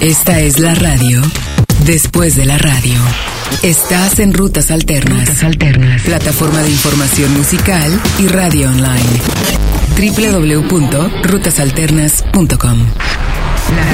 Esta 0.00 0.38
es 0.38 0.60
la 0.60 0.76
radio 0.76 1.20
después 1.84 2.36
de 2.36 2.44
la 2.44 2.56
radio. 2.56 3.00
Estás 3.62 4.20
en 4.20 4.32
Rutas 4.32 4.70
Alternas. 4.70 5.26
Rutas 5.26 5.42
Alternas. 5.42 6.02
Plataforma 6.02 6.62
de 6.62 6.70
información 6.70 7.36
musical 7.36 8.00
y 8.20 8.28
radio 8.28 8.68
online. 8.68 9.02
www.rutasalternas.com. 9.96 12.78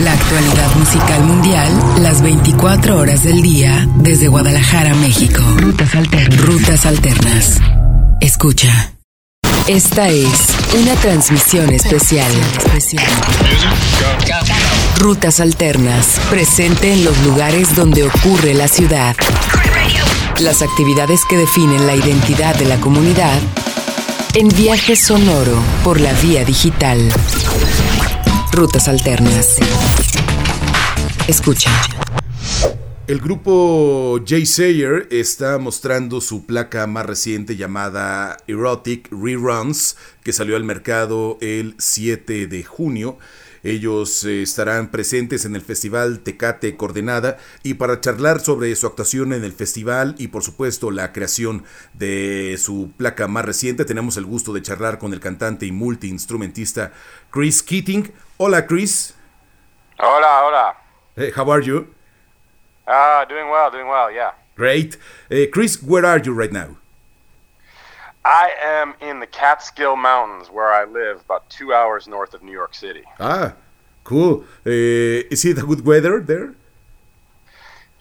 La 0.03 0.12
actualidad 0.12 0.77
musical 0.77 1.25
mundial, 1.25 1.73
las 2.03 2.21
24 2.21 2.98
horas 2.98 3.25
del 3.25 3.41
día, 3.41 3.89
desde 3.96 4.29
Guadalajara, 4.29 4.95
México. 4.96 5.43
Rutas 5.57 5.95
Alternas. 5.95 6.39
Rutas 6.43 6.84
Alternas. 6.84 7.62
Escucha. 8.21 8.93
Esta 9.68 10.11
es 10.11 10.48
una 10.75 10.93
transmisión 10.96 11.71
especial. 11.71 12.30
Rutas 14.99 15.41
Alternas, 15.41 16.21
presente 16.31 16.93
en 16.93 17.05
los 17.05 17.19
lugares 17.25 17.75
donde 17.77 18.05
ocurre 18.05 18.55
la 18.55 18.69
ciudad. 18.69 19.15
Las 20.41 20.62
actividades 20.62 21.21
que 21.29 21.37
definen 21.37 21.87
la 21.87 21.95
identidad 21.95 22.55
de 22.57 22.65
la 22.65 22.80
comunidad 22.80 23.38
en 24.35 24.49
viaje 24.49 24.97
sonoro 24.97 25.62
por 25.83 26.01
la 26.01 26.12
vía 26.15 26.45
digital. 26.45 27.01
Rutas 28.52 28.88
Alternas. 28.88 29.57
Escucha. 31.29 31.71
El 33.07 33.21
grupo 33.21 34.19
Jay 34.27 34.47
Sayer 34.47 35.07
está 35.11 35.59
mostrando 35.59 36.23
su 36.23 36.47
placa 36.47 36.87
más 36.87 37.05
reciente 37.05 37.55
llamada 37.55 38.38
Erotic 38.47 39.11
Reruns, 39.13 39.97
que 40.23 40.33
salió 40.33 40.57
al 40.57 40.65
mercado 40.65 41.37
el 41.43 41.74
7 41.79 42.47
de 42.47 42.65
junio. 42.65 43.19
Ellos 43.64 44.24
eh, 44.24 44.42
estarán 44.42 44.91
presentes 44.91 45.46
en 45.46 45.56
el 45.56 45.62
Festival 45.62 46.20
Tecate 46.20 46.77
Coordenada 46.77 47.38
y 47.62 47.74
para 47.74 48.00
charlar 48.00 48.40
sobre 48.40 48.74
su 48.77 48.87
actuación 48.87 49.32
en 49.32 49.43
el 49.43 49.52
festival 49.52 50.15
y 50.18 50.29
por 50.29 50.43
supuesto 50.43 50.90
la 50.90 51.12
creación 51.12 51.65
de 51.95 52.56
su 52.59 52.93
placa 52.96 53.26
más 53.26 53.46
reciente, 53.46 53.87
tenemos 53.87 54.18
el 54.18 54.26
gusto 54.26 54.52
de 54.52 54.60
charlar 54.60 54.98
con 54.98 55.15
el 55.15 55.21
cantante 55.21 55.65
y 55.65 55.73
multiinstrumentista 55.73 56.93
Chris 57.30 57.62
Keating. 57.62 58.12
Hola 58.37 58.66
Chris. 58.66 59.15
Hola, 59.99 60.45
hola. 60.45 60.76
Hey, 61.16 61.32
how 61.34 61.51
are 61.51 61.65
you? 61.65 61.87
Ah, 62.87 63.24
doing 63.26 63.49
well, 63.49 63.71
doing 63.71 63.88
well, 63.88 64.12
yeah. 64.12 64.32
Great. 64.56 64.99
Uh, 65.31 65.47
Chris, 65.50 65.82
where 65.82 66.04
are 66.04 66.21
you 66.21 66.34
right 66.34 66.53
now? 66.53 66.76
I 68.25 68.53
am 68.62 68.94
in 69.00 69.21
the 69.21 69.27
Catskill 69.27 69.97
Mountains 69.97 70.49
where 70.50 70.72
I 70.72 70.84
live, 70.84 71.21
about 71.21 71.49
two 71.50 71.75
hours 71.75 72.06
north 72.09 72.33
of 72.34 72.43
New 72.43 72.53
York 72.53 72.75
City. 72.75 73.05
Ah, 73.21 73.53
cool. 74.03 74.44
Uh, 74.67 74.71
is 75.34 75.44
it 75.44 75.59
a 75.59 75.62
good 75.62 75.84
weather 75.84 76.21
there? 76.21 76.55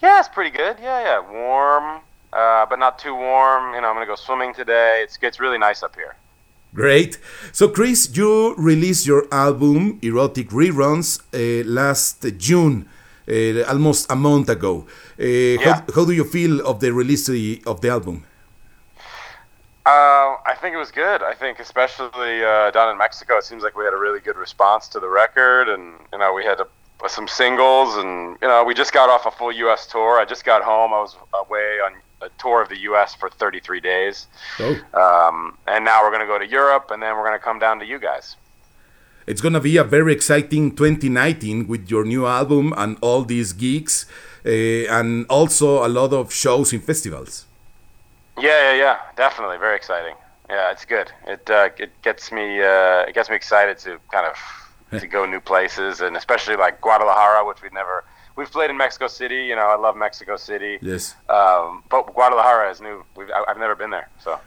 Yeah, 0.02 0.20
it's 0.20 0.30
pretty 0.30 0.50
good. 0.56 0.78
Yeah, 0.82 1.00
yeah. 1.02 1.20
Warm, 1.32 2.02
uh, 2.32 2.66
but 2.70 2.80
not 2.80 3.00
too 3.00 3.14
warm. 3.16 3.74
You 3.74 3.82
know, 3.82 3.88
I'm 3.90 3.96
going 3.96 4.06
to 4.08 4.12
go 4.12 4.16
swimming 4.16 4.54
today. 4.54 5.02
It's, 5.04 5.18
it's 5.22 5.40
really 5.40 5.58
nice 5.58 5.84
up 5.84 5.96
here. 5.96 6.16
Great. 6.74 7.20
So, 7.52 7.68
Chris, 7.68 8.10
you 8.16 8.56
released 8.56 9.06
your 9.06 9.28
album, 9.32 10.00
Erotic 10.02 10.50
Reruns, 10.50 11.20
uh, 11.34 11.68
last 11.68 12.26
June. 12.38 12.88
Uh, 13.26 13.64
almost 13.70 14.12
a 14.12 14.16
month 14.16 14.50
ago. 14.50 14.86
Uh, 15.20 15.24
Yeah. 15.24 15.58
how, 15.76 15.84
how 15.96 16.06
do 16.06 16.12
you 16.12 16.26
feel 16.26 16.66
of 16.68 16.80
the 16.82 16.92
release 16.92 17.30
of 17.66 17.80
the 17.82 17.90
album? 17.90 18.26
Uh, 19.86 20.40
I 20.46 20.56
think 20.62 20.74
it 20.74 20.78
was 20.78 20.92
good. 20.92 21.22
I 21.22 21.34
think, 21.34 21.60
especially 21.60 22.44
uh, 22.44 22.72
down 22.72 22.90
in 22.92 22.98
Mexico, 22.98 23.38
it 23.38 23.44
seems 23.44 23.64
like 23.64 23.76
we 23.76 23.84
had 23.84 23.94
a 23.94 23.98
really 23.98 24.22
good 24.22 24.38
response 24.38 24.88
to 24.90 25.00
the 25.00 25.10
record, 25.10 25.68
and 25.68 25.96
you 26.14 26.20
know, 26.20 26.34
we 26.34 26.46
had 26.46 26.60
a, 26.62 26.68
some 27.10 27.28
singles, 27.28 27.98
and 27.98 28.38
you 28.42 28.48
know, 28.48 28.64
we 28.64 28.74
just 28.74 28.94
got 28.94 29.10
off 29.10 29.26
a 29.26 29.32
full 29.32 29.52
U.S. 29.52 29.86
tour. 29.88 30.20
I 30.20 30.26
just 30.26 30.46
got 30.46 30.62
home. 30.64 30.94
I 30.94 31.02
was 31.02 31.18
away 31.34 31.80
on 31.86 31.96
a 32.22 32.30
tour 32.40 32.62
of 32.62 32.70
the 32.70 32.78
U.S. 32.90 33.14
for 33.14 33.30
33 33.30 33.82
days, 33.82 34.28
Oh. 34.60 34.74
um, 34.94 35.58
and 35.68 35.84
now 35.84 36.02
we're 36.02 36.12
going 36.12 36.22
to 36.22 36.28
go 36.28 36.40
to 36.40 36.48
Europe, 36.48 36.90
and 36.92 37.04
then 37.04 37.14
we're 37.18 37.26
going 37.28 37.38
to 37.38 37.44
come 37.44 37.60
down 37.60 37.80
to 37.80 37.86
you 37.86 38.00
guys. 38.00 38.38
It's 39.26 39.40
gonna 39.40 39.62
be 39.62 39.78
a 39.78 39.86
very 39.86 40.12
exciting 40.12 40.76
2019 40.76 41.66
with 41.68 41.90
your 41.90 42.04
new 42.04 42.26
album 42.28 42.74
and 42.76 42.98
all 43.00 43.24
these 43.24 43.54
gigs, 43.54 44.06
uh, 44.46 44.50
and 44.50 45.26
also 45.30 45.86
a 45.86 45.88
lot 45.88 46.12
of 46.12 46.34
shows 46.34 46.74
in 46.74 46.82
festivals. 46.82 47.46
Yeah, 48.38 48.72
yeah, 48.72 48.74
yeah, 48.74 48.98
definitely, 49.16 49.58
very 49.58 49.76
exciting. 49.76 50.16
Yeah, 50.50 50.72
it's 50.72 50.86
good. 50.86 51.12
It 51.28 51.50
uh, 51.50 51.70
it 51.78 51.92
gets 52.02 52.32
me 52.32 52.62
uh, 52.62 53.10
it 53.10 53.14
gets 53.16 53.30
me 53.30 53.36
excited 53.36 53.78
to 53.80 54.00
kind 54.12 54.28
of 54.28 55.00
to 55.00 55.08
go 55.08 55.26
new 55.26 55.40
places, 55.40 56.02
and 56.02 56.16
especially 56.18 56.56
like 56.56 56.82
Guadalajara, 56.82 57.46
which 57.46 57.62
we've 57.62 57.74
never 57.74 58.04
we've 58.36 58.52
played 58.52 58.70
in 58.70 58.78
Mexico 58.78 59.08
City. 59.08 59.46
You 59.46 59.56
know, 59.56 59.68
I 59.68 59.78
love 59.78 59.96
Mexico 59.96 60.36
City. 60.38 60.80
Yes. 60.82 61.16
Um, 61.30 61.84
but 61.90 62.14
Guadalajara 62.14 62.72
is 62.72 62.82
new. 62.82 63.04
We've, 63.16 63.30
I, 63.30 63.44
I've 63.50 63.58
never 63.58 63.76
been 63.76 63.92
there, 63.92 64.10
so 64.20 64.40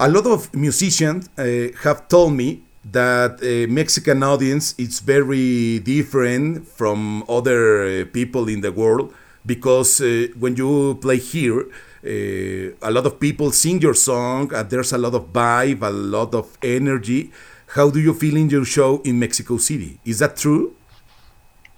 A 0.00 0.08
lot 0.08 0.26
of 0.26 0.54
musicians 0.54 1.28
uh, 1.36 1.44
have 1.82 2.08
told 2.08 2.32
me 2.32 2.62
that 2.90 3.32
uh, 3.42 3.70
Mexican 3.70 4.22
audience 4.22 4.74
is 4.78 5.00
very 5.00 5.78
different 5.80 6.66
from 6.66 7.22
other 7.28 7.84
uh, 7.84 8.04
people 8.10 8.48
in 8.48 8.62
the 8.62 8.72
world 8.72 9.12
because 9.44 10.00
uh, 10.00 10.28
when 10.38 10.56
you 10.56 10.94
play 11.02 11.18
here, 11.18 11.66
a 12.02 12.90
lot 12.90 13.06
of 13.06 13.20
people 13.20 13.50
sing 13.50 13.80
your 13.80 13.94
song 13.94 14.52
and 14.54 14.68
there's 14.70 14.92
a 14.92 14.98
lot 14.98 15.14
of 15.14 15.32
vibe, 15.32 15.82
a 15.82 15.90
lot 15.90 16.34
of 16.34 16.56
energy. 16.62 17.30
How 17.68 17.90
do 17.90 18.00
you 18.00 18.14
feel 18.14 18.36
in 18.36 18.50
your 18.50 18.64
show 18.64 19.00
in 19.02 19.18
Mexico 19.18 19.58
City? 19.58 20.00
Is 20.04 20.18
that 20.18 20.36
true? 20.36 20.74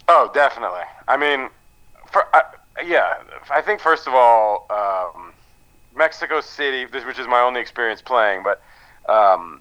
Oh, 0.08 0.30
definitely. 0.32 0.86
I 1.08 1.16
mean, 1.16 1.48
for, 2.10 2.24
I 2.34 2.42
yeah, 2.84 3.18
I 3.50 3.60
think 3.60 3.80
first 3.80 4.06
of 4.06 4.14
all, 4.14 4.66
um, 4.70 5.32
Mexico 5.94 6.40
City, 6.40 6.86
which 6.86 7.18
is 7.18 7.28
my 7.28 7.40
only 7.40 7.60
experience 7.60 8.00
playing, 8.00 8.42
but 8.42 8.62
um, 9.08 9.60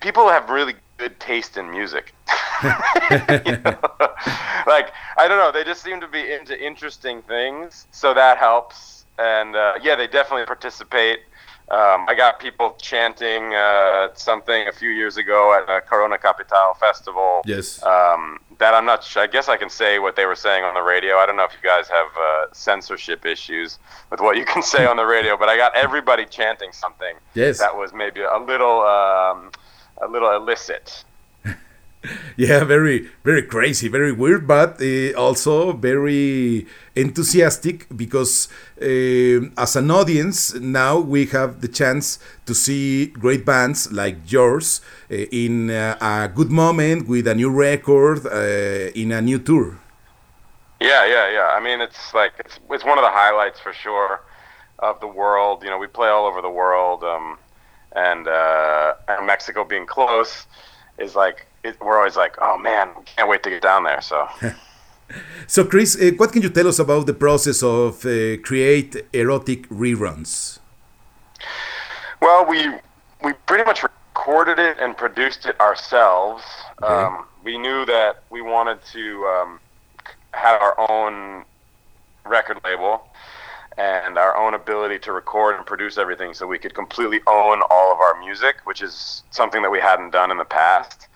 people 0.00 0.28
have 0.28 0.50
really 0.50 0.74
good 0.98 1.18
taste 1.18 1.56
in 1.56 1.70
music. 1.70 2.14
Like 4.66 4.92
I 5.16 5.28
don't 5.28 5.38
know, 5.38 5.52
they 5.52 5.64
just 5.64 5.82
seem 5.82 6.00
to 6.00 6.08
be 6.08 6.32
into 6.32 6.60
interesting 6.60 7.22
things, 7.22 7.86
so 7.90 8.14
that 8.14 8.38
helps. 8.38 8.93
And 9.18 9.54
uh, 9.56 9.74
yeah, 9.82 9.96
they 9.96 10.06
definitely 10.06 10.46
participate. 10.46 11.20
Um, 11.70 12.04
I 12.08 12.14
got 12.14 12.40
people 12.40 12.76
chanting 12.80 13.54
uh, 13.54 14.08
something 14.14 14.68
a 14.68 14.72
few 14.72 14.90
years 14.90 15.16
ago 15.16 15.54
at 15.58 15.74
a 15.74 15.80
Corona 15.80 16.18
Capital 16.18 16.74
festival 16.78 17.40
Yes. 17.46 17.82
um, 17.82 18.38
that 18.58 18.74
I'm 18.74 18.84
not. 18.84 19.02
Sh- 19.02 19.16
I 19.16 19.26
guess 19.26 19.48
I 19.48 19.56
can 19.56 19.70
say 19.70 19.98
what 19.98 20.14
they 20.14 20.26
were 20.26 20.34
saying 20.36 20.62
on 20.62 20.74
the 20.74 20.82
radio. 20.82 21.16
I 21.16 21.24
don't 21.24 21.36
know 21.36 21.44
if 21.44 21.52
you 21.54 21.66
guys 21.66 21.88
have 21.88 22.08
uh, 22.20 22.46
censorship 22.52 23.24
issues 23.24 23.78
with 24.10 24.20
what 24.20 24.36
you 24.36 24.44
can 24.44 24.62
say 24.62 24.84
on 24.84 24.98
the 24.98 25.06
radio, 25.06 25.38
but 25.38 25.48
I 25.48 25.56
got 25.56 25.74
everybody 25.74 26.26
chanting 26.26 26.70
something 26.72 27.16
Yes. 27.34 27.58
that 27.60 27.74
was 27.74 27.94
maybe 27.94 28.20
a 28.20 28.36
little, 28.38 28.82
um, 28.82 29.50
a 30.02 30.06
little 30.06 30.34
illicit. 30.36 31.04
Yeah, 32.36 32.64
very, 32.64 33.08
very 33.22 33.42
crazy, 33.42 33.88
very 33.88 34.12
weird, 34.12 34.46
but 34.46 34.80
uh, 34.80 35.12
also 35.16 35.72
very 35.72 36.66
enthusiastic 36.96 37.86
because 37.96 38.48
uh, 38.80 39.48
as 39.56 39.76
an 39.76 39.90
audience 39.90 40.54
now 40.54 40.98
we 40.98 41.26
have 41.26 41.60
the 41.60 41.68
chance 41.68 42.18
to 42.46 42.54
see 42.54 43.06
great 43.06 43.44
bands 43.44 43.90
like 43.92 44.16
yours 44.30 44.80
uh, 45.10 45.14
in 45.14 45.70
a 45.70 46.30
good 46.34 46.50
moment 46.50 47.08
with 47.08 47.26
a 47.26 47.34
new 47.34 47.50
record 47.50 48.26
in 48.94 49.12
a 49.12 49.20
new 49.20 49.38
tour. 49.38 49.78
Yeah, 50.80 51.06
yeah, 51.06 51.30
yeah. 51.30 51.50
I 51.56 51.60
mean, 51.60 51.80
it's 51.80 52.12
like 52.12 52.32
it's 52.38 52.58
it's 52.70 52.84
one 52.84 52.98
of 52.98 53.04
the 53.04 53.10
highlights 53.10 53.60
for 53.60 53.72
sure 53.72 54.20
of 54.80 55.00
the 55.00 55.06
world. 55.06 55.62
You 55.62 55.70
know, 55.70 55.78
we 55.78 55.86
play 55.86 56.08
all 56.08 56.26
over 56.26 56.42
the 56.42 56.50
world, 56.50 57.04
um, 57.04 57.38
and 57.92 58.26
uh, 58.28 58.94
and 59.08 59.26
Mexico 59.26 59.64
being 59.64 59.86
close 59.86 60.46
is 60.98 61.14
like 61.14 61.46
it, 61.64 61.80
we're 61.80 61.98
always 61.98 62.16
like, 62.16 62.36
oh 62.40 62.58
man, 62.58 62.90
can't 63.04 63.28
wait 63.28 63.42
to 63.42 63.50
get 63.50 63.62
down 63.62 63.84
there. 63.84 64.00
So. 64.00 64.28
So, 65.46 65.66
Chris, 65.66 65.96
uh, 66.00 66.12
what 66.16 66.32
can 66.32 66.40
you 66.40 66.48
tell 66.48 66.66
us 66.66 66.78
about 66.78 67.04
the 67.06 67.12
process 67.12 67.62
of 67.62 68.04
uh, 68.06 68.38
create 68.38 68.96
erotic 69.12 69.68
reruns? 69.68 70.58
Well, 72.22 72.46
we 72.46 72.68
we 73.22 73.34
pretty 73.46 73.64
much 73.64 73.82
recorded 73.82 74.58
it 74.58 74.78
and 74.80 74.96
produced 74.96 75.44
it 75.44 75.60
ourselves. 75.60 76.42
Um, 76.82 77.26
we 77.44 77.58
knew 77.58 77.84
that 77.84 78.22
we 78.30 78.40
wanted 78.40 78.78
to 78.92 79.24
um, 79.26 79.60
have 80.32 80.60
our 80.62 80.74
own 80.90 81.44
record 82.24 82.58
label 82.64 83.06
and 83.76 84.16
our 84.16 84.36
own 84.36 84.54
ability 84.54 84.98
to 85.00 85.12
record 85.12 85.56
and 85.56 85.66
produce 85.66 85.98
everything, 85.98 86.32
so 86.32 86.46
we 86.46 86.58
could 86.58 86.74
completely 86.74 87.20
own 87.26 87.60
all 87.70 87.92
of 87.92 88.00
our 88.00 88.18
music, 88.20 88.56
which 88.64 88.82
is 88.82 89.22
something 89.30 89.62
that 89.62 89.70
we 89.70 89.80
hadn't 89.80 90.10
done 90.10 90.30
in 90.30 90.38
the 90.38 90.44
past. 90.44 91.08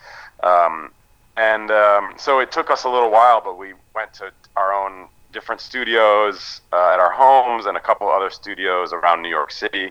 Um, 0.43 0.93
and 1.37 1.71
um, 1.71 2.15
so 2.17 2.41
it 2.41 2.51
took 2.51 2.71
us 2.71 2.85
a 2.85 2.89
little 2.89 3.11
while, 3.11 3.41
but 3.41 3.59
we 3.59 3.75
went 3.95 4.13
to 4.15 4.33
our 4.57 4.73
own 4.73 5.09
different 5.33 5.61
studios 5.61 6.61
uh, 6.73 6.93
at 6.95 6.99
our 6.99 7.13
homes 7.13 7.67
and 7.67 7.77
a 7.77 7.81
couple 7.81 8.09
other 8.09 8.31
studios 8.31 8.93
around 8.93 9.23
New 9.23 9.29
York 9.29 9.53
City. 9.53 9.91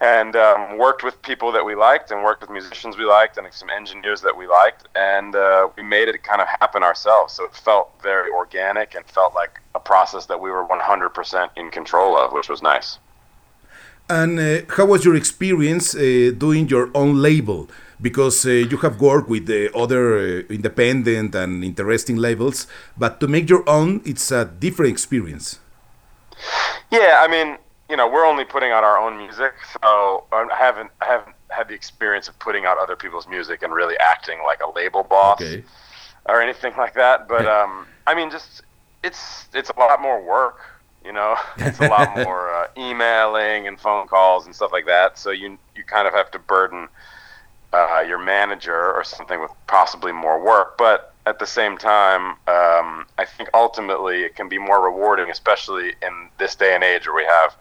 And 0.00 0.36
um, 0.36 0.76
worked 0.76 1.02
with 1.02 1.22
people 1.22 1.50
that 1.52 1.64
we 1.64 1.74
liked 1.74 2.10
and 2.10 2.22
worked 2.22 2.42
with 2.42 2.50
musicians 2.50 2.98
we 2.98 3.04
liked 3.04 3.38
and 3.38 3.46
some 3.52 3.70
engineers 3.70 4.20
that 4.22 4.36
we 4.36 4.46
liked. 4.46 4.88
And 4.94 5.34
uh, 5.34 5.68
we 5.76 5.82
made 5.82 6.08
it 6.08 6.22
kind 6.24 6.42
of 6.42 6.48
happen 6.48 6.82
ourselves. 6.82 7.32
So 7.32 7.44
it 7.44 7.54
felt 7.54 7.90
very 8.02 8.30
organic 8.30 8.94
and 8.94 9.06
felt 9.06 9.34
like 9.34 9.60
a 9.74 9.80
process 9.80 10.26
that 10.26 10.40
we 10.40 10.50
were 10.50 10.66
100% 10.66 11.48
in 11.56 11.70
control 11.70 12.18
of 12.18 12.32
which 12.32 12.48
was 12.48 12.60
nice. 12.60 12.98
And 14.10 14.38
uh, 14.38 14.60
how 14.76 14.84
was 14.84 15.04
your 15.06 15.16
experience 15.16 15.94
uh, 15.94 16.32
doing 16.36 16.68
your 16.68 16.90
own 16.94 17.22
label 17.22 17.70
because 18.04 18.46
uh, 18.46 18.50
you 18.70 18.78
have 18.84 19.00
worked 19.00 19.28
with 19.28 19.50
other 19.74 20.04
uh, 20.18 20.56
independent 20.58 21.34
and 21.34 21.64
interesting 21.64 22.16
labels 22.26 22.68
but 23.02 23.18
to 23.20 23.26
make 23.26 23.46
your 23.48 23.64
own 23.68 24.00
it's 24.04 24.30
a 24.30 24.44
different 24.44 24.92
experience 24.92 25.46
yeah 26.92 27.24
i 27.24 27.28
mean 27.34 27.58
you 27.88 27.96
know, 27.96 28.08
we're 28.08 28.26
only 28.26 28.44
putting 28.44 28.72
out 28.72 28.82
our 28.82 28.98
own 28.98 29.16
music, 29.16 29.52
so 29.80 30.24
I 30.32 30.46
haven't 30.56 30.90
I 31.00 31.06
haven't 31.06 31.36
had 31.48 31.68
the 31.68 31.74
experience 31.74 32.28
of 32.28 32.38
putting 32.38 32.64
out 32.64 32.78
other 32.78 32.96
people's 32.96 33.28
music 33.28 33.62
and 33.62 33.72
really 33.72 33.96
acting 33.98 34.38
like 34.44 34.60
a 34.62 34.70
label 34.70 35.02
boss 35.02 35.40
okay. 35.40 35.62
or 36.26 36.40
anything 36.40 36.72
like 36.76 36.94
that. 36.94 37.28
But 37.28 37.46
um, 37.58 37.86
I 38.06 38.14
mean, 38.14 38.30
just 38.30 38.62
it's 39.02 39.46
it's 39.52 39.70
a 39.70 39.78
lot 39.78 40.00
more 40.00 40.22
work. 40.22 40.58
You 41.04 41.12
know, 41.12 41.36
it's 41.58 41.78
a 41.78 41.88
lot 41.88 42.16
more 42.24 42.52
uh, 42.54 42.68
emailing 42.76 43.68
and 43.68 43.78
phone 43.78 44.08
calls 44.08 44.46
and 44.46 44.54
stuff 44.54 44.72
like 44.72 44.86
that. 44.86 45.18
So 45.18 45.30
you 45.30 45.58
you 45.76 45.84
kind 45.84 46.08
of 46.08 46.14
have 46.14 46.30
to 46.32 46.38
burden 46.38 46.88
uh, 47.74 48.04
your 48.06 48.18
manager 48.18 48.92
or 48.92 49.02
something 49.04 49.40
with 49.40 49.50
possibly 49.66 50.12
more 50.12 50.42
work, 50.42 50.78
but 50.78 51.12
at 51.26 51.38
the 51.38 51.46
same 51.46 51.78
time, 51.78 52.32
um, 52.46 53.06
I 53.18 53.24
think 53.24 53.48
ultimately 53.54 54.22
it 54.22 54.36
can 54.36 54.48
be 54.48 54.58
more 54.58 54.82
rewarding, 54.84 55.30
especially 55.30 55.94
in 56.02 56.28
this 56.38 56.54
day 56.54 56.74
and 56.74 56.84
age 56.84 57.06
where 57.06 57.16
we 57.16 57.24
have, 57.24 57.56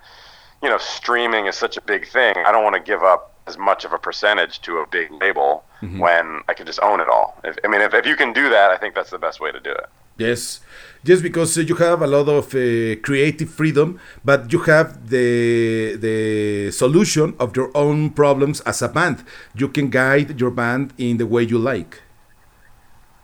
you 0.61 0.69
know, 0.69 0.77
streaming 0.77 1.45
is 1.45 1.55
such 1.55 1.77
a 1.77 1.81
big 1.81 2.07
thing. 2.07 2.35
I 2.45 2.51
don't 2.51 2.63
want 2.63 2.75
to 2.75 2.81
give 2.81 3.03
up 3.03 3.33
as 3.47 3.57
much 3.57 3.85
of 3.85 3.93
a 3.93 3.97
percentage 3.97 4.61
to 4.61 4.77
a 4.79 4.87
big 4.87 5.11
label 5.11 5.63
mm-hmm. 5.81 5.99
when 5.99 6.41
I 6.47 6.53
can 6.53 6.65
just 6.65 6.81
own 6.81 6.99
it 6.99 7.09
all. 7.09 7.39
If, 7.43 7.57
I 7.63 7.67
mean, 7.67 7.81
if, 7.81 7.93
if 7.93 8.05
you 8.05 8.15
can 8.15 8.33
do 8.33 8.49
that, 8.49 8.71
I 8.71 8.77
think 8.77 8.95
that's 8.95 9.09
the 9.09 9.19
best 9.19 9.39
way 9.39 9.51
to 9.51 9.59
do 9.59 9.71
it. 9.71 9.85
Yes, 10.17 10.61
just 11.03 11.21
because 11.23 11.57
you 11.57 11.75
have 11.75 12.01
a 12.01 12.07
lot 12.07 12.27
of 12.29 12.55
uh, 12.55 12.95
creative 13.01 13.49
freedom, 13.49 13.99
but 14.23 14.51
you 14.51 14.59
have 14.59 15.09
the 15.09 15.95
the 15.97 16.71
solution 16.71 17.35
of 17.39 17.55
your 17.55 17.69
own 17.75 18.09
problems 18.11 18.61
as 18.61 18.81
a 18.81 18.89
band. 18.89 19.23
You 19.55 19.67
can 19.69 19.89
guide 19.89 20.39
your 20.39 20.51
band 20.51 20.93
in 20.97 21.17
the 21.17 21.27
way 21.27 21.43
you 21.43 21.57
like. 21.57 22.01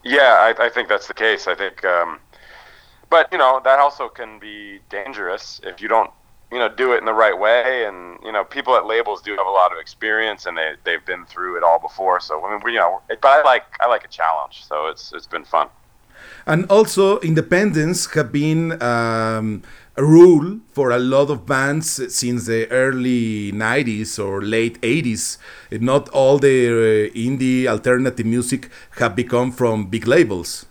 Yeah, 0.04 0.54
I, 0.60 0.66
I 0.66 0.70
think 0.70 0.88
that's 0.90 1.08
the 1.08 1.14
case. 1.14 1.48
I 1.48 1.56
think, 1.56 1.84
um, 1.86 2.20
but 3.10 3.28
you 3.32 3.38
know, 3.38 3.62
that 3.64 3.80
also 3.80 4.08
can 4.08 4.40
be 4.40 4.80
dangerous 4.90 5.60
if 5.64 5.82
you 5.82 5.88
don't, 5.88 6.12
you 6.52 6.60
know, 6.60 6.70
do 6.70 6.94
it 6.94 7.00
in 7.00 7.06
the 7.06 7.14
right 7.14 7.38
way. 7.38 7.86
And 7.86 8.18
you 8.24 8.32
know, 8.32 8.44
people 8.44 8.76
at 8.76 8.86
labels 8.86 9.22
do 9.22 9.36
have 9.36 9.46
a 9.48 9.52
lot 9.52 9.72
of 9.72 9.78
experience, 9.80 10.46
and 10.46 10.58
they 10.58 10.76
they've 10.84 11.06
been 11.06 11.26
through 11.26 11.58
it 11.58 11.64
all 11.64 11.80
before. 11.80 12.20
So 12.20 12.44
I 12.46 12.52
mean, 12.52 12.62
we, 12.64 12.74
you 12.74 12.80
know, 12.80 13.02
but 13.10 13.26
I 13.26 13.42
like 13.44 13.66
I 13.82 13.88
like 13.88 14.06
a 14.06 14.08
challenge, 14.10 14.66
so 14.66 14.88
it's 14.88 15.12
it's 15.14 15.28
been 15.28 15.46
fun. 15.46 15.70
And 16.46 16.66
also, 16.70 17.20
independence 17.20 18.12
have 18.14 18.32
been 18.32 18.82
um, 18.82 19.64
a 19.96 20.04
rule 20.04 20.60
for 20.72 20.92
a 20.92 21.00
lot 21.00 21.30
of 21.30 21.46
bands 21.46 22.14
since 22.16 22.46
the 22.46 22.70
early 22.72 23.52
90s 23.52 24.18
or 24.18 24.42
late 24.42 24.80
80s. 24.82 25.38
Not 25.72 26.10
all 26.10 26.40
the 26.40 26.68
uh, 26.70 27.18
indie 27.18 27.68
alternative 27.68 28.26
music 28.26 28.70
have 28.98 29.16
become 29.16 29.52
from 29.52 29.88
big 29.88 30.08
labels. 30.08 30.66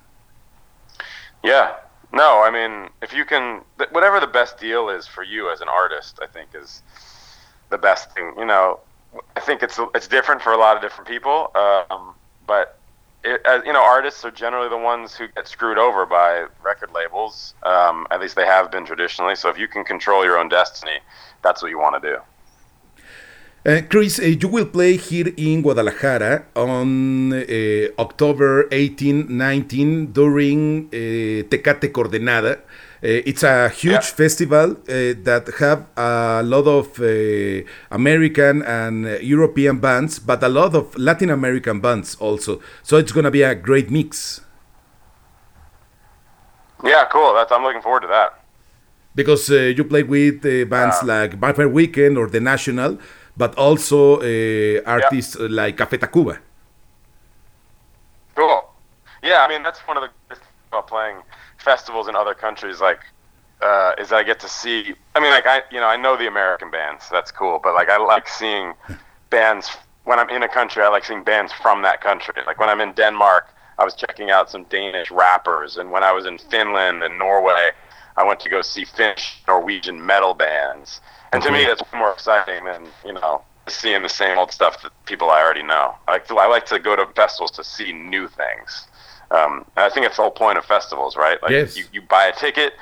Yeah. 1.44 1.75
No, 2.12 2.43
I 2.43 2.50
mean, 2.50 2.88
if 3.03 3.12
you 3.12 3.25
can, 3.25 3.61
whatever 3.91 4.19
the 4.19 4.26
best 4.26 4.59
deal 4.59 4.88
is 4.88 5.06
for 5.06 5.23
you 5.23 5.50
as 5.50 5.61
an 5.61 5.69
artist, 5.69 6.19
I 6.23 6.26
think 6.26 6.49
is 6.55 6.82
the 7.69 7.76
best 7.79 8.12
thing. 8.12 8.32
You 8.38 8.47
know, 8.47 8.81
I 9.37 9.41
think 9.41 9.62
it's 9.62 9.79
it's 9.94 10.09
different 10.09 10.41
for 10.41 10.53
a 10.53 10.56
lot 10.56 10.76
of 10.76 10.82
different 10.82 11.06
people, 11.06 11.50
um, 11.55 12.14
but 12.47 12.78
it, 13.25 13.41
uh, 13.47 13.61
you 13.65 13.73
know, 13.73 13.82
artists 13.82 14.25
are 14.25 14.31
generally 14.31 14.69
the 14.69 14.79
ones 14.79 15.15
who 15.15 15.29
get 15.29 15.49
screwed 15.49 15.79
over 15.79 16.06
by 16.06 16.47
record 16.62 16.91
labels. 16.93 17.55
Um, 17.65 18.06
at 18.11 18.20
least 18.20 18.37
they 18.37 18.47
have 18.47 18.70
been 18.70 18.85
traditionally. 18.87 19.35
So 19.35 19.49
if 19.49 19.59
you 19.59 19.69
can 19.69 19.85
control 19.85 20.25
your 20.25 20.38
own 20.38 20.49
destiny, 20.49 20.99
that's 21.43 21.62
what 21.62 21.70
you 21.70 21.79
want 21.79 22.03
to 22.03 22.09
do. 22.12 22.19
Uh, 23.67 23.82
Chris, 23.88 24.19
uh, 24.20 24.23
you 24.23 24.49
will 24.49 24.67
play 24.67 24.97
here 24.97 25.32
in 25.37 25.62
Guadalajara 25.62 26.44
on 26.55 27.32
uh, 27.32 27.88
October 27.99 28.69
18, 28.70 29.26
19 29.37 30.12
during 30.12 30.87
uh, 30.87 31.43
Tecate 31.50 31.93
Coordenada. 31.93 32.61
Uh, 33.00 33.23
it's 33.25 33.45
a 33.45 33.69
huge 33.69 33.93
yeah. 33.93 34.00
festival 34.00 34.73
uh, 34.73 35.15
that 35.23 35.49
have 35.61 35.87
a 35.97 36.43
lot 36.43 36.67
of 36.67 36.99
uh, 36.99 37.62
American 37.93 38.62
and 38.62 39.23
European 39.23 39.79
bands, 39.79 40.19
but 40.19 40.43
a 40.43 40.49
lot 40.49 40.75
of 40.75 40.97
Latin 40.99 41.31
American 41.31 41.79
bands 41.81 42.17
also. 42.17 42.61
So 42.83 42.97
it's 42.97 43.12
gonna 43.12 43.31
be 43.31 43.43
a 43.43 43.55
great 43.55 43.89
mix. 43.89 44.41
Yeah, 46.83 47.05
cool. 47.05 47.35
That's 47.35 47.53
I'm 47.53 47.62
looking 47.62 47.83
forward 47.83 48.00
to 48.00 48.09
that. 48.09 48.41
Because 49.15 49.49
uh, 49.50 49.75
you 49.77 49.85
play 49.85 50.03
with 50.03 50.45
uh, 50.45 50.65
bands 50.65 51.03
like 51.05 51.35
Vampire 51.35 51.69
Weekend 51.69 52.19
or 52.19 52.27
The 52.27 52.41
National, 52.41 52.99
but 53.37 53.55
also 53.56 54.17
uh, 54.17 54.83
artists 54.85 55.37
yeah. 55.39 55.47
like 55.49 55.77
Café 55.77 55.99
Tacuba. 55.99 56.39
Cool. 58.35 58.65
Yeah, 59.23 59.45
I 59.45 59.49
mean 59.49 59.62
that's 59.62 59.79
one 59.87 59.97
of 59.97 60.03
the 60.03 60.37
about 60.69 60.87
playing 60.87 61.23
festivals 61.59 62.09
in 62.09 62.17
other 62.17 62.35
countries, 62.35 62.81
like 62.81 63.00
uh, 63.61 63.93
is 63.99 64.12
I 64.12 64.23
get 64.23 64.41
to 64.41 64.49
see. 64.49 64.94
I 65.15 65.20
mean, 65.20 65.31
like 65.31 65.47
I, 65.47 65.62
you 65.70 65.81
know, 65.81 65.87
I 65.87 65.97
know 65.97 66.17
the 66.17 66.29
American 66.29 66.70
bands. 66.70 67.09
That's 67.11 67.31
cool, 67.31 67.61
but 67.62 67.75
like 67.75 67.88
I 67.88 67.99
like 67.99 68.29
seeing 68.29 68.75
bands 69.31 69.70
when 70.05 70.19
I'm 70.19 70.31
in 70.31 70.43
a 70.43 70.49
country. 70.49 70.82
I 70.82 70.88
like 70.88 71.05
seeing 71.05 71.25
bands 71.25 71.53
from 71.53 71.82
that 71.82 72.00
country. 72.00 72.35
Like 72.47 72.59
when 72.59 72.69
I'm 72.69 72.81
in 72.81 72.93
Denmark, 72.93 73.47
I 73.79 73.85
was 73.85 73.94
checking 73.94 74.31
out 74.31 74.50
some 74.50 74.65
Danish 74.65 75.11
rappers, 75.11 75.76
and 75.76 75.91
when 75.91 76.03
I 76.03 76.12
was 76.12 76.26
in 76.26 76.38
Finland 76.38 77.03
and 77.03 77.19
Norway, 77.19 77.71
I 78.17 78.25
went 78.25 78.41
to 78.41 78.49
go 78.49 78.62
see 78.62 78.85
Finnish, 78.85 79.43
Norwegian 79.47 80.05
metal 80.05 80.35
bands. 80.35 81.00
And 81.32 81.43
to 81.43 81.53
me, 81.53 81.64
that's 81.64 81.82
more 81.93 82.12
exciting 82.12 82.64
than 82.64 82.87
you 83.05 83.12
know 83.12 83.43
seeing 83.71 84.03
the 84.03 84.09
same 84.09 84.38
old 84.38 84.50
stuff 84.53 84.82
that 84.82 84.93
people 85.05 85.31
I 85.31 85.43
already 85.43 85.62
know. 85.62 85.94
I 86.06 86.12
like 86.12 86.26
to, 86.29 86.37
I 86.37 86.47
like 86.47 86.67
to 86.67 86.79
go 86.79 86.97
to 86.97 87.06
festivals 87.14 87.50
to 87.53 87.64
see 87.64 87.93
new 87.93 88.29
things. 88.29 88.88
Um, 89.31 89.65
and 89.77 89.85
I 89.85 89.91
think 89.91 90.07
it's 90.07 90.17
the 90.17 90.23
whole 90.23 90.31
point 90.31 90.59
of 90.59 90.65
festivals, 90.65 91.17
right? 91.17 91.43
Like 91.43 91.51
yes. 91.51 91.77
you, 91.77 91.85
you 91.93 92.03
buy 92.03 92.27
a 92.27 92.33
ticket, 92.35 92.75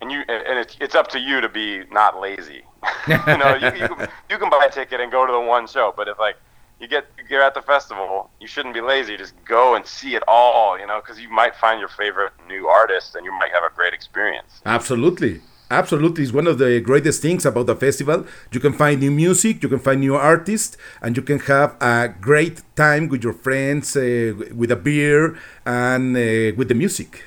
and 0.00 0.10
you 0.10 0.20
and 0.28 0.58
it's 0.58 0.76
it's 0.80 0.94
up 0.94 1.08
to 1.08 1.18
you 1.18 1.40
to 1.40 1.48
be 1.48 1.84
not 1.90 2.20
lazy. 2.20 2.62
you 3.08 3.36
know, 3.38 3.54
you, 3.54 3.66
you, 3.80 3.88
can, 3.88 4.08
you 4.30 4.38
can 4.38 4.50
buy 4.50 4.66
a 4.68 4.72
ticket 4.72 5.00
and 5.00 5.10
go 5.10 5.26
to 5.26 5.32
the 5.32 5.40
one 5.40 5.66
show, 5.66 5.92
but 5.96 6.08
if 6.08 6.18
like 6.18 6.36
you 6.80 6.88
get 6.88 7.06
you're 7.28 7.42
at 7.42 7.54
the 7.54 7.62
festival, 7.62 8.30
you 8.40 8.46
shouldn't 8.46 8.74
be 8.74 8.80
lazy. 8.80 9.16
Just 9.16 9.34
go 9.44 9.74
and 9.74 9.86
see 9.86 10.14
it 10.14 10.22
all, 10.28 10.78
you 10.78 10.86
know, 10.86 11.00
because 11.00 11.20
you 11.20 11.30
might 11.30 11.54
find 11.56 11.80
your 11.80 11.88
favorite 11.88 12.32
new 12.48 12.68
artist, 12.68 13.14
and 13.14 13.24
you 13.24 13.32
might 13.32 13.52
have 13.52 13.64
a 13.64 13.74
great 13.74 13.94
experience. 13.94 14.60
Absolutely. 14.66 15.40
Absolutely, 15.72 16.22
it's 16.22 16.34
one 16.34 16.46
of 16.46 16.58
the 16.58 16.80
greatest 16.80 17.22
things 17.22 17.46
about 17.46 17.64
the 17.64 17.74
festival. 17.74 18.26
You 18.50 18.60
can 18.60 18.74
find 18.74 19.00
new 19.00 19.10
music, 19.10 19.62
you 19.62 19.70
can 19.70 19.78
find 19.78 20.00
new 20.00 20.14
artists, 20.14 20.76
and 21.00 21.16
you 21.16 21.22
can 21.22 21.38
have 21.38 21.76
a 21.80 22.08
great 22.20 22.60
time 22.76 23.08
with 23.08 23.24
your 23.24 23.32
friends, 23.32 23.96
uh, 23.96 24.34
with 24.54 24.70
a 24.70 24.76
beer, 24.76 25.34
and 25.64 26.14
uh, 26.14 26.54
with 26.58 26.68
the 26.68 26.74
music. 26.74 27.24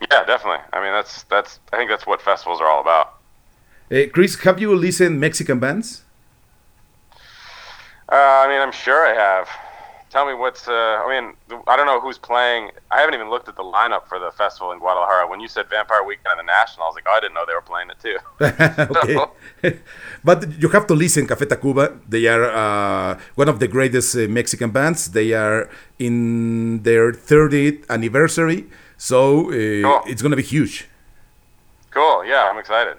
Yeah, 0.00 0.24
definitely. 0.24 0.62
I 0.72 0.80
mean, 0.80 0.92
that's 0.92 1.24
that's. 1.24 1.58
I 1.72 1.76
think 1.76 1.90
that's 1.90 2.06
what 2.06 2.22
festivals 2.22 2.60
are 2.60 2.68
all 2.68 2.80
about. 2.80 3.18
Uh, 3.90 4.06
Chris, 4.12 4.36
have 4.44 4.60
you 4.60 4.72
listened 4.76 5.18
Mexican 5.18 5.58
bands? 5.58 6.04
Uh, 8.08 8.42
I 8.44 8.46
mean, 8.48 8.60
I'm 8.60 8.70
sure 8.70 9.04
I 9.04 9.14
have 9.14 9.48
tell 10.14 10.26
me 10.30 10.34
what's. 10.42 10.64
Uh, 10.68 11.02
I 11.02 11.06
mean, 11.12 11.26
I 11.66 11.74
don't 11.76 11.88
know 11.90 12.00
who's 12.04 12.20
playing. 12.30 12.62
I 12.94 12.96
haven't 13.00 13.14
even 13.18 13.28
looked 13.34 13.48
at 13.52 13.56
the 13.62 13.68
lineup 13.78 14.06
for 14.10 14.18
the 14.24 14.30
festival 14.42 14.70
in 14.72 14.78
Guadalajara. 14.78 15.24
When 15.32 15.40
you 15.44 15.48
said 15.48 15.64
Vampire 15.68 16.04
Weekend 16.10 16.30
and 16.34 16.40
the 16.42 16.50
National, 16.58 16.84
I 16.84 16.88
was 16.90 16.96
like, 16.98 17.08
oh, 17.10 17.16
I 17.18 17.20
didn't 17.22 17.34
know 17.36 17.44
they 17.50 17.58
were 17.60 17.68
playing 17.72 17.90
it 17.94 17.98
too. 18.06 18.18
okay, 18.98 19.16
but 20.28 20.38
you 20.62 20.68
have 20.76 20.86
to 20.86 20.94
listen. 20.94 21.26
Café 21.26 21.46
Tacuba. 21.52 21.84
They 22.08 22.24
are 22.34 22.44
uh, 22.62 23.18
one 23.34 23.48
of 23.52 23.58
the 23.58 23.68
greatest 23.76 24.10
uh, 24.16 24.20
Mexican 24.40 24.70
bands. 24.70 25.00
They 25.18 25.32
are 25.32 25.68
in 25.98 26.82
their 26.88 27.12
30th 27.12 27.78
anniversary, 27.90 28.60
so 28.96 29.50
uh, 29.50 29.82
cool. 29.86 30.00
it's 30.10 30.22
gonna 30.22 30.40
be 30.44 30.48
huge. 30.56 30.88
Cool. 31.90 32.24
Yeah, 32.24 32.48
I'm 32.50 32.58
excited. 32.58 32.96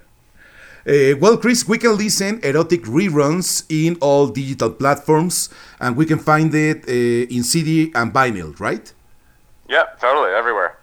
Uh, 0.88 1.18
well, 1.20 1.36
Chris, 1.36 1.68
we 1.68 1.80
can 1.80 1.98
listen 1.98 2.40
erotic 2.44 2.84
reruns 2.84 3.66
in 3.70 3.98
all 4.02 4.28
digital 4.28 4.70
platforms, 4.70 5.50
and 5.80 5.98
we 5.98 6.06
can 6.06 6.20
find 6.20 6.54
it 6.54 6.88
uh, 6.88 7.36
in 7.36 7.44
CD 7.44 7.92
and 7.96 8.14
vinyl, 8.14 8.60
right? 8.60 8.94
Yeah, 9.68 9.86
totally, 10.00 10.32
everywhere. 10.32 10.78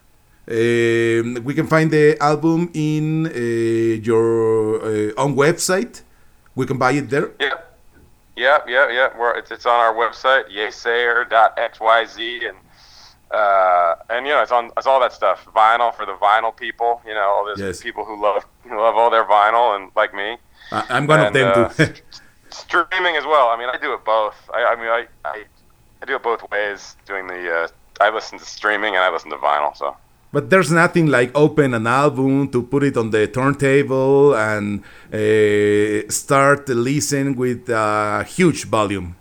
Uh, 0.48 1.40
we 1.42 1.54
can 1.54 1.68
find 1.68 1.88
the 1.92 2.16
album 2.20 2.68
in 2.74 3.28
uh, 3.28 3.30
your 4.02 4.82
uh, 4.82 5.12
own 5.16 5.36
website. 5.36 6.02
We 6.56 6.66
can 6.66 6.78
buy 6.78 6.92
it 6.92 7.08
there. 7.08 7.30
Yeah, 7.38 7.60
yeah, 8.34 8.58
yeah, 8.66 8.90
yeah. 8.90 9.08
We're, 9.16 9.38
it's, 9.38 9.52
it's 9.52 9.66
on 9.66 9.78
our 9.78 9.94
website, 9.94 10.50
yesayer.xyz, 10.50 12.48
and 12.48 12.58
uh, 13.32 13.94
and 14.10 14.26
you 14.26 14.32
know 14.32 14.42
it's 14.42 14.52
on 14.52 14.70
it's 14.76 14.86
all 14.86 15.00
that 15.00 15.12
stuff. 15.12 15.46
Vinyl 15.54 15.94
for 15.94 16.04
the 16.04 16.14
vinyl 16.14 16.54
people, 16.54 17.00
you 17.06 17.14
know, 17.14 17.20
all 17.20 17.44
those 17.44 17.58
yes. 17.58 17.82
people 17.82 18.04
who 18.04 18.20
love 18.20 18.44
who 18.64 18.78
love 18.78 18.96
all 18.96 19.10
their 19.10 19.24
vinyl 19.24 19.76
and 19.76 19.90
like 19.96 20.14
me. 20.14 20.36
I'm 20.70 21.06
one 21.06 21.20
and, 21.20 21.36
of 21.36 21.76
them 21.76 21.94
too. 21.94 22.02
streaming 22.50 23.16
as 23.16 23.24
well. 23.24 23.48
I 23.48 23.56
mean, 23.58 23.68
I 23.68 23.78
do 23.78 23.92
it 23.94 24.04
both. 24.04 24.36
I, 24.52 24.64
I 24.64 24.76
mean, 24.76 24.88
I, 24.88 25.06
I, 25.24 25.44
I 26.00 26.06
do 26.06 26.16
it 26.16 26.22
both 26.22 26.48
ways. 26.50 26.96
Doing 27.06 27.26
the, 27.26 27.50
uh, 27.50 27.68
I 28.00 28.10
listen 28.10 28.38
to 28.38 28.44
streaming 28.44 28.94
and 28.94 29.04
I 29.04 29.10
listen 29.10 29.30
to 29.30 29.36
vinyl. 29.36 29.76
So. 29.76 29.96
But 30.32 30.48
there's 30.48 30.72
nothing 30.72 31.06
like 31.06 31.30
open 31.34 31.74
an 31.74 31.86
album 31.86 32.48
to 32.50 32.62
put 32.62 32.84
it 32.84 32.96
on 32.96 33.10
the 33.10 33.26
turntable 33.26 34.34
and 34.34 34.82
uh, 35.12 36.10
start 36.10 36.68
listening 36.68 37.36
with 37.36 37.68
a 37.68 38.24
huge 38.24 38.64
volume. 38.64 39.16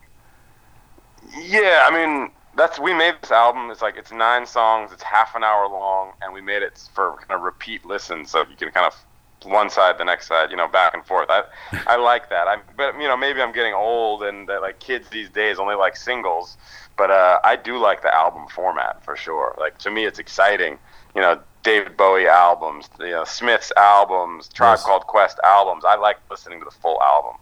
Yeah, 1.43 1.87
I 1.89 1.91
mean 1.91 2.31
that's 2.55 2.79
we 2.79 2.93
made 2.93 3.15
this 3.21 3.31
album. 3.31 3.69
It's 3.71 3.81
like 3.81 3.97
it's 3.97 4.11
nine 4.11 4.45
songs. 4.45 4.91
It's 4.91 5.03
half 5.03 5.35
an 5.35 5.43
hour 5.43 5.67
long, 5.67 6.13
and 6.21 6.33
we 6.33 6.41
made 6.41 6.63
it 6.63 6.87
for 6.93 7.15
kind 7.17 7.31
of 7.31 7.41
repeat 7.41 7.85
listen, 7.85 8.25
so 8.25 8.39
you 8.49 8.55
can 8.55 8.71
kind 8.71 8.85
of 8.85 8.95
one 9.43 9.69
side, 9.69 9.97
the 9.97 10.05
next 10.05 10.27
side, 10.27 10.51
you 10.51 10.57
know, 10.57 10.67
back 10.67 10.93
and 10.93 11.05
forth. 11.05 11.29
I 11.29 11.43
I 11.87 11.95
like 12.11 12.29
that. 12.29 12.47
I 12.47 12.57
but 12.75 12.95
you 12.99 13.07
know 13.07 13.17
maybe 13.17 13.41
I'm 13.41 13.51
getting 13.51 13.73
old 13.73 14.23
and 14.23 14.47
that 14.49 14.61
like 14.61 14.79
kids 14.79 15.09
these 15.09 15.29
days 15.29 15.59
only 15.59 15.75
like 15.75 15.95
singles, 15.95 16.57
but 16.97 17.11
uh, 17.11 17.39
I 17.43 17.55
do 17.55 17.77
like 17.77 18.01
the 18.01 18.13
album 18.13 18.47
format 18.47 19.03
for 19.03 19.15
sure. 19.15 19.55
Like 19.59 19.77
to 19.79 19.91
me, 19.91 20.05
it's 20.05 20.19
exciting. 20.19 20.77
You 21.15 21.21
know, 21.21 21.39
David 21.63 21.97
Bowie 21.97 22.27
albums, 22.27 22.89
you 22.99 23.07
know, 23.07 23.23
Smith's 23.25 23.71
albums, 23.75 24.47
Tribe 24.47 24.77
yes. 24.77 24.83
Called 24.83 25.07
Quest 25.07 25.39
albums. 25.43 25.83
I 25.85 25.95
like 25.95 26.17
listening 26.29 26.59
to 26.59 26.65
the 26.65 26.71
full 26.71 27.01
album. 27.01 27.35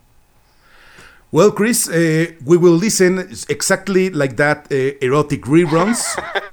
Well, 1.32 1.52
Chris, 1.52 1.88
uh, 1.88 2.26
we 2.44 2.58
will 2.58 2.74
listen 2.74 3.20
exactly 3.50 4.10
like 4.10 4.36
that 4.38 4.68
uh, 4.72 4.98
erotic 5.06 5.44
reruns. 5.44 6.02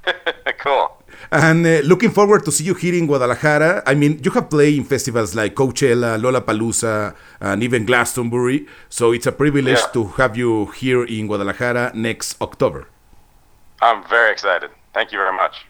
cool. 0.58 0.92
And 1.32 1.66
uh, 1.66 1.80
looking 1.82 2.10
forward 2.10 2.44
to 2.44 2.52
see 2.52 2.64
you 2.64 2.74
here 2.74 2.94
in 2.94 3.06
Guadalajara. 3.06 3.82
I 3.86 3.94
mean, 3.94 4.20
you 4.22 4.30
have 4.32 4.50
played 4.50 4.76
in 4.76 4.84
festivals 4.84 5.34
like 5.34 5.54
Coachella, 5.54 6.20
Lollapalooza, 6.20 7.14
and 7.40 7.62
even 7.62 7.86
Glastonbury. 7.86 8.66
So 8.90 9.12
it's 9.12 9.26
a 9.26 9.32
privilege 9.32 9.78
yeah. 9.78 9.92
to 9.94 10.04
have 10.18 10.36
you 10.36 10.66
here 10.66 11.04
in 11.04 11.26
Guadalajara 11.26 11.92
next 11.94 12.40
October. 12.42 12.86
I'm 13.80 14.06
very 14.08 14.30
excited. 14.30 14.70
Thank 14.92 15.10
you 15.12 15.18
very 15.18 15.34
much. 15.34 15.64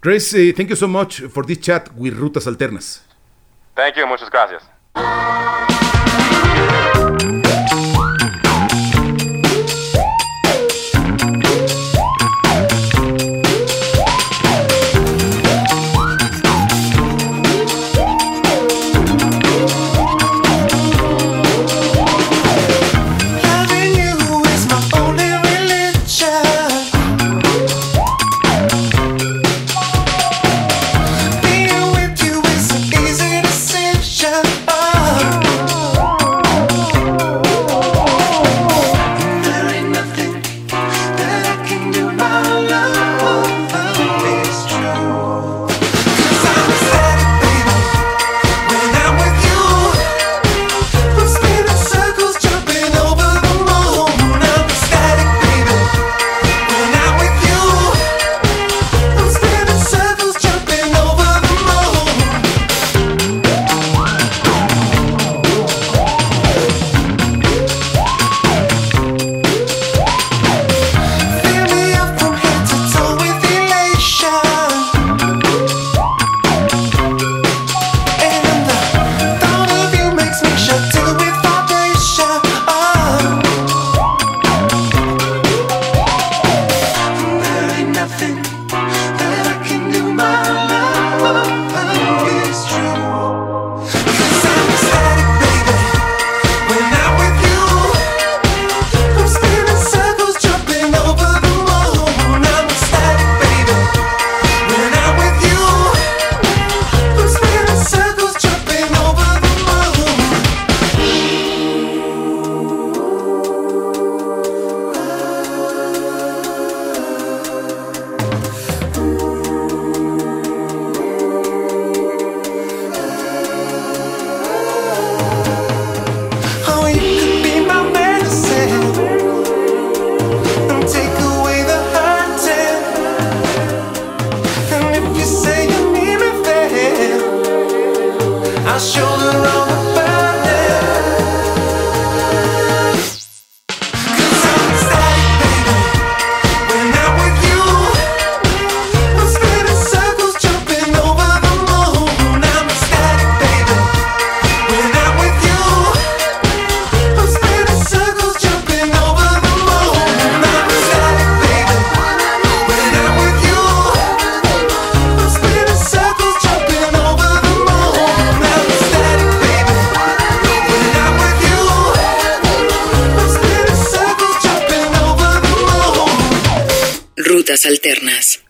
Chris, 0.00 0.32
uh, 0.32 0.52
thank 0.56 0.70
you 0.70 0.76
so 0.76 0.86
much 0.86 1.20
for 1.20 1.42
this 1.42 1.58
chat 1.58 1.92
with 1.96 2.16
Rutas 2.16 2.46
Alternas. 2.46 3.00
Thank 3.74 3.96
you. 3.96 4.06
Muchas 4.06 4.30
gracias. 4.30 4.62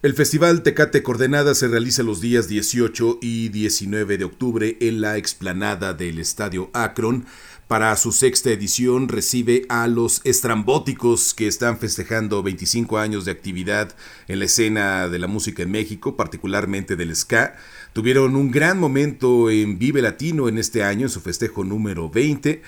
El 0.03 0.15
Festival 0.15 0.63
Tecate 0.63 1.03
Coordenada 1.03 1.55
se 1.55 1.67
realiza 1.67 2.03
los 2.03 2.21
días 2.21 2.47
18 2.47 3.19
y 3.21 3.49
19 3.49 4.19
de 4.19 4.25
octubre 4.25 4.77
en 4.81 5.01
la 5.01 5.17
explanada 5.17 5.95
del 5.95 6.19
Estadio 6.19 6.71
Akron. 6.73 7.27
Para 7.67 7.97
su 7.97 8.13
sexta 8.13 8.51
edición 8.51 9.09
recibe 9.09 9.65
a 9.71 9.89
los 9.89 10.21
estrambóticos 10.25 11.33
que 11.33 11.47
están 11.47 11.79
festejando 11.79 12.43
25 12.43 12.99
años 12.99 13.25
de 13.25 13.33
actividad 13.33 13.97
en 14.29 14.39
la 14.39 14.45
escena 14.45 15.09
de 15.09 15.19
la 15.19 15.29
música 15.29 15.63
en 15.63 15.71
México, 15.71 16.15
particularmente 16.15 16.95
del 16.95 17.17
ska. 17.17 17.57
Tuvieron 17.95 18.37
un 18.37 18.51
gran 18.51 18.79
momento 18.79 19.51
en 19.51 19.79
Vive 19.79 20.03
Latino 20.03 20.49
en 20.49 20.59
este 20.59 20.85
año, 20.85 21.07
en 21.07 21.11
su 21.11 21.23
festejo 21.23 21.65
número 21.65 22.11
20, 22.11 22.63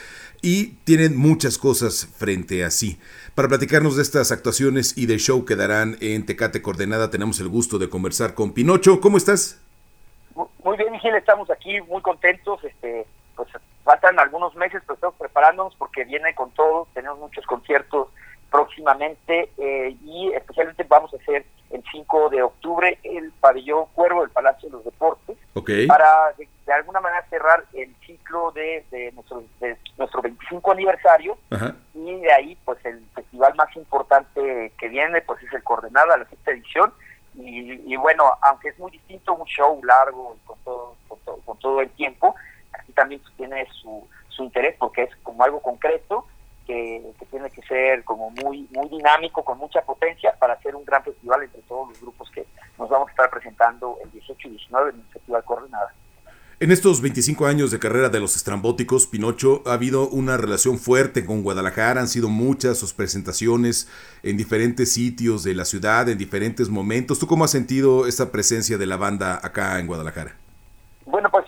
y 0.47 0.77
tienen 0.85 1.17
muchas 1.17 1.59
cosas 1.59 2.07
frente 2.07 2.65
a 2.65 2.71
sí. 2.71 3.01
Para 3.35 3.49
platicarnos 3.49 3.97
de 3.97 4.03
estas 4.03 4.31
actuaciones 4.31 4.97
y 4.97 5.07
del 5.07 5.19
show 5.19 5.45
que 5.45 5.57
darán 5.57 5.97
en 6.01 6.25
Tecate 6.25 6.63
Coordenada, 6.63 7.11
tenemos 7.11 7.41
el 7.41 7.49
gusto 7.49 7.81
de 7.81 7.89
conversar 7.89 8.35
con 8.35 8.53
Pinocho. 8.53 9.01
¿Cómo 9.01 9.17
estás? 9.17 9.61
Muy 10.63 10.77
bien, 10.77 10.93
Miguel, 10.93 11.17
estamos 11.17 11.51
aquí 11.51 11.81
muy 11.89 12.01
contentos. 12.01 12.63
Este, 12.63 13.05
pues 13.35 13.49
faltan 13.83 14.21
algunos 14.21 14.55
meses, 14.55 14.83
pero 14.87 14.95
estamos 14.95 15.17
preparándonos 15.17 15.75
porque 15.75 16.05
viene 16.05 16.33
con 16.37 16.53
todo. 16.53 16.87
Tenemos 16.95 17.19
muchos 17.19 17.45
conciertos 17.45 18.07
próximamente 18.49 19.51
eh, 19.59 19.97
y 20.05 20.33
especialmente 20.33 20.85
vamos 20.89 21.13
a 21.13 21.17
hacer 21.17 21.45
el 21.71 21.83
5 21.91 22.31
de 22.31 22.43
octubre 22.45 23.01
el 23.03 23.33
pabellón 23.41 23.87
Cuervo 23.93 24.21
del 24.21 24.31
Palacio 24.31 24.69
de 24.69 24.77
los 24.77 24.85
Deportes 24.85 25.37
para 25.89 26.33
de, 26.39 26.73
alguna 26.73 27.01
manera 27.01 27.27
cerrar 27.29 27.65
el 27.73 27.93
ciclo 28.07 28.53
de, 28.53 28.85
nuestro, 29.15 29.43
de 29.59 29.77
nuestro 29.99 30.23
25 30.23 30.73
aniversario 30.73 31.39
de 32.27 32.33
ahí, 32.33 32.59
pues 32.65 32.85
el 32.85 33.05
festival 33.15 33.55
más 33.55 33.75
importante 33.77 34.73
que 34.79 34.89
viene, 34.89 35.21
pues 35.23 35.43
es 35.43 35.53
el 35.53 35.63
Coordenada, 35.63 36.17
la 36.17 36.29
sexta 36.29 36.51
edición, 36.51 36.93
y, 37.39 37.95
bueno, 37.97 38.25
aunque 38.41 38.71
es 38.71 38.79
muy 38.79 38.91
distinto, 38.91 39.35
un 39.35 39.45
show 39.47 39.79
largo 39.85 40.37
con 40.47 40.59
todo, 40.65 40.97
con 41.45 41.59
todo, 41.59 41.81
el 41.83 41.91
tiempo, 41.91 42.35
aquí 42.73 42.93
también 42.93 43.21
pues, 43.21 43.35
tiene 43.37 43.67
su, 43.73 44.09
su 44.31 44.45
interés 44.45 44.75
porque 44.79 45.03
es 45.03 45.17
como 45.23 45.45
algo 45.45 45.61
concreto, 45.61 46.27
que, 46.67 47.03
tiene 47.31 47.51
que 47.51 47.63
ser 47.63 48.03
como 48.05 48.31
muy 48.31 48.67
muy 48.73 48.89
dinámico, 48.89 49.45
con 49.45 49.59
mucha 49.59 49.83
potencia 49.83 50.35
para 50.39 50.55
hacer 50.55 50.75
un 50.75 50.85
gran 50.85 51.03
festival 51.05 51.43
entre 51.43 51.61
todos 51.63 51.91
los 51.91 52.01
grupos 52.01 52.31
que 52.31 52.47
nos 52.79 52.89
vamos 52.89 53.09
a 53.09 53.11
estar 53.11 53.31
presentando 53.31 53.99
el 54.03 54.11
18 54.11 54.49
y 54.49 54.51
19 54.53 54.91
en 54.91 55.01
el 55.01 55.07
Festival 55.09 55.45
Coordenada. 55.45 55.93
En 56.59 56.71
estos 56.71 57.03
25 57.03 57.45
años 57.45 57.71
de 57.71 57.79
carrera 57.79 58.09
de 58.09 58.19
los 58.19 58.35
estrambóticos, 58.35 59.07
Pinocho, 59.07 59.63
ha 59.67 59.75
habido 59.75 60.09
una 60.09 60.39
relación 60.39 60.79
fuerte 60.79 61.27
con 61.27 61.43
Guadalajara, 61.43 62.01
han 62.01 62.09
sido 62.09 62.31
muchas 62.31 62.79
sus 62.79 62.95
presentaciones 62.95 63.93
en 64.23 64.39
diferentes 64.39 64.95
sitios 64.95 65.45
de 65.45 65.53
la 65.53 65.67
ciudad, 65.67 66.09
en 66.09 66.17
diferentes 66.17 66.71
momentos. 66.71 67.19
¿Tú 67.19 67.27
cómo 67.27 67.45
has 67.45 67.51
sentido 67.51 68.07
esta 68.07 68.33
presencia 68.33 68.79
de 68.79 68.87
la 68.87 68.97
banda 68.97 69.39
acá 69.43 69.79
en 69.79 69.87
Guadalajara? 69.87 70.35
Bueno, 71.05 71.29
pues 71.31 71.45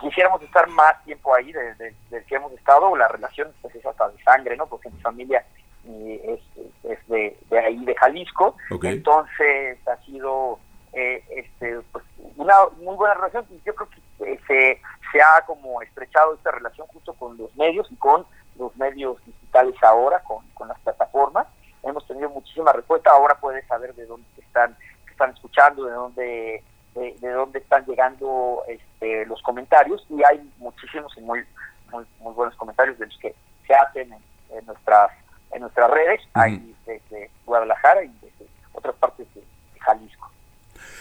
quisiéramos 0.00 0.40
estar 0.42 0.68
más 0.68 1.04
tiempo 1.04 1.34
ahí 1.34 1.50
desde 1.50 2.24
que 2.24 2.36
hemos 2.36 2.52
estado, 2.52 2.94
la 2.94 3.08
relación 3.08 3.48
pues, 3.62 3.74
es 3.74 3.84
hasta 3.84 4.10
de 4.10 4.22
sangre, 4.22 4.56
¿no? 4.56 4.68
Porque 4.68 4.90
mi 4.90 5.00
familia 5.00 5.44
es, 5.84 6.40
es 6.84 7.08
de, 7.08 7.36
ahí, 7.58 7.84
de 7.84 7.96
Jalisco, 7.96 8.56
entonces 8.80 9.78
ha 9.88 9.96
sido 10.04 10.60
eh, 10.92 11.24
este, 11.30 11.80
pues, 11.90 12.04
una 12.38 12.54
muy 12.80 12.96
buena 12.96 13.14
relación 13.14 13.44
y 13.50 13.60
yo 13.64 13.74
creo 13.74 13.88
que 13.90 14.32
eh, 14.32 14.40
se, 14.46 14.80
se 15.12 15.20
ha 15.20 15.44
como 15.46 15.82
estrechado 15.82 16.34
esta 16.34 16.50
relación 16.50 16.86
justo 16.88 17.12
con 17.14 17.36
los 17.36 17.54
medios 17.56 17.86
y 17.90 17.96
con 17.96 18.24
los 18.56 18.74
medios 18.76 19.22
digitales 19.26 19.74
ahora, 19.82 20.20
con, 20.20 20.46
con 20.54 20.68
las 20.68 20.78
plataformas. 20.80 21.46
Hemos 21.82 22.06
tenido 22.06 22.30
muchísima 22.30 22.72
respuesta, 22.72 23.10
ahora 23.10 23.36
puedes 23.40 23.66
saber 23.66 23.94
de 23.94 24.06
dónde 24.06 24.26
están, 24.38 24.76
están 25.10 25.30
escuchando, 25.30 25.84
de 25.84 25.92
dónde 25.92 26.64
de, 26.94 27.30
dónde 27.30 27.58
están 27.60 27.84
llegando 27.86 28.64
este, 28.66 29.26
los 29.26 29.40
comentarios 29.42 30.04
y 30.08 30.22
hay 30.24 30.50
muchísimos 30.58 31.16
y 31.16 31.20
muy, 31.20 31.44
muy, 31.90 32.04
buenos 32.34 32.56
comentarios 32.56 32.98
de 32.98 33.06
los 33.06 33.18
que 33.18 33.34
se 33.66 33.74
hacen 33.74 34.12
en, 34.50 34.66
nuestras 34.66 35.10
en 35.50 35.62
nuestras 35.62 35.90
redes, 35.90 36.20
hay 36.34 36.74
desde 36.84 37.30
Guadalajara 37.46 38.02
y 38.02 38.08
desde 38.20 38.46
otras 38.72 38.94
partes 38.96 39.32
de. 39.34 39.42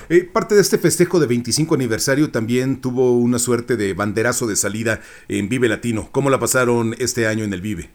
Eh, 0.09 0.23
parte 0.23 0.55
de 0.55 0.61
este 0.61 0.77
festejo 0.77 1.19
de 1.19 1.27
25 1.27 1.75
aniversario 1.75 2.31
también 2.31 2.81
tuvo 2.81 3.17
una 3.17 3.39
suerte 3.39 3.75
de 3.75 3.93
banderazo 3.93 4.47
de 4.47 4.55
salida 4.55 4.99
en 5.27 5.49
Vive 5.49 5.67
Latino. 5.67 6.09
¿Cómo 6.11 6.29
la 6.29 6.39
pasaron 6.39 6.95
este 6.99 7.27
año 7.27 7.43
en 7.43 7.53
el 7.53 7.61
Vive? 7.61 7.89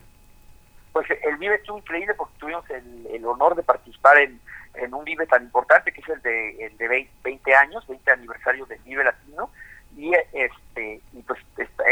Pues 0.91 1.07
el 1.09 1.37
Vive 1.37 1.55
estuvo 1.55 1.77
increíble 1.77 2.13
porque 2.15 2.33
tuvimos 2.39 2.63
el, 2.69 3.25
honor 3.25 3.55
de 3.55 3.63
participar 3.63 4.17
en, 4.17 4.39
un 4.93 5.03
Vive 5.05 5.25
tan 5.25 5.43
importante 5.43 5.91
que 5.91 6.01
es 6.01 6.09
el 6.09 6.21
de, 6.21 6.65
el 6.65 6.77
de 6.77 7.07
20, 7.23 7.55
años, 7.55 7.87
20 7.87 8.11
aniversario 8.11 8.65
del 8.65 8.79
Vive 8.85 9.03
Latino. 9.03 9.49
Y, 9.95 10.11
este, 10.33 11.01
y 11.13 11.21
pues 11.21 11.39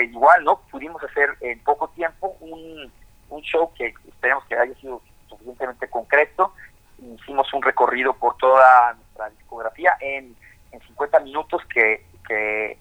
igual, 0.03 0.43
¿no? 0.43 0.61
Pudimos 0.71 1.01
hacer 1.03 1.29
en 1.41 1.59
poco 1.59 1.89
tiempo 1.89 2.35
un, 2.39 2.91
un 3.29 3.41
show 3.41 3.71
que 3.75 3.93
esperemos 4.07 4.43
que 4.45 4.55
haya 4.55 4.73
sido 4.75 5.01
suficientemente 5.29 5.87
concreto. 5.87 6.53
Hicimos 7.01 7.51
un 7.53 7.61
recorrido 7.61 8.13
por 8.13 8.37
toda 8.37 8.95
discografía 9.29 9.91
en, 9.99 10.35
en 10.71 10.81
50 10.81 11.19
minutos 11.21 11.61
que, 11.73 12.05
que, 12.27 12.77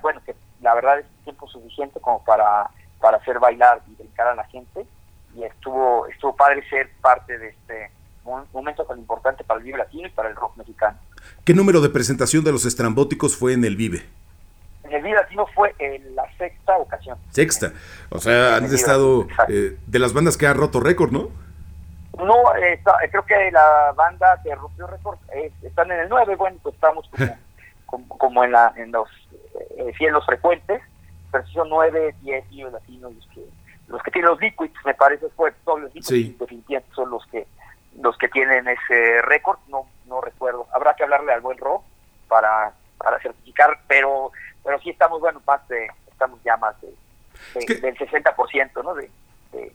bueno, 0.00 0.20
que 0.24 0.34
la 0.60 0.74
verdad 0.74 1.00
es 1.00 1.06
tiempo 1.24 1.46
suficiente 1.48 2.00
como 2.00 2.24
para, 2.24 2.70
para 3.00 3.18
hacer 3.18 3.38
bailar 3.38 3.82
y 3.88 3.94
brincar 3.94 4.28
a 4.28 4.34
la 4.34 4.44
gente 4.44 4.86
y 5.34 5.44
estuvo 5.44 6.06
estuvo 6.08 6.36
padre 6.36 6.62
ser 6.68 6.90
parte 7.00 7.38
de 7.38 7.48
este 7.48 7.90
momento 8.52 8.84
tan 8.84 8.98
importante 8.98 9.44
para 9.44 9.58
el 9.58 9.64
Vive 9.64 9.78
Latino 9.78 10.06
y 10.06 10.10
para 10.10 10.28
el 10.28 10.36
rock 10.36 10.56
mexicano. 10.56 10.98
¿Qué 11.44 11.54
número 11.54 11.80
de 11.80 11.88
presentación 11.88 12.44
de 12.44 12.52
los 12.52 12.64
estrambóticos 12.64 13.36
fue 13.36 13.52
en 13.52 13.64
el 13.64 13.76
Vive? 13.76 14.04
En 14.84 14.92
el 14.92 15.02
Vive 15.02 15.16
Latino 15.16 15.46
fue 15.54 15.74
en 15.78 16.14
la 16.14 16.24
sexta 16.36 16.76
ocasión. 16.76 17.18
Sexta. 17.30 17.72
O 18.10 18.18
sea, 18.18 18.56
han 18.56 18.64
estado 18.66 19.26
eh, 19.48 19.76
de 19.86 19.98
las 19.98 20.12
bandas 20.12 20.36
que 20.36 20.46
ha 20.46 20.52
roto 20.52 20.80
récord, 20.80 21.10
¿no? 21.10 21.30
No, 22.18 22.54
eh, 22.56 22.80
creo 23.10 23.24
que 23.24 23.50
la 23.50 23.92
banda 23.96 24.40
que 24.42 24.54
rompió 24.54 24.86
récord 24.86 25.18
eh, 25.34 25.50
están 25.62 25.90
en 25.90 26.00
el 26.00 26.08
9, 26.08 26.36
bueno, 26.36 26.58
pues 26.62 26.74
estamos 26.74 27.08
como, 27.86 28.06
como, 28.18 28.44
en, 28.44 28.52
la, 28.52 28.72
en 28.76 28.92
los 28.92 29.08
eh, 29.76 29.92
cielos 29.96 30.24
frecuentes, 30.26 30.82
pero 31.30 31.46
si 31.46 31.54
son 31.54 31.68
9, 31.70 32.14
10 32.20 32.50
niños 32.50 32.72
latinos 32.72 33.14
los 33.14 33.26
que, 33.28 33.44
los 33.88 34.02
que 34.02 34.10
tienen 34.10 34.30
los 34.30 34.40
liquids, 34.40 34.74
me 34.84 34.94
parece, 34.94 35.28
fue 35.30 35.52
todos 35.64 35.80
los 35.80 35.94
liquids 35.94 36.38
definitivamente 36.38 36.94
son 36.94 37.10
los 37.10 37.26
que 37.26 37.46
los 38.00 38.16
que 38.16 38.28
tienen 38.28 38.66
ese 38.68 39.20
récord, 39.22 39.58
no 39.68 39.86
no 40.06 40.20
recuerdo, 40.20 40.66
habrá 40.74 40.94
que 40.94 41.02
hablarle 41.02 41.32
al 41.32 41.42
buen 41.42 41.58
Ro 41.58 41.82
para, 42.28 42.72
para 42.98 43.18
certificar, 43.20 43.78
pero 43.86 44.32
pero 44.64 44.78
sí 44.80 44.90
estamos, 44.90 45.20
bueno, 45.20 45.40
más 45.46 45.66
de, 45.68 45.88
estamos 46.10 46.42
ya 46.44 46.56
más 46.56 46.74
de, 46.80 46.94
del 47.54 47.96
60%, 47.96 48.84
¿no? 48.84 48.94
de, 48.94 49.10
de, 49.52 49.72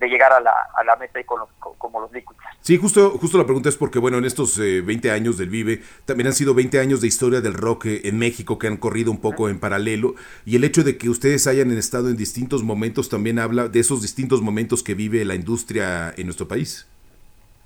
llegar 0.00 0.32
a 0.32 0.40
la, 0.40 0.52
a 0.74 0.84
la 0.84 0.96
meta 0.96 1.20
y 1.20 1.24
con 1.24 1.40
como 1.78 2.00
los 2.00 2.12
líquidos. 2.12 2.36
Sí, 2.60 2.76
justo, 2.76 3.10
justo 3.18 3.38
la 3.38 3.44
pregunta 3.44 3.68
es 3.68 3.76
porque, 3.76 3.98
bueno, 3.98 4.18
en 4.18 4.24
estos 4.24 4.58
20 4.58 5.08
eh, 5.08 5.10
años 5.10 5.36
del 5.36 5.48
Vive, 5.48 5.82
también 6.04 6.28
han 6.28 6.32
sido 6.32 6.54
20 6.54 6.78
años 6.78 7.00
de 7.00 7.08
historia 7.08 7.40
del 7.40 7.54
rock 7.54 7.86
eh, 7.86 8.00
en 8.04 8.18
México 8.18 8.58
que 8.58 8.68
han 8.68 8.76
corrido 8.76 9.10
un 9.10 9.20
poco 9.20 9.48
en 9.48 9.58
paralelo, 9.58 10.14
y 10.44 10.56
el 10.56 10.64
hecho 10.64 10.84
de 10.84 10.96
que 10.96 11.08
ustedes 11.08 11.46
hayan 11.46 11.70
estado 11.72 12.08
en 12.08 12.16
distintos 12.16 12.62
momentos 12.62 13.08
también 13.08 13.38
habla 13.38 13.68
de 13.68 13.80
esos 13.80 14.00
distintos 14.00 14.42
momentos 14.42 14.82
que 14.82 14.94
vive 14.94 15.24
la 15.24 15.34
industria 15.34 16.14
en 16.16 16.26
nuestro 16.26 16.46
país. 16.46 16.88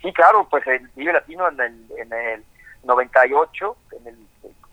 Sí, 0.00 0.12
claro, 0.12 0.46
pues 0.50 0.66
el 0.66 0.88
Vive 0.94 1.12
Latino 1.12 1.48
en 1.48 1.60
el, 1.60 1.86
en 1.98 2.12
el 2.12 2.44
98, 2.84 3.76
en 4.00 4.06
el, 4.06 4.16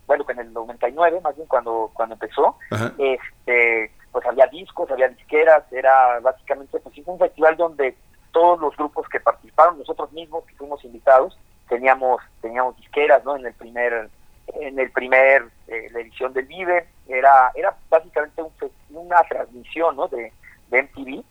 bueno, 0.07 0.25
en 0.29 0.39
el 0.39 0.53
99 0.53 1.19
más 1.21 1.35
bien 1.35 1.47
cuando, 1.47 1.91
cuando 1.93 2.13
empezó, 2.13 2.57
este 2.97 3.91
pues 4.13 4.25
había 4.27 4.45
discos, 4.47 4.89
había 4.91 5.09
disqueras, 5.09 5.63
era 5.73 6.19
básicamente 6.21 6.79
pues 6.79 6.95
un 7.05 7.19
festival 7.19 7.57
donde 7.57 7.97
todos 8.31 8.59
los 8.61 8.77
grupos 8.77 9.09
que 9.09 9.19
participaron, 9.19 9.79
nosotros 9.79 10.11
mismos 10.13 10.45
que 10.45 10.55
fuimos 10.55 10.83
invitados, 10.85 11.37
teníamos 11.67 12.21
teníamos 12.39 12.77
disqueras, 12.77 13.25
¿no? 13.25 13.35
En 13.35 13.45
el 13.45 13.53
primer 13.53 14.09
en 14.47 14.79
el 14.79 14.91
primer 14.91 15.47
eh, 15.67 15.89
la 15.91 15.99
edición 15.99 16.31
del 16.31 16.45
Vive 16.45 16.87
era 17.07 17.51
era 17.55 17.75
básicamente 17.89 18.43
un, 18.43 18.51
una 18.91 19.21
transmisión, 19.23 19.95
¿no? 19.95 20.07
De, 20.07 20.31
de 20.69 20.83
MTV 20.83 21.23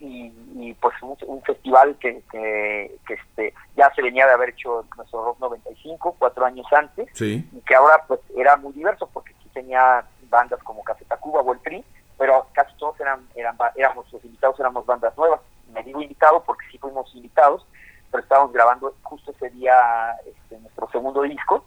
y, 0.00 0.74
pues 0.74 0.94
un, 1.02 1.42
festival 1.42 1.96
que, 1.98 2.22
que, 2.30 2.98
este 3.08 3.54
ya 3.74 3.90
se 3.94 4.02
venía 4.02 4.26
de 4.26 4.34
haber 4.34 4.50
hecho 4.50 4.84
nuestro 4.98 5.24
Rock 5.24 5.40
95 5.40 6.16
cuatro 6.18 6.44
años 6.44 6.66
antes 6.72 7.08
y 7.22 7.42
que 7.66 7.74
ahora 7.74 8.04
pues 8.06 8.20
era 8.36 8.56
muy 8.58 8.74
diverso 8.74 9.08
porque 9.12 9.32
aquí 9.32 9.48
tenía 9.54 10.04
bandas 10.28 10.62
como 10.62 10.84
Café 10.84 11.06
Tacuba 11.06 11.40
o 11.40 11.54
el 11.54 11.60
Tri 11.60 11.82
pero 12.18 12.46
casi 12.52 12.76
todos 12.76 12.98
eran, 13.00 13.26
eran 13.34 13.56
éramos 13.76 14.12
los 14.12 14.24
invitados 14.24 14.58
éramos 14.60 14.84
bandas 14.84 15.16
nuevas. 15.16 15.40
Me 15.72 15.82
digo 15.82 16.02
invitado 16.02 16.42
porque 16.44 16.66
sí 16.70 16.78
fuimos 16.78 17.14
invitados 17.14 17.64
pero 18.10 18.22
estábamos 18.22 18.52
grabando 18.52 18.94
justo 19.02 19.30
ese 19.32 19.50
día 19.50 20.16
este, 20.26 20.58
nuestro 20.58 20.88
segundo 20.90 21.22
disco. 21.22 21.64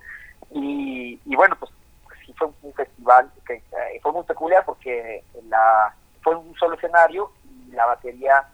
Y, 0.52 1.20
y 1.26 1.36
bueno 1.36 1.56
pues, 1.60 1.72
sí 2.26 2.34
fue 2.34 2.50
un, 2.62 2.74
festival 2.74 3.32
eh, 3.50 4.00
fue 4.02 4.12
muy 4.12 4.24
peculiar 4.24 4.66
porque 4.66 5.24
la 5.48 5.96
fue 6.22 6.36
un 6.36 6.54
solo 6.56 6.76
escenario 6.76 7.32
y 7.46 7.72
la 7.72 7.86
batería 7.86 8.46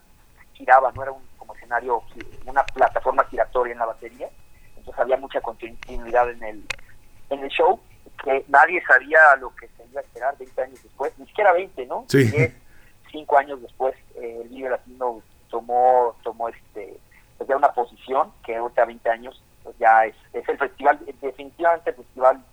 giraba 0.53 0.91
no 0.91 1.03
era 1.03 1.11
un 1.11 1.25
como 1.37 1.55
escenario 1.55 2.03
una 2.45 2.63
plataforma 2.63 3.23
giratoria 3.25 3.73
en 3.73 3.79
la 3.79 3.85
batería. 3.85 4.29
Entonces 4.75 4.99
había 4.99 5.17
mucha 5.17 5.41
continuidad 5.41 6.29
en 6.29 6.43
el 6.43 6.67
en 7.29 7.39
el 7.39 7.49
show 7.49 7.79
que 8.23 8.45
nadie 8.47 8.81
sabía 8.85 9.19
lo 9.39 9.55
que 9.55 9.67
se 9.69 9.85
iba 9.85 10.01
a 10.01 10.03
esperar 10.03 10.37
20 10.37 10.61
años 10.61 10.83
después, 10.83 11.13
ni 11.17 11.25
siquiera 11.27 11.53
20, 11.53 11.85
¿no? 11.85 12.05
Sí. 12.07 12.23
10, 12.23 12.53
5 13.11 13.37
años 13.37 13.61
después, 13.61 13.95
eh, 14.15 14.39
el 14.41 14.49
Vive 14.49 14.69
Latino 14.69 15.21
tomó, 15.49 16.15
tomó 16.23 16.49
este, 16.49 16.99
pues 17.37 17.47
ya 17.47 17.55
una 17.55 17.71
posición 17.73 18.31
que 18.45 18.55
ahorita 18.55 18.85
20 18.85 19.09
años 19.09 19.41
pues 19.63 19.77
ya 19.79 20.05
es, 20.05 20.15
es 20.33 20.47
el 20.47 20.57
festival, 20.57 20.99
definitivamente 21.21 21.89
el 21.89 21.95
festival 21.97 22.43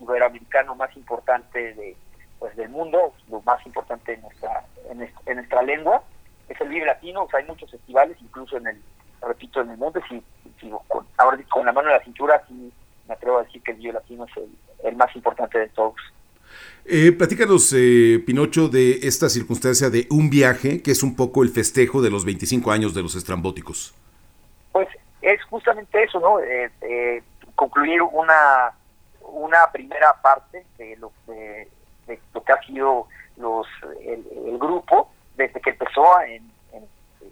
iberoamericano 0.00 0.74
más 0.74 0.94
importante 0.96 1.74
de 1.74 1.96
pues 2.38 2.56
del 2.56 2.70
mundo, 2.70 3.14
lo 3.30 3.40
más 3.42 3.64
importante 3.64 4.14
en 4.14 4.22
nuestra, 4.22 4.64
en, 4.90 5.36
nuestra 5.36 5.62
lengua, 5.62 6.02
es 6.48 6.60
el 6.60 6.68
Vive 6.68 6.86
Latino, 6.86 7.22
o 7.22 7.30
sea, 7.30 7.38
hay 7.38 7.46
muchos 7.46 7.70
festivales, 7.70 8.16
incluso 8.20 8.56
en 8.56 8.66
el, 8.66 8.82
repito, 9.20 9.60
en 9.60 9.70
el 9.70 9.76
mundo, 9.76 10.00
si, 10.08 10.20
si 10.60 10.68
con, 10.88 11.06
ahora 11.18 11.38
con 11.48 11.64
la 11.64 11.72
mano 11.72 11.88
en 11.88 11.94
la 11.94 12.02
cintura, 12.02 12.42
sí 12.48 12.72
me 13.06 13.14
atrevo 13.14 13.38
a 13.38 13.44
decir 13.44 13.62
que 13.62 13.70
el 13.70 13.76
Vive 13.76 13.92
Latino 13.92 14.24
es 14.24 14.36
el, 14.36 14.50
más 14.96 15.14
importante 15.14 15.58
de 15.58 15.68
todos. 15.68 15.94
Eh, 16.84 17.12
platícanos, 17.12 17.72
eh, 17.76 18.22
Pinocho, 18.26 18.68
de 18.68 19.06
esta 19.06 19.28
circunstancia 19.28 19.88
de 19.88 20.06
un 20.10 20.30
viaje, 20.30 20.82
que 20.82 20.90
es 20.90 21.02
un 21.02 21.14
poco 21.14 21.44
el 21.44 21.50
festejo 21.50 22.02
de 22.02 22.10
los 22.10 22.24
25 22.24 22.72
años 22.72 22.92
de 22.92 23.02
los 23.02 23.14
estrambóticos. 23.14 23.94
Pues 24.72 24.88
es 25.20 25.42
justamente 25.44 26.02
eso, 26.02 26.18
¿no? 26.18 26.40
Eh, 26.40 26.70
eh, 26.80 27.22
concluir 27.54 28.02
una, 28.02 28.72
una 29.20 29.70
primera 29.72 30.20
parte 30.20 30.66
de 30.76 30.96
lo, 30.96 31.12
de, 31.28 31.68
lo 32.34 32.42
que 32.42 32.52
ha 32.52 32.60
sido 32.62 33.06
los, 33.36 33.66
el, 34.04 34.58
grupo 34.58 35.12
desde 35.36 35.60
que 35.60 35.70
empezó 35.70 36.20
en, 36.22 36.50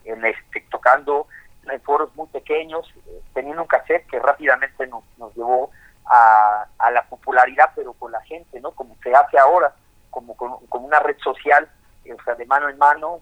en 0.05 0.25
este, 0.25 0.65
tocando 0.71 1.27
en 1.71 1.81
foros 1.81 2.15
muy 2.15 2.27
pequeños, 2.29 2.89
teniendo 3.35 3.63
un 3.63 3.69
cassette 3.69 4.07
que 4.07 4.19
rápidamente 4.19 4.87
nos, 4.87 5.05
nos 5.19 5.35
llevó 5.35 5.71
a, 6.11 6.67
a, 6.79 6.91
la 6.91 7.03
popularidad, 7.05 7.71
pero 7.75 7.93
con 7.93 8.13
la 8.13 8.21
gente, 8.23 8.61
¿no? 8.61 8.73
Como 8.73 8.97
se 9.03 9.15
hace 9.15 9.39
ahora, 9.39 9.73
como, 10.11 10.37
como, 10.37 10.87
una 10.87 10.99
red 10.99 11.17
social, 11.19 11.69
o 12.05 12.23
sea, 12.25 12.35
de 12.35 12.47
mano 12.47 12.69
en 12.69 12.79
mano, 12.79 13.21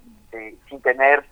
sin 0.69 0.81
tener 0.81 1.25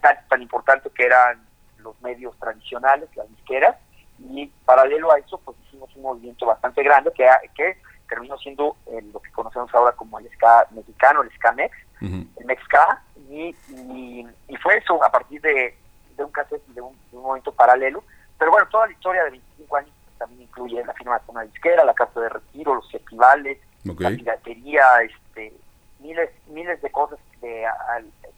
tan, 0.00 0.16
tan 0.28 0.42
importante 0.42 0.90
que 0.90 1.04
eran 1.04 1.44
los 1.78 2.00
medios 2.00 2.38
tradicionales, 2.38 3.08
las 3.16 3.28
disqueras, 3.28 3.76
y 4.18 4.46
paralelo 4.64 5.10
a 5.12 5.18
eso, 5.18 5.38
pues 5.44 5.56
hicimos 5.66 5.94
un 5.96 6.02
movimiento 6.02 6.46
bastante 6.46 6.82
grande 6.82 7.12
que, 7.12 7.28
que 7.54 7.76
terminó 8.08 8.38
siendo 8.38 8.76
lo 9.12 9.20
que 9.20 9.32
conocemos 9.32 9.74
ahora 9.74 9.92
como 9.92 10.18
el 10.18 10.30
ska 10.30 10.66
mexicano, 10.70 11.22
el 11.22 11.32
ska 11.32 11.52
mex, 11.52 11.76
el 12.00 12.44
mexca, 12.44 13.02
y, 13.28 13.54
y, 13.68 14.56
fue 14.62 14.76
eso 14.78 15.02
a 15.02 15.10
partir 15.10 15.40
de, 15.40 15.76
de 16.16 16.24
un 16.24 16.30
cassette, 16.30 16.64
de 16.68 16.80
un, 16.80 16.92
de 17.10 17.16
un, 17.16 17.22
momento 17.22 17.52
paralelo. 17.52 18.04
Pero 18.38 18.50
bueno, 18.50 18.68
toda 18.70 18.86
la 18.86 18.92
historia 18.92 19.24
de 19.24 19.30
25 19.30 19.76
años 19.76 19.90
también 20.24 20.42
incluye 20.42 20.82
la 20.84 20.94
firma 20.94 21.18
de 21.18 21.24
una 21.28 21.42
disquera, 21.42 21.84
la 21.84 21.92
carta 21.92 22.18
de 22.18 22.30
retiro, 22.30 22.74
los 22.74 22.90
festivales, 22.90 23.58
la 23.84 24.08
piratería, 24.08 24.82
este, 25.02 25.52
miles, 25.98 26.30
miles 26.46 26.80
de 26.80 26.90
cosas 26.90 27.18
de, 27.42 27.66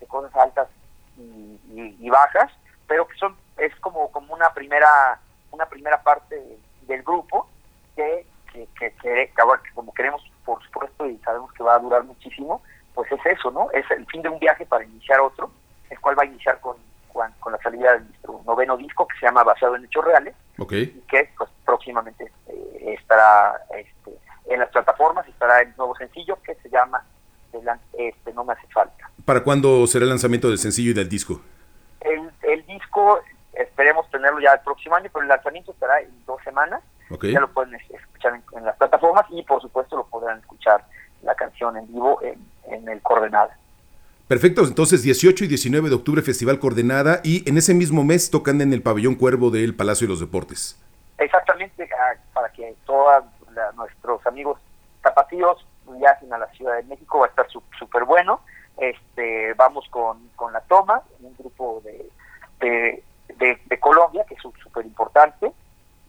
de 0.00 0.06
cosas 0.06 0.34
altas 0.34 0.68
y, 1.16 1.96
y, 2.00 2.10
bajas, 2.10 2.50
pero 2.88 3.06
que 3.06 3.16
son 3.16 3.36
es 3.58 3.74
como 3.76 4.10
como 4.10 4.34
una 4.34 4.50
primera 4.52 5.20
una 5.52 5.66
primera 5.66 6.02
parte 6.02 6.58
del 6.82 7.02
grupo 7.04 7.48
que, 7.94 8.26
que, 8.52 8.68
que, 8.78 8.92
que, 9.00 9.32
como 9.72 9.94
queremos, 9.94 10.20
por 10.44 10.60
supuesto, 10.64 11.06
y 11.06 11.18
sabemos 11.18 11.52
que 11.52 11.62
va 11.62 11.76
a 11.76 11.78
durar 11.78 12.02
muchísimo, 12.02 12.62
pues 12.94 13.10
es 13.12 13.24
eso, 13.26 13.52
¿no? 13.52 13.70
Es 13.70 13.88
el 13.92 14.04
fin 14.06 14.22
de 14.22 14.28
un 14.28 14.40
viaje 14.40 14.66
para 14.66 14.84
iniciar 14.84 15.20
otro, 15.20 15.52
el 15.88 16.00
cual 16.00 16.18
va 16.18 16.24
a 16.24 16.26
iniciar 16.26 16.60
con, 16.60 16.76
con, 17.40 17.52
la 17.52 17.58
salida 17.58 17.94
de 17.94 18.00
nuestro 18.00 18.40
noveno 18.44 18.76
disco 18.76 19.06
que 19.06 19.18
se 19.18 19.26
llama 19.26 19.44
Basado 19.44 19.76
en 19.76 19.84
Hechos 19.84 20.04
Reales, 20.04 20.34
y 20.58 20.86
que 21.08 21.30
pues, 21.36 21.50
próximamente 21.64 22.30
eh, 22.48 22.94
estará 22.98 23.60
este, 23.76 24.12
en 24.46 24.60
las 24.60 24.70
plataformas, 24.70 25.26
estará 25.28 25.60
el 25.60 25.74
nuevo 25.76 25.94
sencillo 25.96 26.38
que 26.42 26.54
se 26.56 26.68
llama 26.68 27.04
este, 27.98 28.32
No 28.34 28.44
me 28.44 28.52
hace 28.52 28.66
falta. 28.68 29.10
¿Para 29.24 29.42
cuándo 29.42 29.86
será 29.86 30.04
el 30.04 30.10
lanzamiento 30.10 30.48
del 30.48 30.58
sencillo 30.58 30.90
y 30.90 30.94
del 30.94 31.08
disco? 31.08 31.40
El, 32.00 32.30
el 32.42 32.66
disco 32.66 33.20
esperemos 33.56 34.08
tenerlo 34.10 34.40
ya 34.40 34.52
el 34.52 34.60
próximo 34.60 34.94
año, 34.94 35.10
pero 35.12 35.22
el 35.22 35.28
lanzamiento 35.28 35.72
estará 35.72 36.00
en 36.00 36.24
dos 36.26 36.42
semanas. 36.42 36.82
Ya 37.22 37.40
lo 37.40 37.48
pueden 37.52 37.74
escuchar 37.74 38.40
en, 38.52 38.64
las 38.64 38.76
plataformas 38.76 39.26
y 39.30 39.42
por 39.42 39.62
supuesto 39.62 39.96
lo 39.96 40.06
podrán 40.06 40.40
escuchar 40.40 40.84
la 41.22 41.34
canción 41.34 41.76
en 41.76 41.86
vivo 41.86 42.20
en, 42.22 42.88
el 42.88 43.00
Coordenada. 43.00 43.56
Perfecto, 44.28 44.64
entonces 44.64 45.02
18 45.02 45.44
y 45.44 45.46
19 45.46 45.88
de 45.88 45.94
octubre 45.94 46.22
Festival 46.22 46.58
Coordenada 46.58 47.20
y 47.22 47.48
en 47.48 47.58
ese 47.58 47.74
mismo 47.74 48.02
mes 48.02 48.30
tocan 48.30 48.60
en 48.60 48.72
el 48.72 48.82
Pabellón 48.82 49.14
Cuervo 49.14 49.50
del 49.50 49.76
Palacio 49.76 50.06
de 50.06 50.10
los 50.10 50.20
Deportes. 50.20 50.82
Exactamente, 51.18 51.88
para 52.32 52.50
que 52.50 52.74
todos 52.84 53.24
nuestros 53.76 54.26
amigos 54.26 54.60
tapatíos 55.02 55.64
viajen 55.98 56.32
a 56.32 56.38
la 56.38 56.48
Ciudad 56.48 56.76
de 56.76 56.82
México, 56.84 57.20
va 57.20 57.26
a 57.26 57.28
estar 57.28 57.46
súper 57.78 58.04
bueno. 58.04 58.40
Este, 58.76 59.54
vamos 59.54 59.86
con, 59.88 60.28
con 60.36 60.52
la 60.52 60.60
toma, 60.62 61.02
un 61.20 61.34
grupo 61.38 61.80
de, 61.84 62.10
de 62.60 63.02
de, 63.38 63.80
Colombia, 63.80 64.24
que 64.28 64.34
es 64.34 64.40
súper 64.40 64.84
importante, 64.84 65.52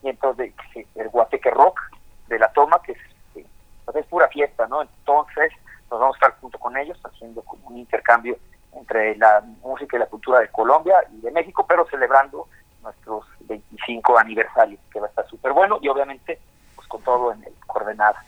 y 0.03 0.09
entonces 0.09 0.53
el 0.95 1.09
Guateque 1.09 1.51
Rock 1.51 1.79
de 2.27 2.39
la 2.39 2.51
toma, 2.53 2.81
que 2.81 2.93
es, 2.93 3.45
pues 3.85 3.95
es 3.95 4.05
pura 4.05 4.27
fiesta, 4.29 4.67
¿no? 4.67 4.81
Entonces 4.81 5.51
nos 5.89 5.99
vamos 5.99 6.15
a 6.15 6.17
estar 6.17 6.39
junto 6.39 6.57
con 6.59 6.75
ellos 6.77 6.99
haciendo 7.03 7.43
un 7.63 7.77
intercambio 7.77 8.37
entre 8.73 9.15
la 9.17 9.41
música 9.61 9.97
y 9.97 9.99
la 9.99 10.05
cultura 10.05 10.39
de 10.39 10.49
Colombia 10.49 10.95
y 11.11 11.21
de 11.21 11.31
México, 11.31 11.65
pero 11.67 11.87
celebrando 11.87 12.47
nuestros 12.83 13.25
25 13.41 14.17
aniversarios, 14.17 14.79
que 14.91 14.99
va 14.99 15.07
a 15.07 15.09
estar 15.09 15.27
súper 15.27 15.53
bueno, 15.53 15.79
y 15.81 15.87
obviamente 15.87 16.39
pues 16.75 16.87
con 16.87 17.01
todo 17.01 17.31
en 17.31 17.43
el 17.43 17.53
coordenada 17.65 18.23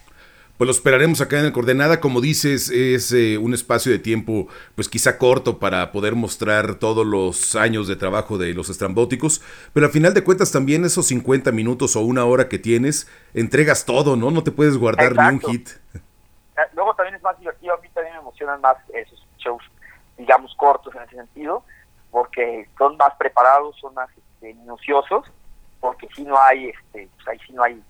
pues 0.59 0.67
lo 0.67 0.71
esperaremos 0.73 1.21
acá 1.21 1.39
en 1.39 1.45
el 1.45 1.53
Coordenada. 1.53 2.01
Como 2.01 2.19
dices, 2.19 2.69
es 2.69 3.13
eh, 3.13 3.37
un 3.37 3.53
espacio 3.53 3.93
de 3.93 3.97
tiempo, 3.97 4.49
pues 4.75 4.89
quizá 4.89 5.17
corto 5.17 5.57
para 5.57 5.93
poder 5.93 6.15
mostrar 6.15 6.75
todos 6.75 7.07
los 7.07 7.55
años 7.55 7.87
de 7.87 7.95
trabajo 7.95 8.37
de 8.37 8.53
los 8.53 8.69
estrambóticos, 8.69 9.41
pero 9.71 9.85
al 9.85 9.93
final 9.93 10.13
de 10.13 10.21
cuentas 10.21 10.51
también 10.51 10.83
esos 10.83 11.05
50 11.07 11.53
minutos 11.53 11.95
o 11.95 12.01
una 12.01 12.25
hora 12.25 12.49
que 12.49 12.59
tienes, 12.59 13.09
entregas 13.33 13.85
todo, 13.85 14.17
¿no? 14.17 14.31
No 14.31 14.43
te 14.43 14.51
puedes 14.51 14.75
guardar 14.75 15.15
ni 15.15 15.35
un 15.35 15.39
hit. 15.39 15.69
Ah, 16.57 16.63
luego 16.75 16.93
también 16.93 17.15
es 17.15 17.23
más 17.23 17.39
divertido, 17.39 17.48
más 18.45 18.77
esos 18.93 19.25
shows, 19.37 19.63
digamos, 20.17 20.53
cortos 20.55 20.93
en 20.95 21.03
ese 21.03 21.15
sentido, 21.15 21.63
porque 22.11 22.67
son 22.77 22.97
más 22.97 23.13
preparados, 23.15 23.77
son 23.79 23.93
más 23.93 24.09
este, 24.17 24.53
minuciosos, 24.53 25.25
porque 25.79 26.07
si 26.15 26.23
no 26.23 26.39
hay, 26.39 26.69
este, 26.69 27.07
pues 27.15 27.27
ahí 27.27 27.39
sí 27.45 27.53
no 27.53 27.63
hay, 27.63 27.81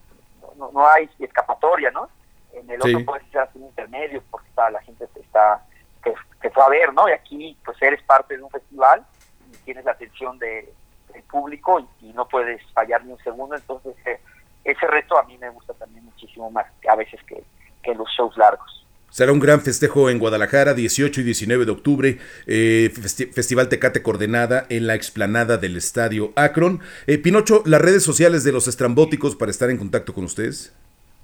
no, 0.57 0.71
no 0.71 0.88
hay 0.88 1.09
escapatoria, 1.19 1.91
¿no? 1.91 2.09
en 2.53 2.69
el 2.69 2.81
otro 2.81 3.05
puedes 3.05 3.27
ser 3.29 3.47
un 3.55 3.63
intermedio 3.63 4.23
porque 4.29 4.47
está, 4.49 4.69
la 4.69 4.81
gente 4.81 5.07
te 5.07 5.19
está 5.19 5.63
que, 6.03 6.13
que 6.41 6.49
fue 6.49 6.63
a 6.63 6.69
ver, 6.69 6.93
¿no? 6.93 7.07
Y 7.09 7.12
aquí 7.12 7.57
pues 7.63 7.81
eres 7.81 8.01
parte 8.03 8.38
de 8.38 8.43
un 8.43 8.49
festival 8.49 9.05
y 9.51 9.57
tienes 9.65 9.85
la 9.85 9.91
atención 9.91 10.39
de, 10.39 10.73
del 11.13 11.23
público 11.23 11.79
y, 12.01 12.13
no 12.13 12.27
puedes 12.27 12.62
fallar 12.73 13.05
ni 13.05 13.13
un 13.13 13.19
segundo, 13.19 13.55
entonces 13.55 13.95
eh, 14.05 14.19
ese 14.63 14.88
reto 14.88 15.17
a 15.17 15.23
mí 15.23 15.38
me 15.38 15.49
gusta 15.49 15.73
también 15.73 16.03
muchísimo 16.03 16.51
más 16.51 16.65
a 16.88 16.95
veces 16.95 17.21
que, 17.23 17.43
que 17.81 17.95
los 17.95 18.09
shows 18.09 18.35
largos. 18.38 18.85
Será 19.10 19.32
un 19.32 19.39
gran 19.39 19.62
festejo 19.62 20.10
en 20.10 20.19
Guadalajara, 20.19 20.74
18 20.74 21.22
y 21.22 21.24
19 21.24 21.65
de 21.65 21.72
octubre, 21.72 22.17
eh, 22.45 22.89
Festival 22.91 23.67
Tecate 23.67 24.04
Coordenada 24.04 24.65
en 24.69 24.86
la 24.86 24.95
explanada 24.95 25.58
del 25.58 25.78
Estadio 25.78 26.32
Akron. 26.36 26.82
Eh, 27.08 27.17
Pinocho, 27.17 27.63
las 27.65 27.82
redes 27.82 28.04
sociales 28.04 28.43
de 28.43 28.52
los 28.52 28.67
estrambóticos 28.67 29.36
para 29.36 29.52
estar 29.52 29.69
en 29.69 29.78
contacto 29.78 30.13
con 30.13 30.26
ustedes. 30.26 30.76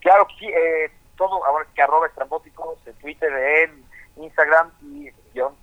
Claro 0.02 0.28
que 0.28 0.34
sí, 0.40 0.46
eh, 0.48 0.92
todo, 1.16 1.46
ahora 1.46 1.66
que 1.74 1.82
arroba 1.82 2.08
estrambóticos 2.08 2.78
en 2.86 2.94
Twitter, 2.96 3.32
en 3.32 4.24
Instagram 4.24 4.72
y 4.82 5.10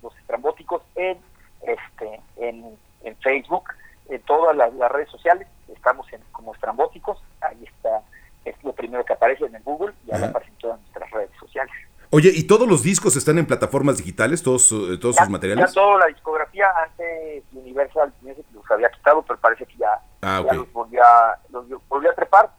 los 0.03 0.17
estrambóticos 0.19 0.83
en 0.95 1.19
este 1.63 2.21
en, 2.37 2.77
en 3.05 3.17
Facebook, 3.19 3.65
en 4.09 4.21
todas 4.23 4.57
las, 4.57 4.73
redes 4.93 5.09
sociales, 5.11 5.47
estamos 5.75 6.13
en, 6.13 6.21
como 6.33 6.55
estrambóticos, 6.55 7.23
ahí 7.41 7.65
está, 7.65 8.03
es 8.45 8.55
lo 8.63 8.73
primero 8.73 9.05
que 9.05 9.13
aparece 9.13 9.45
en 9.47 9.55
el 9.55 9.63
Google 9.63 9.95
y 10.07 10.13
ahora 10.13 10.29
aparece 10.29 10.51
en 10.51 10.59
todas 10.59 10.81
nuestras 10.81 11.11
redes 11.11 11.31
sociales. 11.39 11.75
Oye, 12.15 12.31
¿y 12.35 12.47
todos 12.47 12.69
los 12.69 12.83
discos 12.83 13.17
están 13.17 13.39
en 13.39 13.47
plataformas 13.47 13.97
digitales, 13.97 14.43
todos, 14.43 14.71
eh, 14.71 14.99
todos 15.01 15.17
sus 15.17 15.31
materiales? 15.31 15.67
Ya 15.67 15.73
toda 15.73 16.01
la 16.01 16.07
discografía, 16.09 16.67
antes 16.85 17.43
Universal 17.53 18.13
los 18.53 18.71
había 18.71 18.91
quitado, 18.91 19.23
pero 19.23 19.41
parece 19.41 19.65
que 19.65 19.79
ya, 19.79 19.99
ah, 20.21 20.45
los, 20.53 20.71
volvió 20.75 21.03
a, 21.03 21.39
los 21.49 21.65
volvió 21.89 22.11
a 22.11 22.15
trepar. 22.15 22.51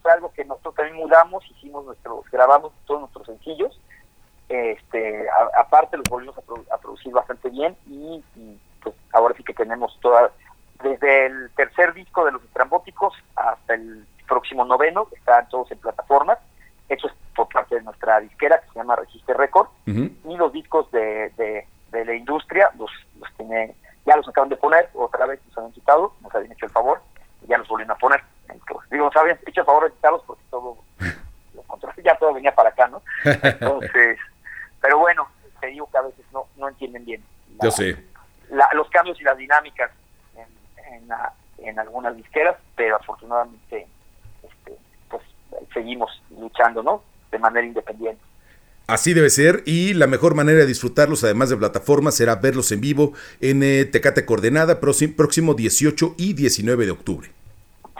Fue 0.00 0.12
algo 0.12 0.32
que 0.32 0.44
nosotros 0.44 0.76
también 0.76 0.96
mudamos, 0.96 1.44
hicimos 1.50 1.84
nuestros, 1.86 2.24
grabamos 2.30 2.72
todos 2.86 3.00
nuestros 3.00 3.26
sencillos, 3.26 3.80
este, 4.48 5.26
aparte 5.58 5.96
los 5.96 6.08
volvimos 6.08 6.36
a, 6.38 6.78
producir 6.78 7.12
bastante 7.12 7.50
bien 7.50 7.76
y, 7.88 8.22
pues 8.80 8.94
ahora 9.12 9.34
sí 9.36 9.42
que 9.42 9.54
tenemos 9.54 9.98
toda, 10.00 10.30
desde 10.84 11.26
el 11.26 11.50
tercer 11.56 11.94
disco 11.94 12.24
de 12.24 12.30
los 12.30 12.44
estrambóticos 12.44 13.14
hasta 13.34 13.74
el 13.74 14.06
próximo 14.28 14.64
noveno, 14.64 15.08
están 15.10 15.48
todos 15.48 15.68
en 15.72 15.78
plataformas, 15.78 16.38
es 16.94 17.14
por 17.34 17.48
parte 17.48 17.76
de 17.76 17.82
nuestra 17.82 18.20
disquera 18.20 18.60
que 18.60 18.68
se 18.68 18.78
llama 18.78 18.96
Registre 18.96 19.34
Record, 19.34 19.68
y 19.86 20.36
los 20.36 20.52
discos 20.52 20.90
de, 20.90 21.30
de, 21.36 21.66
de, 21.90 22.04
la 22.04 22.14
industria 22.14 22.70
los, 22.78 22.90
los 23.18 23.32
tiene, 23.36 23.74
ya 24.06 24.16
los 24.16 24.28
acaban 24.28 24.48
de 24.48 24.56
poner, 24.56 24.90
otra 24.94 25.26
vez 25.26 25.40
nos 25.48 25.58
habían 25.58 25.72
quitado, 25.72 26.12
nos 26.20 26.34
habían 26.34 26.52
hecho 26.52 26.66
el 26.66 26.72
favor, 26.72 27.00
y 27.42 27.48
ya 27.48 27.58
los 27.58 27.68
volvieron 27.68 27.96
a 27.96 27.98
poner 27.98 28.22
digo, 28.90 29.04
nos 29.06 29.16
habían 29.16 29.38
hecho 29.46 29.60
el 29.60 29.66
favor 29.66 29.84
de 29.84 29.92
quitarlos 29.92 30.22
porque 30.26 30.42
todo, 30.50 30.76
ya 32.04 32.16
todo 32.16 32.34
venía 32.34 32.54
para 32.54 32.70
acá, 32.70 32.88
¿no? 32.88 33.02
Entonces, 33.24 34.18
pero 34.80 34.98
bueno, 34.98 35.28
te 35.60 35.68
digo 35.68 35.88
que 35.90 35.98
a 35.98 36.02
veces 36.02 36.24
no, 36.32 36.46
no 36.56 36.68
entienden 36.68 37.04
bien. 37.04 37.24
Yo 37.62 37.70
sé. 37.70 37.96
los 38.72 38.88
cambios 38.90 39.20
y 39.20 39.24
las 39.24 39.36
dinámicas 39.36 39.90
en, 40.34 41.08
en, 41.58 41.78
algunas 41.78 42.16
disqueras, 42.16 42.56
pero 42.74 42.96
afortunadamente 42.96 43.86
este, 44.42 44.78
pues 45.08 45.22
seguimos 45.74 46.22
luchando, 46.30 46.82
¿no? 46.82 47.02
De 47.30 47.38
manera 47.50 47.66
independiente. 47.66 48.22
Así 48.86 49.14
debe 49.14 49.30
ser 49.30 49.62
y 49.66 49.94
la 49.94 50.08
mejor 50.08 50.34
manera 50.34 50.58
de 50.58 50.66
disfrutarlos, 50.66 51.22
además 51.22 51.50
de 51.50 51.56
plataformas, 51.56 52.16
será 52.16 52.36
verlos 52.36 52.72
en 52.72 52.80
vivo 52.80 53.12
en 53.40 53.62
eh, 53.62 53.84
Tecate 53.84 54.24
Coordenada 54.24 54.80
próximo 54.80 55.54
18 55.54 56.14
y 56.18 56.32
19 56.32 56.86
de 56.86 56.90
octubre 56.90 57.30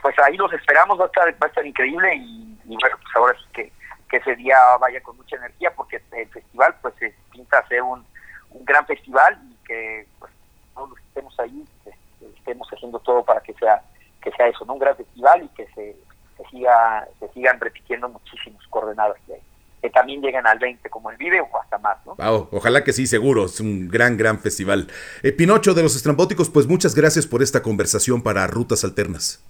pues 0.02 0.18
ahí 0.20 0.36
los 0.36 0.52
esperamos, 0.52 0.98
va 0.98 1.04
a 1.04 1.06
estar, 1.06 1.28
va 1.34 1.46
a 1.46 1.48
estar 1.48 1.66
increíble 1.66 2.14
y, 2.16 2.56
bueno, 2.64 2.96
pues 3.02 3.16
ahora 3.16 3.38
sí 3.38 3.44
que, 3.52 3.72
que 4.08 4.16
ese 4.16 4.36
día 4.36 4.56
vaya 4.80 5.02
con 5.02 5.16
mucha 5.16 5.36
energía 5.36 5.72
porque 5.74 6.00
el 6.12 6.28
festival 6.28 6.74
pues 6.80 6.94
se 6.98 7.14
pinta 7.32 7.58
a 7.58 7.68
ser 7.68 7.82
un, 7.82 8.04
un 8.50 8.64
gran 8.64 8.86
festival 8.86 9.38
y 9.50 9.66
que 9.66 10.06
pues 10.18 10.32
todos 10.74 10.90
los 10.90 10.98
que 10.98 11.04
estemos 11.06 11.40
ahí 11.40 11.64
este, 11.84 11.96
estemos 12.38 12.68
haciendo 12.68 12.98
todo 13.00 13.24
para 13.24 13.40
que 13.40 13.54
sea 13.54 13.82
que 14.22 14.30
sea 14.32 14.48
eso, 14.48 14.64
¿no? 14.66 14.74
un 14.74 14.78
gran 14.78 14.96
festival 14.96 15.44
y 15.44 15.48
que 15.48 15.66
se, 15.74 15.96
se 16.42 16.50
siga 16.50 17.06
se 17.18 17.28
sigan 17.32 17.60
repitiendo 17.60 18.08
muchísimos 18.08 18.66
coordenadas 18.68 19.16
de 19.26 19.34
ahí. 19.34 19.40
que 19.82 19.90
también 19.90 20.20
lleguen 20.20 20.46
al 20.46 20.58
20 20.58 20.90
como 20.90 21.10
el 21.10 21.16
Vive 21.16 21.40
o 21.40 21.60
hasta 21.60 21.78
más, 21.78 21.96
¿no? 22.04 22.14
ojalá 22.50 22.84
que 22.84 22.92
sí, 22.92 23.06
seguro, 23.06 23.46
es 23.46 23.60
un 23.60 23.88
gran, 23.88 24.18
gran 24.18 24.38
festival. 24.38 24.88
Eh, 25.22 25.32
Pinocho 25.32 25.72
de 25.72 25.82
los 25.82 25.96
Estrambóticos, 25.96 26.50
pues 26.50 26.66
muchas 26.66 26.94
gracias 26.94 27.26
por 27.26 27.42
esta 27.42 27.62
conversación 27.62 28.22
para 28.22 28.46
Rutas 28.46 28.84
Alternas. 28.84 29.42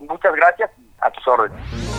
Muchas 0.00 0.34
gracias, 0.34 0.70
a 1.00 1.10
tus 1.12 1.28
órdenes. 1.28 1.98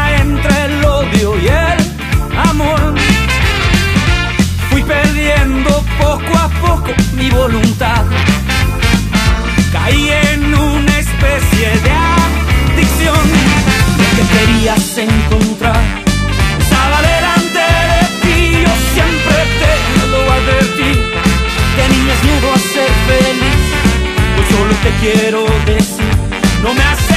mi 7.21 7.29
voluntad. 7.29 8.05
Caí 9.71 10.09
en 10.09 10.55
una 10.55 10.99
especie 10.99 11.69
de 11.85 11.91
adicción. 11.91 13.25
Lo 13.97 14.07
que 14.15 14.23
querías 14.37 14.97
encontrar 14.97 16.01
miedo 22.23 22.53
a 22.53 22.57
ser 22.57 22.91
feliz. 23.07 23.63
Pues 24.35 24.47
solo 24.49 24.73
te 24.83 24.91
quiero 25.01 25.45
decir, 25.65 26.05
no 26.63 26.73
me 26.73 26.83
haces 26.83 27.10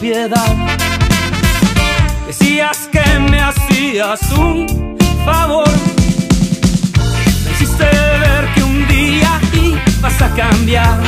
tu 0.00 0.06
propiedad 0.06 0.56
Decías 2.26 2.88
que 2.92 3.18
me 3.30 3.40
hacías 3.40 4.20
un 4.32 4.96
favor. 5.24 5.68
Me 7.44 7.52
hiciste 7.52 7.84
ver 7.84 8.44
que 8.54 8.62
un 8.62 8.86
día 8.86 9.40
ibas 9.52 10.22
a 10.22 10.28
cambiar. 10.34 11.00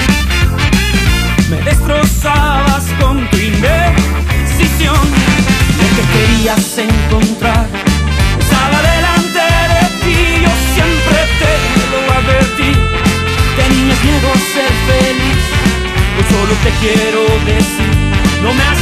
Me 1.49 1.57
destrozabas 1.63 2.85
con 3.01 3.29
tu 3.31 3.37
indecisión. 3.37 5.05
Lo 5.79 5.87
que 5.97 6.05
querías 6.15 6.79
encontrar 6.79 7.67
estaba 8.41 8.79
delante 8.93 9.45
de 9.73 9.83
ti. 10.03 10.19
Yo 10.45 10.53
siempre 10.75 11.19
te 11.41 11.53
lo 11.93 12.01
advertí. 12.19 12.73
Tenías 13.57 14.05
miedo 14.05 14.29
a 14.29 14.39
ser 14.55 14.73
feliz. 14.89 15.53
Yo 16.17 16.23
solo 16.35 16.55
te 16.65 16.71
quiero 16.81 17.23
decir, 17.47 18.13
no 18.43 18.53
me 18.55 18.63
haces 18.65 18.82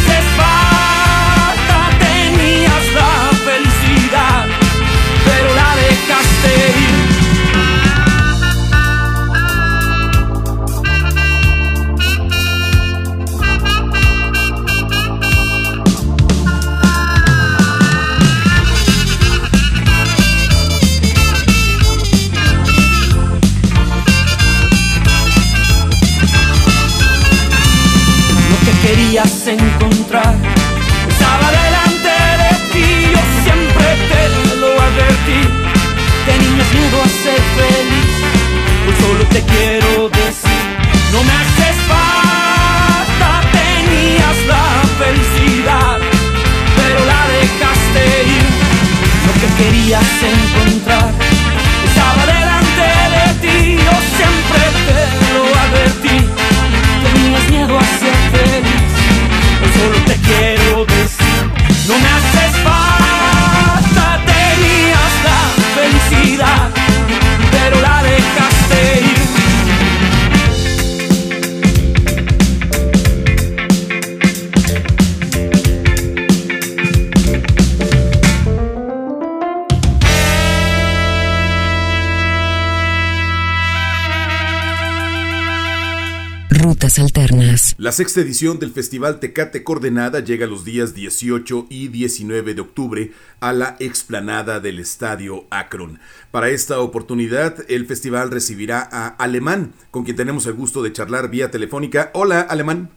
La 87.81 87.93
sexta 87.93 88.21
edición 88.21 88.59
del 88.59 88.73
Festival 88.73 89.21
Tecate 89.21 89.64
Coordenada 89.64 90.21
llega 90.21 90.47
los 90.47 90.66
días 90.66 90.93
18 90.93 91.64
y 91.71 91.88
19 91.88 92.53
de 92.53 92.61
octubre 92.61 93.11
a 93.40 93.55
la 93.55 93.77
explanada 93.81 94.61
del 94.61 94.79
Estadio 94.81 95.47
Akron. 95.49 95.99
Para 96.31 96.51
esta 96.51 96.79
oportunidad, 96.81 97.55
el 97.71 97.87
festival 97.87 98.31
recibirá 98.31 98.87
a 98.93 99.09
Alemán, 99.09 99.73
con 99.90 100.05
quien 100.05 100.14
tenemos 100.14 100.45
el 100.45 100.53
gusto 100.53 100.83
de 100.83 100.93
charlar 100.93 101.31
vía 101.31 101.51
telefónica. 101.51 102.11
Hola, 102.12 102.43
Alemán. 102.43 102.90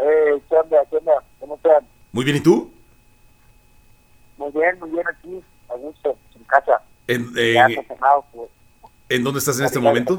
Eh, 0.00 0.42
¿qué 0.48 0.56
onda? 0.56 0.78
¿Qué 0.90 0.96
onda? 0.96 1.12
¿Cómo 1.38 1.54
están? 1.54 1.86
Muy 2.10 2.24
bien, 2.24 2.38
¿y 2.38 2.40
tú? 2.40 2.72
Muy 4.38 4.50
bien, 4.50 4.76
muy 4.80 4.90
bien 4.90 5.04
aquí, 5.08 5.40
a 5.68 5.74
gusto, 5.76 6.18
en 6.34 6.42
casa. 6.46 6.82
¿En, 7.06 7.32
eh, 7.36 7.52
Ya 7.52 7.68
pues, 8.32 8.50
¿en 9.08 9.22
dónde 9.22 9.38
estás 9.38 9.60
en 9.60 9.66
este 9.66 9.78
momento? 9.78 10.18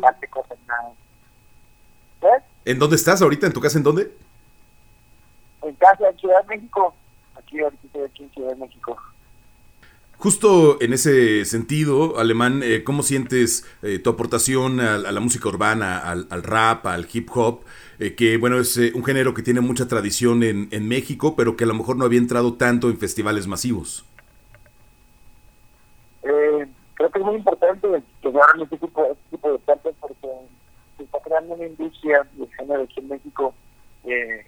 ¿En 2.66 2.80
dónde 2.80 2.96
estás 2.96 3.22
ahorita? 3.22 3.46
¿En 3.48 3.54
tu 3.54 3.62
casa 3.62 3.78
en 3.78 3.84
dónde? 3.84 4.12
En 5.62 5.76
casa, 5.76 6.10
en 6.10 6.18
Ciudad 6.18 6.42
de 6.42 6.58
México. 6.58 6.96
Aquí, 7.36 7.60
ahorita 7.60 7.82
estoy 7.86 8.02
aquí 8.04 8.24
en 8.24 8.32
Ciudad 8.32 8.50
de 8.50 8.56
México. 8.56 8.98
Justo 10.18 10.82
en 10.82 10.94
ese 10.94 11.46
sentido, 11.46 12.18
Alemán, 12.18 12.62
eh, 12.64 12.84
¿cómo 12.84 13.04
sientes 13.04 13.66
eh, 13.84 14.00
tu 14.00 14.10
aportación 14.10 14.80
a, 14.80 14.96
a 14.96 15.12
la 15.12 15.20
música 15.20 15.50
urbana, 15.50 16.00
al, 16.00 16.26
al 16.32 16.42
rap, 16.42 16.88
al 16.88 17.08
hip 17.12 17.30
hop? 17.34 17.62
Eh, 18.00 18.16
que 18.16 18.38
bueno, 18.38 18.58
es 18.60 18.78
un 18.78 19.04
género 19.04 19.34
que 19.34 19.44
tiene 19.44 19.62
mucha 19.62 19.88
tradición 19.88 20.42
en, 20.42 20.70
en 20.72 20.88
México, 20.88 21.36
pero 21.36 21.56
que 21.56 21.66
a 21.66 21.68
lo 21.68 21.76
mejor 21.76 21.98
no 21.98 22.06
había 22.06 22.18
entrado 22.18 22.56
tanto 22.56 22.90
en 22.90 22.98
festivales 22.98 23.46
masivos. 23.46 24.06
Eh, 26.24 26.66
creo 26.96 27.12
que 27.12 27.20
es 27.20 27.26
muy 27.26 27.36
importante 27.36 27.88
que 28.22 28.32
se 28.32 28.38
hagan 28.40 28.62
este 28.62 28.78
tipo, 28.78 29.06
este 29.06 29.30
tipo 29.30 29.48
de 29.48 29.54
deportes 29.54 29.96
porque 30.00 30.28
creando 31.26 31.56
una 31.56 31.66
industria 31.66 32.26
de 32.34 32.48
género 32.48 32.84
aquí 32.84 33.00
en 33.02 33.10
México 33.10 33.54
eh, 34.06 34.46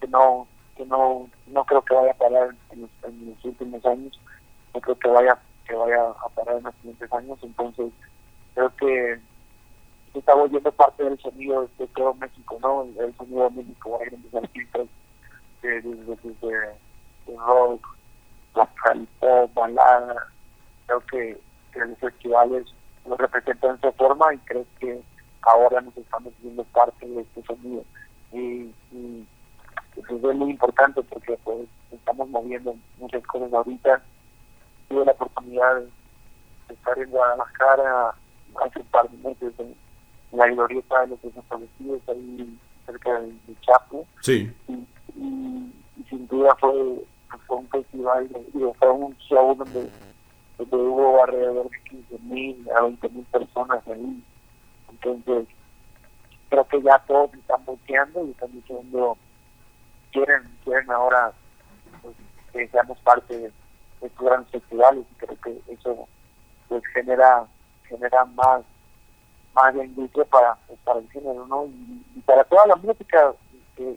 que 0.00 0.08
no 0.08 0.46
que 0.76 0.86
no 0.86 1.28
no 1.48 1.64
creo 1.64 1.82
que 1.82 1.94
vaya 1.94 2.12
a 2.12 2.14
parar 2.14 2.54
en 2.70 2.82
los, 2.82 2.90
en 3.04 3.30
los 3.30 3.44
últimos 3.44 3.84
años 3.84 4.18
no 4.72 4.80
creo 4.80 4.98
que 4.98 5.08
vaya 5.08 5.38
que 5.66 5.74
vaya 5.74 6.10
a 6.10 6.28
parar 6.30 6.56
en 6.56 6.64
los 6.64 6.74
siguientes 6.76 7.12
años. 7.12 7.38
Entonces 7.42 7.92
creo 8.54 8.74
que 8.76 9.18
se 10.12 10.18
está 10.18 10.34
volviendo 10.34 10.72
parte 10.72 11.04
del 11.04 11.18
sonido 11.18 11.68
de 11.78 11.86
todo 11.88 12.14
México 12.14 12.58
no 12.62 12.82
el, 12.82 13.14
sonido 13.16 13.50
de 13.50 13.56
México 13.62 13.98
hay 14.00 14.10
grandes 14.10 14.34
artistas 14.34 14.86
de, 15.62 15.82
de, 15.82 15.82
de, 15.82 16.36
de, 17.26 17.36
rock 17.36 17.86
pop 18.52 19.50
balada. 19.54 20.26
Creo 20.86 21.00
que, 21.10 21.40
que 21.72 21.80
los 21.80 21.98
festivales 21.98 22.66
lo 23.06 23.16
representan 23.16 23.78
de 23.80 23.88
esa 23.88 23.98
forma 23.98 24.32
y 24.34 24.38
creo 24.38 24.64
que 24.78 25.00
ahora 25.46 25.80
nos 25.80 25.96
estamos 25.96 26.32
viendo 26.40 26.64
parte 26.64 27.06
de 27.06 27.20
este 27.22 27.42
sonido. 27.44 27.84
Y, 28.32 28.72
y 28.92 29.26
pues 29.94 30.10
es 30.10 30.36
muy 30.36 30.50
importante 30.50 31.02
porque 31.02 31.38
pues 31.44 31.68
estamos 31.92 32.28
moviendo 32.28 32.76
muchas 32.98 33.24
cosas 33.26 33.52
ahorita. 33.52 34.02
Tuve 34.88 35.04
la 35.04 35.12
oportunidad 35.12 35.76
de 35.76 36.74
estar 36.74 36.98
en 36.98 37.10
Guadalajara 37.10 38.14
hace 38.64 38.78
un 38.80 38.86
par 38.86 39.08
de 39.08 39.28
meses 39.28 39.52
en, 39.58 39.74
la 40.32 40.46
glorieta 40.48 41.02
de 41.02 41.06
los 41.08 41.22
desaparecidos 41.22 42.02
ahí 42.08 42.58
cerca 42.84 43.20
de, 43.20 43.32
Chapo. 43.60 44.06
Sí. 44.20 44.52
Y, 44.68 44.72
y, 45.16 46.04
sin 46.10 46.26
duda 46.26 46.54
fue, 46.56 46.72
fue 47.46 47.56
un 47.56 47.68
festival 47.68 48.28
y 48.52 48.58
fue 48.78 48.90
un 48.90 49.16
show 49.18 49.54
donde, 49.54 49.88
donde 50.58 50.76
hubo 50.76 51.22
alrededor 51.22 51.70
de 51.70 51.80
15 51.90 52.18
mil 52.24 52.68
a 52.76 52.82
20 52.82 53.08
mil 53.10 53.24
personas 53.24 53.86
ahí 53.86 54.22
entonces 55.02 55.48
creo 56.48 56.66
que 56.68 56.82
ya 56.82 56.98
todos 57.06 57.32
están 57.34 57.64
volteando 57.64 58.24
y 58.26 58.30
están 58.30 58.52
diciendo 58.52 59.16
quieren 60.12 60.42
quieren 60.64 60.90
ahora 60.90 61.32
pues, 62.02 62.14
que 62.52 62.68
seamos 62.68 62.98
parte 63.00 63.36
de, 63.36 63.52
estos 64.00 64.26
grandes 64.26 64.50
festivales 64.50 65.04
y 65.10 65.14
creo 65.14 65.40
que 65.40 65.72
eso 65.72 66.08
pues 66.68 66.82
genera 66.92 67.46
genera 67.84 68.24
más 68.24 68.62
más 69.54 69.74
industria 69.74 70.24
para, 70.26 70.54
pues, 70.66 70.78
para 70.84 70.98
el 70.98 71.10
género 71.10 71.46
¿no? 71.46 71.66
Y, 71.66 72.20
para 72.26 72.44
toda 72.44 72.66
la 72.66 72.76
música 72.76 73.32
que, 73.76 73.96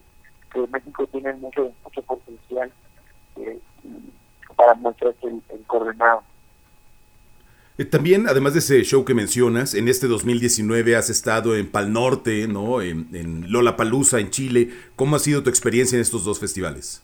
México 0.71 1.05
tiene 1.07 1.33
mucho 1.33 1.71
mucho 1.83 2.01
potencial 2.01 2.71
eh, 3.37 3.59
para 4.55 4.73
mostrarse 4.73 5.27
el, 5.27 5.41
el 5.49 5.63
coordinado 5.67 6.19
eh, 6.19 6.23
también, 7.85 8.27
además 8.27 8.51
de 8.51 8.59
ese 8.59 8.83
show 8.83 9.05
que 9.05 9.13
mencionas, 9.13 9.73
en 9.73 9.87
este 9.87 10.07
2019 10.07 10.97
has 10.97 11.09
estado 11.09 11.55
en 11.55 11.71
Pal 11.71 11.93
Norte, 11.93 12.45
¿no? 12.45 12.81
En, 12.81 13.07
en 13.13 13.49
Lollapalooza, 13.49 14.19
en 14.19 14.31
Chile. 14.31 14.69
¿Cómo 14.97 15.15
ha 15.15 15.19
sido 15.19 15.43
tu 15.43 15.49
experiencia 15.49 15.95
en 15.95 16.01
estos 16.01 16.25
dos 16.25 16.41
festivales? 16.41 17.01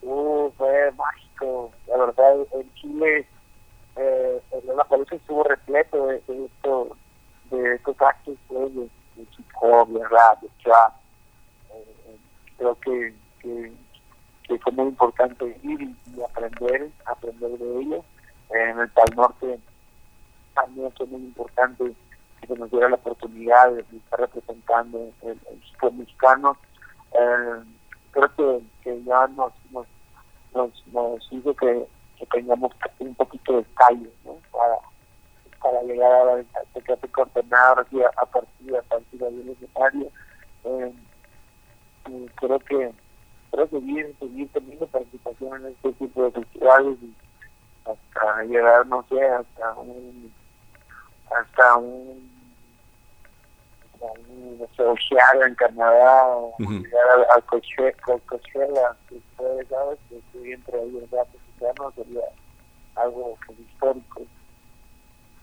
Uh, 0.00 0.50
fue 0.56 0.90
mágico. 0.92 1.72
La 1.88 1.98
verdad, 1.98 2.36
en 2.54 2.74
Chile, 2.76 3.26
eh, 3.96 4.40
Lollapalooza 4.66 5.16
estuvo 5.16 5.44
repleto 5.44 6.06
de, 6.06 6.22
de, 6.26 6.46
esto, 6.46 6.96
de 7.50 7.74
estos 7.74 8.00
actos 8.00 8.38
pues, 8.48 8.74
de, 8.74 8.80
de 8.80 9.26
de 9.92 10.08
rap, 10.08 10.40
de 10.40 10.48
trap. 10.62 10.94
Eh, 11.74 12.16
creo 12.56 12.78
que, 12.80 13.14
que, 13.42 14.58
fue 14.58 14.72
muy 14.72 14.86
importante 14.86 15.44
ir 15.62 15.82
y 15.82 16.22
aprender, 16.22 16.88
aprender 17.04 17.50
de 17.50 17.80
ellos 17.82 18.04
en 18.50 18.78
el 18.78 18.88
Pal 18.90 19.16
Norte 19.16 19.58
también 20.54 20.92
fue 20.96 21.06
muy 21.06 21.20
importante 21.20 21.94
que 22.46 22.54
nos 22.54 22.70
diera 22.70 22.88
la 22.88 22.96
oportunidad 22.96 23.72
de 23.72 23.84
estar 23.96 24.20
representando 24.20 25.10
el, 25.22 25.38
el 25.82 25.92
mexicano. 25.92 26.56
Eh, 27.12 27.62
creo 28.10 28.34
que, 28.34 28.60
que 28.82 29.04
ya 29.04 29.26
nos, 29.28 29.52
nos, 29.70 29.86
nos, 30.54 30.86
nos 30.88 31.32
hizo 31.32 31.54
que, 31.54 31.86
que, 32.18 32.26
tengamos 32.26 32.72
un 32.98 33.14
poquito 33.14 33.58
de 33.58 33.64
callo 33.74 34.10
¿no? 34.24 34.36
para, 34.50 34.78
para 35.62 35.82
llegar 35.82 36.10
a 36.12 36.36
la 36.36 36.44
que 36.98 37.08
coordenado 37.08 37.80
aquí 37.80 38.00
a, 38.02 38.26
partir 38.26 38.76
a 38.76 38.82
partir 38.82 39.20
del 39.20 39.48
escenario. 39.50 40.08
Eh, 40.64 40.92
creo 42.36 42.58
que 42.60 42.92
creo 43.50 43.68
que 43.68 43.78
bien 43.78 44.16
seguir 44.18 44.48
teniendo 44.52 44.86
participación 44.86 45.64
en 45.64 45.72
este 45.72 45.92
tipo 45.92 46.24
de 46.24 46.30
festivales 46.32 46.98
y 47.02 47.14
hasta 47.90 48.42
llegar, 48.44 48.86
no 48.86 49.04
sé, 49.08 49.22
hasta 49.24 49.72
un, 49.74 50.32
hasta 51.30 51.76
un, 51.76 52.30
un 54.00 54.68
no 54.76 55.46
en 55.46 55.54
Canadá, 55.54 56.26
o 56.26 56.54
uh 56.58 56.64
-huh. 56.64 56.82
llegar 56.82 57.08
al, 57.10 57.26
al 57.30 57.42
Coachella, 58.26 58.96
que 59.08 59.20
fue, 59.36 59.66
¿sabes? 59.68 59.98
Que 60.08 60.18
estoy 60.18 60.52
entre 60.52 60.82
ellos, 60.82 61.02
mexicanos, 61.10 61.94
sería 61.94 62.24
algo 62.96 63.36
histórico. 63.58 64.22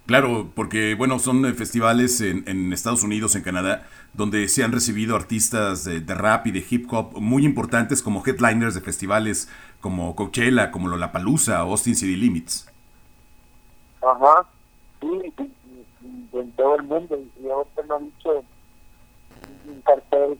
Claro, 0.05 0.51
porque 0.53 0.93
bueno, 0.93 1.17
son 1.17 1.45
eh, 1.47 1.53
festivales 1.53 2.21
en, 2.21 2.47
en, 2.47 2.71
Estados 2.71 3.01
Unidos, 3.01 3.35
en 3.35 3.41
Canadá, 3.41 3.87
donde 4.13 4.47
se 4.49 4.63
han 4.63 4.71
recibido 4.71 5.15
artistas 5.15 5.83
de, 5.83 5.99
de, 5.99 6.13
rap 6.13 6.45
y 6.45 6.51
de 6.51 6.63
hip 6.69 6.85
hop 6.93 7.19
muy 7.19 7.43
importantes 7.43 8.03
como 8.03 8.23
headliners 8.23 8.75
de 8.75 8.81
festivales 8.81 9.49
como 9.81 10.15
Coachella, 10.15 10.69
como 10.69 10.89
Lollapalooza, 10.89 11.57
Austin 11.57 11.95
City 11.95 12.15
Limits. 12.15 12.71
Ajá, 14.03 14.45
sí, 15.01 15.33
en 16.33 16.51
todo 16.51 16.75
el 16.75 16.83
mundo. 16.83 17.19
Y 17.41 17.49
ahorita 17.49 17.81
no 17.87 17.95
han 17.95 18.05
dicho 18.05 18.43
un 19.67 19.81
cartel 19.81 20.37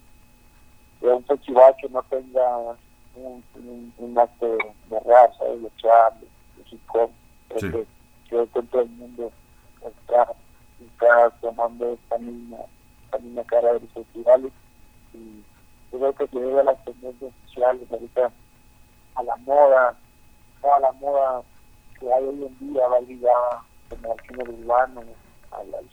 de 1.02 1.08
un 1.08 1.24
festival 1.26 1.76
que 1.82 1.90
no 1.90 2.04
tenga 2.04 2.58
un, 3.16 3.44
un, 3.56 3.94
un 3.98 4.20
acto 4.20 4.46
de 4.46 5.00
rap, 5.00 5.36
¿sabes? 5.40 5.64
de 5.64 5.70
trap, 5.82 6.14
de 6.22 6.64
hip 6.70 6.82
hop. 6.94 7.10
Sí. 7.58 7.72
Que, 7.72 7.88
que 8.30 8.62
todo 8.64 8.82
el 8.82 8.90
mundo 8.90 9.32
está, 9.90 10.34
está 10.80 11.30
tomando 11.42 11.94
esta 11.94 12.18
misma, 12.18 12.58
esta 13.06 13.18
misma 13.20 13.44
cara 13.44 13.74
de 13.74 13.80
los 13.82 13.90
festivales. 13.92 14.52
Y 15.14 15.44
creo 15.92 16.14
que 16.14 16.28
se 16.28 16.60
a 16.60 16.64
las 16.64 16.84
tendencias 16.86 17.32
sociales 17.46 17.92
ahorita 17.92 18.32
a 19.16 19.24
la 19.24 19.36
moda, 19.38 19.96
toda 20.62 20.80
la 20.80 20.92
moda 20.94 21.42
que 22.00 22.12
hay 22.12 22.24
hoy 22.24 22.46
en 22.46 22.74
día 22.74 22.88
va 22.88 23.00
ligada 23.02 23.64
al 23.92 24.22
género 24.22 24.52
urbano, 24.52 25.04
al, 25.52 25.74
al 25.74 25.90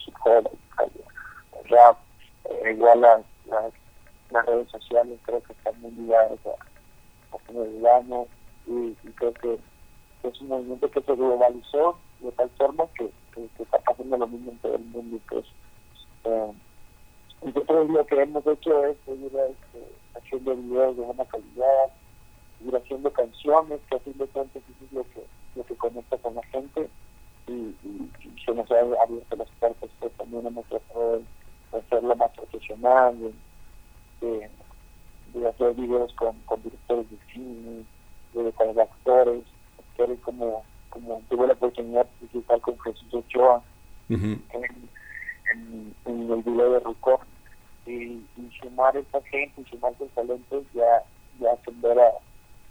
al, 0.78 1.68
rap, 1.68 1.96
eh, 2.44 2.72
igual 2.72 3.00
las, 3.00 3.22
las, 3.46 4.46
redes 4.46 4.68
sociales 4.70 5.18
creo 5.24 5.42
que 5.42 5.52
están 5.52 5.80
muy 5.80 5.90
ligadas 5.92 6.38
al 6.46 7.40
género 7.46 7.70
urbano 7.70 8.26
y 8.66 8.94
creo 9.14 9.34
que 9.34 9.58
es 10.22 10.40
un 10.40 10.48
movimiento 10.48 10.90
que 10.90 11.02
se 11.02 11.14
globalizó 11.14 11.98
de 12.20 12.32
tal 12.32 12.50
forma 12.50 12.84
que, 12.94 13.10
que, 13.34 13.62
está 13.62 13.78
pasando 13.78 14.16
lo 14.16 14.26
mismo 14.26 14.52
en 14.52 14.58
todo 14.58 14.74
el 14.76 14.84
mundo. 14.84 15.18
Pues, 15.28 15.44
eh, 16.24 16.52
nosotros 17.42 17.90
lo 17.90 18.06
que 18.06 18.22
hemos 18.22 18.46
hecho 18.46 18.86
es 18.86 18.96
seguir 19.04 19.32
este, 19.34 19.92
haciendo 20.14 20.54
videos 20.56 20.96
de 20.96 21.02
buena 21.02 21.24
calidad, 21.24 21.92
ir 22.64 22.76
haciendo 22.76 23.12
canciones, 23.12 23.80
que 23.90 23.98
fin 24.00 24.18
de 24.18 24.26
cuentas 24.26 24.62
es 24.62 24.92
lo 24.92 25.02
que, 25.02 25.24
lo 25.56 25.64
que 25.64 25.74
conecta 25.74 26.16
con 26.18 26.34
la 26.34 26.42
gente 26.44 26.88
y, 27.48 27.52
y, 27.52 28.10
y 28.20 28.44
se 28.44 28.52
nos 28.54 28.70
ha 28.70 28.80
abierto 28.80 29.36
las 29.36 29.48
puertas, 29.58 29.90
pues 29.98 30.12
también 30.12 30.46
hemos 30.46 30.64
tratado 30.66 31.18
de 31.18 31.78
hacerlo 31.78 32.14
más 32.16 32.30
profesional, 32.32 33.18
de, 33.18 34.28
de, 34.28 34.50
de 35.34 35.48
hacer 35.48 35.74
videos 35.74 36.12
con, 36.14 36.38
con 36.42 36.62
directores 36.62 37.10
de 37.10 37.18
cine, 37.32 37.84
de, 38.34 38.52
con 38.52 38.78
actores, 38.78 39.42
actores 39.78 40.20
como 40.20 40.64
como 40.92 41.22
tuve 41.28 41.46
la 41.46 41.54
oportunidad 41.54 42.04
de 42.04 42.26
visitar 42.26 42.60
con 42.60 42.78
Jesús 42.80 43.14
Ochoa 43.14 43.62
uh 44.10 44.12
-huh. 44.14 44.38
en, 44.52 44.64
en, 45.50 45.94
en, 46.04 46.30
el 46.30 46.42
video 46.42 46.72
de 46.72 46.80
Rucor 46.80 47.20
y, 47.86 48.20
y 48.36 48.50
sumar 48.60 48.96
esta 48.96 49.20
gente 49.22 49.62
y 49.62 49.64
sumar 49.64 49.96
sus 49.96 50.10
talentos 50.10 50.64
ya, 50.74 51.02
ya 51.40 51.52
hacen 51.52 51.80
ver 51.80 51.98
a, 51.98 52.08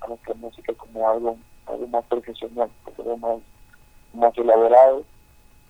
a, 0.02 0.08
nuestra 0.08 0.36
música 0.36 0.74
como 0.76 1.10
algo, 1.10 1.38
algo 1.66 1.88
más 1.88 2.06
profesional, 2.06 2.70
algo 2.98 3.18
más, 3.18 3.40
más 4.14 4.38
elaborado, 4.38 5.04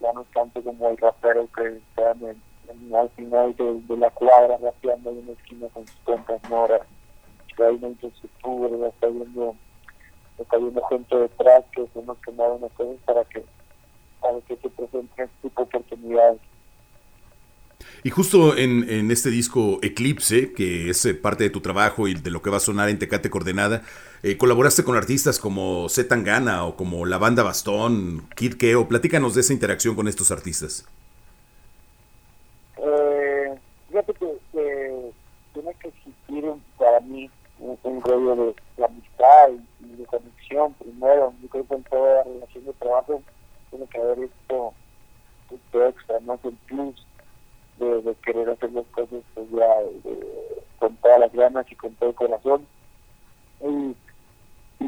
ya 0.02 0.12
no 0.14 0.22
es 0.22 0.28
tanto 0.32 0.62
como 0.62 0.90
el 0.90 0.98
rapero 0.98 1.48
que 1.56 1.78
está 1.78 2.12
en, 2.12 2.42
en, 2.68 2.96
al 2.96 3.10
final 3.12 3.56
de, 3.56 3.82
de, 3.88 3.98
la 3.98 4.10
cuadra 4.10 4.58
rapeando 4.58 5.12
en 5.12 5.20
una 5.20 5.32
esquina 5.32 5.68
con 5.70 5.88
sus 5.88 6.00
cuentas 6.02 6.42
noras, 6.50 6.82
que 7.56 7.64
hay 7.64 7.76
una 7.76 7.88
infraestructura, 7.88 8.88
está 8.90 9.08
viendo 9.08 9.56
está 10.42 10.58
viendo 10.58 10.82
gente 10.88 11.16
detrás 11.16 11.64
que 11.72 11.88
son 11.94 12.06
los 12.06 12.18
que 12.20 12.32
mueven 12.32 12.62
las 12.62 12.72
cosas 12.74 12.98
para 13.06 13.24
que, 13.26 13.44
para 14.20 14.40
que 14.42 14.56
se 14.58 14.70
presenten 14.70 15.26
este 15.26 15.50
tipo 15.50 15.62
de 15.62 15.68
oportunidades. 15.68 16.40
Y 18.04 18.10
justo 18.10 18.58
en, 18.58 19.12
este 19.12 19.30
disco 19.30 19.80
Eclipse, 19.82 20.54
que 20.54 20.90
es 20.90 21.06
eh, 21.06 21.14
parte 21.14 21.44
de 21.44 21.50
tu 21.50 21.62
trabajo 21.62 22.08
y 22.08 22.16
de 22.16 22.32
lo 22.32 22.42
que 22.42 22.50
va 22.50 22.58
a 22.58 22.62
sonar 22.62 22.90
en 22.90 23.00
Tecate 23.00 23.30
Coordenada, 23.30 23.84
eh, 24.24 24.38
colaboraste 24.38 24.84
con 24.84 24.96
artistas 24.96 25.40
como 25.40 25.88
Z 25.90 26.10
Tangana 26.10 26.66
o 26.66 26.76
como 26.76 27.06
la 27.06 27.18
banda 27.18 27.44
Bastón, 27.44 28.28
Kid 28.36 28.56
Keo. 28.56 28.88
Platícanos 28.88 29.36
de 29.36 29.42
esa 29.42 29.54
interacción 29.54 29.96
con 29.96 30.08
estos 30.08 30.32
artistas. 30.32 30.86
Eh, 32.78 33.56
fíjate 33.90 34.14
que, 34.14 35.12
tiene 35.54 35.74
que 35.82 35.88
existir 35.90 36.46
para 36.78 37.00
mí 37.02 37.30
un, 37.60 38.02
rollo 38.02 38.56
de, 38.78 38.84
amistad 38.84 39.50
y, 39.52 39.62
de 40.56 40.70
primero. 40.80 41.34
Yo 41.42 41.50
creo 41.50 41.68
que 41.68 41.76
en 41.76 41.84
toda 41.84 42.24
relación 42.24 42.66
de 42.66 42.74
trabajo 42.74 43.22
tiene 43.70 43.88
que 43.88 43.98
haber 43.98 44.20
esto, 44.20 44.74
esto 45.50 45.88
extra, 45.88 46.20
no 46.22 46.40
el 46.44 46.56
plus 46.68 47.06
de, 47.78 48.16
querer 48.24 48.50
hacer 48.50 48.72
las 48.74 48.86
cosas 48.88 49.24
pues 49.34 49.50
ya 49.50 49.68
con 50.80 50.96
todas 50.98 51.20
las 51.20 51.34
ganas 51.34 51.72
y 51.72 51.76
con 51.76 51.94
todo 51.96 52.10
el 52.10 52.16
corazón. 52.16 52.68
Y, 53.62 53.96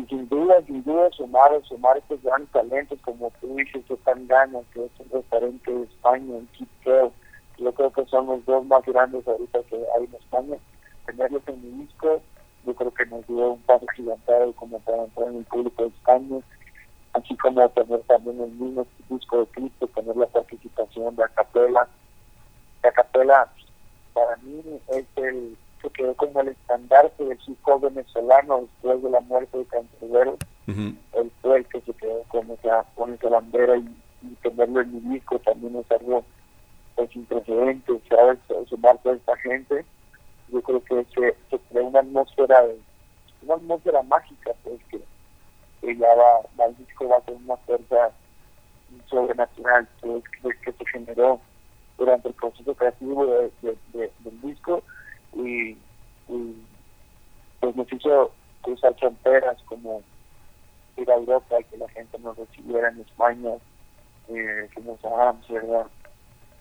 sin 0.09 0.27
duda, 0.27 0.61
sin 0.65 0.83
duda, 0.83 1.09
sumar, 1.11 1.51
sumar 1.63 1.97
estos 1.97 2.21
grandes 2.23 2.49
talentos 2.51 2.99
como 3.01 3.31
tú 3.39 3.55
dices, 3.55 3.85
que 3.85 3.93
están 3.93 4.27
ganas, 4.27 4.63
que 4.73 4.85
es 4.85 4.91
un 4.99 5.09
referente 5.11 5.71
de 5.71 5.83
España, 5.83 6.37
en 6.37 6.47
Quito, 6.47 7.13
yo 7.57 7.71
creo 7.73 7.91
que 7.91 8.05
son 8.05 8.25
los 8.25 8.43
dos 8.45 8.65
más 8.65 8.83
grandes 8.85 9.27
ahorita 9.27 9.59
que 9.69 9.75
hay 9.75 10.05
en 10.05 10.15
España. 10.15 10.57
Tenerlos 11.05 11.41
en 11.47 11.61
mi 11.61 11.85
disco, 11.85 12.21
yo 12.65 12.73
creo 12.75 12.93
que 12.93 13.05
nos 13.05 13.25
dio 13.27 13.51
un 13.53 13.61
paso 13.61 13.85
gigantado 13.95 14.53
como 14.53 14.79
para 14.79 15.03
entrar 15.03 15.29
en 15.29 15.37
el 15.37 15.45
público 15.45 15.83
de 15.83 15.89
España, 15.89 16.39
así 17.13 17.35
como 17.37 17.67
tener 17.69 18.01
también 18.01 18.41
el 18.41 18.51
mismo 18.51 18.85
disco 19.09 19.39
de 19.39 19.45
Cristo, 19.47 19.87
tener 19.87 20.15
la 20.15 20.27
participación 20.27 21.15
de 21.15 21.23
Acapela 21.23 21.87
la 22.83 22.91
capela 22.91 23.49
para 24.13 24.35
mí 24.37 24.61
es 24.89 25.05
el 25.15 25.57
que 25.81 25.89
quedó 25.89 26.13
como 26.15 26.41
el 26.41 26.49
estandarte 26.49 27.23
del 27.25 27.39
hip 27.47 27.57
venezolano 27.81 28.61
después 28.61 29.03
de 29.03 29.09
la 29.09 29.19
muerte 29.21 29.57
de 29.57 29.65
Cancerbero. 29.65 30.37
Él 30.67 31.31
fue 31.41 31.57
el 31.57 31.65
que 31.65 31.81
se 31.81 31.93
quedó 31.93 32.23
con 32.27 32.49
esa, 32.51 32.85
con 32.95 33.13
esa 33.13 33.29
bandera 33.29 33.77
y, 33.77 33.87
tenerlo 34.41 34.79
en 34.79 34.93
mi 34.93 35.15
disco 35.15 35.37
también 35.39 35.75
es 35.75 35.91
algo 35.91 36.23
pues 36.95 37.09
sin 37.11 37.25
precedentes, 37.25 38.01
¿sabes? 38.07 38.39
Sumar 38.69 38.97
toda 38.99 39.15
esta 39.15 39.35
gente. 39.37 39.85
Yo 40.53 40.61
creo 40.61 40.83
que 40.83 41.03
se, 41.15 41.35
se 41.49 41.59
crea 41.69 41.81
una 41.81 42.01
atmósfera, 42.01 42.63
una 43.41 43.55
atmósfera 43.55 44.03
mágica, 44.03 44.51
pues 44.63 44.79
que, 44.91 45.95
ya 45.97 46.07
va, 46.15 46.67
el 46.67 46.77
disco 46.77 47.07
va 47.07 47.17
a 47.17 47.21
ser 47.21 47.33
una 47.33 47.57
fuerza 47.57 48.11
sobrenatural, 49.07 49.87
pues, 49.99 50.23
que 50.59 50.71
se 50.71 50.85
generó 50.85 51.39
durante 51.97 52.27
el 52.27 52.35
proceso 52.35 52.75
creativo 52.75 53.25
de, 53.25 53.51
del 53.91 54.41
disco 54.41 54.83
y, 55.33 55.75
pues 57.59 57.75
nos 57.75 57.91
hizo 57.91 58.31
cruzar 58.61 58.93
fronteras 58.99 59.57
como 59.63 60.03
ir 60.97 61.09
a 61.09 61.15
Europa 61.15 61.59
y 61.59 61.63
que 61.63 61.77
la 61.77 61.89
gente 61.89 62.19
nos 62.19 62.37
recibiera 62.37 62.89
en 62.89 63.01
España, 63.01 63.53
eh, 64.27 64.69
que 64.73 64.81
nos 64.81 65.01
¿verdad? 65.01 65.87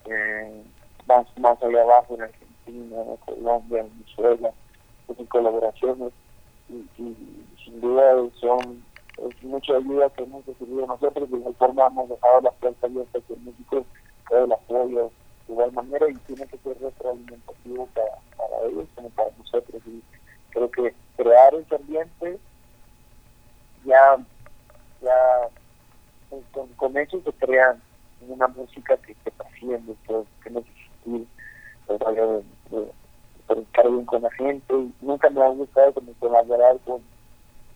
Eh, 0.06 0.64
más, 1.06 1.26
más 1.38 1.62
allá 1.62 1.82
abajo 1.82 2.14
en 2.14 2.22
Argentina, 2.66 2.96
en 3.02 3.16
Colombia, 3.18 3.80
en 3.80 3.90
Venezuela, 3.98 4.52
pues 5.06 5.18
en 5.18 5.26
colaboraciones 5.26 6.12
y, 6.68 6.84
sin 7.64 7.80
duda 7.80 8.14
son 8.40 8.82
mucha 9.42 9.76
ayuda 9.76 10.08
que 10.10 10.22
hemos 10.22 10.44
recibido 10.46 10.86
nosotros, 10.86 11.30
de 11.30 11.36
igual 11.36 11.54
forma 11.54 11.86
hemos 11.86 12.08
dejado 12.08 12.40
la 12.40 12.50
puerta 12.52 12.86
abierta 12.86 13.20
que 13.26 13.34
el 13.34 13.40
músico 13.40 13.84
todo 14.28 14.44
el 14.44 14.52
apoyo 14.52 15.10
de 15.46 15.52
igual 15.52 15.72
manera 15.72 16.08
y 16.08 16.14
tiene 16.14 16.46
que 16.46 16.58
ser 16.58 16.78
retroalimentativo 16.80 17.86
para, 17.94 18.12
para 18.36 18.66
ellos 18.66 18.88
como 18.94 19.10
para 19.10 19.30
nosotros. 19.36 19.82
Y 19.86 20.02
creo 20.50 20.70
que 20.70 20.94
crear 21.16 21.54
ese 21.54 21.74
ambiente 21.74 22.38
ya, 23.84 24.16
ya 25.02 25.48
pues, 26.30 26.42
con, 26.76 26.96
eso 26.96 27.20
se 27.22 27.32
crea 27.32 27.76
una 28.28 28.48
música 28.48 28.96
que, 28.98 29.14
que 29.14 29.30
trasciende, 29.32 29.94
que, 30.06 30.22
que 30.42 30.50
no 30.50 30.60
existir, 30.60 31.26
pues, 31.86 32.88
estar 33.58 33.88
bien 33.88 34.04
con 34.04 34.22
la 34.22 34.30
gente. 34.32 34.74
Y 34.74 34.92
nunca 35.00 35.30
me 35.30 35.42
ha 35.42 35.48
gustado 35.48 35.92
como 35.92 36.12
colaborar 36.14 36.78
con, 36.84 37.00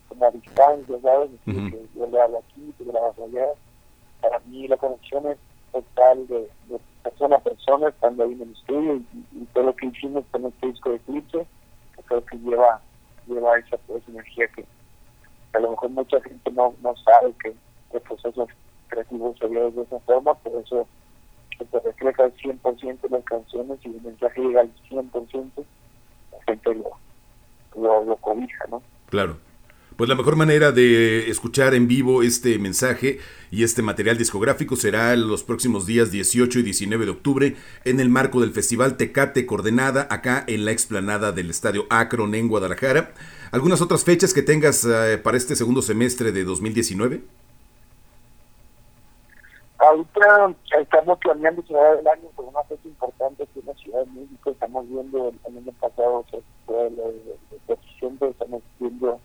con 0.08 0.18
la 0.18 0.30
distancia, 0.30 0.96
¿sabes? 1.02 1.30
que 1.44 1.86
yo 1.94 2.06
le 2.06 2.20
hablo 2.20 2.38
aquí, 2.38 2.74
tú 2.78 2.84
le 2.84 2.98
hablas 2.98 3.18
allá. 3.18 3.46
Para 4.20 4.38
mí 4.40 4.66
la 4.68 4.76
conexión 4.76 5.26
es 5.26 5.38
total 5.72 6.26
de, 6.26 6.50
de 6.68 6.80
persona 7.02 7.36
a 7.36 7.40
persona 7.40 7.88
estando 7.88 8.24
ahí 8.24 8.32
en 8.32 8.42
el 8.42 8.52
estudio 8.52 8.94
y, 8.96 9.44
todo 9.52 9.64
lo 9.64 9.76
que 9.76 9.86
hicimos 9.86 10.24
con 10.30 10.44
este 10.46 10.66
disco 10.66 10.90
de 10.90 10.96
Eclipse, 10.96 11.46
que 11.96 12.02
creo 12.02 12.24
que 12.24 12.36
lleva, 12.38 12.80
lleva 13.26 13.58
esa, 13.58 13.76
pues, 13.86 14.02
energía 14.08 14.48
que 14.48 14.64
a 15.52 15.60
lo 15.60 15.70
mejor 15.70 15.90
mucha 15.90 16.20
gente 16.20 16.50
no, 16.50 16.74
no 16.82 16.94
sabe 16.96 17.32
que 17.42 17.54
el 17.92 18.00
proceso 18.00 18.46
creativo 18.88 19.34
se 19.38 19.46
ve 19.46 19.70
de 19.70 19.82
esa 19.82 19.98
forma, 20.00 20.34
por 20.34 20.52
eso 20.62 20.86
se 21.64 21.80
refleja 21.80 22.24
al 22.24 22.34
100% 22.36 22.98
en 23.04 23.10
las 23.10 23.24
canciones 23.24 23.78
y 23.82 23.88
el 23.88 24.02
mensaje 24.02 24.40
llega 24.40 24.60
al 24.60 24.72
100%, 24.90 25.50
la 26.32 26.44
gente 26.44 26.74
lo, 26.74 26.90
lo, 27.80 28.04
lo 28.04 28.16
cobija, 28.16 28.64
¿no? 28.70 28.82
Claro. 29.08 29.38
Pues 29.96 30.10
la 30.10 30.14
mejor 30.14 30.36
manera 30.36 30.72
de 30.72 31.30
escuchar 31.30 31.74
en 31.74 31.88
vivo 31.88 32.22
este 32.22 32.58
mensaje 32.58 33.18
y 33.50 33.62
este 33.62 33.80
material 33.80 34.18
discográfico 34.18 34.76
será 34.76 35.16
los 35.16 35.42
próximos 35.42 35.86
días 35.86 36.10
18 36.10 36.58
y 36.58 36.62
19 36.62 37.06
de 37.06 37.10
octubre 37.10 37.56
en 37.86 37.98
el 37.98 38.10
marco 38.10 38.42
del 38.42 38.52
Festival 38.52 38.98
Tecate 38.98 39.46
Coordenada 39.46 40.06
acá 40.10 40.44
en 40.48 40.66
la 40.66 40.72
explanada 40.72 41.32
del 41.32 41.48
Estadio 41.48 41.86
Akron 41.88 42.34
en 42.34 42.48
Guadalajara. 42.48 43.14
¿Algunas 43.52 43.80
otras 43.80 44.04
fechas 44.04 44.34
que 44.34 44.42
tengas 44.42 44.84
eh, 44.84 45.16
para 45.16 45.38
este 45.38 45.56
segundo 45.56 45.80
semestre 45.80 46.30
de 46.30 46.44
2019? 46.44 47.22
Ahorita 49.78 50.54
estamos 50.80 51.18
planeando 51.18 51.62
cerrar 51.62 51.98
el 51.98 52.08
año 52.08 52.28
con 52.34 52.48
una 52.48 52.62
fecha 52.62 52.88
importante 52.88 53.42
aquí 53.42 53.60
en 53.60 53.66
la 53.66 53.74
Ciudad 53.74 54.06
de 54.06 54.20
México. 54.20 54.50
Estamos 54.50 54.88
viendo 54.88 55.28
el 55.28 55.56
año 55.56 55.72
pasado, 55.78 56.24
fue 56.64 56.90
la 56.90 57.02
de, 57.02 57.36
estamos 58.30 58.62
viendo 58.78 59.20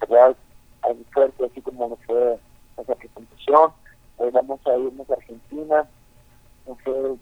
¿verdad? 0.00 0.36
Algo 0.82 1.00
fuerte, 1.12 1.44
así 1.44 1.60
como 1.62 1.96
fue 2.06 2.38
nuestra 2.76 2.94
presentación. 2.94 3.72
Hoy 4.18 4.30
vamos 4.30 4.60
a 4.66 4.76
irnos 4.76 5.10
a 5.10 5.14
Argentina, 5.14 5.88
fue 6.84 7.16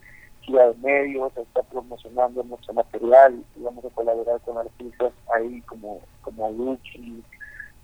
Ciudad 0.45 0.74
de 0.74 0.77
Medios, 0.77 1.33
se 1.33 1.43
está 1.43 1.62
promocionando 1.62 2.43
nuestro 2.43 2.74
material 2.74 3.43
y 3.57 3.62
vamos 3.62 3.87
a 3.87 3.91
colaborar 3.91 4.39
con 4.43 4.59
artistas 4.59 5.12
ahí 5.35 5.62
como, 5.62 6.01
como 6.20 6.51
Luchi, 6.51 7.24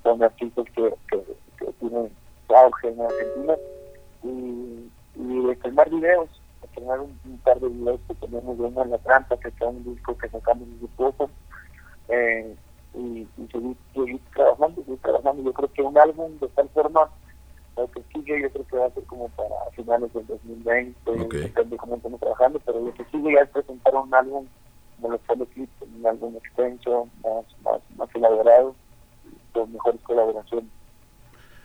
con 0.02 0.22
artistas 0.22 0.66
que, 0.74 0.94
que 1.10 1.72
tienen 1.80 2.10
auge 2.48 2.88
en 2.88 3.00
Argentina 3.00 3.54
y, 4.22 4.90
y 5.16 5.50
estrenar 5.50 5.90
videos, 5.90 6.28
estrenar 6.62 7.00
un, 7.00 7.18
un, 7.24 7.38
par 7.38 7.60
de 7.60 7.68
videos 7.68 8.00
que 8.08 8.14
tenemos 8.14 8.58
de 8.58 8.66
en 8.66 8.90
la 8.90 8.98
trampa, 8.98 9.36
que 9.38 9.48
está 9.48 9.66
un 9.66 9.84
disco 9.84 10.16
que 10.16 10.28
sacamos 10.28 10.68
de 10.80 10.88
poco. 10.96 11.30
Eh, 12.08 12.56
y, 12.94 13.26
y 13.38 13.48
seguir, 13.50 13.76
seguir, 13.94 14.20
trabajando, 14.34 14.82
seguir 14.82 14.98
trabajando. 15.00 15.42
Yo 15.42 15.52
creo 15.52 15.72
que 15.72 15.82
un 15.82 15.96
álbum 15.96 16.38
de 16.38 16.48
tal 16.48 16.68
forma, 16.70 17.10
lo 17.76 17.90
que 17.90 18.02
sigue, 18.12 18.42
yo 18.42 18.50
creo 18.50 18.66
que 18.66 18.76
va 18.76 18.86
a 18.86 18.90
ser 18.90 19.04
como 19.04 19.28
para 19.30 19.54
finales 19.74 20.12
del 20.12 20.26
2020, 20.26 21.10
okay. 21.10 21.40
depende 21.40 21.76
cómo 21.78 21.96
estamos 21.96 22.20
trabajando, 22.20 22.60
pero 22.66 22.80
lo 22.80 22.92
que 22.92 23.04
sigue 23.06 23.32
ya 23.32 23.40
es 23.40 23.50
presentar 23.50 23.94
un 23.94 24.14
álbum 24.14 24.46
como 25.02 25.14
lo 25.14 25.18
fue 25.20 25.34
el 25.34 25.68
un 25.96 26.06
álbum 26.06 26.36
extenso, 26.36 27.08
más, 27.24 27.44
más, 27.64 27.80
más 27.96 28.14
elaborado, 28.14 28.74
con 29.52 29.72
mejores 29.72 30.00
colaboraciones. 30.02 30.70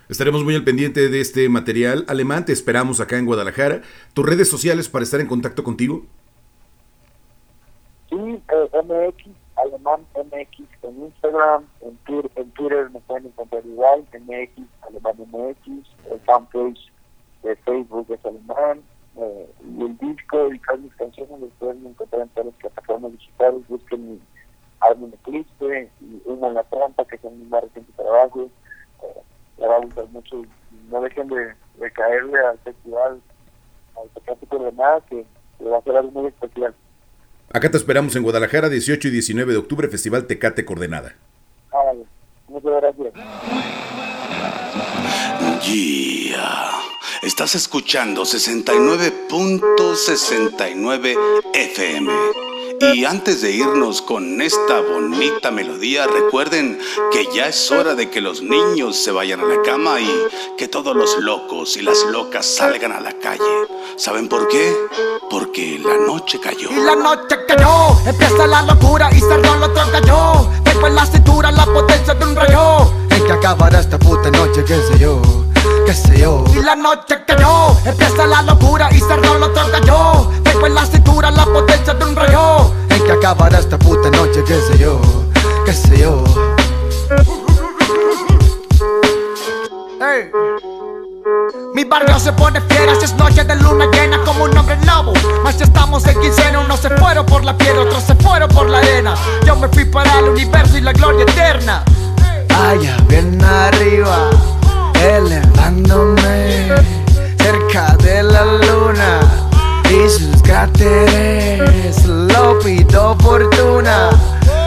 Estaremos 0.10 0.44
muy 0.44 0.56
al 0.56 0.64
pendiente 0.64 1.10
de 1.10 1.20
este 1.20 1.50
material 1.50 2.06
alemán. 2.08 2.46
Te 2.46 2.54
esperamos 2.54 3.02
acá 3.02 3.18
en 3.18 3.26
Guadalajara. 3.26 3.82
¿Tus 4.14 4.26
redes 4.26 4.50
sociales 4.50 4.88
para 4.88 5.04
estar 5.04 5.20
en 5.20 5.28
contacto 5.28 5.64
contigo? 5.64 6.06
Sí, 8.10 8.16
eh, 8.16 8.70
MX 8.84 9.36
Alemán 9.58 10.06
MX 10.16 10.68
en 10.84 11.06
Instagram, 11.06 11.66
en 11.82 11.98
Twitter, 12.06 12.32
en 12.36 12.52
Twitter 12.52 12.90
me 12.92 13.00
pueden 13.02 13.26
encontrar 13.28 13.66
igual, 13.66 14.06
MX, 14.14 14.68
Alemán 14.88 15.16
MX, 15.18 15.68
el 16.12 16.20
fanpage 16.22 16.92
de 17.44 17.56
Facebook 17.58 18.08
es 18.10 18.24
Alemán, 18.26 18.82
eh, 19.18 19.50
y 19.64 19.82
el 19.84 19.98
disco 19.98 20.54
y 20.54 20.60
todas 20.60 20.80
mis 20.82 20.94
canciones 20.96 21.40
los 21.40 21.52
pueden 21.60 21.86
encontrar 21.86 22.22
en 22.22 22.30
todas 22.30 22.46
las 22.48 22.56
plataformas 22.56 23.12
digitales, 23.14 23.68
busquen 23.68 24.12
mi 24.12 24.20
álbum 24.82 25.12
Eclipse 25.14 25.90
y 26.02 26.22
Uno 26.26 26.48
en 26.48 26.54
la 26.54 26.64
Trampa, 26.64 27.06
que 27.06 27.18
son 27.18 27.40
mis 27.40 27.50
más 27.50 27.64
recientes 27.64 27.96
trabajos, 27.96 28.50
eh, 29.04 29.22
les 29.58 29.70
va 29.70 29.76
a 29.76 29.80
gustar 29.80 30.08
mucho 30.10 30.44
no 30.90 31.02
dejen 31.02 31.28
de, 31.28 31.54
de 31.80 31.92
caerle 31.92 32.40
al 32.40 32.58
festival, 32.60 33.20
al 33.96 34.10
Tecate 34.14 34.58
de 34.58 34.72
nada, 34.72 35.02
que, 35.10 35.26
que 35.58 35.66
va 35.66 35.78
a 35.78 35.82
ser 35.82 35.98
algo 35.98 36.12
muy 36.12 36.28
especial. 36.28 36.74
Acá 37.52 37.70
te 37.72 37.78
esperamos 37.78 38.16
en 38.16 38.22
Guadalajara, 38.24 38.70
18 38.70 39.08
y 39.08 39.12
19 39.12 39.54
de 39.54 39.58
octubre, 39.58 39.88
Festival 39.88 40.28
Tecate 40.28 40.66
Coordenada. 40.66 41.16
Muchas 42.48 42.72
gracias. 42.82 43.14
Yeah. 45.66 46.70
Estás 47.22 47.56
escuchando 47.56 48.24
69.69 48.24 51.16
FM. 51.54 52.47
Y 52.80 53.06
antes 53.06 53.42
de 53.42 53.52
irnos 53.52 54.02
con 54.02 54.42
esta 54.42 54.82
bonita 54.82 55.52
melodía, 55.52 56.06
recuerden 56.06 56.80
que 57.12 57.28
ya 57.34 57.48
es 57.48 57.72
hora 57.72 57.96
de 57.96 58.10
que 58.10 58.22
los 58.22 58.42
niños 58.42 58.96
se 58.98 59.12
vayan 59.12 59.40
a 59.40 59.46
la 59.46 59.62
cama 59.64 60.00
y 60.00 60.10
que 60.58 60.68
todos 60.68 60.96
los 60.96 61.18
locos 61.18 61.76
y 61.78 61.82
las 61.82 62.04
locas 62.06 62.46
salgan 62.46 62.92
a 62.92 63.00
la 63.00 63.14
calle. 63.14 63.44
¿Saben 63.96 64.28
por 64.30 64.48
qué? 64.48 64.76
Porque 65.30 65.80
la 65.80 65.98
noche 65.98 66.40
cayó. 66.40 66.70
Y 66.72 66.76
la 66.76 66.96
noche 66.96 67.36
cayó, 67.48 67.98
empieza 68.06 68.46
la 68.46 68.62
locura 68.62 69.10
y 69.12 69.20
cerró 69.20 69.56
el 69.56 69.64
otro 69.64 69.92
cayó. 69.92 70.50
Tengo 70.64 70.88
en 70.88 70.96
la 70.96 71.06
cintura 71.06 71.52
la 71.52 71.66
potencia 71.66 72.14
de 72.14 72.26
un 72.26 72.36
rayo. 72.36 72.92
En 73.10 73.26
que 73.26 73.32
acabará 73.32 73.80
esta 73.80 73.98
puta 73.98 74.30
noche, 74.30 74.64
qué 74.66 74.76
sé 74.76 75.00
yo, 75.00 75.47
qué 75.88 75.94
sé 75.94 76.20
yo. 76.20 76.44
Y 76.54 76.62
la 76.62 76.76
noche 76.76 77.24
cayó, 77.26 77.70
empieza 77.86 78.28
la 78.28 78.42
locura 78.42 78.90
y 78.92 79.00
cerró 79.00 79.38
el 79.38 79.44
otro 79.44 79.72
cayó. 79.72 80.30
Tengo 80.44 80.68
en 80.68 80.76
la 80.76 80.86
cintura 80.86 81.32
la 81.32 81.46
potencia 81.46 81.94
de 81.94 82.04
un 82.04 82.14
rayo. 82.14 82.74
En 82.90 83.04
que 83.06 83.12
acabará 83.14 83.60
esta 83.60 83.80
puta 83.80 84.10
noche, 84.12 84.44
qué 84.46 84.60
sé 84.60 84.78
yo, 84.78 85.00
qué 85.66 85.72
sé 85.72 86.00
yo. 86.00 86.24
Hey. 90.02 90.30
Mi 91.74 91.86
barrio 91.86 92.20
se 92.20 92.34
pone 92.34 92.60
fiera 92.60 92.94
si 92.96 93.06
es 93.06 93.14
noche 93.16 93.46
de 93.46 93.56
luna 93.56 93.86
llena 93.94 94.22
como 94.26 94.44
un 94.44 94.58
hombre 94.58 94.78
lobo. 94.86 95.14
Mas 95.42 95.56
si 95.56 95.64
estamos 95.64 96.06
en 96.06 96.20
quincena, 96.20 96.60
unos 96.60 96.82
se 96.82 96.90
fueron 96.90 97.26
por 97.26 97.46
la 97.46 97.58
piedra, 97.58 97.84
otros 97.84 98.04
se 98.04 98.16
fueron 98.16 98.50
por 98.50 98.70
la 98.70 98.80
arena. 98.80 99.16
Yo 99.46 99.56
me 99.56 99.70
fui 99.70 99.86
para 99.86 100.20
el 100.20 100.26
universo 100.26 100.78
y 100.78 100.82
la 100.82 100.92
gloria 100.92 101.24
eterna. 101.24 101.86
Allá 102.50 102.98
bien 103.08 103.42
arriba, 103.42 104.32
elevándome 105.02 106.68
cerca 107.38 107.96
de 107.98 108.24
la 108.24 108.44
luna 108.46 109.20
y 109.90 110.10
sus 110.10 110.42
cráteres. 110.42 112.06
Lo 112.06 112.60
pido 112.60 113.16
fortuna 113.20 114.10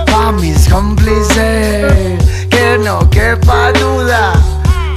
pa' 0.07 0.33
mis 0.33 0.68
cómplices, 0.68 2.18
que 2.49 2.78
no 2.83 3.09
quepa 3.11 3.72
duda. 3.72 4.33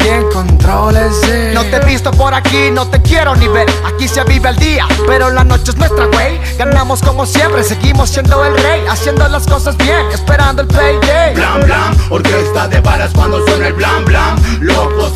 ¿Quién 0.04 0.24
controla 0.34 1.06
ese? 1.06 1.54
No 1.54 1.64
te 1.64 1.78
he 1.78 1.86
visto 1.86 2.12
por 2.12 2.34
aquí, 2.34 2.70
no 2.72 2.86
te 2.90 3.02
quiero 3.02 3.36
ni 3.38 3.48
ver. 3.48 3.70
Aquí 3.86 4.06
se 4.06 4.22
vive 4.26 4.50
el 4.50 4.58
día, 4.58 4.86
pero 5.08 5.30
la 5.30 5.46
noche 5.46 5.72
es 5.72 5.78
nuestra, 5.78 6.08
güey. 6.08 6.42
Ganamos 6.58 7.02
como 7.02 7.26
siempre, 7.26 7.64
seguimos 7.64 8.10
siendo 8.10 8.44
el 8.44 8.58
rey, 8.58 8.84
haciendo 8.90 9.26
las 9.30 9.48
cosas 9.48 9.78
bien, 9.78 10.06
esperando 10.12 10.62
el 10.62 10.68
payday. 10.68 11.36
Blam 11.36 11.62
blam, 11.62 11.98
orquesta 12.10 12.68
de 12.68 12.82
balas 12.82 13.12
cuando 13.16 13.46
suena 13.48 13.68
el 13.68 13.74
blam 13.74 14.04
blam. 14.04 14.36
Locos 14.60 15.14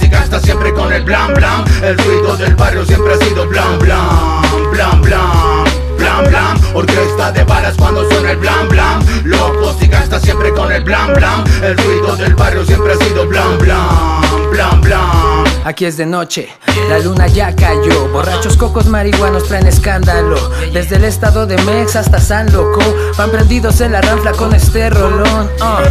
el 0.97 1.03
blam 1.03 1.33
blam. 1.33 1.63
El 1.83 1.97
ruido 1.97 2.35
del 2.37 2.55
barrio 2.55 2.85
siempre 2.85 3.13
ha 3.13 3.17
sido 3.17 3.47
blam 3.47 3.79
blam, 3.79 4.71
blam 4.71 5.01
blam. 5.01 5.65
Blam 5.97 6.25
blam, 6.27 6.57
orquesta 6.75 7.31
de 7.31 7.43
balas 7.43 7.75
cuando 7.77 8.07
suena 8.09 8.31
el 8.31 8.37
blam 8.37 8.67
blam. 8.69 9.05
Locos 9.23 9.75
y 9.81 9.87
gasta 9.87 10.19
siempre 10.19 10.51
con 10.53 10.71
el 10.71 10.83
blam 10.83 11.13
blam. 11.13 11.43
El 11.63 11.77
ruido 11.77 12.15
del 12.15 12.33
barrio 12.35 12.65
siempre 12.65 12.93
ha 12.93 12.97
sido 12.97 13.27
blam 13.27 13.57
blam, 13.59 14.51
blam 14.51 14.81
blam. 14.81 15.45
Aquí 15.65 15.85
es 15.85 15.97
de 15.97 16.05
noche, 16.05 16.49
la 16.89 16.99
luna 16.99 17.27
ya 17.27 17.55
cayó. 17.55 18.07
Borrachos, 18.09 18.55
cocos, 18.57 18.87
marihuanos 18.87 19.43
traen 19.47 19.67
escándalo. 19.67 20.37
Desde 20.73 20.95
el 20.95 21.03
estado 21.03 21.45
de 21.45 21.57
Mex 21.63 21.95
hasta 21.95 22.19
San 22.19 22.51
Loco, 22.53 22.79
van 23.17 23.29
prendidos 23.31 23.81
en 23.81 23.91
la 23.91 24.01
ranfla 24.01 24.31
con 24.31 24.53
este 24.55 24.89
rolón. 24.89 25.49
ah. 25.61 25.83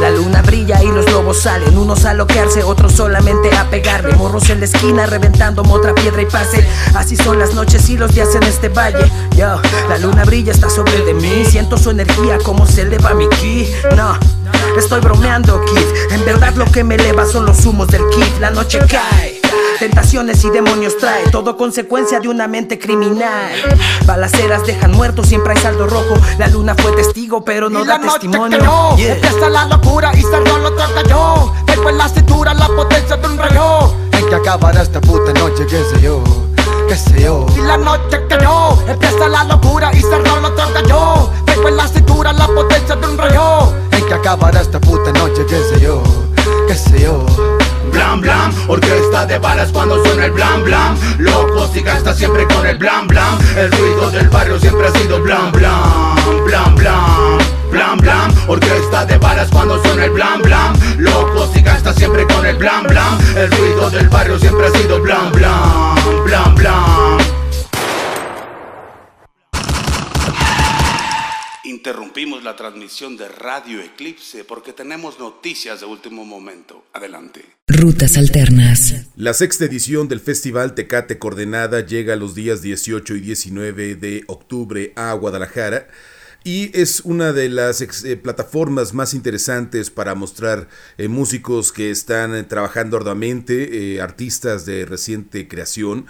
La 0.00 0.10
luna 0.10 0.42
brilla 0.42 0.82
y 0.82 0.88
los 0.88 1.10
lobos 1.10 1.38
salen, 1.42 1.76
unos 1.78 2.04
a 2.04 2.14
loquearse, 2.14 2.62
otros 2.62 2.92
solamente 2.92 3.54
a 3.56 3.70
pegarle. 3.70 4.14
Morros 4.14 4.50
en 4.50 4.60
la 4.60 4.66
esquina 4.66 5.06
reventando 5.06 5.62
otra 5.62 5.94
piedra 5.94 6.22
y 6.22 6.26
pase. 6.26 6.66
Así 6.94 7.16
son 7.16 7.38
las 7.38 7.54
noches 7.54 7.88
y 7.88 7.96
los 7.96 8.14
días 8.14 8.34
en 8.34 8.42
este 8.42 8.68
valle. 8.68 9.10
Yo, 9.36 9.60
la 9.88 9.98
luna 9.98 10.24
brilla, 10.24 10.52
está 10.52 10.68
sobre 10.68 10.98
de 11.04 11.14
mí. 11.14 11.44
Siento 11.44 11.78
su 11.78 11.90
energía 11.90 12.38
como 12.38 12.66
se 12.66 12.82
eleva 12.82 13.14
mi 13.14 13.28
ki. 13.28 13.68
No, 13.96 14.18
estoy 14.76 15.00
bromeando, 15.00 15.60
kid. 15.64 16.12
En 16.12 16.24
verdad 16.24 16.54
lo 16.54 16.64
que 16.66 16.84
me 16.84 16.96
eleva 16.96 17.26
son 17.26 17.46
los 17.46 17.64
humos 17.64 17.88
del 17.88 18.02
kid. 18.10 18.40
La 18.40 18.50
noche 18.50 18.78
cae. 18.88 19.33
Tentaciones 19.78 20.44
y 20.44 20.50
demonios 20.50 20.96
trae, 20.98 21.24
todo 21.30 21.56
consecuencia 21.56 22.20
de 22.20 22.28
una 22.28 22.46
mente 22.46 22.78
criminal. 22.78 23.50
Balaceras 24.06 24.64
dejan 24.66 24.92
muertos, 24.92 25.26
siempre 25.26 25.52
hay 25.54 25.58
saldo 25.60 25.86
rojo. 25.86 26.14
La 26.38 26.46
luna 26.48 26.74
fue 26.76 26.92
testigo, 26.92 27.44
pero 27.44 27.68
no 27.68 27.82
y 27.82 27.86
da 27.86 27.98
la 27.98 28.04
noche 28.06 28.20
testimonio. 28.20 28.58
cayó, 28.58 28.96
Yeah. 28.96 29.14
empieza 29.14 29.48
la 29.48 29.64
locura 29.66 30.12
y 30.14 30.22
cerró 30.22 30.56
el 30.56 30.66
otro 30.66 30.84
cayó. 30.94 31.52
Tengo 31.66 31.90
en 31.90 31.98
la 31.98 32.08
cintura 32.08 32.54
la 32.54 32.66
potencia 32.68 33.16
de 33.16 33.26
un 33.26 33.36
rayo. 33.38 33.94
En 34.12 34.28
que 34.28 34.34
acabará 34.36 34.82
esta 34.82 35.00
puta 35.00 35.32
noche, 35.32 35.66
qué 35.68 35.82
sé 35.92 36.00
yo, 36.00 36.22
qué 36.88 36.96
sé 36.96 37.22
yo. 37.22 37.46
Y 37.56 37.60
la 37.60 37.76
noche 37.76 38.20
cayó, 38.28 38.78
empieza 38.88 39.28
la 39.28 39.44
locura 39.44 39.90
y 39.92 40.00
cerró 40.00 40.38
el 40.38 40.44
otro 40.44 40.64
cayó. 40.72 41.30
Tengo 41.46 41.68
en 41.68 41.76
la 41.76 41.88
cintura 41.88 42.32
la 42.32 42.46
potencia 42.46 42.94
de 42.96 43.06
un 43.06 43.18
rayo. 43.18 43.72
En 43.90 44.06
que 44.06 44.14
acabará 44.14 44.60
esta 44.60 44.80
puta 44.80 45.12
noche, 45.12 45.44
qué 45.48 45.60
sé 45.74 45.80
yo, 45.80 46.02
qué 46.68 46.74
sé 46.74 47.00
yo. 47.00 47.24
Blam 47.92 48.20
blam, 48.20 48.52
orquesta 48.68 49.26
de 49.26 49.38
balas 49.38 49.70
cuando 49.72 50.02
suena 50.04 50.26
el 50.26 50.32
blam 50.32 50.64
blam. 50.64 50.96
Locos 51.18 51.76
y 51.76 51.80
gasta 51.80 52.14
siempre 52.14 52.46
con 52.46 52.66
el 52.66 52.76
blam 52.78 53.06
blam. 53.06 53.38
El 53.56 53.70
ruido 53.72 54.10
del 54.10 54.28
barrio 54.28 54.58
siempre 54.58 54.86
ha 54.86 54.92
sido 54.92 55.20
blam 55.20 55.52
blam, 55.52 56.44
blam 56.44 56.74
blam. 56.76 57.38
Blam 57.70 57.98
blam, 57.98 58.32
orquesta 58.46 59.04
de 59.04 59.18
balas 59.18 59.48
cuando 59.50 59.82
suena 59.82 60.04
el 60.04 60.10
blam 60.10 60.42
blam. 60.42 60.74
Locos 60.98 61.50
y 61.56 61.60
gasta 61.62 61.92
siempre 61.92 62.24
con 62.26 62.46
el 62.46 62.56
blam 62.56 62.84
blam. 62.84 63.18
El 63.36 63.50
ruido 63.50 63.90
del 63.90 64.08
barrio 64.08 64.38
siempre 64.38 64.66
ha 64.66 64.70
sido 64.70 65.00
blam 65.00 65.32
blam, 65.32 66.24
blam 66.24 66.54
blam. 66.54 67.23
Interrumpimos 71.64 72.44
la 72.44 72.56
transmisión 72.56 73.16
de 73.16 73.26
Radio 73.26 73.80
Eclipse 73.80 74.44
porque 74.44 74.74
tenemos 74.74 75.18
noticias 75.18 75.80
de 75.80 75.86
último 75.86 76.26
momento. 76.26 76.84
Adelante. 76.92 77.42
Rutas 77.66 78.18
alternas. 78.18 79.06
La 79.16 79.32
sexta 79.32 79.64
edición 79.64 80.06
del 80.06 80.20
Festival 80.20 80.74
Tecate 80.74 81.18
Coordenada 81.18 81.80
llega 81.80 82.16
los 82.16 82.34
días 82.34 82.60
18 82.60 83.14
y 83.14 83.20
19 83.20 83.94
de 83.94 84.24
octubre 84.26 84.92
a 84.94 85.14
Guadalajara 85.14 85.88
y 86.44 86.78
es 86.78 87.00
una 87.00 87.32
de 87.32 87.48
las 87.48 87.80
eh, 88.04 88.16
plataformas 88.18 88.92
más 88.92 89.14
interesantes 89.14 89.90
para 89.90 90.14
mostrar 90.14 90.68
eh, 90.98 91.08
músicos 91.08 91.72
que 91.72 91.90
están 91.90 92.34
eh, 92.34 92.42
trabajando 92.42 92.98
arduamente, 92.98 93.94
eh, 93.94 94.02
artistas 94.02 94.66
de 94.66 94.84
reciente 94.84 95.48
creación, 95.48 96.06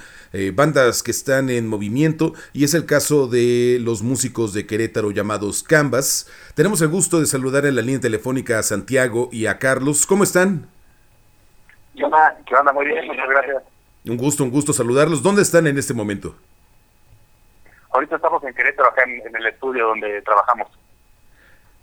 bandas 0.54 1.04
que 1.04 1.12
están 1.12 1.48
en 1.48 1.68
movimiento 1.68 2.32
y 2.52 2.64
es 2.64 2.74
el 2.74 2.86
caso 2.86 3.28
de 3.28 3.78
los 3.80 4.02
músicos 4.02 4.52
de 4.52 4.66
Querétaro 4.66 5.12
llamados 5.12 5.62
Canvas. 5.62 6.28
Tenemos 6.56 6.82
el 6.82 6.88
gusto 6.88 7.20
de 7.20 7.26
saludar 7.26 7.66
en 7.66 7.76
la 7.76 7.82
línea 7.82 8.00
telefónica 8.00 8.58
a 8.58 8.64
Santiago 8.64 9.28
y 9.30 9.46
a 9.46 9.58
Carlos. 9.60 10.06
¿Cómo 10.06 10.24
están? 10.24 10.66
¿Qué 11.94 12.02
onda? 12.02 12.36
¿Qué 12.44 12.54
onda? 12.56 12.72
Muy 12.72 12.86
bien, 12.86 13.06
muchas 13.06 13.28
gracias. 13.28 13.62
Un 14.08 14.16
gusto, 14.16 14.42
un 14.42 14.50
gusto 14.50 14.72
saludarlos. 14.72 15.22
¿Dónde 15.22 15.42
están 15.42 15.68
en 15.68 15.78
este 15.78 15.94
momento? 15.94 16.34
Ahorita 17.94 18.16
estamos 18.16 18.42
en 18.42 18.52
Querétaro, 18.52 18.88
acá 18.88 19.04
en, 19.04 19.24
en 19.24 19.36
el 19.36 19.46
estudio 19.46 19.86
donde 19.86 20.20
trabajamos. 20.22 20.68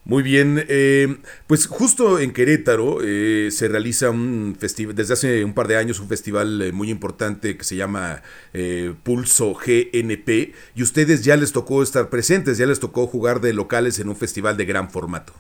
Muy 0.03 0.23
bien, 0.23 0.65
eh, 0.67 1.07
pues 1.47 1.67
justo 1.67 2.19
en 2.19 2.33
Querétaro 2.33 2.97
eh, 3.01 3.49
se 3.49 3.69
realiza 3.69 4.09
un 4.09 4.57
festival, 4.59 4.93
desde 4.93 5.13
hace 5.13 5.45
un 5.45 5.53
par 5.53 5.67
de 5.67 5.77
años, 5.77 6.01
un 6.01 6.09
festival 6.09 6.61
eh, 6.61 6.71
muy 6.73 6.89
importante 6.89 7.55
que 7.55 7.63
se 7.63 7.77
llama 7.77 8.21
eh, 8.51 8.93
Pulso 9.05 9.53
GNP 9.53 10.53
y 10.75 10.83
ustedes 10.83 11.23
ya 11.23 11.37
les 11.37 11.53
tocó 11.53 11.81
estar 11.81 12.09
presentes, 12.09 12.57
ya 12.57 12.65
les 12.65 12.81
tocó 12.81 13.07
jugar 13.07 13.39
de 13.39 13.53
locales 13.53 13.99
en 13.99 14.09
un 14.09 14.17
festival 14.17 14.57
de 14.57 14.65
gran 14.65 14.89
formato. 14.89 15.31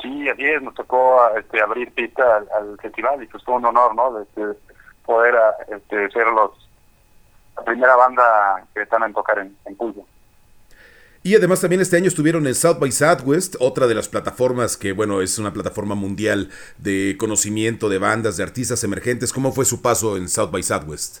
Sí, 0.00 0.28
así 0.28 0.44
es, 0.44 0.60
nos 0.60 0.74
tocó 0.74 1.20
este, 1.38 1.60
abrir 1.60 1.92
pista 1.92 2.38
al, 2.38 2.48
al 2.58 2.76
festival 2.80 3.22
y 3.22 3.28
pues 3.28 3.44
fue 3.44 3.54
un 3.54 3.66
honor, 3.66 3.94
¿no? 3.94 4.14
De, 4.14 4.22
este, 4.24 4.42
poder 5.06 5.36
ah, 5.36 5.54
este, 5.68 6.10
ser 6.10 6.26
los 6.26 6.50
la 7.56 7.64
primera 7.64 7.96
banda 7.96 8.66
que 8.74 8.82
están 8.82 9.02
en 9.02 9.12
tocar 9.12 9.38
en, 9.38 9.56
en 9.64 9.76
Pulso. 9.76 10.06
Y 11.24 11.36
además 11.36 11.60
también 11.60 11.80
este 11.80 11.96
año 11.96 12.08
estuvieron 12.08 12.48
en 12.48 12.54
South 12.54 12.80
by 12.80 12.90
Southwest, 12.90 13.54
otra 13.60 13.86
de 13.86 13.94
las 13.94 14.08
plataformas 14.08 14.76
que, 14.76 14.90
bueno, 14.92 15.22
es 15.22 15.38
una 15.38 15.52
plataforma 15.52 15.94
mundial 15.94 16.50
de 16.78 17.16
conocimiento 17.16 17.88
de 17.88 17.98
bandas, 17.98 18.36
de 18.36 18.42
artistas 18.42 18.82
emergentes. 18.82 19.32
¿Cómo 19.32 19.52
fue 19.52 19.64
su 19.64 19.80
paso 19.80 20.16
en 20.16 20.28
South 20.28 20.50
by 20.50 20.64
Southwest? 20.64 21.20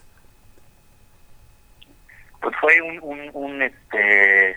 Pues 2.40 2.56
fue 2.60 2.80
un, 2.82 2.98
un, 3.00 3.30
un, 3.32 3.62
este 3.62 4.56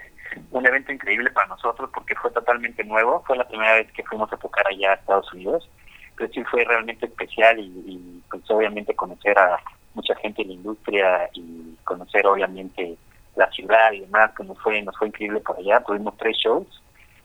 un 0.52 0.66
evento 0.66 0.92
increíble 0.92 1.30
para 1.30 1.48
nosotros 1.48 1.90
porque 1.94 2.16
fue 2.16 2.32
totalmente 2.32 2.84
nuevo, 2.84 3.24
fue 3.28 3.38
la 3.38 3.48
primera 3.48 3.76
vez 3.76 3.92
que 3.92 4.04
fuimos 4.04 4.34
a 4.34 4.38
tocar 4.38 4.66
allá 4.68 4.92
a 4.92 4.96
Estados 4.96 5.32
Unidos, 5.32 5.70
pero 6.18 6.32
sí 6.34 6.44
fue 6.46 6.66
realmente 6.66 7.06
especial 7.06 7.60
y, 7.60 7.72
y 7.86 8.24
pues 8.30 8.42
obviamente 8.50 8.96
conocer 8.96 9.38
a 9.38 9.60
mucha 9.96 10.16
gente 10.16 10.42
en 10.42 10.50
la 10.50 10.54
industria 10.54 11.30
y 11.34 11.76
conocer 11.84 12.26
obviamente 12.28 12.98
la 13.36 13.50
ciudad 13.52 13.92
y 13.92 14.02
demás, 14.02 14.32
que 14.38 14.44
nos 14.44 14.60
fue, 14.60 14.82
nos 14.82 14.96
fue 14.98 15.08
increíble 15.08 15.40
por 15.40 15.58
allá, 15.58 15.82
tuvimos 15.82 16.16
tres 16.18 16.38
shows 16.38 16.68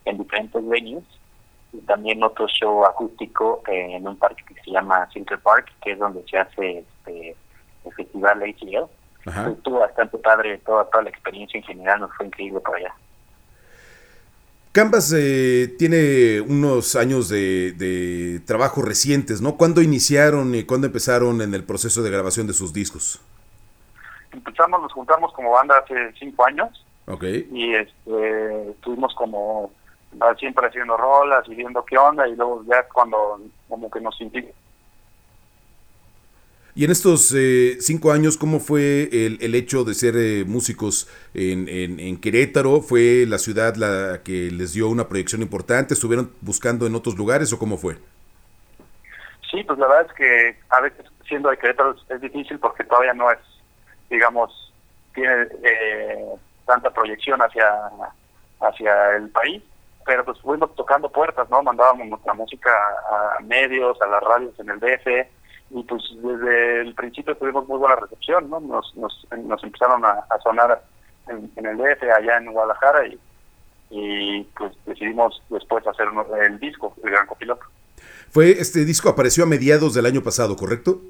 en 0.05 0.19
diferentes 0.19 0.67
venues 0.67 1.05
y 1.73 1.79
también 1.83 2.23
otro 2.23 2.49
show 2.49 2.85
acústico 2.85 3.63
eh, 3.69 3.97
en 3.97 4.09
un 4.09 4.17
parque 4.17 4.43
que 4.45 4.55
se 4.63 4.71
llama 4.71 5.09
Central 5.13 5.41
Park, 5.41 5.73
que 5.83 5.93
es 5.93 5.99
donde 5.99 6.25
se 6.29 6.39
hace 6.39 6.79
este 6.79 7.37
el 7.85 7.93
festival 7.95 8.43
ATL. 8.43 9.51
Estuvo 9.53 9.79
bastante 9.79 10.19
padre 10.19 10.59
toda, 10.59 10.85
toda 10.87 11.05
la 11.05 11.11
experiencia 11.11 11.59
en 11.59 11.65
general, 11.65 12.01
nos 12.01 12.15
fue 12.17 12.27
increíble 12.27 12.61
por 12.61 12.77
allá. 12.77 12.95
Canvas 14.73 15.13
eh, 15.17 15.75
tiene 15.79 16.41
unos 16.41 16.95
años 16.95 17.29
de, 17.29 17.73
de 17.73 18.41
trabajo 18.47 18.83
recientes, 18.83 19.41
¿no? 19.41 19.57
¿Cuándo 19.57 19.83
iniciaron 19.83 20.55
y 20.55 20.65
cuándo 20.65 20.87
empezaron 20.87 21.41
en 21.43 21.55
el 21.55 21.65
proceso 21.65 22.03
de 22.03 22.11
grabación 22.11 22.47
de 22.47 22.53
sus 22.53 22.73
discos? 22.73 23.21
Empezamos, 24.33 24.81
nos 24.81 24.93
juntamos 24.93 25.33
como 25.33 25.51
banda 25.51 25.79
hace 25.79 26.13
cinco 26.19 26.47
años. 26.47 26.85
Ok. 27.07 27.25
Y 27.53 27.75
este, 27.75 28.71
estuvimos 28.71 29.13
como 29.15 29.73
siempre 30.39 30.67
haciendo 30.67 30.97
rolas 30.97 31.49
y 31.49 31.55
viendo 31.55 31.85
qué 31.85 31.97
onda 31.97 32.27
y 32.29 32.35
luego 32.37 32.65
ya 32.65 32.85
cuando 32.93 33.41
como 33.69 33.91
que 33.91 34.01
nos 34.01 34.17
y 36.75 36.85
en 36.85 36.91
estos 36.91 37.35
eh, 37.37 37.79
cinco 37.81 38.13
años, 38.13 38.37
¿cómo 38.37 38.61
fue 38.61 39.09
el, 39.13 39.39
el 39.41 39.55
hecho 39.55 39.85
de 39.85 39.95
ser 39.95 40.15
eh, 40.17 40.45
músicos 40.47 41.09
en, 41.35 41.69
en, 41.69 42.21
Querétaro? 42.21 42.81
¿Fue 42.81 43.25
la 43.27 43.39
ciudad 43.39 43.75
la 43.75 44.23
que 44.23 44.51
les 44.51 44.73
dio 44.73 44.89
una 44.89 45.09
proyección 45.09 45.43
importante? 45.43 45.95
¿Estuvieron 45.95 46.33
buscando 46.41 46.87
en 46.87 46.95
otros 46.95 47.17
lugares 47.17 47.53
o 47.53 47.59
cómo 47.59 47.77
fue? 47.77 47.97
Sí, 49.51 49.65
pues 49.65 49.79
la 49.81 49.89
verdad 49.89 50.07
es 50.09 50.13
que 50.17 50.57
a 50.69 50.81
veces 50.81 51.07
siendo 51.27 51.51
de 51.51 51.59
Querétaro 51.59 51.97
es 52.09 52.21
difícil 52.21 52.59
porque 52.61 52.85
todavía 52.85 53.15
no 53.15 53.31
es, 53.31 53.39
digamos, 54.09 54.73
tiene 55.13 55.49
eh, 55.65 56.25
tanta 56.67 56.91
proyección 56.91 57.41
hacia, 57.41 57.69
hacia 58.61 59.17
el 59.17 59.29
país, 59.31 59.61
pero 60.07 60.25
pues 60.25 60.39
fuimos 60.41 60.73
tocando 60.77 61.11
puertas, 61.11 61.51
¿no? 61.51 61.63
Mandábamos 61.63 62.07
nuestra 62.07 62.33
música 62.35 62.71
a 62.71 63.43
medios, 63.43 64.01
a 64.01 64.07
las 64.07 64.23
radios 64.23 64.59
en 64.61 64.71
el 64.71 64.79
DF, 64.79 65.29
y 65.71 65.83
pues 65.85 66.03
desde 66.17 66.81
el 66.81 66.95
principio 66.95 67.37
tuvimos 67.37 67.67
muy 67.69 67.79
buena 67.79 67.97
recepción, 67.97 68.51
¿no? 68.51 68.61
Nos, 68.61 68.95
nos, 68.97 69.27
nos 69.45 69.63
empezaron 69.63 70.05
a, 70.05 70.25
sonar 70.43 70.83
en, 71.29 71.67
el 71.67 71.77
DF, 71.77 72.03
allá 72.03 72.39
en 72.39 72.53
Guadalajara, 72.53 73.07
y, 73.07 73.19
y 73.91 74.43
pues 74.57 74.73
decidimos 74.85 75.41
después 75.49 75.87
hacer 75.87 76.09
el 76.43 76.59
disco, 76.59 76.95
el 77.05 77.11
Gran 77.11 77.27
Copiloto. 77.27 77.65
Fue 78.31 78.51
Este 78.53 78.85
disco 78.85 79.09
apareció 79.09 79.45
a 79.45 79.47
mediados 79.47 79.95
del 79.95 80.07
año 80.07 80.23
pasado, 80.23 80.57
¿correcto? 80.57 81.01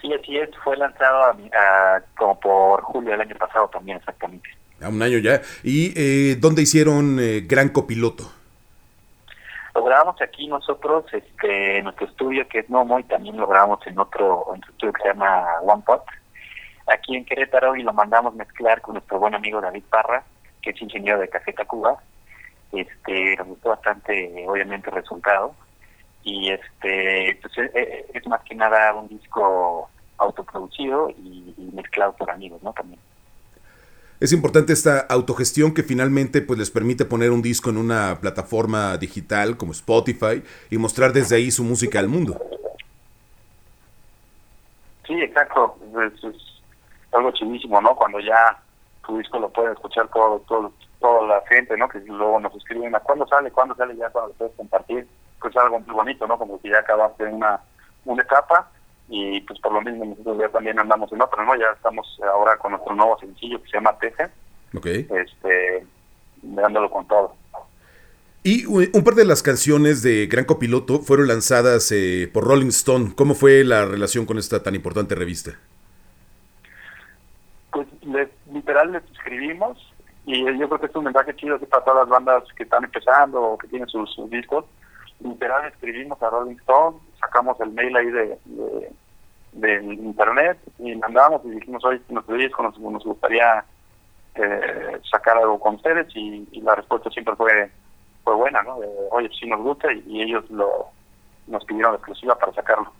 Sí, 0.00 0.12
así 0.12 0.36
es, 0.36 0.50
fue 0.62 0.76
lanzado 0.76 1.24
a, 1.24 2.02
como 2.16 2.38
por 2.38 2.82
julio 2.82 3.12
del 3.12 3.22
año 3.22 3.36
pasado 3.36 3.68
también, 3.68 3.98
exactamente. 3.98 4.48
A 4.80 4.88
un 4.88 5.00
año 5.02 5.18
ya. 5.18 5.40
¿Y 5.62 5.92
eh, 5.96 6.36
dónde 6.36 6.62
hicieron 6.62 7.18
eh, 7.20 7.42
Gran 7.46 7.70
Copiloto? 7.70 8.30
Lo 9.74 9.82
grabamos 9.82 10.20
aquí 10.22 10.46
nosotros, 10.46 11.04
este, 11.12 11.78
en 11.78 11.84
nuestro 11.84 12.06
estudio 12.06 12.46
que 12.48 12.60
es 12.60 12.70
Nomo, 12.70 13.00
y 13.00 13.04
también 13.04 13.36
lo 13.36 13.48
grabamos 13.48 13.84
en 13.86 13.98
otro, 13.98 14.54
en 14.54 14.62
estudio 14.62 14.92
que 14.92 15.02
se 15.02 15.08
llama 15.08 15.44
One 15.62 15.82
Pot, 15.84 16.04
aquí 16.86 17.16
en 17.16 17.24
Querétaro, 17.24 17.74
y 17.74 17.82
lo 17.82 17.92
mandamos 17.92 18.34
mezclar 18.34 18.80
con 18.80 18.94
nuestro 18.94 19.18
buen 19.18 19.34
amigo 19.34 19.60
David 19.60 19.82
Parra, 19.90 20.22
que 20.62 20.70
es 20.70 20.80
ingeniero 20.80 21.18
de 21.18 21.28
Café 21.28 21.52
Tacuba. 21.52 21.98
Este, 22.72 23.36
nos 23.36 23.48
gustó 23.48 23.70
bastante, 23.70 24.44
obviamente, 24.46 24.90
el 24.90 24.96
resultado. 24.96 25.54
Y 26.22 26.50
este, 26.50 27.38
pues, 27.42 27.58
es, 27.58 27.74
eh, 27.74 27.82
eh, 27.82 28.06
es 28.14 28.26
más 28.28 28.42
que 28.42 28.54
nada 28.54 28.94
un 28.94 29.08
disco 29.08 29.90
autoproducido 30.18 31.10
y 31.10 31.70
mezclado 31.74 32.12
por 32.14 32.30
amigos, 32.30 32.62
¿no? 32.62 32.72
También 32.72 33.00
es 34.20 34.32
importante 34.32 34.72
esta 34.72 35.00
autogestión 35.00 35.74
que 35.74 35.82
finalmente 35.82 36.40
pues 36.40 36.58
les 36.58 36.70
permite 36.70 37.04
poner 37.04 37.30
un 37.30 37.42
disco 37.42 37.70
en 37.70 37.78
una 37.78 38.18
plataforma 38.20 38.96
digital 38.96 39.56
como 39.56 39.72
Spotify 39.72 40.42
y 40.70 40.78
mostrar 40.78 41.12
desde 41.12 41.36
ahí 41.36 41.50
su 41.50 41.64
música 41.64 41.98
al 41.98 42.08
mundo. 42.08 42.40
Sí, 45.06 45.14
exacto. 45.20 45.76
Es, 46.02 46.24
algo 47.12 47.30
chidísimo, 47.32 47.80
¿no? 47.80 47.94
Cuando 47.94 48.18
ya 48.20 48.58
tu 49.06 49.18
disco 49.18 49.38
lo 49.38 49.48
puede 49.48 49.72
escuchar 49.72 50.08
todo, 50.08 50.40
todo, 50.48 50.72
toda 51.00 51.26
la 51.26 51.42
gente, 51.48 51.76
¿no? 51.76 51.88
Que 51.88 52.00
luego 52.00 52.40
nos 52.40 52.54
escriben 52.54 52.94
a 52.94 53.00
cuándo 53.00 53.26
sale, 53.26 53.50
cuándo 53.50 53.74
sale, 53.74 53.96
ya 53.96 54.10
cuando 54.10 54.30
lo 54.30 54.34
puedes 54.34 54.54
compartir. 54.56 55.06
Pues 55.40 55.56
algo 55.56 55.78
muy 55.80 55.94
bonito, 55.94 56.26
¿no? 56.26 56.38
Como 56.38 56.60
que 56.60 56.70
ya 56.70 56.78
acabaste 56.78 57.24
una, 57.24 57.60
una 58.04 58.22
etapa 58.22 58.70
y 59.08 59.40
pues 59.42 59.60
por 59.60 59.72
lo 59.72 59.82
mismo 59.82 60.04
nosotros 60.04 60.38
ya 60.38 60.48
también 60.48 60.78
andamos 60.78 61.12
en 61.12 61.20
otro, 61.20 61.44
¿no? 61.44 61.54
Ya 61.56 61.66
estamos 61.74 62.18
ahora 62.22 62.56
con 62.56 62.72
nuestro 62.72 62.94
nuevo 62.94 63.18
sencillo 63.18 63.62
que 63.62 63.70
se 63.70 63.76
llama 63.76 63.98
Teje, 63.98 64.28
okay. 64.76 65.06
este, 65.10 65.86
dándolo 66.42 66.90
con 66.90 67.06
todo. 67.06 67.34
Y 68.46 68.66
un 68.66 69.02
par 69.04 69.14
de 69.14 69.24
las 69.24 69.42
canciones 69.42 70.02
de 70.02 70.26
Gran 70.26 70.44
Copiloto 70.44 70.98
fueron 70.98 71.28
lanzadas 71.28 71.90
eh, 71.92 72.30
por 72.30 72.44
Rolling 72.44 72.68
Stone. 72.68 73.12
¿Cómo 73.16 73.34
fue 73.34 73.64
la 73.64 73.86
relación 73.86 74.26
con 74.26 74.36
esta 74.36 74.62
tan 74.62 74.74
importante 74.74 75.14
revista? 75.14 75.52
Pues 77.70 77.88
literal 78.52 78.92
les 78.92 79.02
escribimos 79.12 79.78
y 80.26 80.44
yo 80.44 80.68
creo 80.68 80.78
que 80.78 80.86
es 80.86 80.94
un 80.94 81.04
mensaje 81.04 81.34
chido 81.36 81.58
para 81.58 81.84
todas 81.84 82.00
las 82.00 82.08
bandas 82.10 82.44
que 82.54 82.64
están 82.64 82.84
empezando 82.84 83.42
o 83.42 83.58
que 83.58 83.66
tienen 83.68 83.88
sus, 83.88 84.14
sus 84.14 84.28
discos. 84.28 84.66
Literal 85.20 85.66
escribimos 85.66 86.22
a 86.22 86.28
Rolling 86.28 86.56
Stone, 86.56 86.98
sacamos 87.24 87.58
el 87.60 87.70
mail 87.70 87.96
ahí 87.96 88.10
de, 88.10 88.38
de, 89.52 89.82
internet 89.82 90.58
y 90.78 90.94
mandamos 90.96 91.42
y 91.44 91.50
dijimos, 91.50 91.84
hoy 91.84 92.00
nos, 92.08 92.26
nos, 92.28 92.78
nos 92.78 93.04
gustaría 93.04 93.64
eh, 94.34 95.00
sacar 95.10 95.38
algo 95.38 95.58
con 95.58 95.76
ustedes 95.76 96.06
y, 96.14 96.60
la 96.60 96.74
respuesta 96.74 97.10
siempre 97.10 97.36
fue 97.36 97.70
fue 98.24 98.34
buena, 98.34 98.62
¿no? 98.62 98.80
De, 98.80 98.88
Oye, 99.10 99.30
sí 99.38 99.46
nos 99.46 99.60
gusta 99.60 99.92
y, 99.92 100.22
ellos 100.22 100.48
lo 100.50 100.88
nos 101.46 101.64
pidieron 101.64 101.94
exclusiva 101.94 102.36
para 102.36 102.52
sacarlo. 102.52 102.90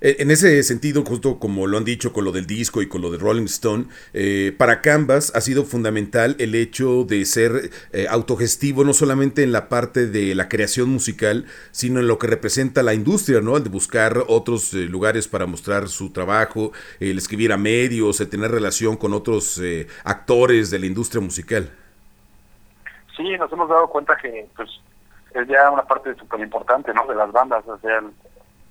Eh, 0.00 0.16
en 0.18 0.30
ese 0.30 0.62
sentido, 0.62 1.04
justo 1.04 1.38
como 1.38 1.66
lo 1.66 1.78
han 1.78 1.84
dicho 1.84 2.12
con 2.12 2.24
lo 2.24 2.32
del 2.32 2.46
disco 2.46 2.82
y 2.82 2.88
con 2.88 3.02
lo 3.02 3.10
de 3.10 3.18
Rolling 3.18 3.46
Stone, 3.46 3.86
eh, 4.12 4.54
para 4.56 4.82
Canvas 4.82 5.32
ha 5.34 5.40
sido 5.40 5.64
fundamental 5.64 6.36
el 6.38 6.54
hecho 6.54 7.04
de 7.04 7.24
ser 7.24 7.70
eh, 7.92 8.06
autogestivo 8.08 8.84
no 8.84 8.92
solamente 8.92 9.42
en 9.42 9.52
la 9.52 9.68
parte 9.68 10.06
de 10.06 10.34
la 10.34 10.48
creación 10.48 10.90
musical, 10.90 11.46
sino 11.70 12.00
en 12.00 12.08
lo 12.08 12.18
que 12.18 12.26
representa 12.26 12.82
la 12.82 12.94
industria, 12.94 13.40
¿no? 13.40 13.56
El 13.56 13.64
de 13.64 13.70
buscar 13.70 14.24
otros 14.28 14.72
lugares 14.74 15.28
para 15.28 15.46
mostrar 15.46 15.88
su 15.88 16.12
trabajo, 16.12 16.72
el 17.00 17.18
escribir 17.18 17.52
a 17.52 17.56
medios, 17.56 18.20
el 18.20 18.28
tener 18.28 18.50
relación 18.50 18.96
con 18.96 19.12
otros 19.12 19.60
actores 20.04 20.70
de 20.70 20.78
la 20.78 20.86
industria 20.86 21.20
musical. 21.20 21.70
Sí, 23.16 23.36
nos 23.38 23.50
hemos 23.50 23.68
dado 23.68 23.88
cuenta 23.88 24.14
que 24.16 24.46
pues 24.54 24.68
es 25.34 25.48
ya 25.48 25.70
una 25.70 25.82
parte 25.82 26.14
súper 26.14 26.40
importante, 26.40 26.92
¿no? 26.92 27.06
De 27.06 27.14
las 27.14 27.32
bandas, 27.32 27.64
o 27.66 27.78
sea, 27.78 28.02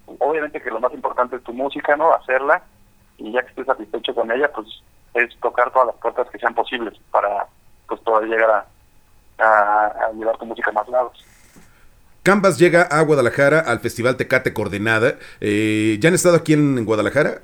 obviamente 0.06 0.62
que 0.62 0.70
lo 0.70 0.80
más 0.80 0.94
importante 0.94 1.36
es 1.36 1.44
tu 1.44 1.54
música, 1.54 1.96
¿no? 1.96 2.14
Hacerla 2.14 2.64
y 3.18 3.32
ya 3.32 3.42
que 3.42 3.50
estés 3.50 3.66
satisfecho 3.66 4.14
con 4.14 4.32
ella, 4.32 4.52
pues 4.54 4.68
es 5.14 5.36
tocar 5.40 5.72
todas 5.72 5.88
las 5.88 5.96
puertas 5.98 6.30
que 6.30 6.38
sean 6.38 6.54
posibles 6.54 6.94
para 7.12 7.48
pues 7.88 8.02
poder 8.02 8.30
llegar 8.30 8.66
a, 9.40 10.12
llevar 10.18 10.38
tu 10.38 10.46
música 10.46 10.70
a 10.70 10.74
más 10.74 10.88
lados. 10.90 11.26
Canvas 12.24 12.58
llega 12.58 12.84
a 12.84 13.02
Guadalajara 13.04 13.60
al 13.60 13.80
Festival 13.80 14.18
Tecate 14.18 14.54
Coordenada. 14.54 15.16
Eh, 15.40 15.98
¿Ya 16.00 16.10
han 16.10 16.16
estado 16.16 16.38
aquí 16.38 16.54
en, 16.54 16.84
Guadalajara? 16.84 17.42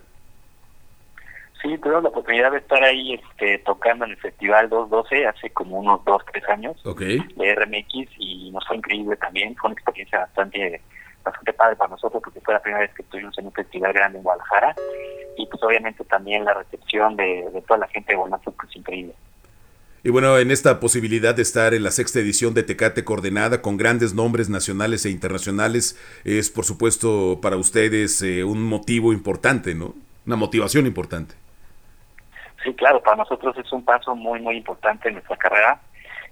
Sí, 1.62 1.78
tuvimos 1.78 2.02
la 2.02 2.10
oportunidad 2.10 2.52
de 2.52 2.58
estar 2.58 2.84
ahí 2.84 3.14
este, 3.14 3.60
tocando 3.60 4.06
en 4.06 4.12
el 4.12 4.18
Festival 4.18 4.68
212 4.70 5.28
hace 5.28 5.52
como 5.52 5.78
unos 5.78 6.04
2, 6.06 6.24
3 6.32 6.50
años 6.50 6.86
okay. 6.86 7.20
de 7.36 7.56
RMX 7.56 8.10
y 8.18 8.50
nos 8.52 8.66
fue 8.68 8.78
increíble 8.78 9.16
también. 9.18 9.56
Fue 9.56 9.70
una 9.70 9.76
experiencia 9.76 10.20
bastante 10.20 10.82
bastante 11.24 11.54
padre 11.54 11.76
para 11.76 11.90
nosotros 11.90 12.22
porque 12.24 12.42
fue 12.42 12.54
la 12.54 12.62
primera 12.62 12.82
vez 12.82 12.94
que 12.94 13.04
estuvimos 13.04 13.38
en 13.38 13.46
un 13.46 13.52
festival 13.52 13.94
grande 13.94 14.18
en 14.18 14.24
Guadalajara 14.24 14.76
y 15.38 15.46
pues 15.48 15.62
obviamente 15.64 16.04
también 16.06 16.46
la 16.46 16.54
recepción 16.54 17.16
de, 17.16 17.64
toda 17.68 17.80
la 17.80 17.88
gente 17.88 18.14
de 18.14 18.18
Guanajuato 18.18 18.52
pues 18.52 18.76
increíble. 18.76 19.14
Y 20.04 20.10
bueno, 20.10 20.40
en 20.40 20.50
esta 20.50 20.80
posibilidad 20.80 21.36
de 21.36 21.44
estar 21.44 21.76
en 21.76 21.84
la 21.84 21.92
sexta 21.92 22.20
edición 22.20 22.56
de 22.56 22.64
Tecate 22.64 23.04
Coordenada 23.04 23.62
con 23.62 23.78
grandes 23.78 24.16
nombres 24.16 24.50
nacionales 24.50 25.06
e 25.06 25.12
internacionales 25.12 26.00
es 26.24 26.50
por 26.50 26.66
supuesto 26.66 27.40
para 27.42 27.58
ustedes 27.58 28.22
eh, 28.24 28.44
un 28.44 28.64
motivo 28.64 29.14
importante, 29.14 29.76
¿no? 29.76 29.94
Una 30.26 30.36
motivación 30.36 30.88
importante. 30.88 31.36
Sí, 32.64 32.74
claro, 32.74 33.02
para 33.02 33.18
nosotros 33.18 33.56
es 33.58 33.72
un 33.72 33.84
paso 33.84 34.16
muy, 34.16 34.40
muy 34.40 34.58
importante 34.58 35.08
en 35.08 35.16
nuestra 35.16 35.38
carrera 35.38 35.82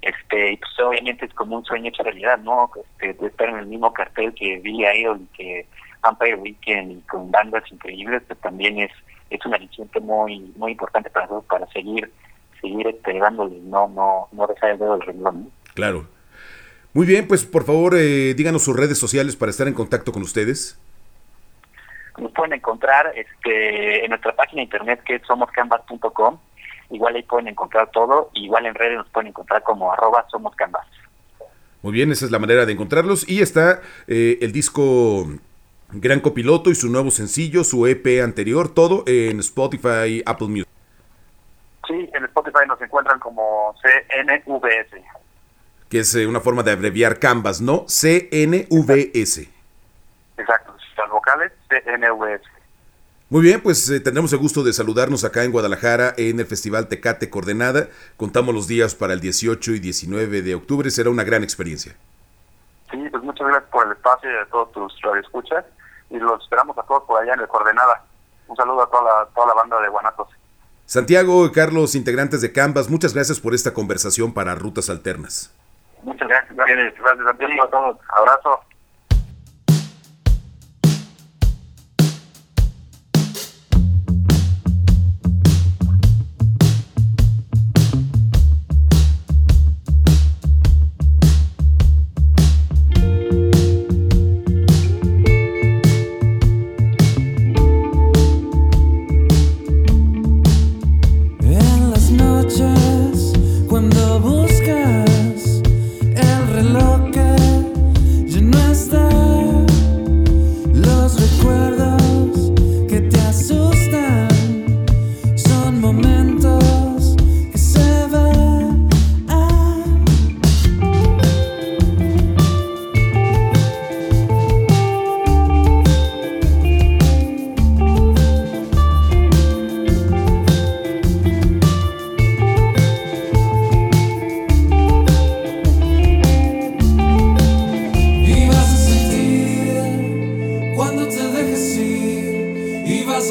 este 0.02 0.54
y 0.54 0.58
pues 0.58 0.80
obviamente 0.80 1.26
es 1.26 1.34
como 1.34 1.58
un 1.58 1.66
sueño 1.66 1.89
hecho 1.89 2.04
realidad 2.04 2.39
no 2.39 2.72
este, 2.76 3.14
de 3.14 3.28
estar 3.28 3.50
en 3.50 3.58
el 3.58 3.66
mismo 3.66 3.91
cartel 3.93 4.34
que 4.34 4.58
Billy 4.60 4.86
Idol 4.86 5.22
y 5.22 5.38
que 5.38 5.66
Empire 6.08 6.36
Weekend 6.36 6.91
y 6.91 7.02
con 7.02 7.30
bandas 7.32 7.64
increíbles 7.72 8.24
pues 8.28 8.39
también 8.39 8.80
es 8.80 8.91
es 9.30 9.45
un 9.45 9.54
aliciente 9.54 10.00
muy 10.00 10.39
muy 10.56 10.72
importante 10.72 11.10
para 11.10 11.26
nosotros 11.26 11.45
para 11.50 11.72
seguir 11.72 12.12
seguir 12.62 12.88
este, 12.88 13.20
dándole 13.20 13.58
no 13.64 13.88
no 13.89 14.28
no 14.32 14.47
dejar 14.47 14.72
el 14.72 14.80
dedo 14.80 14.97
del 14.97 15.08
renglón 15.08 15.52
claro. 15.74 16.08
Muy 16.93 17.06
bien 17.06 17.28
pues 17.28 17.45
por 17.45 17.66
favor 17.66 17.95
eh, 17.95 18.34
díganos 18.34 18.64
sus 18.64 18.76
redes 18.76 18.97
sociales 18.97 19.36
para 19.36 19.52
estar 19.52 19.68
en 19.68 19.74
contacto 19.74 20.12
con 20.12 20.24
ustedes. 20.24 20.80
Nos 22.18 22.32
pueden 22.34 22.54
encontrar 22.54 23.14
este 23.16 24.04
en 24.04 24.10
nuestra 24.10 24.36
página 24.36 24.60
de 24.60 24.64
internet 24.64 25.02
que 25.06 25.16
es 25.16 25.22
somoscanvas.com 25.28 26.39
igual 26.89 27.15
ahí 27.15 27.23
pueden 27.23 27.47
encontrar 27.47 27.89
todo, 27.91 28.29
igual 28.33 28.65
en 28.65 28.75
redes 28.75 28.97
nos 28.97 29.09
pueden 29.09 29.27
encontrar 29.29 29.63
como 29.63 29.91
arroba 29.91 30.25
somos 30.29 30.55
canvas. 30.55 30.85
Muy 31.81 31.93
bien, 31.93 32.11
esa 32.11 32.25
es 32.25 32.31
la 32.31 32.39
manera 32.39 32.65
de 32.65 32.73
encontrarlos. 32.73 33.27
Y 33.29 33.41
está 33.41 33.81
eh, 34.07 34.37
el 34.41 34.51
disco 34.51 35.27
gran 35.91 36.19
copiloto 36.19 36.69
y 36.69 36.75
su 36.75 36.89
nuevo 36.89 37.09
sencillo, 37.09 37.63
su 37.63 37.87
EP 37.87 38.21
anterior, 38.23 38.73
todo 38.73 39.03
en 39.07 39.39
Spotify, 39.39 40.21
Apple 40.25 40.47
Music. 40.47 40.67
Sí, 41.87 42.09
en 42.13 42.25
Spotify 42.25 42.67
nos 42.67 42.81
encuentran 42.81 43.19
como 43.19 43.73
CNVS. 43.81 45.01
Que 45.89 45.99
es 45.99 46.13
eh, 46.15 46.27
una 46.27 46.39
forma 46.39 46.61
de 46.61 46.71
abreviar 46.71 47.17
Canvas, 47.17 47.61
¿no? 47.61 47.85
CNVS. 47.87 49.49
Exacto, 50.37 50.75
las 50.97 51.09
vocales 51.09 51.51
CNVS. 51.67 52.59
Muy 53.30 53.43
bien, 53.43 53.61
pues 53.61 53.88
eh, 53.91 53.99
tendremos 53.99 54.34
el 54.34 54.39
gusto 54.39 54.63
de 54.63 54.73
saludarnos 54.73 55.23
acá 55.23 55.43
en 55.43 55.51
Guadalajara 55.51 56.15
en 56.17 56.39
el 56.39 56.47
Festival 56.47 56.88
Tecate 56.88 57.30
Coordenada. 57.30 57.88
Contamos 58.17 58.55
los 58.55 58.67
días 58.67 58.95
para 58.95 59.13
el 59.13 59.19
18 59.19 59.73
y 59.73 59.80
19 59.80 60.41
de 60.41 60.55
octubre. 60.55 60.89
Será 60.89 61.11
una 61.11 61.23
gran 61.23 61.43
experiencia. 61.43 61.95
Sí, 62.89 62.97
pues 63.11 63.21
muchas 63.21 63.47
gracias 63.47 63.69
por 63.69 63.86
el 63.86 63.91
espacio 63.91 64.32
y 64.32 64.36
a 64.36 64.45
todos 64.47 64.71
tus 64.71 64.93
escuchas 65.23 65.63
y 66.09 66.17
los 66.17 66.41
esperamos 66.41 66.75
a 66.80 66.82
todos 66.82 67.03
por 67.03 67.21
allá 67.21 67.36
en 67.36 67.41
el 67.41 67.47
Coordenada. 67.47 68.03
Un 68.47 68.55
saludo 68.55 68.82
a 68.82 68.89
toda 68.89 69.03
la, 69.03 69.25
toda 69.36 69.47
la 69.47 69.53
banda 69.53 69.80
de 69.80 69.89
Guanatos. 69.89 70.27
Santiago 70.88 71.45
y 71.45 71.51
Carlos, 71.51 71.93
integrantes 71.93 72.41
de 72.41 72.51
Canvas, 72.51 72.89
muchas 72.89 73.13
gracias 73.13 73.39
por 73.39 73.53
esta 73.53 73.75
conversación 73.75 74.34
para 74.34 74.55
Rutas 74.55 74.89
Alternas. 74.89 75.53
Muchas 76.01 76.27
gracias, 76.27 76.55
gracias, 76.55 76.95
gracias 76.99 77.25
Santiago, 77.25 77.63
a 77.63 77.69
todos. 77.69 77.97
Abrazo. 78.17 78.59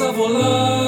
volar. 0.07 0.78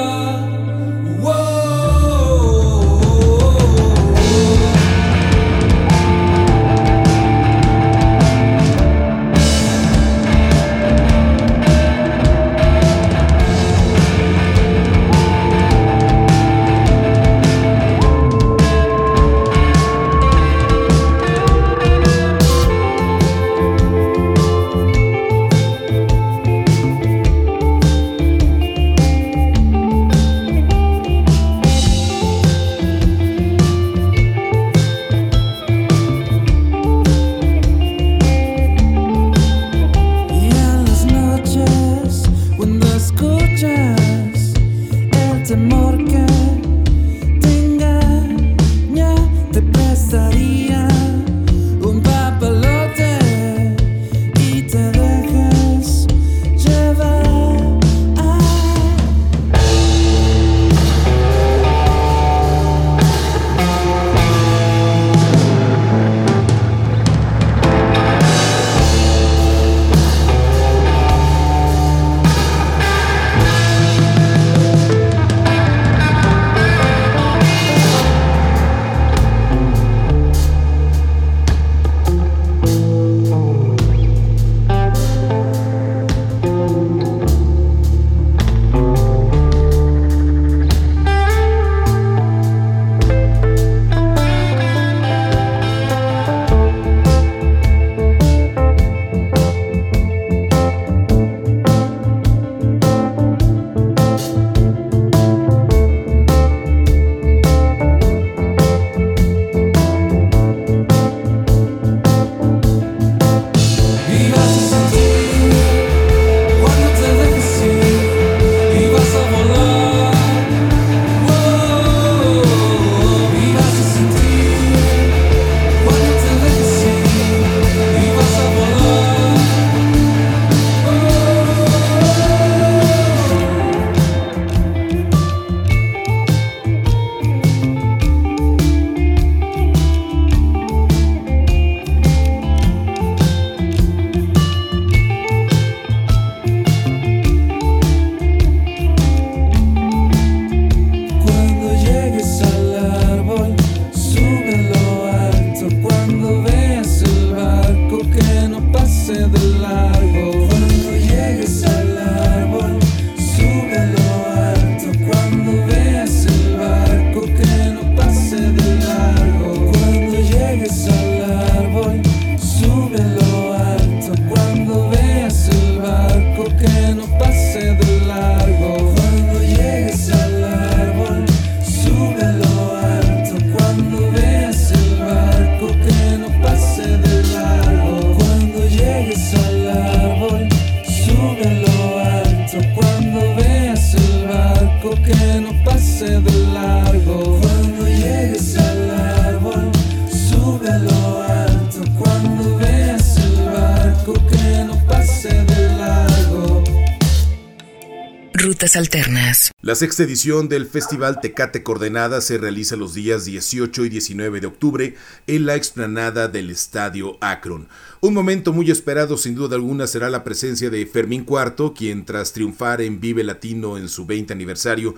Alternas. 208.62 209.50
La 209.60 209.74
sexta 209.74 210.04
edición 210.04 210.48
del 210.48 210.66
Festival 210.66 211.20
Tecate 211.20 211.64
Coordenada 211.64 212.20
se 212.20 212.38
realiza 212.38 212.76
los 212.76 212.94
días 212.94 213.24
18 213.24 213.86
y 213.86 213.88
19 213.88 214.40
de 214.40 214.46
octubre 214.46 214.94
en 215.26 215.46
la 215.46 215.56
explanada 215.56 216.28
del 216.28 216.48
Estadio 216.48 217.18
Akron. 217.20 217.66
Un 218.00 218.14
momento 218.14 218.52
muy 218.52 218.70
esperado 218.70 219.16
sin 219.16 219.34
duda 219.34 219.56
alguna 219.56 219.88
será 219.88 220.10
la 220.10 220.22
presencia 220.22 220.70
de 220.70 220.86
Fermín 220.86 221.24
Cuarto, 221.24 221.74
quien 221.74 222.04
tras 222.04 222.32
triunfar 222.32 222.80
en 222.82 223.00
Vive 223.00 223.24
Latino 223.24 223.76
en 223.76 223.88
su 223.88 224.06
20 224.06 224.32
aniversario, 224.32 224.94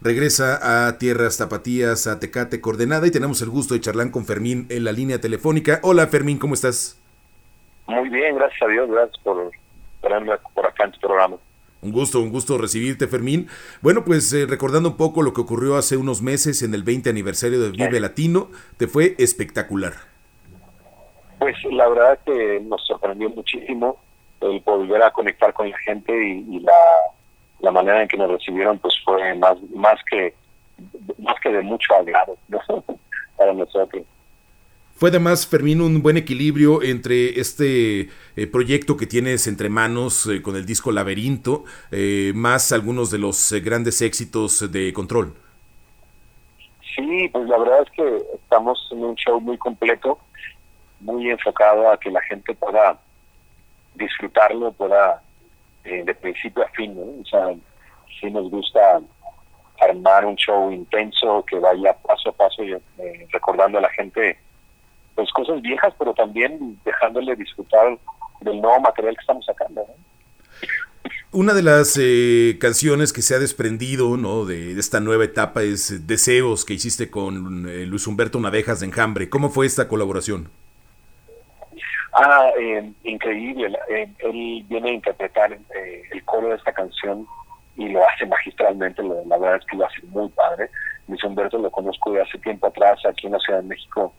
regresa 0.00 0.86
a 0.86 0.96
Tierras 0.98 1.38
Tapatías, 1.38 2.06
a 2.06 2.20
Tecate 2.20 2.60
Coordenada 2.60 3.08
y 3.08 3.10
tenemos 3.10 3.42
el 3.42 3.48
gusto 3.48 3.74
de 3.74 3.80
charlar 3.80 4.12
con 4.12 4.26
Fermín 4.26 4.66
en 4.68 4.84
la 4.84 4.92
línea 4.92 5.20
telefónica. 5.20 5.80
Hola 5.82 6.06
Fermín, 6.06 6.38
¿cómo 6.38 6.54
estás? 6.54 7.02
Muy 7.88 8.08
bien, 8.10 8.36
gracias 8.36 8.62
a 8.62 8.68
Dios, 8.68 8.88
gracias 8.88 9.18
por 9.24 9.50
tenerme 10.02 10.36
por 10.54 10.66
acá 10.66 10.84
en 10.84 10.92
tu 10.92 11.00
programa. 11.00 11.36
Un 11.80 11.92
gusto, 11.92 12.20
un 12.20 12.30
gusto 12.30 12.58
recibirte, 12.58 13.06
Fermín. 13.06 13.48
Bueno, 13.82 14.04
pues 14.04 14.32
eh, 14.32 14.46
recordando 14.46 14.88
un 14.88 14.96
poco 14.96 15.22
lo 15.22 15.32
que 15.32 15.40
ocurrió 15.40 15.76
hace 15.76 15.96
unos 15.96 16.22
meses 16.22 16.62
en 16.62 16.74
el 16.74 16.82
20 16.82 17.08
aniversario 17.08 17.60
de 17.60 17.70
Vive 17.70 18.00
Latino, 18.00 18.48
te 18.76 18.88
fue 18.88 19.14
espectacular. 19.18 19.92
Pues 21.38 21.56
la 21.70 21.88
verdad 21.88 22.18
que 22.26 22.60
nos 22.66 22.84
sorprendió 22.84 23.30
muchísimo 23.30 24.00
el 24.40 24.60
volver 24.60 25.02
a 25.02 25.12
conectar 25.12 25.52
con 25.52 25.70
la 25.70 25.78
gente 25.78 26.12
y, 26.12 26.60
la, 26.60 26.72
la, 27.60 27.70
manera 27.70 28.02
en 28.02 28.08
que 28.08 28.16
nos 28.16 28.30
recibieron 28.30 28.78
pues 28.78 28.94
fue 29.04 29.34
más 29.34 29.56
más 29.74 29.98
que 30.10 30.34
más 31.18 31.34
que 31.40 31.50
de 31.50 31.62
mucho 31.62 31.94
agrado 31.94 32.36
para 33.36 33.52
nosotros. 33.52 34.04
Fue 34.98 35.10
además, 35.10 35.46
Fermín, 35.46 35.80
un 35.80 36.02
buen 36.02 36.16
equilibrio 36.16 36.82
entre 36.82 37.38
este 37.38 38.08
eh, 38.34 38.46
proyecto 38.50 38.96
que 38.96 39.06
tienes 39.06 39.46
entre 39.46 39.68
manos 39.68 40.26
eh, 40.26 40.42
con 40.42 40.56
el 40.56 40.66
disco 40.66 40.90
Laberinto, 40.90 41.62
eh, 41.92 42.32
más 42.34 42.72
algunos 42.72 43.08
de 43.12 43.18
los 43.18 43.52
grandes 43.62 44.02
éxitos 44.02 44.72
de 44.72 44.92
Control. 44.92 45.36
Sí, 46.96 47.28
pues 47.32 47.48
la 47.48 47.58
verdad 47.58 47.82
es 47.82 47.90
que 47.92 48.22
estamos 48.34 48.88
en 48.90 49.04
un 49.04 49.14
show 49.14 49.40
muy 49.40 49.56
completo, 49.56 50.18
muy 50.98 51.30
enfocado 51.30 51.92
a 51.92 52.00
que 52.00 52.10
la 52.10 52.22
gente 52.22 52.52
pueda 52.56 52.98
disfrutarlo, 53.94 54.72
pueda 54.72 55.22
de 55.84 56.12
principio 56.16 56.64
a 56.64 56.68
fin. 56.70 56.96
O 56.98 57.24
sea, 57.24 57.54
sí 58.20 58.28
nos 58.32 58.50
gusta 58.50 59.00
armar 59.78 60.26
un 60.26 60.34
show 60.34 60.72
intenso 60.72 61.44
que 61.48 61.60
vaya 61.60 61.96
paso 61.98 62.30
a 62.30 62.32
paso 62.32 62.64
recordando 63.30 63.78
a 63.78 63.82
la 63.82 63.90
gente 63.90 64.36
pues 65.18 65.32
cosas 65.32 65.60
viejas, 65.62 65.92
pero 65.98 66.14
también 66.14 66.78
dejándole 66.84 67.34
disfrutar 67.34 67.98
del 68.40 68.60
nuevo 68.60 68.78
material 68.78 69.16
que 69.16 69.20
estamos 69.20 69.44
sacando. 69.44 69.84
Una 71.32 71.54
de 71.54 71.62
las 71.64 71.98
eh, 72.00 72.56
canciones 72.60 73.12
que 73.12 73.20
se 73.22 73.34
ha 73.34 73.40
desprendido 73.40 74.16
¿no? 74.16 74.44
de, 74.44 74.78
esta 74.78 75.00
nueva 75.00 75.24
etapa 75.24 75.64
es 75.64 76.06
Deseos 76.06 76.64
que 76.64 76.74
hiciste 76.74 77.10
con 77.10 77.68
eh, 77.68 77.84
Luis 77.84 78.06
Humberto 78.06 78.38
Navejas 78.38 78.78
de 78.78 78.86
Enjambre. 78.86 79.28
¿Cómo 79.28 79.50
fue 79.50 79.66
esta 79.66 79.88
colaboración? 79.88 80.50
Ah, 82.12 82.50
eh, 82.56 82.92
increíble. 83.02 83.76
él 83.88 84.64
viene 84.68 84.90
a 84.90 84.92
interpretar 84.92 85.52
el 85.52 86.24
coro 86.26 86.50
de 86.50 86.54
esta 86.54 86.72
canción 86.72 87.26
y 87.74 87.88
lo 87.88 88.08
hace 88.08 88.24
magistralmente. 88.24 89.02
La 89.02 89.36
verdad 89.36 89.56
es 89.56 89.66
que 89.66 89.76
lo 89.78 89.84
hace 89.84 90.00
muy 90.10 90.28
padre. 90.28 90.70
Luis 91.08 91.24
Humberto 91.24 91.58
lo 91.58 91.72
conozco 91.72 92.12
de 92.12 92.22
hace 92.22 92.38
tiempo 92.38 92.68
atrás 92.68 93.00
aquí 93.04 93.26
en 93.26 93.32
la 93.32 93.40
Ciudad 93.40 93.62
de 93.62 93.66
México 93.66 94.14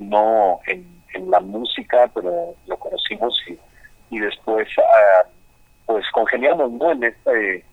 no 0.00 0.60
en, 0.66 1.00
la 1.28 1.40
música, 1.40 2.10
pero 2.14 2.54
lo 2.66 2.76
conocimos 2.78 3.38
y, 3.46 3.58
y 4.10 4.20
después 4.20 4.66
uh, 4.78 5.28
pues 5.84 6.04
congeniamos 6.12 6.70
¿no? 6.72 6.92
en 6.92 7.04
este 7.04 7.64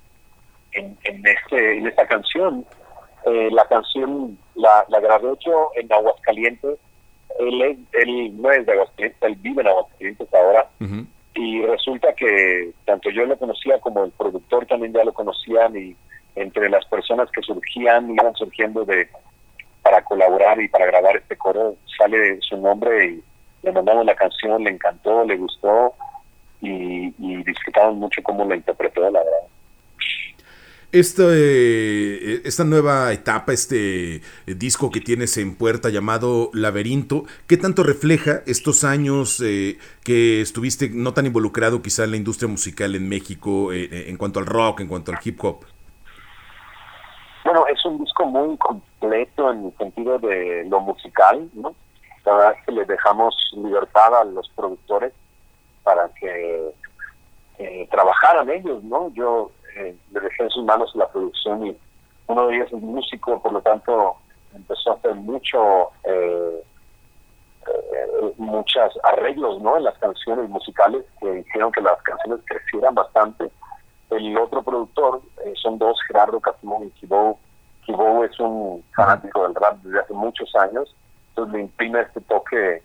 en, 0.74 0.98
este 1.26 1.78
en 1.78 1.88
esta 1.88 2.06
canción. 2.08 2.66
Eh, 3.26 3.50
la 3.52 3.66
canción 3.68 4.38
la, 4.56 4.86
la 4.90 5.00
grabé 5.00 5.30
yo 5.46 5.72
en 5.76 5.92
Aguascalientes. 5.92 6.78
Él, 7.40 7.86
él 7.94 8.42
no 8.42 8.52
es 8.52 8.66
de 8.66 8.74
Aguascalientes 8.74 9.22
él 9.22 9.36
vive 9.36 9.62
en 9.62 9.68
Aguascalientes 9.68 10.34
ahora. 10.34 10.70
Y 11.36 11.62
resulta 11.62 12.14
que 12.14 12.72
tanto 12.86 13.12
yo 13.12 13.26
lo 13.26 13.38
conocía 13.38 13.80
como 13.80 14.04
el 14.04 14.12
productor 14.12 14.66
también 14.66 14.94
ya 14.94 15.04
lo 15.04 15.14
conocían 15.14 15.78
y 15.78 15.96
entre 16.36 16.70
las 16.70 16.86
personas 16.86 17.30
que 17.32 17.42
surgían 17.42 18.12
iban 18.12 18.34
surgiendo 18.36 18.84
de 18.86 19.08
para 19.88 20.04
colaborar 20.04 20.60
y 20.62 20.68
para 20.68 20.86
grabar 20.86 21.16
este 21.16 21.38
coro 21.38 21.78
sale 21.98 22.40
su 22.42 22.58
nombre 22.58 23.06
y 23.06 23.24
le 23.64 23.72
mandamos 23.72 24.06
la 24.06 24.16
canción, 24.16 24.62
le 24.62 24.72
encantó, 24.72 25.24
le 25.24 25.38
gustó 25.38 25.94
y, 26.60 27.14
disfrutamos 27.44 27.96
mucho 27.96 28.22
cómo 28.22 28.44
la 28.44 28.58
interpretó, 28.58 29.10
la 29.10 29.20
verdad. 29.20 29.48
Este, 30.92 32.46
esta 32.46 32.66
nueva 32.66 33.14
etapa, 33.14 33.54
este 33.54 34.22
disco 34.46 34.92
que 34.92 35.00
tienes 35.00 35.38
en 35.38 35.56
puerta 35.56 35.90
llamado 35.90 36.50
Laberinto, 36.54 37.24
¿qué 37.48 37.56
tanto 37.56 37.84
refleja 37.84 38.42
estos 38.46 38.84
años 38.84 39.42
eh, 39.42 39.78
que 40.04 40.42
estuviste 40.42 40.90
no 40.90 41.14
tan 41.14 41.26
involucrado 41.28 41.82
quizá 41.82 42.04
en 42.04 42.12
la 42.12 42.18
industria 42.18 42.50
musical 42.50 42.94
en 42.94 43.08
México 43.08 43.72
eh, 43.72 44.10
en 44.10 44.18
cuanto 44.18 44.40
al 44.40 44.48
rock, 44.48 44.82
en 44.82 44.88
cuanto 44.90 45.14
al 45.14 45.20
hip 45.24 45.42
hop? 45.46 45.64
Bueno, 47.48 47.66
es 47.68 47.86
un 47.86 47.98
disco 47.98 48.26
muy 48.26 48.58
completo 48.58 49.54
en 49.54 49.68
el 49.68 49.78
sentido 49.78 50.20
de 50.20 50.66
lo 50.68 50.82
musical, 50.82 51.50
¿no? 51.54 51.74
La 52.26 52.34
verdad 52.34 52.56
es 52.60 52.66
que 52.66 52.72
le 52.74 52.84
dejamos 52.84 53.34
libertad 53.54 54.20
a 54.20 54.26
los 54.26 54.50
productores 54.50 55.14
para 55.82 56.10
que 56.20 56.74
trabajaran 57.90 58.50
ellos, 58.50 58.84
¿no? 58.84 59.14
Yo 59.14 59.50
eh, 59.78 59.96
le 60.12 60.20
dejé 60.20 60.44
en 60.44 60.50
sus 60.50 60.66
manos 60.66 60.94
la 60.94 61.08
producción 61.08 61.68
y 61.68 61.78
uno 62.28 62.48
de 62.48 62.56
ellos 62.58 62.68
es 62.68 62.82
músico, 62.82 63.42
por 63.42 63.54
lo 63.54 63.62
tanto 63.62 64.18
empezó 64.54 64.92
a 64.92 64.96
hacer 64.96 65.16
mucho, 65.16 65.92
eh, 66.04 66.64
eh 67.66 68.34
muchos 68.36 69.00
arreglos, 69.04 69.62
¿no? 69.62 69.78
En 69.78 69.86
las 69.86 69.98
canciones 70.00 70.50
musicales 70.50 71.06
que 71.22 71.40
hicieron 71.40 71.72
que 71.72 71.80
las 71.80 72.02
canciones 72.02 72.42
crecieran 72.46 72.94
bastante 72.94 73.50
el 74.10 74.38
otro 74.38 74.64
productor 74.64 75.22
eh, 75.46 75.54
son 75.62 75.78
dos, 75.78 75.98
Gerardo 76.08 76.40
Casimón 76.40 76.86
y 76.86 76.90
Kibou. 76.92 77.38
Kibou 77.86 78.24
es 78.24 78.40
un 78.40 78.84
fanático 78.96 79.44
del 79.44 79.56
rap 79.56 79.78
desde 79.84 80.00
hace 80.00 80.14
muchos 80.14 80.54
años, 80.56 80.94
entonces 81.30 81.54
le 81.54 81.62
imprime 81.62 82.02
este 82.02 82.22
toque 82.22 82.82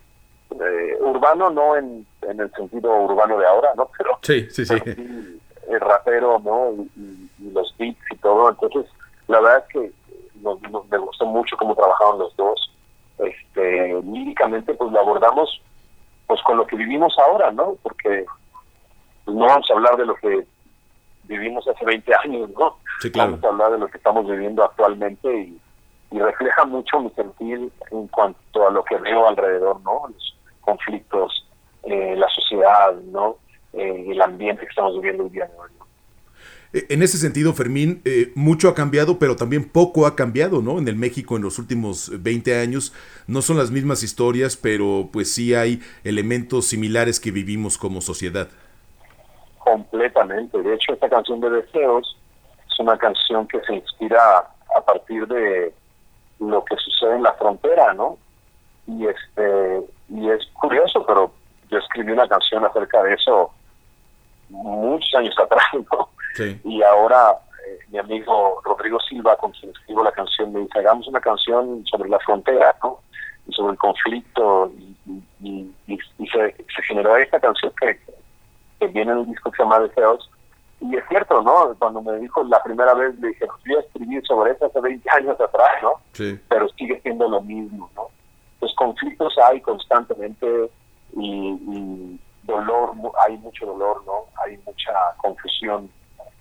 eh, 0.50 0.96
urbano, 1.00 1.50
no 1.50 1.76
en, 1.76 2.06
en, 2.22 2.40
el 2.40 2.52
sentido 2.52 2.94
urbano 3.04 3.38
de 3.38 3.46
ahora, 3.46 3.72
¿no? 3.76 3.88
Pero, 3.98 4.18
sí, 4.22 4.48
sí, 4.50 4.64
sí. 4.64 4.74
el 5.68 5.80
rapero, 5.80 6.40
¿no? 6.40 6.72
Y, 6.96 7.28
los 7.52 7.74
beats 7.76 8.00
y 8.10 8.16
todo. 8.16 8.48
Entonces, 8.48 8.90
la 9.28 9.40
verdad 9.40 9.64
es 9.66 9.72
que 9.72 9.92
me 10.90 10.98
gustó 10.98 11.26
mucho 11.26 11.56
cómo 11.56 11.74
trabajaron 11.74 12.18
los 12.18 12.34
dos. 12.36 12.72
Este, 13.18 14.00
líricamente, 14.02 14.74
pues 14.74 14.90
lo 14.90 15.00
abordamos 15.00 15.60
pues 16.26 16.40
con 16.44 16.56
lo 16.56 16.66
que 16.66 16.76
vivimos 16.76 17.14
ahora, 17.18 17.50
¿no? 17.50 17.76
Porque 17.82 18.24
no 19.26 19.46
vamos 19.46 19.70
a 19.70 19.74
hablar 19.74 19.96
de 19.96 20.06
lo 20.06 20.14
que 20.14 20.46
vivimos 21.32 21.66
hace 21.66 21.84
20 21.84 22.12
años, 22.24 22.50
¿no? 22.50 22.76
Vamos 23.14 23.42
a 23.42 23.48
hablar 23.48 23.72
de 23.72 23.78
lo 23.78 23.88
que 23.88 23.96
estamos 23.96 24.28
viviendo 24.28 24.64
actualmente 24.64 25.28
y, 25.34 25.58
refleja 26.10 26.66
mucho 26.66 27.00
mi 27.00 27.08
sentir 27.12 27.72
en 27.90 28.06
cuanto 28.08 28.68
a 28.68 28.70
lo 28.70 28.84
que 28.84 28.96
veo 28.96 29.26
alrededor, 29.26 29.80
¿no? 29.80 30.02
Los 30.12 30.36
conflictos, 30.60 31.48
eh, 31.84 32.14
la 32.16 32.28
sociedad, 32.28 32.94
¿no? 33.10 33.38
Eh, 33.72 34.04
el 34.10 34.20
ambiente 34.20 34.60
que 34.60 34.68
estamos 34.68 34.94
viviendo 34.96 35.24
hoy 35.24 35.30
día 35.30 35.46
de 35.46 35.56
hoy. 35.56 35.70
E, 36.74 36.86
en 36.90 37.02
ese 37.02 37.16
sentido, 37.16 37.54
Fermín, 37.54 38.02
eh, 38.04 38.30
mucho 38.34 38.68
ha 38.68 38.74
cambiado, 38.74 39.18
pero 39.18 39.36
también 39.36 39.64
poco 39.64 40.06
ha 40.06 40.14
cambiado, 40.14 40.60
¿no? 40.60 40.78
En 40.78 40.86
el 40.86 40.96
México 40.96 41.36
en 41.36 41.42
los 41.42 41.58
últimos 41.58 42.10
20 42.22 42.58
años 42.58 42.92
no 43.26 43.40
son 43.40 43.56
las 43.56 43.70
mismas 43.70 44.02
historias, 44.02 44.56
pero 44.56 45.08
pues 45.12 45.32
sí 45.32 45.54
hay 45.54 45.80
elementos 46.04 46.66
similares 46.66 47.20
que 47.20 47.30
vivimos 47.30 47.78
como 47.78 48.02
sociedad 48.02 48.48
completamente. 49.72 50.60
De 50.62 50.74
hecho, 50.74 50.92
esta 50.92 51.08
canción 51.08 51.40
de 51.40 51.48
Deseos 51.48 52.16
es 52.68 52.78
una 52.78 52.98
canción 52.98 53.48
que 53.48 53.58
se 53.62 53.74
inspira 53.74 54.38
a 54.76 54.80
partir 54.84 55.26
de 55.26 55.72
lo 56.40 56.62
que 56.64 56.76
sucede 56.76 57.16
en 57.16 57.22
la 57.22 57.32
frontera, 57.34 57.94
¿no? 57.94 58.18
Y 58.86 59.06
este 59.06 59.80
y 60.10 60.28
es 60.28 60.44
curioso, 60.60 61.06
pero 61.06 61.32
yo 61.70 61.78
escribí 61.78 62.12
una 62.12 62.28
canción 62.28 62.64
acerca 62.66 63.02
de 63.02 63.14
eso 63.14 63.50
muchos 64.50 65.14
años 65.14 65.34
atrás, 65.42 65.64
¿no? 65.90 66.08
Y 66.64 66.82
ahora 66.82 67.34
eh, 67.66 67.78
mi 67.88 67.98
amigo 67.98 68.60
Rodrigo 68.64 69.00
Silva, 69.00 69.36
con 69.36 69.52
quien 69.52 69.70
escribo 69.70 70.04
la 70.04 70.12
canción, 70.12 70.52
me 70.52 70.60
dice, 70.60 70.80
hagamos 70.80 71.08
una 71.08 71.20
canción 71.20 71.82
sobre 71.86 72.10
la 72.10 72.18
frontera, 72.18 72.76
¿no? 72.82 73.00
Y 73.46 73.52
sobre 73.54 73.72
el 73.72 73.78
conflicto, 73.78 74.70
y, 75.40 75.72
se, 76.30 76.54
se 76.54 76.82
generó 76.88 77.16
esta 77.16 77.38
canción 77.40 77.72
que 77.78 77.98
que 78.82 78.92
viene 78.92 79.12
en 79.12 79.18
un 79.18 79.30
disco 79.30 79.50
que 79.50 79.56
se 79.56 79.62
llama 79.62 79.80
Deseos. 79.80 80.30
Y 80.80 80.96
es 80.96 81.04
cierto, 81.08 81.40
¿no? 81.42 81.74
Cuando 81.78 82.02
me 82.02 82.18
dijo 82.18 82.42
la 82.44 82.60
primera 82.62 82.92
vez, 82.94 83.16
le 83.20 83.28
dije, 83.28 83.46
pues 83.46 83.60
yo 83.64 83.78
escribí 83.78 84.20
sobre 84.22 84.52
eso 84.52 84.66
hace 84.66 84.80
20 84.80 85.08
años 85.10 85.40
atrás, 85.40 85.70
¿no? 85.80 85.92
Sí. 86.12 86.38
Pero 86.48 86.68
sigue 86.70 87.00
siendo 87.02 87.28
lo 87.28 87.40
mismo, 87.40 87.88
¿no? 87.94 88.08
Los 88.60 88.74
conflictos 88.74 89.34
hay 89.38 89.60
constantemente 89.60 90.70
y, 91.16 92.18
dolor, 92.42 92.94
hay 93.26 93.36
mucho 93.38 93.66
dolor, 93.66 94.02
¿no? 94.04 94.24
Hay 94.44 94.58
mucha 94.66 94.92
confusión 95.18 95.88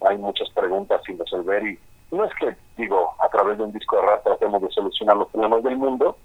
hay 0.08 0.18
muchas 0.18 0.50
preguntas 0.50 1.00
sin 1.06 1.18
resolver 1.20 1.64
y 1.64 1.78
no 2.12 2.26
es 2.26 2.34
que, 2.36 2.56
digo, 2.76 3.14
a 3.20 3.30
través 3.30 3.58
de 3.58 3.64
un 3.66 3.72
disco 3.72 3.98
de 3.98 4.02
rap 4.02 4.24
tratemos 4.24 4.62
de 4.62 4.70
solucionar 4.72 5.16
los 5.16 5.30
problemas 5.30 5.64
del 5.64 5.78
mundo, 5.78 6.18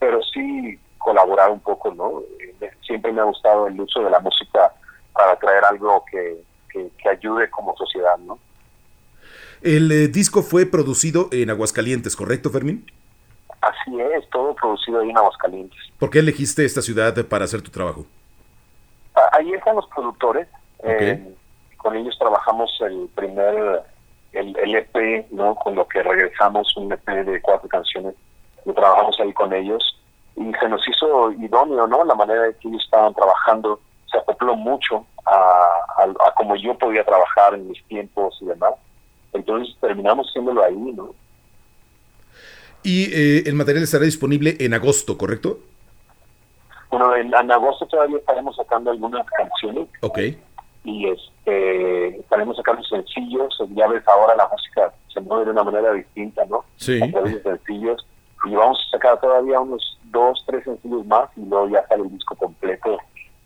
pero 0.00 0.20
sí 0.22 0.78
colaborar 0.98 1.50
un 1.50 1.60
poco, 1.60 1.94
¿no? 1.94 2.20
Eh, 2.60 2.70
siempre 2.82 3.12
me 3.12 3.20
ha 3.20 3.24
gustado 3.24 3.68
el 3.68 3.80
uso 3.80 4.02
de 4.02 4.10
la 4.10 4.20
música 4.20 4.72
para 5.12 5.36
traer 5.36 5.64
algo 5.64 6.04
que, 6.10 6.42
que, 6.68 7.08
ayude 7.08 7.50
como 7.50 7.76
sociedad, 7.76 8.16
¿no? 8.18 8.38
El 9.62 9.92
eh, 9.92 10.08
disco 10.08 10.42
fue 10.42 10.66
producido 10.66 11.28
en 11.32 11.50
Aguascalientes, 11.50 12.16
¿correcto, 12.16 12.50
Fermín? 12.50 12.86
Así 13.60 14.00
es, 14.00 14.28
todo 14.30 14.54
producido 14.54 15.00
ahí 15.00 15.10
en 15.10 15.18
Aguascalientes. 15.18 15.78
¿Por 15.98 16.08
qué 16.08 16.20
elegiste 16.20 16.64
esta 16.64 16.80
ciudad 16.80 17.14
para 17.26 17.44
hacer 17.44 17.60
tu 17.60 17.70
trabajo? 17.70 18.06
Ahí 19.32 19.52
están 19.52 19.76
los 19.76 19.86
productores. 19.88 20.48
Eh, 20.82 21.34
con 21.76 21.94
ellos 21.94 22.16
trabajamos 22.18 22.70
el 22.80 23.10
primer, 23.14 23.82
el, 24.32 24.56
el, 24.56 24.74
EP, 24.76 25.30
¿no? 25.30 25.54
Con 25.56 25.74
lo 25.74 25.86
que 25.86 26.02
regresamos, 26.02 26.74
un 26.76 26.90
EP 26.92 27.06
de 27.06 27.40
cuatro 27.42 27.68
canciones. 27.68 28.14
Y 28.64 28.72
trabajamos 28.72 29.18
ahí 29.20 29.32
con 29.34 29.52
ellos. 29.52 29.82
Y 30.36 30.52
se 30.54 30.68
nos 30.68 30.86
hizo 30.88 31.32
idóneo, 31.32 31.86
¿no? 31.86 32.04
La 32.04 32.14
manera 32.14 32.46
en 32.46 32.54
que 32.54 32.68
ellos 32.68 32.82
estaban 32.82 33.12
trabajando 33.12 33.80
se 34.10 34.18
acopló 34.18 34.56
mucho 34.56 35.06
a, 35.26 36.04
a, 36.26 36.34
como 36.36 36.56
yo 36.56 36.76
podía 36.76 37.04
trabajar 37.04 37.54
en 37.54 37.68
mis 37.68 37.82
tiempos 37.84 38.36
y 38.40 38.46
demás. 38.46 38.74
Entonces 39.32 39.74
terminamos 39.80 40.26
haciéndolo 40.28 40.64
ahí, 40.64 40.74
¿no? 40.74 41.14
Y 42.82 43.04
eh, 43.12 43.42
el 43.46 43.54
material 43.54 43.84
estará 43.84 44.04
disponible 44.04 44.56
en 44.58 44.74
agosto, 44.74 45.18
¿correcto? 45.18 45.58
Bueno, 46.90 47.14
en, 47.14 47.32
agosto 47.34 47.86
todavía 47.86 48.18
estaremos 48.18 48.56
sacando 48.56 48.90
algunas 48.90 49.26
canciones. 49.30 49.88
Ok. 50.00 50.18
Y 50.82 51.08
este, 51.08 52.18
estaremos 52.18 52.56
sacando 52.56 52.82
sencillos. 52.82 53.56
Ya 53.74 53.86
ves, 53.86 54.02
ahora 54.08 54.34
la 54.34 54.48
música 54.48 54.92
se 55.12 55.20
mueve 55.20 55.44
de 55.44 55.50
una 55.52 55.64
manera 55.64 55.92
distinta, 55.92 56.44
¿no? 56.46 56.64
Sí. 56.76 57.00
A 57.02 57.10
través 57.10 57.34
de 57.34 57.42
sencillos. 57.42 58.06
Y 58.44 58.54
vamos 58.54 58.78
a 58.88 58.96
sacar 58.96 59.20
todavía 59.20 59.60
unos 59.60 59.98
dos, 60.04 60.42
tres 60.46 60.64
sencillos 60.64 61.06
más 61.06 61.28
y 61.36 61.42
luego 61.42 61.68
ya 61.68 61.86
sale 61.86 62.02
el 62.02 62.10
disco 62.10 62.34
completo. 62.34 62.98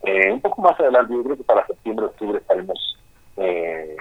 Eh, 0.05 0.31
un 0.31 0.41
poco 0.41 0.61
más 0.61 0.79
adelante, 0.79 1.13
yo 1.13 1.23
creo 1.23 1.37
que 1.37 1.43
para 1.43 1.65
septiembre, 1.65 2.05
octubre 2.05 2.37
estaremos 2.39 2.97
eh, 3.37 3.95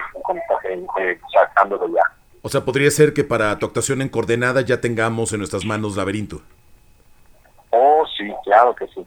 eh, 1.00 1.18
sacándolo 1.32 1.88
ya. 1.88 2.02
O 2.42 2.48
sea, 2.48 2.64
podría 2.64 2.90
ser 2.90 3.14
que 3.14 3.24
para 3.24 3.58
tu 3.58 3.66
actuación 3.66 4.02
en 4.02 4.08
Coordenada 4.08 4.60
ya 4.60 4.80
tengamos 4.80 5.32
en 5.32 5.38
nuestras 5.38 5.64
manos 5.64 5.96
Laberinto. 5.96 6.42
Oh, 7.70 8.04
sí, 8.16 8.30
claro 8.44 8.74
que 8.74 8.86
sí 8.88 9.04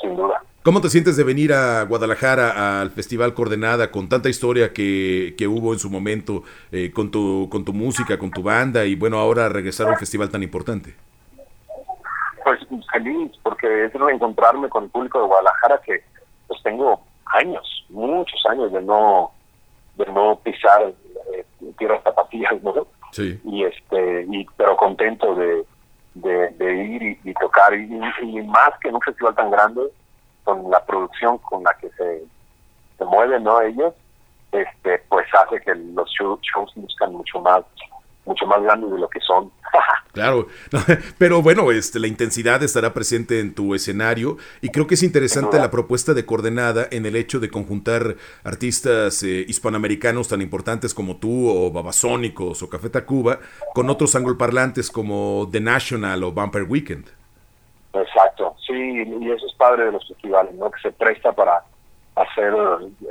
sin 0.00 0.16
duda. 0.16 0.42
¿Cómo 0.62 0.80
te 0.80 0.90
sientes 0.90 1.16
de 1.16 1.24
venir 1.24 1.52
a 1.52 1.82
Guadalajara 1.84 2.80
al 2.80 2.90
Festival 2.90 3.32
Coordenada 3.32 3.90
con 3.90 4.08
tanta 4.08 4.28
historia 4.28 4.72
que, 4.72 5.34
que 5.38 5.48
hubo 5.48 5.72
en 5.72 5.78
su 5.78 5.88
momento 5.88 6.42
eh, 6.70 6.90
con, 6.92 7.10
tu, 7.10 7.48
con 7.50 7.64
tu 7.64 7.72
música, 7.72 8.18
con 8.18 8.30
tu 8.30 8.42
banda 8.42 8.84
y 8.84 8.94
bueno, 8.94 9.18
ahora 9.18 9.48
regresar 9.48 9.88
a 9.88 9.92
un 9.92 9.96
festival 9.96 10.28
tan 10.28 10.42
importante? 10.42 10.94
Pues 12.50 12.66
feliz, 12.90 13.30
porque 13.44 13.84
es 13.84 13.92
reencontrarme 13.92 14.68
con 14.68 14.82
el 14.82 14.90
público 14.90 15.20
de 15.20 15.26
Guadalajara 15.28 15.80
que 15.86 16.02
pues 16.48 16.60
tengo 16.64 17.00
años, 17.26 17.86
muchos 17.90 18.44
años 18.50 18.72
de 18.72 18.82
no 18.82 19.30
de 19.94 20.06
no 20.06 20.36
pisar 20.42 20.92
eh, 21.32 21.44
tierras 21.78 22.02
zapatillas, 22.02 22.60
¿no? 22.64 22.88
Sí. 23.12 23.40
Y 23.44 23.62
este, 23.62 24.26
y, 24.28 24.44
pero 24.56 24.76
contento 24.76 25.32
de, 25.36 25.64
de, 26.14 26.74
ir 26.74 27.20
y, 27.22 27.34
tocar, 27.34 27.72
y, 27.72 27.86
más 28.42 28.70
que 28.82 28.88
en 28.88 28.96
un 28.96 29.00
festival 29.02 29.36
tan 29.36 29.52
grande, 29.52 29.82
con 30.42 30.68
la 30.72 30.84
producción 30.84 31.38
con 31.38 31.62
la 31.62 31.72
que 31.74 31.88
se, 31.90 32.24
se 32.98 33.04
mueven 33.04 33.44
¿no? 33.44 33.60
ellos, 33.60 33.94
este 34.50 34.98
pues 35.08 35.28
hace 35.32 35.60
que 35.60 35.72
los 35.76 36.10
shows, 36.10 36.40
shows 36.42 36.72
buscan 36.74 37.12
mucho 37.12 37.40
más 37.42 37.62
mucho 38.24 38.46
más 38.46 38.62
grandes 38.62 38.90
de 38.90 38.98
lo 38.98 39.08
que 39.08 39.20
son. 39.20 39.50
claro, 40.12 40.46
pero 41.18 41.42
bueno, 41.42 41.70
este, 41.70 41.98
la 41.98 42.06
intensidad 42.06 42.62
estará 42.62 42.92
presente 42.92 43.40
en 43.40 43.54
tu 43.54 43.74
escenario 43.74 44.36
y 44.60 44.70
creo 44.70 44.86
que 44.86 44.94
es 44.94 45.02
interesante 45.02 45.58
la 45.58 45.70
propuesta 45.70 46.14
de 46.14 46.26
Coordenada 46.26 46.86
en 46.90 47.06
el 47.06 47.16
hecho 47.16 47.40
de 47.40 47.50
conjuntar 47.50 48.16
artistas 48.44 49.22
eh, 49.22 49.44
hispanoamericanos 49.48 50.28
tan 50.28 50.42
importantes 50.42 50.94
como 50.94 51.16
tú 51.16 51.48
o 51.48 51.70
Babasónicos 51.70 52.62
o 52.62 52.68
Café 52.68 52.90
Tacuba 52.90 53.38
con 53.74 53.90
otros 53.90 54.14
angloparlantes 54.14 54.90
como 54.90 55.48
The 55.50 55.60
National 55.60 56.22
o 56.24 56.32
Bumper 56.32 56.64
Weekend. 56.64 57.06
Exacto, 57.92 58.54
sí, 58.64 58.72
y 58.72 59.30
eso 59.30 59.46
es 59.46 59.54
padre 59.54 59.86
de 59.86 59.92
los 59.92 60.06
festivales, 60.06 60.54
¿no? 60.54 60.70
Que 60.70 60.80
se 60.80 60.92
presta 60.92 61.32
para 61.32 61.64
hacer 62.14 62.54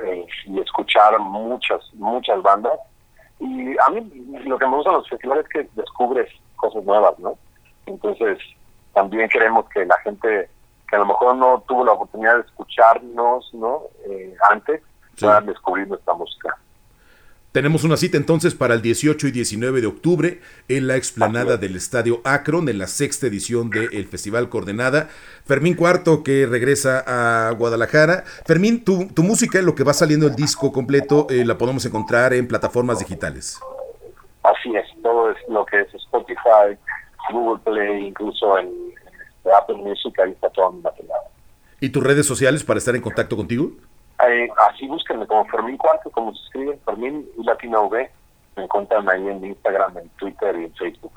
eh, 0.06 0.26
y 0.46 0.60
escuchar 0.60 1.20
muchas, 1.20 1.82
muchas 1.96 2.42
bandas 2.42 2.80
y 3.40 3.76
a 3.78 3.90
mí 3.90 4.02
lo 4.46 4.58
que 4.58 4.66
me 4.66 4.76
gusta 4.76 4.92
de 4.92 4.98
los 4.98 5.10
festivales 5.10 5.46
es 5.46 5.50
que 5.50 5.70
descubres 5.76 6.30
cosas 6.56 6.84
nuevas, 6.84 7.18
¿no? 7.20 7.38
Entonces, 7.86 8.38
también 8.94 9.30
queremos 9.30 9.68
que 9.70 9.86
la 9.86 9.98
gente 10.00 10.50
que 10.90 10.96
a 10.96 11.00
lo 11.00 11.06
mejor 11.06 11.36
no 11.36 11.64
tuvo 11.68 11.86
la 11.86 11.94
oportunidad 11.94 12.36
de 12.36 12.42
escucharnos, 12.42 13.54
¿no? 13.54 13.84
Eh, 14.10 14.36
antes, 14.50 14.82
puedan 15.20 15.46
descubrir 15.46 15.88
nuestra 15.88 16.14
música. 16.14 16.58
Tenemos 17.52 17.84
una 17.84 17.98
cita 17.98 18.16
entonces 18.16 18.54
para 18.54 18.76
el 18.76 18.84
18 18.84 19.28
y 19.28 19.32
19 19.32 19.82
de 19.82 19.88
octubre 19.88 20.40
en 20.68 20.86
la 20.86 20.98
explanada 20.98 21.58
del 21.58 21.76
Estadio 21.76 22.22
Akron, 22.24 22.70
en 22.70 22.78
la 22.78 22.86
sexta 22.86 23.26
edición 23.26 23.72
del 23.72 24.06
Festival 24.08 24.50
Coordenada. 24.50 25.10
Fermín 25.46 25.74
Cuarto, 25.74 26.24
que 26.24 26.46
regresa 26.46 27.04
a 27.08 27.52
Guadalajara. 27.54 28.24
Fermín, 28.46 28.84
tu, 28.84 29.08
tu 29.08 29.24
música, 29.24 29.60
lo 29.64 29.74
que 29.74 29.84
va 29.84 29.94
saliendo 29.94 30.28
el 30.28 30.36
disco 30.36 30.72
completo, 30.72 31.26
eh, 31.32 31.44
la 31.44 31.58
podemos 31.58 31.84
encontrar 31.88 32.34
en 32.34 32.48
plataformas 32.48 33.00
digitales. 33.00 33.60
Así 34.44 34.76
es, 34.76 34.86
todo 35.02 35.32
es 35.32 35.38
lo 35.48 35.66
que 35.66 35.82
es 35.82 35.92
Spotify, 35.96 36.78
Google 37.32 37.62
Play, 37.64 38.08
incluso 38.08 38.60
en, 38.60 38.70
Apple 39.58 39.78
Music, 39.78 40.14
ahí 40.20 40.32
está 40.32 40.52
todo 40.52 40.72
mi 40.72 40.82
material. 40.82 41.18
¿Y 41.80 41.90
tus 41.90 42.04
redes 42.04 42.28
sociales 42.28 42.64
para 42.64 42.78
estar 42.78 42.96
en 42.96 43.02
contacto 43.02 43.36
contigo? 43.36 43.72
Eh, 44.28 44.50
así 44.70 44.88
búsquenme 44.88 45.26
como 45.28 45.46
Fermín 45.46 45.78
Cuarto, 45.78 46.10
como 46.10 46.34
se 46.34 46.44
escribe, 46.44 46.80
Fermín 46.86 47.28
y 47.38 47.44
Latina 47.44 47.80
V. 47.82 48.12
Me 48.58 48.64
encuentran 48.64 49.08
ahí 49.10 49.28
en 49.28 49.46
Instagram, 49.46 49.98
en 49.98 50.10
Twitter 50.10 50.56
y 50.60 50.66
en 50.66 50.74
Facebook. 50.74 51.14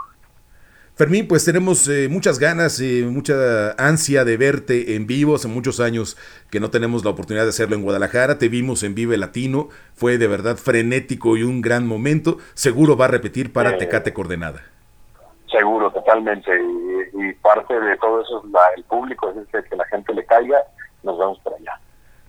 Fermín, 0.95 1.27
pues 1.27 1.45
tenemos 1.45 1.89
eh, 1.89 2.09
muchas 2.11 2.39
ganas 2.39 2.79
y 2.81 3.03
mucha 3.03 3.73
ansia 3.79 4.25
de 4.25 4.37
verte 4.37 4.95
en 4.95 5.07
vivo. 5.07 5.35
Hace 5.35 5.49
muchos 5.49 5.81
años 5.81 6.19
que 6.51 6.61
no 6.61 6.71
tenemos 6.71 7.03
la 7.03 7.11
oportunidad 7.11 7.45
de 7.45 7.49
hacerlo 7.49 7.75
en 7.77 7.83
Guadalajara. 7.83 8.39
Te 8.39 8.49
vimos 8.49 8.83
en 8.83 8.95
Vive 8.95 9.17
Latino. 9.17 9.69
Fue 9.95 10.19
de 10.19 10.29
verdad 10.29 10.57
frenético 10.57 11.39
y 11.39 11.45
un 11.45 11.63
gran 11.63 11.87
momento. 11.87 12.37
Seguro 12.53 12.97
va 12.97 13.07
a 13.07 13.09
repetir 13.09 13.55
para 13.55 13.79
Tecate 13.79 14.13
Coordenada. 14.13 14.61
Seguro, 15.51 15.91
totalmente. 15.91 16.51
Y, 17.15 17.33
parte 17.43 17.79
de 17.79 17.97
todo 17.97 18.21
eso 18.21 18.45
es 18.45 18.53
el 18.77 18.85
público, 18.85 19.35
es 19.53 19.65
que 19.65 19.77
la 19.77 19.85
gente 19.87 20.13
le 20.13 20.25
caiga. 20.27 20.59
Nos 21.03 21.19
vamos 21.19 21.41
para 21.41 21.57
allá. 21.57 21.81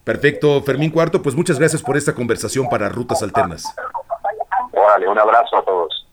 Perfecto, 0.03 0.61
Fermín 0.63 0.91
Cuarto, 0.91 1.21
pues 1.21 1.33
muchas 1.33 1.57
gracias 1.57 1.81
por 1.81 1.95
esta 1.95 2.13
conversación 2.13 2.67
para 2.67 2.89
Rutas 2.89 3.23
Alternas. 3.23 3.73
Órale, 4.73 5.07
un 5.07 5.17
abrazo 5.17 5.57
a 5.57 5.63
todos. 5.63 6.05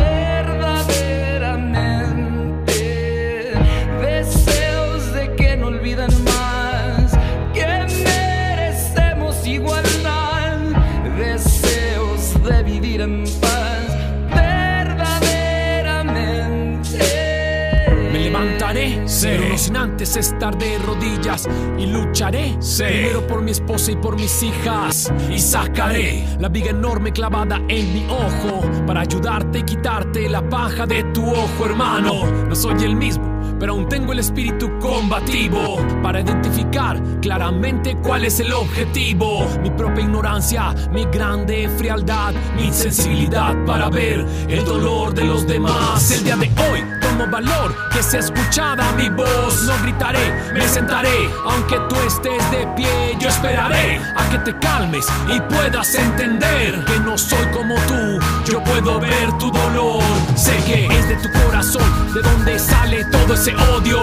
antes 19.74 20.16
estar 20.16 20.56
de 20.56 20.78
rodillas 20.78 21.48
y 21.78 21.86
lucharé 21.86 22.58
primero 22.76 23.26
por 23.26 23.42
mi 23.42 23.50
esposa 23.50 23.92
y 23.92 23.96
por 23.96 24.16
mis 24.16 24.42
hijas 24.42 25.12
y 25.30 25.38
sacaré 25.38 26.24
la 26.38 26.48
viga 26.48 26.70
enorme 26.70 27.12
clavada 27.12 27.56
en 27.68 27.92
mi 27.94 28.06
ojo 28.08 28.60
para 28.86 29.00
ayudarte 29.00 29.60
y 29.60 29.62
quitarte 29.62 30.28
la 30.28 30.46
paja 30.48 30.86
de 30.86 31.02
tu 31.04 31.26
ojo, 31.28 31.64
hermano. 31.64 32.26
No 32.48 32.54
soy 32.54 32.84
el 32.84 32.96
mismo. 32.96 33.36
Pero 33.58 33.72
aún 33.72 33.88
tengo 33.88 34.12
el 34.12 34.18
espíritu 34.18 34.70
combativo 34.78 35.78
para 36.02 36.20
identificar 36.20 37.02
claramente 37.22 37.96
cuál 38.02 38.26
es 38.26 38.38
el 38.40 38.52
objetivo. 38.52 39.46
Mi 39.62 39.70
propia 39.70 40.04
ignorancia, 40.04 40.74
mi 40.92 41.04
grande 41.06 41.68
frialdad, 41.78 42.34
mi 42.54 42.70
sensibilidad 42.70 43.54
para 43.64 43.88
ver 43.88 44.26
el 44.48 44.64
dolor 44.64 45.14
de 45.14 45.24
los 45.24 45.46
demás. 45.46 46.10
El 46.10 46.24
día 46.24 46.36
de 46.36 46.50
hoy 46.70 46.95
valor 47.24 47.74
que 47.90 48.02
sea 48.02 48.20
escuchada 48.20 48.92
mi 48.92 49.08
voz. 49.08 49.62
No 49.62 49.72
gritaré, 49.82 50.52
me 50.52 50.68
sentaré, 50.68 51.30
aunque 51.46 51.78
tú 51.88 51.96
estés 52.06 52.50
de 52.50 52.66
pie. 52.76 53.16
Yo 53.18 53.28
esperaré 53.28 54.00
a 54.14 54.28
que 54.28 54.38
te 54.38 54.58
calmes 54.58 55.06
y 55.34 55.40
puedas 55.40 55.94
entender 55.94 56.84
que 56.84 57.00
no 57.00 57.16
soy 57.16 57.46
como 57.52 57.74
tú. 57.86 58.18
Yo 58.48 58.62
puedo 58.62 59.00
ver 59.00 59.32
tu 59.38 59.50
dolor. 59.50 60.02
Sé 60.36 60.56
que 60.64 60.86
es 60.86 61.08
de 61.08 61.16
tu 61.16 61.28
corazón, 61.32 61.82
de 62.14 62.22
donde 62.22 62.58
sale 62.58 63.04
todo 63.06 63.34
ese 63.34 63.54
odio 63.56 64.00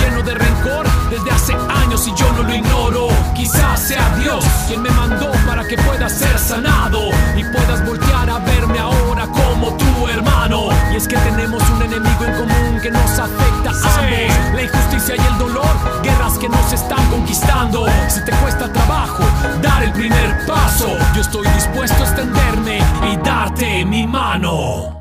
lleno 0.00 0.22
de 0.22 0.34
rencor 0.34 0.86
desde 1.10 1.30
hace 1.30 1.52
años 1.52 2.06
y 2.08 2.14
yo 2.14 2.32
no 2.32 2.42
lo 2.42 2.54
ignoro. 2.54 3.08
Quizás 3.36 3.80
sea 3.80 4.16
Dios 4.18 4.44
quien 4.66 4.82
me 4.82 4.90
mandó 4.90 5.30
para 5.46 5.66
que 5.66 5.76
pueda 5.76 6.08
ser 6.08 6.36
sanado 6.38 7.10
y 7.36 7.44
puedas 7.44 7.86
voltear 7.86 8.28
a 8.30 8.38
verme 8.40 8.78
ahora 8.80 9.26
como 9.28 9.76
tu 9.76 10.08
hermano. 10.08 10.70
Y 10.92 10.96
es 10.96 11.06
que 11.06 11.16
tenemos 11.16 11.62
un 11.70 11.82
enemigo 11.82 12.24
en 12.24 12.32
común 12.34 12.80
que 12.82 12.90
nos 12.90 13.18
afecta 13.18 13.70
a 13.70 13.98
ambos. 13.98 14.54
La 14.54 14.62
injusticia 14.62 15.14
y 15.16 15.32
el 15.32 15.38
dolor, 15.38 16.02
guerras 16.02 16.38
que 16.38 16.48
nos 16.48 16.72
están 16.72 17.04
conquistando. 17.10 17.86
Si 18.08 18.24
te 18.24 18.32
cuesta 18.32 18.72
trabajo 18.72 19.24
dar 19.62 19.82
el 19.82 19.92
primer 19.92 20.46
paso, 20.46 20.96
yo 21.14 21.20
estoy 21.20 21.46
dispuesto 21.48 22.02
a 22.02 22.06
extenderme 22.06 22.78
y 23.12 23.16
darte 23.18 23.83
mi 23.84 24.06
mano. 24.06 25.00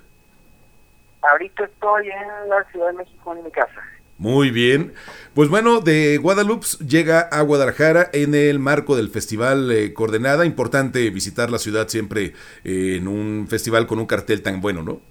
Ahorita 1.31 1.65
estoy 1.65 2.09
en 2.09 2.49
la 2.49 2.63
Ciudad 2.71 2.87
de 2.87 2.93
México, 2.93 3.35
en 3.35 3.43
mi 3.43 3.51
casa. 3.51 3.81
Muy 4.17 4.49
bien. 4.49 4.93
Pues 5.33 5.49
bueno, 5.49 5.81
de 5.81 6.17
Guadalupe 6.17 6.65
llega 6.87 7.19
a 7.19 7.41
Guadalajara 7.41 8.09
en 8.13 8.33
el 8.33 8.59
marco 8.59 8.95
del 8.95 9.09
Festival 9.09 9.71
eh, 9.71 9.93
Coordenada. 9.93 10.45
Importante 10.45 11.09
visitar 11.09 11.49
la 11.49 11.57
ciudad 11.57 11.89
siempre 11.89 12.33
eh, 12.63 12.95
en 12.97 13.07
un 13.07 13.47
festival 13.49 13.87
con 13.87 13.99
un 13.99 14.05
cartel 14.05 14.41
tan 14.41 14.61
bueno, 14.61 14.83
¿no? 14.83 15.01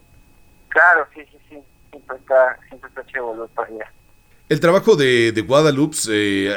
Claro, 0.69 1.07
sí, 1.15 1.21
sí, 1.31 1.39
sí. 1.51 1.59
Siempre 1.91 2.17
está, 2.17 2.59
siempre 2.69 2.91
está 2.97 3.21
volver 3.21 3.49
para 3.51 3.69
allá. 3.69 3.93
El 4.49 4.61
trabajo 4.61 4.97
de, 4.97 5.33
de 5.33 5.43
Guadalupe 5.43 5.97
eh, 6.11 6.57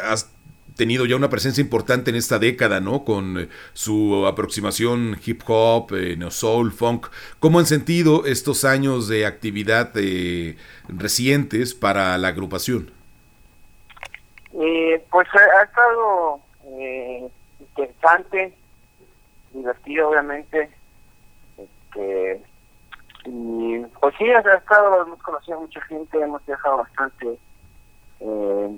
tenido 0.78 1.06
ya 1.06 1.16
una 1.16 1.30
presencia 1.30 1.62
importante 1.62 2.12
en 2.12 2.16
esta 2.16 2.40
década, 2.40 2.80
¿no? 2.80 3.04
Con 3.04 3.40
eh, 3.40 3.50
su 3.74 4.26
aproximación 4.28 5.18
hip 5.26 5.42
hop, 5.48 5.94
eh, 5.94 6.18
soul, 6.30 6.72
funk. 6.72 7.08
¿Cómo 7.40 7.60
han 7.60 7.66
sentido 7.66 8.26
estos 8.26 8.64
años 8.64 9.08
de 9.08 9.26
actividad 9.26 9.92
eh, 9.96 10.56
recientes 10.88 11.74
para 11.74 12.18
la 12.18 12.30
agrupación? 12.30 12.92
Eh, 14.60 15.06
pues 15.12 15.28
ha, 15.36 15.64
estado 15.64 16.40
eh, 16.80 17.28
interesante, 17.60 18.54
divertido, 19.54 20.10
obviamente. 20.10 20.70
Este, 21.58 22.42
y 23.26 23.80
pues 24.00 24.16
sí, 24.18 24.32
ha, 24.32 24.40
ha 24.40 24.58
estado, 24.58 25.06
hemos 25.06 25.22
conocido 25.22 25.58
a 25.58 25.62
mucha 25.62 25.82
gente, 25.82 26.20
hemos 26.20 26.44
viajado 26.46 26.78
bastante. 26.78 27.38
Eh, 28.20 28.78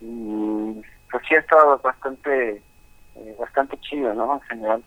y 0.00 0.82
pues 1.14 1.24
sí 1.28 1.34
ha 1.36 1.38
estado 1.38 1.78
bastante 1.78 2.62
eh, 3.16 3.36
bastante 3.38 3.78
chido, 3.80 4.12
¿no? 4.14 4.34
En 4.34 4.40
general. 4.42 4.84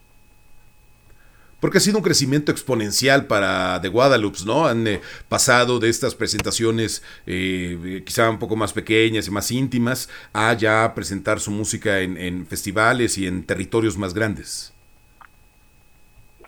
Porque 1.61 1.77
ha 1.77 1.81
sido 1.81 1.97
un 1.97 2.03
crecimiento 2.03 2.51
exponencial 2.51 3.25
para 3.25 3.79
The 3.81 3.87
Guadalupe, 3.87 4.39
¿no? 4.45 4.67
Han 4.67 4.85
eh, 4.85 5.01
pasado 5.29 5.79
de 5.79 5.89
estas 5.89 6.13
presentaciones 6.13 7.01
eh, 7.25 8.03
quizá 8.05 8.29
un 8.29 8.39
poco 8.39 8.57
más 8.57 8.73
pequeñas 8.73 9.27
y 9.27 9.31
más 9.31 9.49
íntimas 9.51 10.09
a 10.33 10.51
ya 10.53 10.93
presentar 10.93 11.39
su 11.39 11.51
música 11.51 12.01
en, 12.01 12.17
en 12.17 12.45
festivales 12.45 13.17
y 13.17 13.25
en 13.25 13.45
territorios 13.45 13.97
más 13.97 14.13
grandes. 14.13 14.73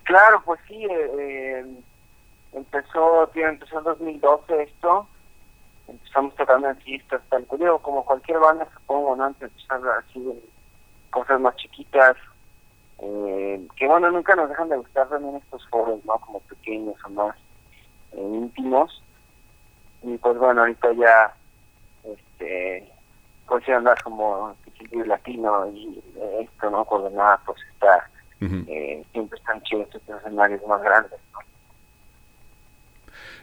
Claro, 0.09 0.41
pues 0.43 0.59
sí, 0.67 0.83
eh, 0.83 1.11
eh, 1.19 1.65
empezó, 2.53 3.29
tío, 3.31 3.47
empezó 3.47 3.77
en 3.77 3.83
2012 3.83 4.63
esto, 4.63 5.07
empezamos 5.89 6.35
tocando 6.35 6.69
en 6.69 6.77
fiestas, 6.77 7.21
tal 7.29 7.45
digo, 7.57 7.79
como 7.79 8.05
cualquier 8.05 8.39
banda 8.39 8.67
supongo, 8.73 9.15
¿no? 9.15 9.25
Antes 9.25 9.41
de 9.41 9.47
empezar 9.47 9.81
así 9.99 10.43
cosas 11.09 11.39
más 11.39 11.55
chiquitas, 11.55 12.15
eh, 12.99 13.67
que 13.75 13.87
bueno, 13.87 14.11
nunca 14.11 14.35
nos 14.35 14.49
dejan 14.49 14.69
de 14.69 14.77
gustar 14.77 15.07
también 15.09 15.35
estos 15.37 15.67
foros, 15.69 16.03
¿no? 16.05 16.13
Como 16.19 16.39
pequeños 16.41 16.95
o 17.05 17.09
más 17.09 17.35
eh, 18.13 18.21
íntimos. 18.21 19.03
Y 20.03 20.17
pues 20.17 20.37
bueno, 20.37 20.61
ahorita 20.61 20.93
ya, 20.93 21.33
este, 22.03 22.91
pues 23.47 23.65
ya 23.65 23.77
andas 23.77 24.01
como 24.03 24.55
latino 24.91 25.67
y 25.71 26.01
esto, 26.41 26.69
¿no? 26.69 26.85
Coordenada, 26.85 27.41
pues 27.45 27.59
está, 27.73 28.09
eh, 28.41 29.03
siempre 29.11 29.37
están 29.37 29.61
chidos 29.63 29.87
estos 29.93 30.17
escenarios 30.21 30.65
más 30.67 30.81
grandes, 30.81 31.19
¿no? 31.33 31.39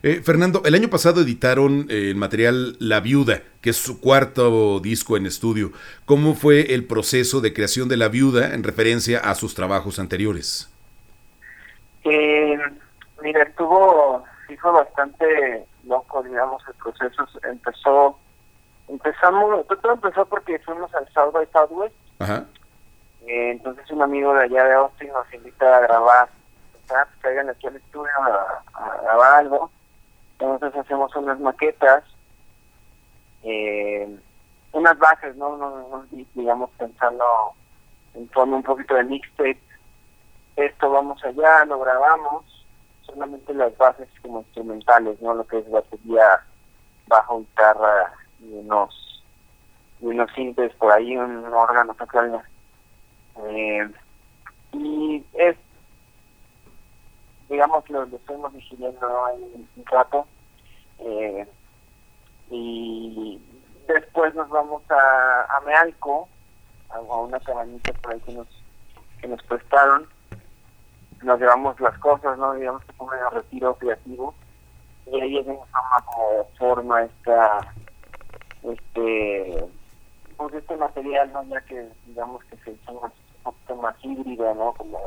Eh, 0.07 0.23
Fernando, 0.23 0.63
el 0.65 0.77
año 0.77 0.89
pasado 0.89 1.23
editaron 1.23 1.87
eh, 1.91 2.11
el 2.11 2.15
material 2.15 2.77
La 2.79 3.01
Viuda, 3.01 3.43
que 3.61 3.71
es 3.71 3.77
su 3.77 4.01
cuarto 4.01 4.79
disco 4.79 5.17
en 5.17 5.27
estudio. 5.27 5.73
¿Cómo 6.05 6.35
fue 6.35 6.75
el 6.75 6.87
proceso 6.87 7.41
de 7.41 7.53
creación 7.53 7.89
de 7.89 7.97
La 7.97 8.07
Viuda 8.07 8.55
en 8.55 8.63
referencia 8.63 9.19
a 9.19 9.35
sus 9.35 9.57
trabajos 9.57 9.99
anteriores? 9.99 10.73
Eh, 12.05 12.57
mira, 13.21 13.43
estuvo, 13.43 14.23
fue 14.61 14.71
bastante 14.71 15.67
loco, 15.89 16.23
digamos, 16.23 16.63
el 16.69 16.75
proceso. 16.75 17.27
Empezó, 17.43 18.17
empezamos, 18.87 19.67
todo 19.67 19.93
empezó 19.93 20.25
porque 20.27 20.61
fuimos 20.61 20.95
al 20.95 21.09
South 21.13 21.33
by 21.33 21.49
Southwest. 21.53 21.97
Ajá. 22.21 22.45
Eh, 23.27 23.51
entonces 23.51 23.91
un 23.91 24.03
amigo 24.03 24.33
de 24.35 24.45
allá 24.45 24.67
de 24.67 24.75
Austin 24.75 25.09
nos 25.09 25.35
invita 25.35 25.79
a 25.79 25.81
grabar, 25.81 26.29
pues, 26.87 27.01
caigan 27.23 27.51
aquí 27.51 27.67
al 27.67 27.75
estudio 27.75 28.13
a 28.73 29.03
grabar 29.03 29.41
algo 29.41 29.73
entonces 30.39 30.79
hacemos 30.79 31.15
unas 31.17 31.41
maquetas, 31.41 32.05
eh, 33.43 34.19
unas 34.73 34.99
bases, 34.99 35.35
¿no? 35.37 36.05
digamos 36.35 36.71
pensando 36.77 37.25
en 38.15 38.29
forma 38.31 38.57
un 38.57 38.63
poquito 38.63 38.95
de 38.95 39.05
mixtape. 39.05 39.61
Esto 40.57 40.91
vamos 40.91 41.23
allá, 41.25 41.65
lo 41.65 41.81
grabamos, 41.81 42.45
solamente 43.03 43.55
las 43.55 43.77
bases 43.79 44.09
como 44.23 44.41
instrumentales, 44.41 45.21
¿no? 45.23 45.35
Lo 45.35 45.47
que 45.47 45.59
es 45.59 45.71
batería, 45.71 46.43
bajo, 47.07 47.41
guitarra 47.41 48.13
y 48.41 48.53
unos, 48.55 49.25
y 50.01 50.07
unos 50.07 50.31
sintes 50.33 50.75
por 50.75 50.93
ahí, 50.93 51.17
un 51.17 51.45
órgano 51.47 51.95
pequeño. 51.95 52.43
Eh, 53.45 53.91
y 54.73 55.25
es 55.35 55.57
digamos, 57.49 57.89
lo, 57.91 58.05
lo 58.07 58.17
estuvimos 58.17 58.53
vigilando 58.53 59.25
ahí 59.27 59.69
un 59.77 59.87
rato. 59.87 60.27
Eh, 60.99 61.47
y 62.51 63.41
después 63.87 64.35
nos 64.35 64.49
vamos 64.49 64.83
a, 64.91 65.57
a 65.57 65.61
Mealco, 65.61 66.29
a, 66.91 67.01
una 67.01 67.41
cabañita 67.41 67.93
por 67.95 68.13
ahí 68.13 68.21
que 68.21 68.33
nos, 68.33 68.49
que 69.21 69.29
nos 69.29 69.43
prestaron. 69.45 70.07
Nos 71.23 71.41
llevamos 71.41 71.81
las 71.81 71.99
cosas, 71.99 72.37
¿no? 72.39 72.55
Digamos 72.55 72.85
que 72.85 72.93
fue 72.93 73.07
un 73.07 73.33
retiro 73.33 73.75
creativo. 73.77 74.35
Y 75.07 75.21
ahí 75.21 75.39
es 75.39 75.47
como 75.47 75.67
forma 76.59 77.05
esta, 77.05 77.73
este, 78.63 79.65
pues 80.37 80.55
este 80.55 80.77
material, 80.77 81.33
¿no? 81.33 81.43
Ya 81.45 81.61
que 81.63 81.89
digamos 82.07 82.45
que 82.45 82.57
se 82.59 82.73
hizo 82.73 82.93
un 82.93 83.11
poquito 83.43 83.77
más 83.77 83.95
híbrido, 84.03 84.55
¿no? 84.55 84.73
Como 84.75 84.99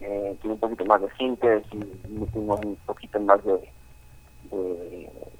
eh, 0.00 0.36
tiene 0.40 0.54
un 0.54 0.60
poquito 0.60 0.84
más 0.84 1.00
de 1.02 1.10
síntesis 1.18 1.72
y 1.72 2.08
metimos 2.08 2.60
un 2.64 2.76
poquito 2.86 3.20
más 3.20 3.40
de, 3.44 3.60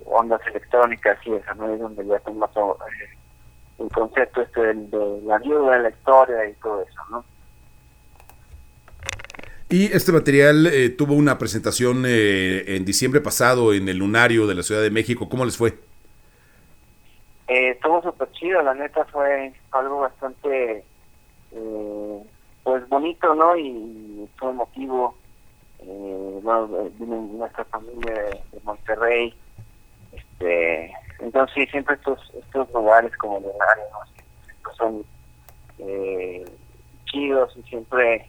ondas 0.06 0.40
electrónicas 0.46 1.18
y 1.26 1.34
eso, 1.34 1.54
¿no? 1.56 1.72
Es 1.72 1.80
donde 1.80 2.06
ya 2.06 2.18
tenemos 2.20 2.50
eh, 2.56 3.16
el 3.78 3.88
concepto 3.90 4.42
este 4.42 4.60
de, 4.74 5.20
la 5.24 5.38
viuda, 5.38 5.78
la 5.78 5.90
historia 5.90 6.48
y 6.48 6.52
todo 6.54 6.82
eso, 6.82 7.00
¿no? 7.10 7.24
Y 9.68 9.86
este 9.92 10.10
material 10.10 10.66
eh, 10.66 10.90
tuvo 10.90 11.14
una 11.14 11.38
presentación 11.38 12.04
eh, 12.04 12.76
en 12.76 12.84
diciembre 12.84 13.20
pasado 13.20 13.72
en 13.72 13.88
el 13.88 13.98
Lunario 13.98 14.48
de 14.48 14.56
la 14.56 14.64
Ciudad 14.64 14.82
de 14.82 14.90
México. 14.90 15.28
¿Cómo 15.28 15.44
les 15.44 15.56
fue? 15.56 15.78
Eh, 17.46 17.70
estuvo 17.70 18.02
súper 18.02 18.30
chido, 18.32 18.62
la 18.62 18.74
neta 18.74 19.04
fue 19.06 19.52
algo 19.70 20.00
bastante 20.00 20.84
eh, 21.52 22.22
pues 22.62 22.88
bonito, 22.88 23.34
¿no? 23.34 23.56
Y 23.56 24.28
fue 24.38 24.50
emotivo. 24.50 25.14
Eh, 25.80 26.40
bueno, 26.42 26.68
eh, 26.80 26.92
nuestra 26.98 27.64
familia 27.64 28.12
de, 28.12 28.60
Monterrey. 28.64 29.34
Este, 30.12 30.92
entonces 31.20 31.70
siempre 31.70 31.94
estos 31.94 32.18
estos 32.34 32.70
lugares 32.72 33.16
como 33.16 33.40
de 33.40 33.46
¿no? 33.46 34.72
son 34.76 35.04
eh, 35.78 36.44
chidos 37.04 37.54
y 37.56 37.62
siempre 37.62 38.28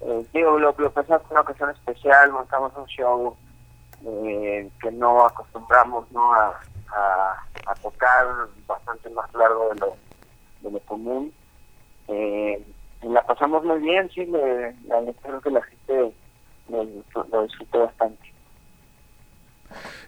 eh, 0.00 0.26
digo 0.32 0.58
lo, 0.58 0.74
lo 0.76 0.92
pensamos 0.92 1.30
una 1.30 1.40
ocasión 1.40 1.70
especial 1.70 2.32
montamos 2.32 2.72
un 2.76 2.86
show 2.86 3.36
eh, 4.06 4.68
que 4.80 4.90
no 4.90 5.24
acostumbramos 5.24 6.10
no 6.12 6.32
a, 6.32 6.60
a, 7.66 7.74
tocar 7.82 8.26
bastante 8.66 9.10
más 9.10 9.32
largo 9.34 9.68
de 9.70 9.80
lo 9.80 9.96
de 10.62 10.70
lo 10.70 10.80
común 10.80 11.32
eh, 12.08 12.62
la 13.08 13.24
pasamos 13.26 13.64
muy 13.64 13.80
bien, 13.80 14.10
sí, 14.10 14.24
le, 14.26 14.74
creo 15.22 15.40
que 15.40 15.50
la 15.50 15.62
gente 15.62 16.14
lo, 16.68 17.42
disfrutó 17.42 17.80
bastante. 17.80 18.34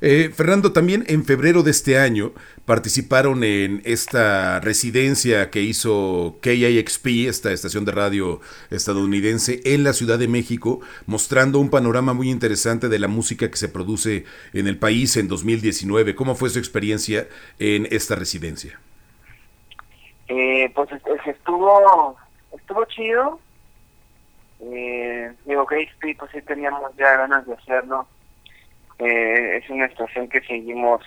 Eh, 0.01 0.31
Fernando, 0.33 0.73
también 0.73 1.05
en 1.09 1.25
febrero 1.25 1.63
de 1.63 1.71
este 1.71 1.99
año 1.99 2.33
participaron 2.65 3.43
en 3.43 3.83
esta 3.85 4.61
residencia 4.61 5.51
que 5.51 5.63
hizo 5.63 6.37
KIXP, 6.43 7.29
esta 7.29 7.53
estación 7.53 7.85
de 7.85 7.93
radio 7.93 8.41
estadounidense, 8.71 9.61
en 9.65 9.83
la 9.83 9.93
Ciudad 9.93 10.19
de 10.19 10.29
México, 10.29 10.81
mostrando 11.07 11.59
un 11.59 11.71
panorama 11.71 12.13
muy 12.13 12.31
interesante 12.31 12.89
de 12.89 12.99
la 12.99 13.09
música 13.09 13.51
que 13.51 13.57
se 13.57 13.69
produce 13.69 14.25
en 14.53 14.69
el 14.69 14.79
país 14.79 15.17
en 15.17 15.29
2019. 15.29 16.15
¿Cómo 16.15 16.35
fue 16.35 16.51
su 16.51 16.59
experiencia 16.59 17.27
en 17.59 17.89
esta 17.91 18.15
residencia? 18.15 18.79
Eh, 20.29 20.71
pues 20.75 20.89
estuvo 21.27 22.17
estuvo 22.57 22.85
chido. 22.87 23.41
Eh, 24.61 25.35
digo, 25.45 25.67
que 25.67 25.89
pues 26.19 26.31
sí 26.33 26.43
teníamos 26.43 26.95
ya 26.97 27.17
ganas 27.17 27.47
de 27.47 27.55
hacerlo. 27.55 28.07
Eh, 28.99 29.59
es 29.59 29.69
una 29.69 29.85
estación 29.87 30.29
que 30.29 30.41
seguimos 30.41 31.03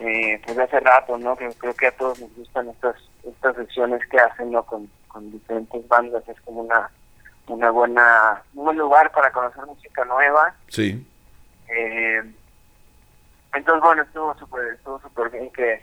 eh, 0.00 0.40
pues 0.46 0.58
hace 0.58 0.80
rato, 0.80 1.18
¿no? 1.18 1.36
Que 1.36 1.48
creo 1.58 1.74
que 1.74 1.88
a 1.88 1.96
todos 1.96 2.20
nos 2.20 2.34
gustan 2.36 2.68
estas 2.68 2.96
estas 3.24 3.56
sesiones 3.56 4.00
que 4.08 4.18
hacen, 4.18 4.52
¿no? 4.52 4.62
Con, 4.62 4.88
con 5.08 5.30
diferentes 5.30 5.86
bandas. 5.88 6.26
Es 6.28 6.40
como 6.42 6.62
una 6.62 6.90
una 7.48 7.70
buena 7.70 8.42
un 8.54 8.64
buen 8.64 8.78
lugar 8.78 9.10
para 9.12 9.30
conocer 9.30 9.64
música 9.66 10.04
nueva. 10.04 10.54
Sí. 10.68 11.06
Eh, 11.68 12.22
entonces, 13.52 13.82
bueno, 13.82 14.02
estuvo 14.02 14.34
súper 14.38 14.74
estuvo 14.74 15.00
super 15.00 15.30
bien 15.30 15.50
que, 15.50 15.82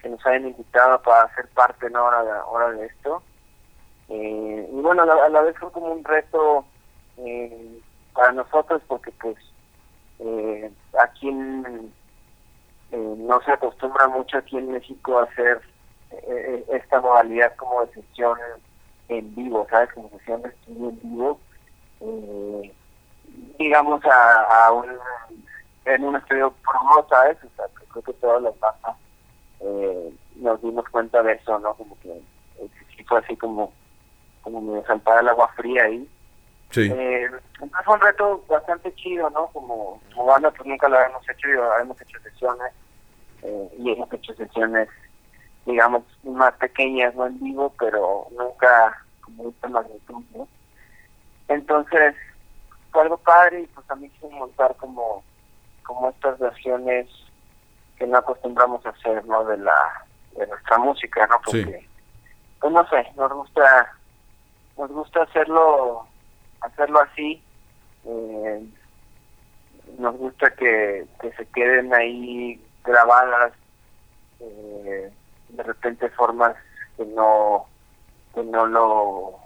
que 0.00 0.08
nos 0.08 0.24
hayan 0.26 0.48
invitado 0.48 1.00
para 1.02 1.32
ser 1.34 1.46
parte, 1.48 1.88
¿no? 1.90 2.00
Ahora 2.00 2.24
de, 2.24 2.30
ahora 2.30 2.70
de 2.70 2.86
esto. 2.86 3.22
Eh, 4.08 4.68
y 4.70 4.80
bueno, 4.80 5.02
a 5.02 5.28
la, 5.28 5.40
vez 5.42 5.56
fue 5.58 5.72
como 5.72 5.86
un 5.86 6.04
reto 6.04 6.64
eh, 7.16 7.80
para 8.12 8.32
nosotros 8.32 8.82
porque 8.86 9.10
pues 9.12 9.36
eh, 10.18 10.70
aquí 11.00 11.32
no 11.32 11.90
se 13.44 13.52
acostumbra 13.52 14.08
mucho 14.08 14.38
aquí 14.38 14.58
en 14.58 14.72
México 14.72 15.18
a 15.18 15.24
hacer 15.24 15.60
esta 16.68 17.00
modalidad 17.00 17.56
como 17.56 17.84
de 17.84 17.94
sesión 17.94 18.38
en 19.08 19.34
vivo, 19.34 19.66
¿sabes? 19.68 19.92
Como 19.94 20.08
sesión 20.10 20.42
de 20.42 20.50
estudio 20.50 20.90
en 20.90 21.00
vivo. 21.02 21.40
digamos 23.58 24.04
a, 24.04 24.66
a 24.66 24.72
un 24.72 24.86
en 25.86 26.04
un 26.04 26.16
estudio 26.16 26.54
promo, 26.62 27.06
¿sabes? 27.08 27.38
O 27.42 27.48
sea, 27.56 27.66
creo 27.90 28.02
que 28.02 28.12
todas 28.14 28.42
las 28.42 28.58
bandas 28.60 28.96
nos 30.36 30.62
dimos 30.62 30.88
cuenta 30.90 31.22
de 31.22 31.32
eso, 31.32 31.58
¿no? 31.58 31.74
Como 31.74 31.98
que 32.00 32.22
fue 33.06 33.18
así 33.18 33.36
como 33.36 33.72
como 34.44 34.60
me 34.60 34.82
saltaba 34.82 35.20
el 35.20 35.28
agua 35.28 35.48
fría 35.56 35.84
ahí. 35.84 36.08
Sí. 36.70 36.90
Eh, 36.92 37.30
entonces 37.54 37.84
fue 37.84 37.94
un 37.94 38.00
reto 38.00 38.44
bastante 38.48 38.94
chido, 38.94 39.30
¿no? 39.30 39.46
Como, 39.48 40.00
como 40.14 40.26
banda 40.26 40.50
pues 40.50 40.66
nunca 40.66 40.88
lo 40.88 40.98
habíamos 40.98 41.28
hecho, 41.28 41.48
hemos 41.80 42.00
hecho 42.00 42.20
sesiones 42.20 42.72
eh, 43.42 43.68
y 43.78 43.90
hemos 43.92 44.12
hecho 44.12 44.34
sesiones, 44.34 44.88
digamos, 45.64 46.02
más 46.24 46.52
pequeñas, 46.54 47.14
no 47.14 47.26
en 47.26 47.40
vivo, 47.40 47.72
pero 47.78 48.26
nunca 48.36 49.04
como 49.22 49.48
esta 49.48 49.68
magnitud, 49.68 50.22
¿no? 50.34 50.46
Entonces 51.48 52.14
fue 52.92 53.02
algo 53.02 53.16
padre 53.18 53.62
y 53.62 53.66
pues 53.68 53.86
también 53.86 54.12
quise 54.12 54.28
montar 54.30 54.76
como, 54.76 55.24
como 55.84 56.10
estas 56.10 56.38
versiones 56.38 57.08
que 57.96 58.06
no 58.06 58.18
acostumbramos 58.18 58.84
a 58.84 58.90
hacer, 58.90 59.24
¿no? 59.26 59.44
De 59.44 59.56
la 59.58 60.06
de 60.36 60.46
nuestra 60.46 60.78
música, 60.78 61.26
¿no? 61.28 61.36
Porque, 61.44 61.88
pues 62.60 62.72
no 62.72 62.88
sé, 62.88 63.06
nos 63.16 63.32
gusta 63.32 63.96
nos 64.78 64.90
gusta 64.90 65.22
hacerlo 65.22 66.06
hacerlo 66.60 67.00
así 67.00 67.42
eh, 68.04 68.66
nos 69.98 70.16
gusta 70.16 70.50
que, 70.54 71.06
que 71.20 71.32
se 71.32 71.46
queden 71.46 71.92
ahí 71.94 72.60
grabadas 72.84 73.52
eh, 74.40 75.12
de 75.48 75.62
repente 75.62 76.08
formas 76.10 76.56
que 76.96 77.04
no 77.04 77.66
que 78.34 78.42
no 78.42 78.66
lo 78.66 79.44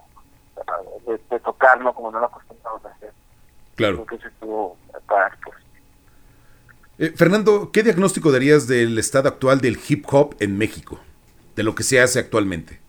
de, 1.07 1.39
tocar, 1.39 1.79
¿no? 1.81 1.93
Como 1.93 2.11
no 2.11 2.19
lo 2.19 2.25
acostumbramos 2.25 2.83
a 2.85 2.89
hacer. 2.89 3.11
Claro. 3.75 4.05
Creo 4.05 4.19
que 4.19 4.27
estuvo 4.27 4.77
para, 5.07 5.35
pues, 5.43 5.57
eh, 6.97 7.13
Fernando, 7.15 7.71
¿qué 7.71 7.83
diagnóstico 7.83 8.31
darías 8.31 8.67
del 8.67 8.97
estado 8.99 9.29
actual 9.29 9.61
del 9.61 9.79
hip 9.87 10.05
hop 10.11 10.35
en 10.39 10.57
México? 10.57 10.99
De 11.55 11.63
lo 11.63 11.75
que 11.75 11.83
se 11.83 12.01
hace 12.01 12.19
actualmente. 12.19 12.79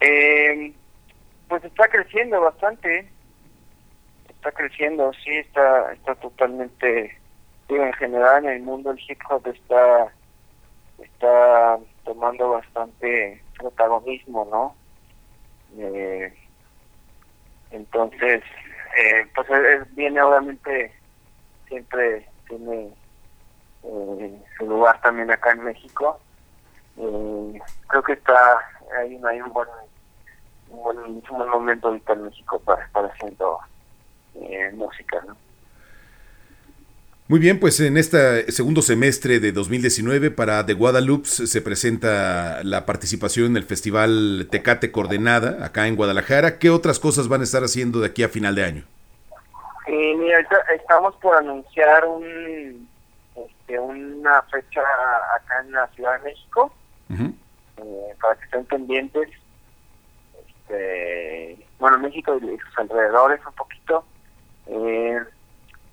Eh, 0.00 0.74
pues 1.50 1.64
está 1.64 1.88
creciendo 1.88 2.40
bastante. 2.40 3.10
Está 4.28 4.52
creciendo, 4.52 5.12
sí, 5.12 5.36
está, 5.36 5.92
está 5.92 6.14
totalmente. 6.14 7.18
Digo, 7.68 7.84
en 7.84 7.92
general 7.94 8.44
en 8.44 8.52
el 8.52 8.62
mundo 8.62 8.92
el 8.92 9.00
hip 9.06 9.18
hop 9.28 9.46
está, 9.48 10.12
está 10.98 11.78
tomando 12.04 12.50
bastante 12.50 13.42
protagonismo, 13.58 14.48
¿no? 14.50 14.76
Eh, 15.76 16.32
entonces, 17.72 18.42
eh, 18.96 19.26
pues 19.34 19.48
viene 19.94 20.22
obviamente 20.22 20.92
siempre 21.68 22.26
tiene 22.48 22.90
eh, 23.82 24.42
su 24.56 24.66
lugar 24.66 25.00
también 25.00 25.30
acá 25.32 25.50
en 25.50 25.64
México. 25.64 26.20
Eh, 26.96 27.60
creo 27.88 28.02
que 28.04 28.12
está 28.12 28.58
hay, 28.98 29.20
hay 29.28 29.40
un 29.40 29.52
buen 29.52 29.68
un 30.70 30.82
buen, 30.82 30.98
un 30.98 31.22
buen 31.28 31.48
momento 31.48 31.88
ahorita 31.88 32.12
en 32.14 32.24
México 32.24 32.60
para 32.64 32.84
estar 32.84 33.04
haciendo 33.04 33.58
eh, 34.34 34.70
música, 34.74 35.22
¿no? 35.26 35.36
Muy 37.30 37.38
bien, 37.38 37.60
pues 37.60 37.78
en 37.78 37.96
este 37.96 38.50
segundo 38.50 38.82
semestre 38.82 39.38
de 39.38 39.52
2019 39.52 40.32
para 40.32 40.66
The 40.66 40.72
Guadalupe 40.72 41.28
se 41.28 41.62
presenta 41.62 42.64
la 42.64 42.86
participación 42.86 43.52
en 43.52 43.56
el 43.56 43.62
Festival 43.62 44.48
Tecate 44.50 44.90
Coordenada 44.90 45.64
acá 45.64 45.86
en 45.86 45.94
Guadalajara. 45.94 46.58
¿Qué 46.58 46.70
otras 46.70 46.98
cosas 46.98 47.28
van 47.28 47.42
a 47.42 47.44
estar 47.44 47.62
haciendo 47.62 48.00
de 48.00 48.08
aquí 48.08 48.24
a 48.24 48.28
final 48.28 48.56
de 48.56 48.64
año? 48.64 48.84
Eh, 49.86 50.16
mira, 50.18 50.44
estamos 50.74 51.14
por 51.22 51.36
anunciar 51.36 52.04
un, 52.04 52.88
este, 53.36 53.78
una 53.78 54.42
fecha 54.50 54.80
acá 55.36 55.60
en 55.64 55.70
la 55.70 55.86
Ciudad 55.94 56.18
de 56.18 56.30
México, 56.30 56.74
eh, 57.10 58.14
para 58.20 58.34
que 58.34 58.44
estén 58.46 58.64
pendientes. 58.64 59.28
Este, 60.70 61.66
bueno, 61.78 61.98
México 61.98 62.36
y 62.36 62.58
sus 62.58 62.78
alrededores 62.78 63.40
un 63.46 63.52
poquito. 63.54 64.04
Eh, 64.66 65.20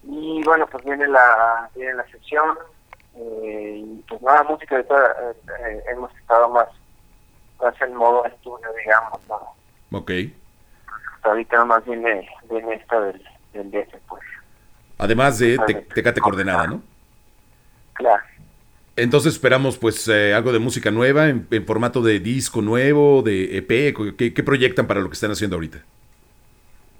y 0.03 0.43
bueno, 0.43 0.67
pues 0.67 0.83
viene 0.85 1.07
la 1.07 1.69
viene 1.75 1.95
la 1.95 2.05
sesión. 2.07 2.57
Eh, 3.15 3.83
y 3.83 4.03
pues 4.07 4.21
nada, 4.21 4.43
música 4.43 4.77
de 4.77 4.83
toda, 4.83 5.15
eh, 5.67 5.83
hemos 5.89 6.15
estado 6.17 6.49
más, 6.49 6.67
más 7.59 7.81
en 7.81 7.95
modo 7.95 8.25
estudio, 8.25 8.67
digamos, 8.77 9.19
¿no? 9.27 9.97
Ok. 9.97 10.11
Hasta 11.15 11.29
ahorita 11.29 11.65
más 11.65 11.83
viene, 11.85 12.29
viene 12.49 12.75
esta 12.75 13.01
del 13.01 13.21
pues. 14.07 14.23
Además 14.99 15.39
de 15.39 15.57
Tecate 15.93 16.21
Coordenada, 16.21 16.67
¿no? 16.67 16.81
Claro. 17.93 18.23
Entonces 18.97 19.33
esperamos 19.33 19.77
pues 19.77 20.07
eh, 20.07 20.33
algo 20.33 20.51
de 20.51 20.57
música 20.57 20.89
nueva 20.89 21.29
en, 21.29 21.47
formato 21.67 22.01
de 22.01 22.19
disco 22.19 22.63
nuevo, 22.63 23.21
de 23.21 23.57
EP, 23.57 23.95
¿qué, 24.17 24.43
proyectan 24.43 24.87
para 24.87 25.01
lo 25.01 25.07
que 25.07 25.13
están 25.13 25.29
haciendo 25.29 25.55
ahorita? 25.55 25.77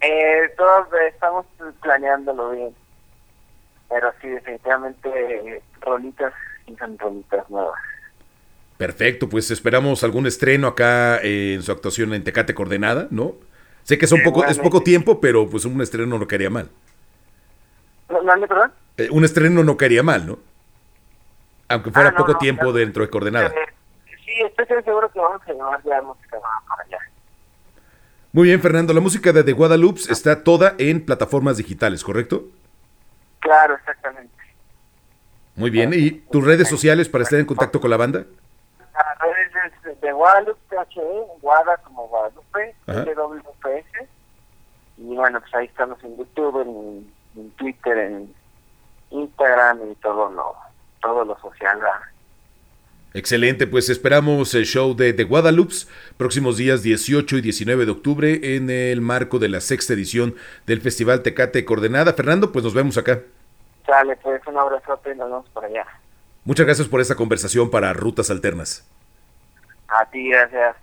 Eh, 0.01 0.53
todos 0.55 0.87
estamos 1.11 1.47
planeándolo 1.81 2.51
bien, 2.51 2.69
pero 3.89 4.13
sí 4.21 4.27
definitivamente 4.27 5.63
rolitas 5.81 6.33
y 6.67 6.75
son 6.75 6.99
rolitas 6.99 7.49
nuevas. 7.49 7.81
Perfecto, 8.77 9.27
pues 9.27 9.49
esperamos 9.49 10.03
algún 10.03 10.27
estreno 10.27 10.67
acá 10.67 11.19
en 11.23 11.63
su 11.63 11.71
actuación 11.71 12.13
en 12.13 12.23
Tecate 12.23 12.53
Coordenada, 12.53 13.07
¿no? 13.09 13.33
Sé 13.81 13.97
que 13.97 14.05
es, 14.05 14.13
poco, 14.23 14.45
es 14.45 14.59
poco 14.59 14.83
tiempo, 14.83 15.19
pero 15.19 15.49
pues 15.49 15.65
un 15.65 15.81
estreno 15.81 16.19
no 16.19 16.27
caería 16.27 16.51
mal. 16.51 16.69
¿No, 18.07 18.47
perdón? 18.47 18.71
Eh, 18.97 19.07
un 19.09 19.25
estreno 19.25 19.63
no 19.63 19.77
caería 19.77 20.03
mal, 20.03 20.27
¿no? 20.27 20.39
Aunque 21.69 21.91
fuera 21.91 22.09
ah, 22.09 22.15
poco 22.15 22.37
tiempo 22.37 22.71
dentro 22.71 23.03
de 23.03 23.09
coordenada. 23.09 23.47
Eh, 23.47 23.73
sí, 24.25 24.31
estoy 24.41 24.83
seguro 24.83 25.11
que 25.11 25.19
vamos 25.19 25.41
a 25.45 25.51
llevar 25.51 25.83
ya 25.83 26.01
música 26.01 26.37
para 26.67 26.83
allá. 26.83 26.99
Muy 28.31 28.47
bien, 28.47 28.61
Fernando. 28.61 28.93
La 28.93 29.01
música 29.01 29.33
de 29.33 29.43
The 29.43 29.53
Guadalupe 29.53 30.01
está 30.09 30.43
toda 30.43 30.75
en 30.77 31.05
plataformas 31.05 31.57
digitales, 31.57 32.03
¿correcto? 32.03 32.43
Claro, 33.39 33.75
exactamente. 33.75 34.33
Muy 35.55 35.69
bien. 35.69 35.91
¿Y 35.93 36.11
tus 36.11 36.45
redes 36.45 36.69
sociales 36.69 37.09
para 37.09 37.23
estar 37.23 37.39
en 37.39 37.45
contacto 37.45 37.81
con 37.81 37.89
la 37.89 37.97
banda? 37.97 38.25
Las 38.93 39.19
redes 39.19 40.01
de 40.01 40.11
Guadalupe, 40.11 40.59
THE, 40.69 41.01
Guada 41.41 41.77
como 41.77 42.07
Guadalupe, 42.07 42.75
WPS. 42.85 44.07
Y 44.97 45.15
bueno, 45.15 45.39
pues 45.39 45.53
ahí 45.55 45.65
estamos 45.65 46.03
en 46.03 46.17
YouTube, 46.17 46.61
en, 46.61 47.51
Twitter, 47.51 47.97
en 47.97 48.33
Instagram 49.11 49.91
y 49.91 49.95
todo 49.95 50.29
lo, 50.31 50.55
todo 51.01 51.25
lo 51.25 51.37
social. 51.39 51.79
Excelente, 53.13 53.65
pues 53.65 53.89
esperamos 53.89 54.53
el 54.53 54.65
show 54.65 54.95
de 54.95 55.13
The 55.13 55.23
Guadalupe 55.23 55.73
próximos 56.17 56.57
días 56.57 56.83
18 56.83 57.37
y 57.37 57.41
19 57.41 57.85
de 57.85 57.91
octubre 57.91 58.55
en 58.55 58.69
el 58.69 59.01
marco 59.01 59.39
de 59.39 59.49
la 59.49 59.61
sexta 59.61 59.93
edición 59.93 60.35
del 60.65 60.81
Festival 60.81 61.23
Tecate 61.23 61.65
Coordenada. 61.65 62.13
Fernando, 62.13 62.51
pues 62.51 62.63
nos 62.63 62.73
vemos 62.73 62.97
acá. 62.97 63.21
Sale, 63.85 64.17
pues 64.17 64.41
un 64.45 64.57
abrazo 64.57 64.99
y 65.05 65.17
nos 65.17 65.29
vemos 65.29 65.49
por 65.49 65.65
allá. 65.65 65.85
Muchas 66.43 66.65
gracias 66.65 66.87
por 66.87 67.01
esta 67.01 67.15
conversación 67.15 67.71
para 67.71 67.91
Rutas 67.93 68.29
Alternas. 68.29 68.87
A 69.87 70.05
ti, 70.05 70.29
gracias. 70.29 70.75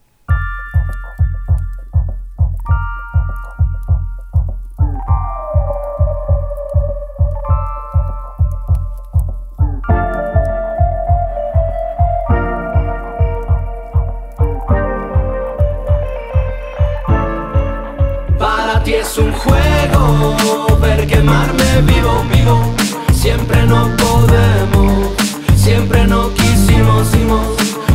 Es 19.15 19.19
un 19.19 19.33
juego 19.33 20.37
ver 20.81 21.07
quemarme 21.07 21.83
vivo, 21.83 22.25
vivo. 22.33 22.75
Siempre 23.13 23.65
no 23.65 23.89
podemos, 23.97 25.13
siempre 25.55 26.05
no 26.07 26.33
quisimos, 26.35 27.07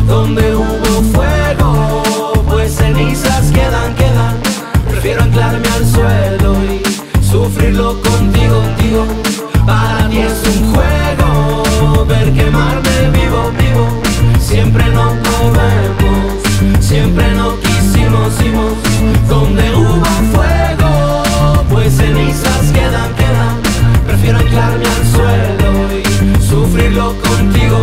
donde 0.06 0.54
hubo 0.54 1.02
fuego, 1.12 2.02
pues 2.48 2.74
cenizas 2.74 3.50
quedan, 3.52 3.94
quedan. 3.96 4.36
Prefiero 4.88 5.22
anclarme 5.22 5.68
al 5.68 5.86
suelo 5.86 6.56
y 6.64 7.22
sufrirlo 7.22 8.00
contigo, 8.00 8.62
contigo. 8.62 9.04
Para 9.66 10.08
ti 10.08 10.18
es 10.20 10.42
un 10.56 10.72
juego, 10.72 12.06
ver 12.06 12.32
quemarme 12.32 13.10
vivo, 13.12 13.52
vivo. 13.58 14.02
Siempre 14.40 14.84
no 14.94 15.14
podemos, 15.28 16.80
siempre 16.80 17.34
no 17.34 17.58
quisimos, 17.60 18.32
hicimos. 18.38 18.72
Donde 19.28 19.74
hubo 19.74 20.04
fuego, 20.32 20.69
pues 21.80 21.94
cenizas 21.94 22.72
quedan, 22.72 23.14
quedan. 23.14 23.62
Prefiero 24.06 24.38
anclarme 24.38 24.84
al 24.86 25.06
suelo 25.06 25.98
y 25.98 26.42
sufrirlo 26.42 27.14
contigo, 27.22 27.78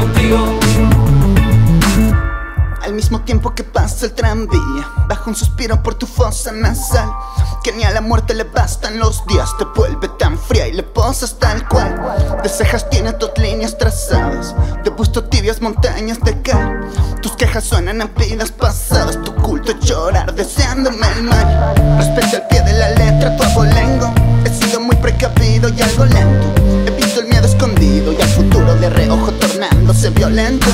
contigo 2.85 2.93
mismo 2.93 3.21
tiempo 3.21 3.55
que 3.55 3.63
pasa 3.63 4.05
el 4.05 4.11
tranvía 4.13 4.96
Un 5.27 5.35
suspiro 5.35 5.83
por 5.83 5.95
tu 5.95 6.07
fosa 6.07 6.53
nasal. 6.53 7.13
Que 7.61 7.73
ni 7.73 7.83
a 7.83 7.91
la 7.91 7.99
muerte 7.99 8.33
le 8.33 8.45
bastan 8.45 8.97
los 8.97 9.25
días 9.27 9.49
Te 9.57 9.65
vuelve 9.65 10.07
tan 10.17 10.39
fría 10.39 10.69
y 10.69 10.71
le 10.71 10.83
posas 10.83 11.37
tal 11.37 11.67
cual. 11.67 12.39
De 12.41 12.47
cejas 12.47 12.89
tiene 12.89 13.11
tus 13.11 13.31
líneas 13.37 13.77
trazadas 13.77 14.55
De 14.85 14.89
busto 14.89 15.25
tibias 15.25 15.61
montañas 15.61 16.21
de 16.21 16.41
cal. 16.41 16.79
Tus 17.21 17.33
quejas 17.33 17.65
suenan 17.65 18.01
a 18.01 18.05
vidas 18.05 18.53
pasadas 18.53 19.21
Tu 19.25 19.35
culto 19.35 19.73
llorar 19.81 20.33
deseándome 20.33 21.05
el 21.17 21.23
mal. 21.23 21.75
Respeto 21.97 22.37
al 22.37 22.47
pie 22.47 22.61
de 22.61 22.73
la 22.79 22.91
letra 22.91 23.35
tu 23.35 23.43
abolengo 23.43 24.13
He 24.45 24.49
sido 24.49 24.79
muy 24.79 24.95
precavido 24.95 25.67
y 25.67 25.81
algo 25.81 26.05
lento. 26.05 26.53
He 26.87 26.91
visto 26.91 27.19
el 27.19 27.27
miedo 27.27 27.45
escondido 27.45 28.13
y 28.13 28.21
al 28.21 28.29
futuro 28.29 28.75
de 28.75 28.89
reojo 28.89 29.33
tornándose 29.33 30.09
violento 30.11 30.67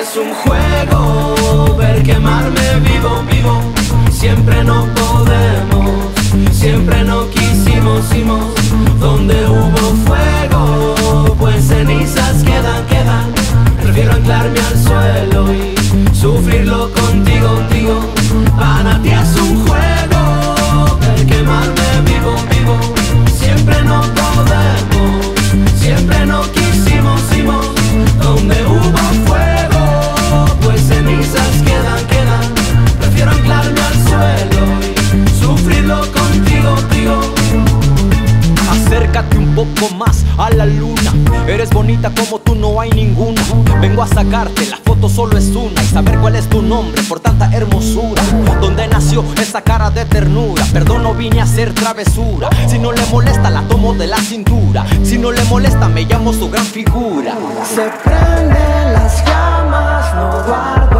Es 0.00 0.16
un 0.16 0.32
juego 0.32 1.76
ver 1.76 2.02
quemarme 2.02 2.80
vivo, 2.80 3.22
vivo. 3.30 3.60
Siempre 4.10 4.64
no 4.64 4.86
podemos, 4.94 5.90
siempre 6.50 7.04
no 7.04 7.28
quisimos, 7.28 8.04
hicimos. 8.10 8.54
Donde 8.98 9.34
hubo 9.46 9.94
fuego, 10.06 11.36
pues 11.38 11.66
cenizas 11.68 12.42
quedan, 12.42 12.86
quedan. 12.86 13.32
Prefiero 13.82 14.12
anclarme 14.12 14.60
al 14.60 14.82
suelo 14.82 15.52
y 15.52 15.74
sufrirlo 16.14 16.90
contigo, 16.92 17.48
contigo. 17.56 18.00
Para 18.56 19.00
ti 19.02 19.10
es 19.10 19.36
un 19.36 19.51
poco 39.64 39.94
más 39.94 40.24
a 40.38 40.50
la 40.50 40.66
luna. 40.66 41.12
Eres 41.46 41.70
bonita 41.70 42.10
como 42.10 42.38
tú, 42.38 42.54
no 42.54 42.80
hay 42.80 42.90
ninguna. 42.90 43.42
Vengo 43.80 44.02
a 44.02 44.06
sacarte, 44.06 44.66
la 44.66 44.76
foto 44.78 45.08
solo 45.08 45.36
es 45.38 45.48
una. 45.48 45.82
Y 45.82 45.86
saber 45.86 46.18
cuál 46.18 46.36
es 46.36 46.48
tu 46.48 46.62
nombre 46.62 47.02
por 47.04 47.20
tanta 47.20 47.50
hermosura. 47.52 48.22
¿Dónde 48.60 48.86
nació 48.88 49.24
esa 49.40 49.62
cara 49.62 49.90
de 49.90 50.04
ternura? 50.04 50.64
Perdón, 50.72 51.02
no 51.02 51.14
vine 51.14 51.40
a 51.40 51.44
hacer 51.44 51.72
travesura. 51.74 52.48
Si 52.68 52.78
no 52.78 52.92
le 52.92 53.04
molesta, 53.06 53.50
la 53.50 53.62
tomo 53.62 53.94
de 53.94 54.06
la 54.06 54.18
cintura. 54.18 54.84
Si 55.02 55.18
no 55.18 55.32
le 55.32 55.42
molesta, 55.44 55.88
me 55.88 56.04
llamo 56.04 56.32
su 56.32 56.50
gran 56.50 56.64
figura. 56.64 57.34
Se 57.74 57.90
prenden 58.04 58.92
las 58.92 59.24
llamas, 59.24 60.14
no 60.14 60.44
guardo 60.46 60.91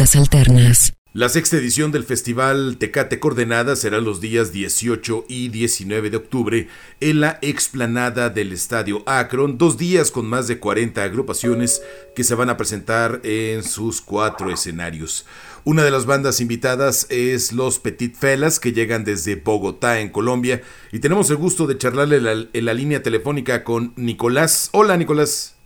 Alternas. 0.00 0.92
La 1.12 1.28
sexta 1.28 1.56
edición 1.56 1.90
del 1.90 2.04
Festival 2.04 2.76
Tecate 2.78 3.18
Coordenada 3.18 3.74
será 3.74 3.98
los 4.00 4.20
días 4.20 4.52
18 4.52 5.24
y 5.28 5.48
19 5.48 6.10
de 6.10 6.16
octubre 6.16 6.68
en 7.00 7.20
la 7.20 7.38
explanada 7.42 8.30
del 8.30 8.52
Estadio 8.52 9.02
Akron, 9.06 9.58
dos 9.58 9.76
días 9.78 10.12
con 10.12 10.26
más 10.26 10.46
de 10.46 10.58
40 10.60 11.02
agrupaciones 11.02 11.82
que 12.14 12.22
se 12.22 12.36
van 12.36 12.50
a 12.50 12.56
presentar 12.56 13.20
en 13.24 13.64
sus 13.64 14.00
cuatro 14.00 14.52
escenarios. 14.52 15.26
Una 15.64 15.82
de 15.82 15.90
las 15.90 16.06
bandas 16.06 16.40
invitadas 16.40 17.06
es 17.10 17.52
los 17.52 17.80
Petit 17.80 18.14
Felas 18.14 18.60
que 18.60 18.72
llegan 18.72 19.02
desde 19.02 19.34
Bogotá 19.34 19.98
en 20.00 20.10
Colombia 20.10 20.62
y 20.92 21.00
tenemos 21.00 21.28
el 21.30 21.36
gusto 21.36 21.66
de 21.66 21.78
charlarle 21.78 22.20
la- 22.20 22.46
en 22.52 22.64
la 22.64 22.74
línea 22.74 23.02
telefónica 23.02 23.64
con 23.64 23.92
Nicolás. 23.96 24.68
Hola 24.72 24.96
Nicolás. 24.96 25.56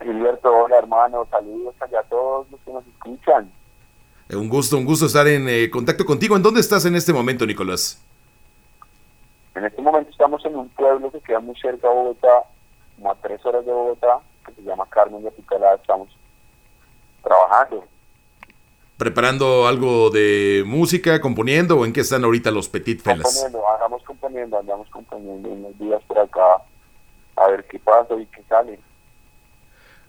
Gilberto, 0.00 0.50
hola 0.50 0.78
hermano, 0.78 1.26
saludos 1.30 1.74
allá 1.80 2.00
a 2.00 2.04
todos 2.04 2.50
los 2.50 2.60
que 2.60 2.72
nos 2.72 2.86
escuchan. 2.86 3.50
Eh, 4.28 4.36
Un 4.36 4.48
gusto, 4.48 4.76
un 4.76 4.84
gusto 4.84 5.06
estar 5.06 5.26
en 5.26 5.48
eh, 5.48 5.68
contacto 5.70 6.04
contigo. 6.04 6.36
¿En 6.36 6.42
dónde 6.42 6.60
estás 6.60 6.84
en 6.86 6.96
este 6.96 7.12
momento, 7.12 7.46
Nicolás? 7.46 8.00
En 9.54 9.64
este 9.64 9.82
momento 9.82 10.10
estamos 10.10 10.44
en 10.44 10.56
un 10.56 10.68
pueblo 10.70 11.10
que 11.10 11.20
queda 11.20 11.40
muy 11.40 11.56
cerca 11.56 11.88
de 11.88 11.94
Bogotá, 11.94 12.44
como 12.96 13.10
a 13.10 13.14
tres 13.16 13.44
horas 13.44 13.66
de 13.66 13.72
Bogotá, 13.72 14.20
que 14.46 14.52
se 14.52 14.62
llama 14.62 14.86
Carmen 14.88 15.22
de 15.22 15.30
Picalá. 15.32 15.74
Estamos 15.74 16.08
trabajando. 17.22 17.84
¿Preparando 18.96 19.66
algo 19.66 20.10
de 20.10 20.62
música, 20.66 21.20
componiendo 21.20 21.78
o 21.78 21.84
en 21.84 21.92
qué 21.92 22.00
están 22.00 22.22
ahorita 22.22 22.50
los 22.50 22.68
Petit 22.68 23.00
Felas? 23.00 23.22
Componiendo, 23.24 23.70
andamos 23.72 24.02
componiendo, 24.04 24.58
andamos 24.58 24.90
componiendo 24.90 25.48
unos 25.48 25.78
días 25.78 26.02
por 26.06 26.18
acá, 26.18 26.62
a 27.36 27.48
ver 27.48 27.66
qué 27.66 27.78
pasa 27.78 28.14
y 28.14 28.26
qué 28.26 28.42
sale. 28.48 28.78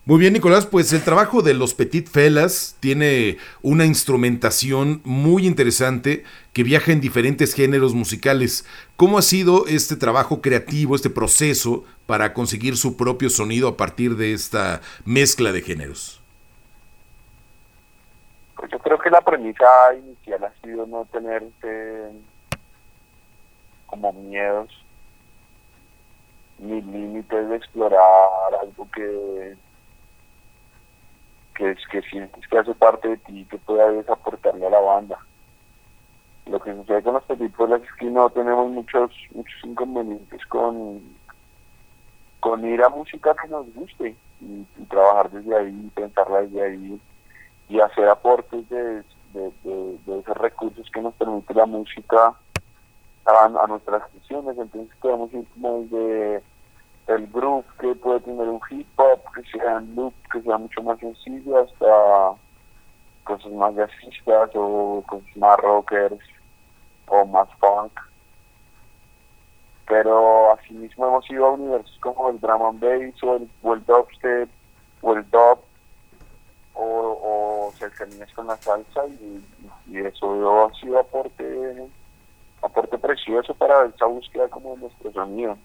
Muy 0.03 0.19
bien, 0.19 0.33
Nicolás, 0.33 0.65
pues 0.65 0.91
el 0.93 1.03
trabajo 1.03 1.43
de 1.43 1.53
los 1.53 1.75
Petit 1.75 2.09
Felas 2.09 2.75
tiene 2.79 3.37
una 3.61 3.85
instrumentación 3.85 4.99
muy 5.03 5.45
interesante 5.45 6.23
que 6.53 6.63
viaja 6.63 6.91
en 6.91 7.01
diferentes 7.01 7.53
géneros 7.53 7.93
musicales. 7.93 8.65
¿Cómo 8.97 9.19
ha 9.19 9.21
sido 9.21 9.67
este 9.67 9.95
trabajo 9.95 10.41
creativo, 10.41 10.95
este 10.95 11.11
proceso 11.11 11.83
para 12.07 12.33
conseguir 12.33 12.77
su 12.77 12.97
propio 12.97 13.29
sonido 13.29 13.67
a 13.67 13.77
partir 13.77 14.15
de 14.15 14.33
esta 14.33 14.81
mezcla 15.05 15.51
de 15.51 15.61
géneros? 15.61 16.19
Pues 18.55 18.71
yo 18.71 18.79
creo 18.79 18.97
que 18.97 19.11
la 19.11 19.21
premisa 19.21 19.67
inicial 19.95 20.43
ha 20.45 20.53
sido 20.63 20.87
no 20.87 21.05
tener 21.11 21.43
eh, 21.61 22.11
como 23.85 24.13
miedos 24.13 24.67
ni 26.57 26.81
límites 26.81 27.49
de 27.49 27.55
explorar 27.55 27.99
algo 28.59 28.87
que 28.95 29.55
que 31.55 31.75
que 31.91 32.01
sientes 32.03 32.47
que 32.47 32.57
hace 32.57 32.73
parte 32.75 33.09
de 33.09 33.17
ti 33.17 33.39
y 33.41 33.45
que 33.45 33.57
puedes 33.59 34.07
aportarle 34.09 34.67
a 34.67 34.69
la 34.69 34.79
banda. 34.79 35.19
Lo 36.45 36.59
que 36.59 36.73
sucede 36.75 37.03
con 37.03 37.13
los 37.13 37.23
películas 37.25 37.81
es 37.83 37.89
que 37.99 38.05
no 38.05 38.29
tenemos 38.29 38.69
muchos 38.71 39.11
muchos 39.33 39.63
inconvenientes 39.63 40.45
con 40.47 41.01
con 42.39 42.65
ir 42.65 42.81
a 42.83 42.89
música 42.89 43.35
que 43.41 43.47
nos 43.49 43.71
guste 43.73 44.17
y, 44.39 44.63
trabajar 44.89 45.29
desde 45.31 45.55
ahí, 45.55 45.91
pensarla 45.95 46.41
desde 46.41 46.63
ahí 46.63 47.01
y 47.69 47.79
hacer 47.79 48.09
aportes 48.09 48.67
de, 48.69 49.03
de, 49.33 49.51
de- 49.63 50.19
esos 50.19 50.37
recursos 50.37 50.89
que 50.91 51.01
nos 51.01 51.13
permite 51.15 51.53
la 51.53 51.65
música 51.65 52.35
a, 53.25 53.45
a 53.45 53.67
nuestras 53.67 54.03
canciones. 54.09 54.57
Entonces 54.57 54.95
podemos 54.99 55.31
ir 55.33 55.47
como 55.49 55.81
desde 55.83 56.43
el 57.15 57.27
groove 57.27 57.65
que 57.79 57.95
puede 57.95 58.19
tener 58.21 58.47
un 58.47 58.61
hip 58.69 58.87
hop, 58.97 59.19
que 59.33 59.43
sea 59.51 59.77
un 59.77 59.95
loop, 59.95 60.13
que 60.31 60.41
sea 60.41 60.57
mucho 60.57 60.81
más 60.83 60.99
sencillo, 60.99 61.59
hasta 61.59 62.33
cosas 63.23 63.51
más 63.51 63.75
jazzistas 63.75 64.49
o 64.55 65.03
cosas 65.07 65.37
más 65.37 65.57
rockers 65.59 66.19
o 67.07 67.25
más 67.25 67.47
funk. 67.59 67.91
Pero 69.87 70.53
asimismo 70.53 71.07
hemos 71.07 71.29
ido 71.29 71.45
a 71.45 71.51
universos 71.51 71.97
como 71.99 72.29
el 72.29 72.39
drum 72.39 72.63
and 72.63 72.79
bass 72.79 73.23
o 73.23 73.35
el, 73.35 73.49
o 73.61 73.73
el 73.73 73.85
dubstep 73.85 74.49
o 75.01 75.13
el 75.13 75.29
dub 75.29 75.59
o, 76.73 77.67
o 77.67 77.71
cercanías 77.73 78.31
con 78.33 78.47
la 78.47 78.55
salsa 78.57 79.05
y, 79.07 79.43
y 79.87 79.97
eso 79.99 80.65
ha 80.65 80.73
sido 80.75 80.99
aporte 80.99 81.89
aporte 82.61 82.97
precioso 82.97 83.53
para 83.55 83.85
esa 83.85 84.05
búsqueda 84.05 84.47
como 84.47 84.75
de 84.75 84.81
nuestro 84.81 85.11
sonido. 85.11 85.57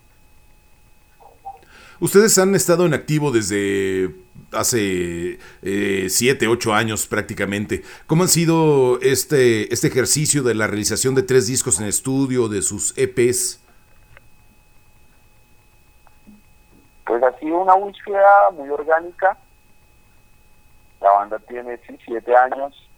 Ustedes 2.01 2.37
han 2.39 2.55
estado 2.55 2.85
en 2.85 2.95
activo 2.95 3.31
desde 3.31 4.15
hace 4.53 5.39
7, 5.63 6.47
8 6.47 6.75
años 6.75 7.07
prácticamente. 7.07 7.83
¿Cómo 8.07 8.23
han 8.25 8.29
sido 8.29 9.01
este, 9.01 9.73
este 9.73 9.89
ejercicio 9.89 10.43
de 10.43 10.55
la 10.55 10.67
realización 10.67 11.15
de 11.15 11.23
tres 11.23 11.47
discos 11.47 11.81
en 11.81 11.87
estudio, 11.87 12.49
de 12.49 12.63
sus 12.63 12.97
EPs? 12.99 13.63
Pues 17.07 17.23
ha 17.23 17.39
sido 17.39 17.59
una 17.59 17.75
búsqueda 17.75 18.51
muy 18.53 18.69
orgánica. 18.69 19.39
La 21.01 21.13
banda 21.13 21.39
tiene 21.39 21.79
sí, 21.87 21.97
siete 22.05 22.35
años. 22.37 22.91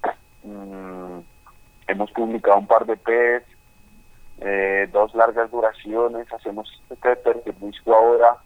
Mm, 0.42 1.18
hemos 1.86 2.10
publicado 2.12 2.58
un 2.58 2.66
par 2.66 2.86
de 2.86 2.94
EPs, 2.94 3.46
eh, 4.40 4.88
dos 4.92 5.14
largas 5.14 5.50
duraciones. 5.50 6.32
Hacemos 6.32 6.68
este 6.90 7.16
tercer 7.16 7.42
disco 7.60 7.94
ahora. 7.94 8.38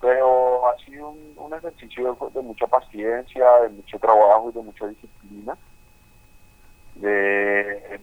Pero 0.00 0.68
ha 0.68 0.76
sido 0.84 1.10
un, 1.10 1.34
un 1.36 1.54
ejercicio 1.54 2.16
de, 2.34 2.42
mucha 2.42 2.66
paciencia, 2.66 3.60
de 3.62 3.68
mucho 3.70 3.98
trabajo 3.98 4.50
y 4.50 4.52
de 4.52 4.62
mucha 4.62 4.86
disciplina, 4.86 5.56
de 6.96 8.00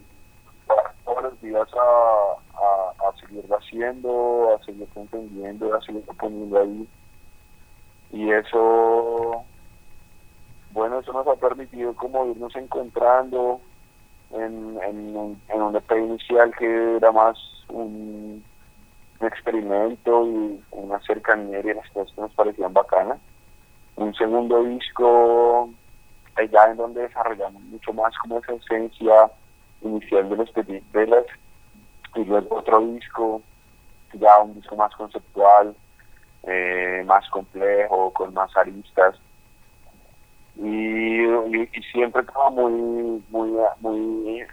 todos 1.04 1.22
los 1.22 1.40
días 1.40 1.68
a, 1.74 3.08
a, 3.08 3.16
seguirlo 3.20 3.56
haciendo, 3.56 4.54
a 4.54 4.64
seguir 4.64 4.88
entendiendo, 4.94 5.74
a 5.74 5.80
seguir 5.82 6.04
poniendo 6.18 6.60
ahí. 6.60 6.88
Y 8.12 8.30
eso, 8.32 9.44
bueno, 10.72 11.00
eso 11.00 11.12
nos 11.12 11.26
ha 11.26 11.36
permitido 11.36 11.94
como 11.94 12.26
irnos 12.26 12.54
encontrando 12.56 13.60
en, 14.30 14.78
en, 14.82 15.40
en 15.48 15.62
un 15.62 15.76
EP 15.76 15.92
inicial 15.92 16.54
que 16.56 16.96
era 16.96 17.12
más 17.12 17.36
un, 17.68 18.23
un 19.24 19.28
experimento 19.28 20.26
y 20.26 20.62
una 20.72 21.00
cercanía 21.00 21.60
y 21.60 21.74
las 21.74 21.88
cosas 21.90 22.14
que 22.14 22.20
nos 22.20 22.34
parecían 22.34 22.72
bacanas. 22.72 23.18
Un 23.96 24.14
segundo 24.14 24.62
disco 24.64 25.70
allá 26.36 26.70
en 26.70 26.76
donde 26.76 27.02
desarrollamos 27.02 27.62
mucho 27.62 27.92
más 27.92 28.16
como 28.18 28.38
esa 28.38 28.52
esencia 28.54 29.30
inicial 29.82 30.28
de 30.28 30.36
los 30.36 30.50
Petit 30.50 30.84
Velas 30.92 31.24
y 32.16 32.24
luego 32.24 32.56
otro 32.56 32.80
disco, 32.80 33.42
ya 34.12 34.38
un 34.38 34.54
disco 34.54 34.76
más 34.76 34.94
conceptual, 34.94 35.74
eh, 36.44 37.02
más 37.06 37.28
complejo, 37.30 38.12
con 38.12 38.34
más 38.34 38.54
aristas 38.56 39.16
y, 40.56 41.26
siempre 41.92 42.24
como 42.26 42.68
muy, 42.68 43.22
muy, 43.30 43.58
muy 43.80 44.44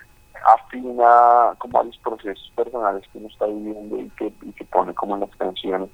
afina 0.45 1.55
como 1.57 1.79
a 1.79 1.83
los 1.83 1.97
procesos 1.97 2.51
personales 2.55 3.03
que 3.11 3.17
uno 3.17 3.27
está 3.27 3.45
viviendo 3.45 3.97
y 3.99 4.09
que, 4.11 4.33
y 4.41 4.51
que 4.53 4.65
pone 4.65 4.93
como 4.93 5.15
en 5.15 5.21
las 5.21 5.35
canciones. 5.35 5.89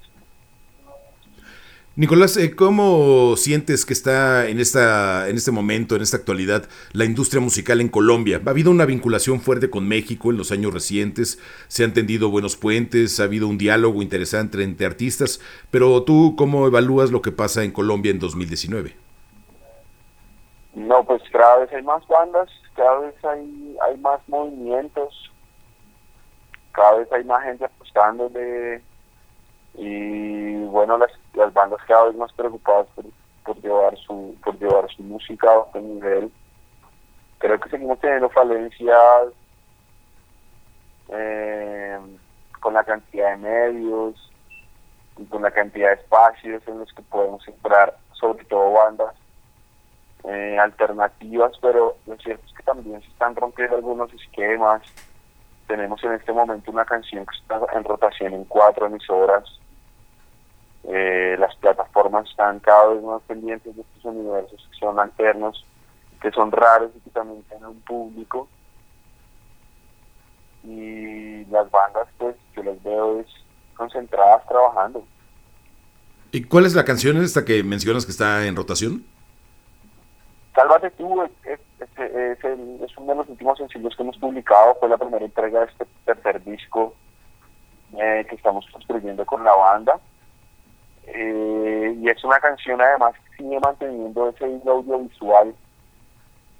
Nicolás, 1.98 2.36
eh, 2.36 2.54
¿cómo 2.54 3.34
sientes 3.36 3.84
que 3.84 3.92
está 3.92 4.46
en, 4.46 4.60
esta, 4.60 5.28
en 5.28 5.34
este 5.34 5.50
momento, 5.50 5.96
en 5.96 6.02
esta 6.02 6.16
actualidad, 6.16 6.68
la 6.92 7.04
industria 7.04 7.40
musical 7.40 7.80
en 7.80 7.88
Colombia? 7.88 8.40
Ha 8.46 8.50
habido 8.50 8.70
una 8.70 8.84
vinculación 8.84 9.40
fuerte 9.40 9.68
con 9.68 9.88
México 9.88 10.30
en 10.30 10.36
los 10.36 10.52
años 10.52 10.72
recientes, 10.72 11.40
se 11.66 11.82
han 11.82 11.94
tendido 11.94 12.30
buenos 12.30 12.56
puentes, 12.56 13.18
ha 13.18 13.24
habido 13.24 13.48
un 13.48 13.58
diálogo 13.58 14.00
interesante 14.00 14.62
entre 14.62 14.86
artistas, 14.86 15.40
pero 15.72 16.04
tú, 16.04 16.36
¿cómo 16.38 16.68
evalúas 16.68 17.10
lo 17.10 17.20
que 17.20 17.32
pasa 17.32 17.64
en 17.64 17.72
Colombia 17.72 18.12
en 18.12 18.20
2019? 18.20 18.94
No, 20.76 21.02
pues 21.02 21.20
cada 21.32 21.56
vez 21.58 21.72
hay 21.72 21.82
más 21.82 22.06
bandas, 22.06 22.48
cada 22.78 23.00
vez 23.00 23.24
hay, 23.24 23.76
hay 23.82 23.96
más 23.96 24.20
movimientos, 24.28 25.32
cada 26.70 26.94
vez 26.94 27.12
hay 27.12 27.24
más 27.24 27.42
gente 27.42 27.64
apostándole 27.64 28.80
y 29.74 30.62
bueno, 30.66 30.96
las, 30.96 31.10
las 31.34 31.52
bandas 31.52 31.80
cada 31.88 32.04
vez 32.04 32.14
más 32.14 32.32
preocupadas 32.34 32.86
por, 32.94 33.04
por 33.44 33.60
llevar 33.60 33.96
su 33.98 34.36
por 34.44 34.56
llevar 34.60 34.88
su 34.92 35.02
música 35.02 35.50
a 35.50 35.58
otro 35.58 35.80
nivel. 35.80 36.30
Creo 37.38 37.58
que 37.58 37.68
seguimos 37.68 37.98
teniendo 37.98 38.30
falencias 38.30 39.32
eh, 41.08 41.98
con 42.60 42.74
la 42.74 42.84
cantidad 42.84 43.30
de 43.30 43.36
medios 43.38 44.32
y 45.16 45.24
con 45.24 45.42
la 45.42 45.50
cantidad 45.50 45.88
de 45.88 45.94
espacios 45.94 46.62
en 46.68 46.78
los 46.78 46.92
que 46.92 47.02
podemos 47.02 47.46
entrar, 47.48 47.96
sobre 48.12 48.44
todo 48.44 48.70
bandas 48.70 49.16
eh, 50.24 50.58
alternativas, 50.58 51.52
pero 51.60 51.96
lo 52.06 52.16
cierto 52.16 52.44
es 52.46 52.52
que 52.52 52.62
también 52.62 53.00
se 53.00 53.08
están 53.08 53.36
rompiendo 53.36 53.76
algunos 53.76 54.12
esquemas. 54.12 54.82
Tenemos 55.66 56.02
en 56.02 56.12
este 56.12 56.32
momento 56.32 56.70
una 56.70 56.84
canción 56.84 57.24
que 57.26 57.36
está 57.36 57.60
en 57.76 57.84
rotación 57.84 58.32
en 58.34 58.44
cuatro 58.44 58.86
emisoras. 58.86 59.44
Eh, 60.84 61.36
las 61.38 61.54
plataformas 61.56 62.28
están 62.28 62.60
cada 62.60 62.88
vez 62.88 63.02
más 63.02 63.22
pendientes 63.22 63.76
de 63.76 63.82
estos 63.82 64.04
universos 64.04 64.68
que 64.70 64.78
son 64.78 64.98
alternos, 64.98 65.64
que 66.20 66.30
son 66.30 66.50
raros 66.50 66.90
y 66.96 67.00
que 67.00 67.10
también 67.10 67.42
tienen 67.44 67.66
un 67.66 67.80
público. 67.82 68.48
Y 70.64 71.44
las 71.46 71.70
bandas, 71.70 72.08
pues, 72.18 72.36
yo 72.54 72.62
las 72.62 72.82
veo 72.82 73.20
es 73.20 73.26
concentradas 73.76 74.46
trabajando. 74.46 75.04
¿Y 76.32 76.44
cuál 76.44 76.66
es 76.66 76.74
la 76.74 76.84
canción 76.84 77.22
esta 77.22 77.44
que 77.44 77.62
mencionas 77.62 78.04
que 78.04 78.12
está 78.12 78.46
en 78.46 78.56
rotación? 78.56 79.06
Sálvate 80.54 80.90
tú 80.92 81.22
es, 81.22 81.30
es, 81.44 81.60
es- 81.98 82.44
es 82.82 82.96
uno 82.98 83.12
de 83.12 83.14
los 83.16 83.28
últimos 83.28 83.58
sencillos 83.58 83.94
que 83.96 84.02
hemos 84.02 84.16
publicado, 84.18 84.74
fue 84.80 84.88
la 84.88 84.96
primera 84.98 85.24
entrega 85.24 85.60
de 85.60 85.66
este 85.66 85.86
tercer 86.04 86.42
disco 86.44 86.94
eh, 87.96 88.26
que 88.28 88.34
estamos 88.36 88.66
construyendo 88.72 89.24
con 89.24 89.44
la 89.44 89.54
banda. 89.54 89.98
Eh, 91.06 91.96
y 92.00 92.08
es 92.08 92.22
una 92.24 92.38
canción 92.38 92.80
además 92.80 93.14
que 93.14 93.36
sigue 93.42 93.58
manteniendo 93.60 94.28
ese 94.28 94.44
audiovisual 94.66 95.54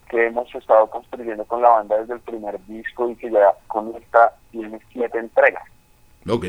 que 0.08 0.26
hemos 0.26 0.54
estado 0.54 0.86
construyendo 0.88 1.44
con 1.44 1.60
la 1.60 1.68
banda 1.68 1.98
desde 1.98 2.14
el 2.14 2.20
primer 2.20 2.58
disco 2.66 3.10
y 3.10 3.16
que 3.16 3.30
ya 3.30 3.52
con 3.66 3.94
esta 3.96 4.32
tiene 4.50 4.80
siete 4.90 5.18
entregas. 5.18 5.64
Ok. 6.28 6.46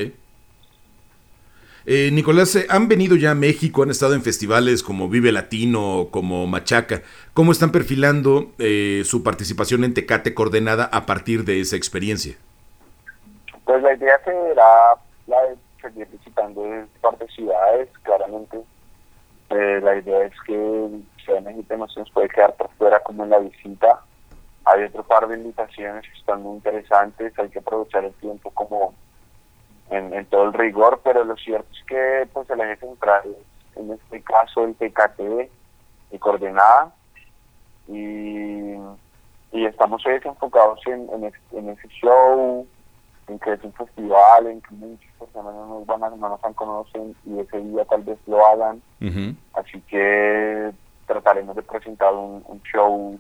Eh, 1.91 2.11
Nicolás, 2.11 2.55
eh, 2.55 2.67
han 2.69 2.87
venido 2.87 3.15
ya 3.15 3.31
a 3.31 3.33
México, 3.33 3.81
han 3.81 3.89
estado 3.89 4.13
en 4.13 4.21
festivales 4.21 4.83
como 4.83 5.09
Vive 5.09 5.31
Latino, 5.31 6.09
como 6.11 6.45
Machaca. 6.45 7.01
¿Cómo 7.33 7.51
están 7.51 7.71
perfilando 7.71 8.51
eh, 8.59 9.01
su 9.05 9.23
participación 9.23 9.83
en 9.83 9.95
Tecate 9.95 10.35
Coordenada 10.35 10.87
a 10.93 11.07
partir 11.07 11.45
de 11.45 11.61
esa 11.61 11.77
experiencia? 11.77 12.35
Pues 13.65 13.81
la 13.81 13.95
idea 13.95 14.19
será 14.23 15.01
la 15.25 15.41
de 15.47 15.55
seguir 15.81 16.07
visitando 16.11 16.61
partes 17.01 17.33
ciudades, 17.33 17.89
claramente. 18.03 18.59
Eh, 19.49 19.79
la 19.81 19.97
idea 19.97 20.25
es 20.25 20.33
que 20.45 20.89
Ciudad 21.25 21.41
de 21.41 21.51
México 21.51 21.75
no 21.75 21.87
se 21.87 22.01
nos 22.01 22.11
puede 22.11 22.29
quedar 22.29 22.53
por 22.53 22.69
fuera 22.77 22.99
como 22.99 23.23
en 23.23 23.31
la 23.31 23.39
visita. 23.39 23.99
Hay 24.65 24.83
otro 24.83 25.01
par 25.01 25.27
de 25.27 25.37
invitaciones 25.37 26.03
que 26.03 26.19
están 26.19 26.43
muy 26.43 26.57
interesantes, 26.57 27.33
hay 27.39 27.49
que 27.49 27.57
aprovechar 27.57 28.05
el 28.05 28.13
tiempo 28.13 28.51
como 28.51 28.93
en, 29.89 30.13
en 30.13 30.25
todo 30.27 30.43
el 30.43 30.53
rigor, 30.53 31.01
pero 31.03 31.23
lo 31.23 31.35
cierto 31.37 31.67
es 31.71 31.83
que 31.85 32.27
pues 32.33 32.49
el 32.49 32.61
eje 32.61 32.77
central 32.77 33.23
en 33.75 33.91
este 33.91 34.21
caso 34.21 34.63
el 34.65 34.73
PKT 34.75 35.49
y 36.11 36.17
coordenada 36.19 36.91
y, 37.87 38.73
y 39.51 39.65
estamos 39.65 40.05
hoy 40.05 40.19
enfocados 40.23 40.79
en, 40.87 41.09
en, 41.13 41.23
es- 41.25 41.33
en 41.53 41.69
ese 41.69 41.87
show, 41.87 42.67
en 43.27 43.39
que 43.39 43.53
es 43.53 43.63
un 43.63 43.73
festival, 43.73 44.47
en 44.47 44.61
que 44.61 44.75
muchas 44.75 45.11
personas 45.17 45.53
no 45.53 45.65
nos 45.67 45.85
van 45.85 46.03
a, 46.03 46.09
no 46.09 46.29
nos 46.29 46.55
conocen 46.55 47.15
y 47.25 47.39
ese 47.39 47.59
día 47.59 47.85
tal 47.85 48.03
vez 48.03 48.17
lo 48.27 48.45
hagan. 48.45 48.81
Así 49.53 49.81
que 49.81 50.71
trataremos 51.07 51.55
de 51.55 51.63
presentar 51.63 52.13
un, 52.13 52.43
un 52.47 52.61
show 52.63 53.19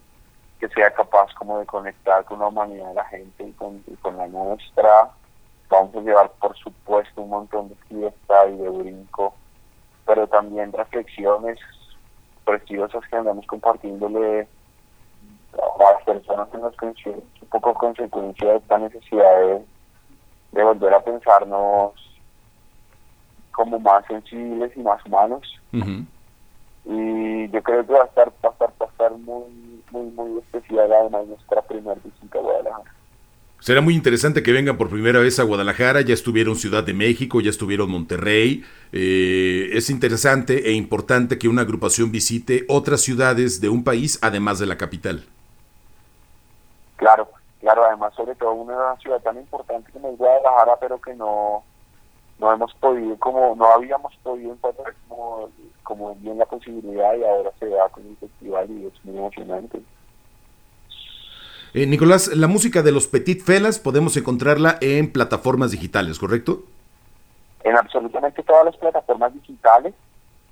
que 0.59 0.67
sea 0.69 0.91
capaz 0.91 1.33
como 1.35 1.57
de 1.59 1.65
conectar 1.65 2.23
con 2.25 2.39
la 2.39 2.47
humanidad 2.47 2.89
de 2.89 2.93
la 2.95 3.05
gente 3.05 3.43
y 3.47 3.51
con, 3.53 3.81
y 3.87 3.95
con 3.95 4.17
la 4.17 4.27
nuestra. 4.27 5.09
Vamos 5.69 5.95
a 5.95 6.01
llevar, 6.01 6.31
por 6.39 6.57
supuesto, 6.57 7.21
un 7.21 7.29
montón 7.29 7.69
de 7.69 7.75
fiesta 7.87 8.47
y 8.47 8.57
de 8.57 8.69
brinco, 8.69 9.35
pero 10.05 10.27
también 10.27 10.73
reflexiones 10.73 11.59
preciosas 12.43 13.01
que 13.09 13.15
andamos 13.15 13.45
compartiéndole 13.45 14.47
a 15.53 15.93
las 15.93 16.03
personas 16.03 16.47
en 16.53 16.61
las 16.61 16.75
conciencias, 16.75 17.23
un 17.41 17.47
poco 17.49 17.73
consecuencia 17.75 18.49
de 18.49 18.57
esta 18.57 18.77
necesidad 18.79 19.41
de, 19.41 19.65
de 20.53 20.63
volver 20.63 20.93
a 20.93 21.03
pensarnos 21.03 21.93
como 23.51 23.79
más 23.79 24.05
sensibles 24.05 24.71
y 24.75 24.79
más 24.79 25.05
humanos. 25.05 25.59
Y 26.85 27.49
yo 27.49 27.61
creo 27.61 27.85
que 27.85 27.93
va 27.93 28.03
a 28.03 28.05
estar 28.05 28.29
va 28.43 28.49
a 28.49 28.51
estar, 28.53 28.69
va 28.81 28.85
a 28.85 28.89
estar 28.89 29.11
muy 29.11 29.83
muy 29.91 30.05
muy 30.11 30.39
especial 30.39 30.91
además 30.91 31.27
nuestra 31.27 31.61
primera 31.63 31.99
visita 32.03 32.39
a 32.39 32.41
Guadalajara 32.41 32.98
Será 33.59 33.81
muy 33.81 33.93
interesante 33.93 34.41
que 34.41 34.53
vengan 34.53 34.77
por 34.77 34.89
primera 34.89 35.19
vez 35.19 35.37
a 35.37 35.43
Guadalajara, 35.43 35.99
ya 36.01 36.13
estuvieron 36.13 36.55
Ciudad 36.55 36.83
de 36.83 36.93
México, 36.93 37.41
ya 37.41 37.49
estuvieron 37.49 37.91
Monterrey. 37.91 38.63
Eh, 38.93 39.69
es 39.73 39.89
interesante 39.89 40.69
e 40.69 40.71
importante 40.71 41.37
que 41.37 41.49
una 41.49 41.63
agrupación 41.63 42.09
visite 42.09 42.65
otras 42.69 43.01
ciudades 43.01 43.59
de 43.59 43.67
un 43.67 43.83
país 43.83 44.17
además 44.21 44.59
de 44.59 44.65
la 44.65 44.77
capital. 44.77 45.25
claro 46.95 47.29
claro 47.59 47.83
además 47.85 48.13
sobre 48.15 48.33
todo 48.35 48.53
una 48.53 48.95
ciudad 48.97 49.21
tan 49.21 49.37
importante 49.37 49.91
como 49.91 50.09
es 50.09 50.17
Guadalajara 50.17 50.77
pero 50.79 50.99
que 50.99 51.13
no 51.13 51.63
no 52.39 52.53
hemos 52.53 52.73
podido 52.75 53.17
como 53.19 53.55
no 53.55 53.65
habíamos 53.65 54.15
podido 54.23 54.53
encontrar 54.53 54.95
como 55.07 55.49
como 55.83 56.15
bien 56.15 56.37
la 56.37 56.45
posibilidad 56.45 57.13
y 57.15 57.23
ahora 57.23 57.51
se 57.59 57.67
da 57.67 57.89
con 57.89 58.07
el 58.07 58.15
festival 58.17 58.69
y 58.71 58.85
es 58.87 59.05
muy 59.05 59.17
emocionante 59.17 59.81
Eh, 61.73 61.85
Nicolás, 61.85 62.35
la 62.35 62.47
música 62.47 62.81
de 62.81 62.91
los 62.91 63.07
Petit 63.07 63.41
Felas 63.43 63.79
podemos 63.79 64.17
encontrarla 64.17 64.77
en 64.81 65.11
plataformas 65.11 65.71
digitales, 65.71 66.17
¿correcto? 66.19 66.63
en 67.61 67.75
absolutamente 67.75 68.41
todas 68.43 68.63
las 68.65 68.77
plataformas 68.77 69.33
digitales. 69.33 69.93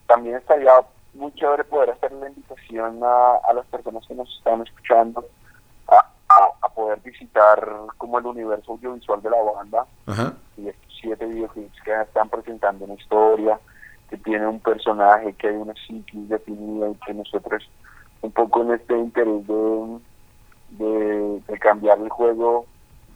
También 0.08 0.36
estaría 0.36 0.72
muy 1.14 1.34
chévere 1.36 1.64
poder 1.64 1.92
hacer 1.92 2.14
una 2.14 2.28
invitación 2.28 3.00
a, 3.02 3.36
a 3.50 3.54
las 3.54 3.66
personas 3.68 4.06
que 4.06 4.14
nos 4.14 4.30
están 4.38 4.62
escuchando 4.62 5.26
a, 5.88 5.96
a- 5.96 6.52
a 6.62 6.70
poder 6.70 7.00
visitar 7.00 7.66
como 7.98 8.20
el 8.20 8.26
universo 8.26 8.74
audiovisual 8.74 9.22
de 9.22 9.30
la 9.30 9.38
banda 9.42 9.86
Ajá. 10.06 10.34
y 10.58 10.68
estos 10.68 10.94
siete 11.02 11.26
videoclips 11.26 11.82
que 11.84 11.94
están 12.02 12.28
presentando 12.30 12.84
una 12.86 12.96
historia 12.96 13.58
que 14.10 14.18
tiene 14.18 14.46
un 14.46 14.60
personaje, 14.60 15.34
que 15.34 15.48
hay 15.48 15.56
una 15.56 15.74
psiquis 15.88 16.28
definida 16.30 16.90
y 16.90 16.96
que 17.06 17.14
nosotros 17.14 17.64
un 18.22 18.32
poco 18.34 18.64
en 18.64 18.72
este 18.74 18.98
interés 18.98 19.48
de, 19.48 19.98
de, 20.70 21.42
cambiar 21.60 22.00
el 22.00 22.10
juego, 22.10 22.66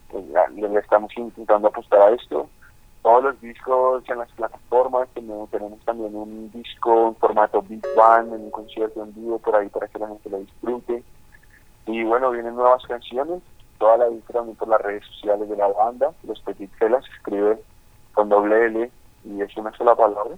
pues, 0.09 0.25
le 0.57 0.79
estamos 0.79 1.11
intentando 1.15 1.67
apostar 1.67 2.01
a 2.01 2.15
esto. 2.15 2.49
Todos 3.01 3.23
los 3.23 3.41
discos 3.41 4.03
en 4.09 4.19
las 4.19 4.31
plataformas, 4.33 5.07
tenemos, 5.13 5.49
tenemos 5.49 5.79
también 5.85 6.15
un 6.15 6.51
disco 6.51 7.07
en 7.09 7.15
formato 7.15 7.61
Big 7.63 7.83
Band, 7.95 8.33
en 8.33 8.41
un 8.41 8.51
concierto 8.51 9.03
en 9.03 9.13
vivo 9.15 9.39
por 9.39 9.55
ahí 9.55 9.69
para 9.69 9.87
que 9.87 9.99
la 9.99 10.07
gente 10.07 10.29
lo 10.29 10.39
disfrute. 10.39 11.03
Y 11.87 12.03
bueno, 12.03 12.29
vienen 12.29 12.55
nuevas 12.55 12.83
canciones, 12.85 13.41
toda 13.79 13.97
la 13.97 14.05
también 14.31 14.55
por 14.55 14.67
las 14.67 14.81
redes 14.81 15.03
sociales 15.05 15.49
de 15.49 15.57
la 15.57 15.67
banda. 15.67 16.11
Los 16.23 16.39
Petit 16.41 16.71
Felas 16.77 17.03
escribe 17.17 17.59
con 18.13 18.29
doble 18.29 18.65
L 18.67 18.91
y 19.25 19.41
es 19.41 19.57
una 19.57 19.75
sola 19.75 19.95
palabra. 19.95 20.35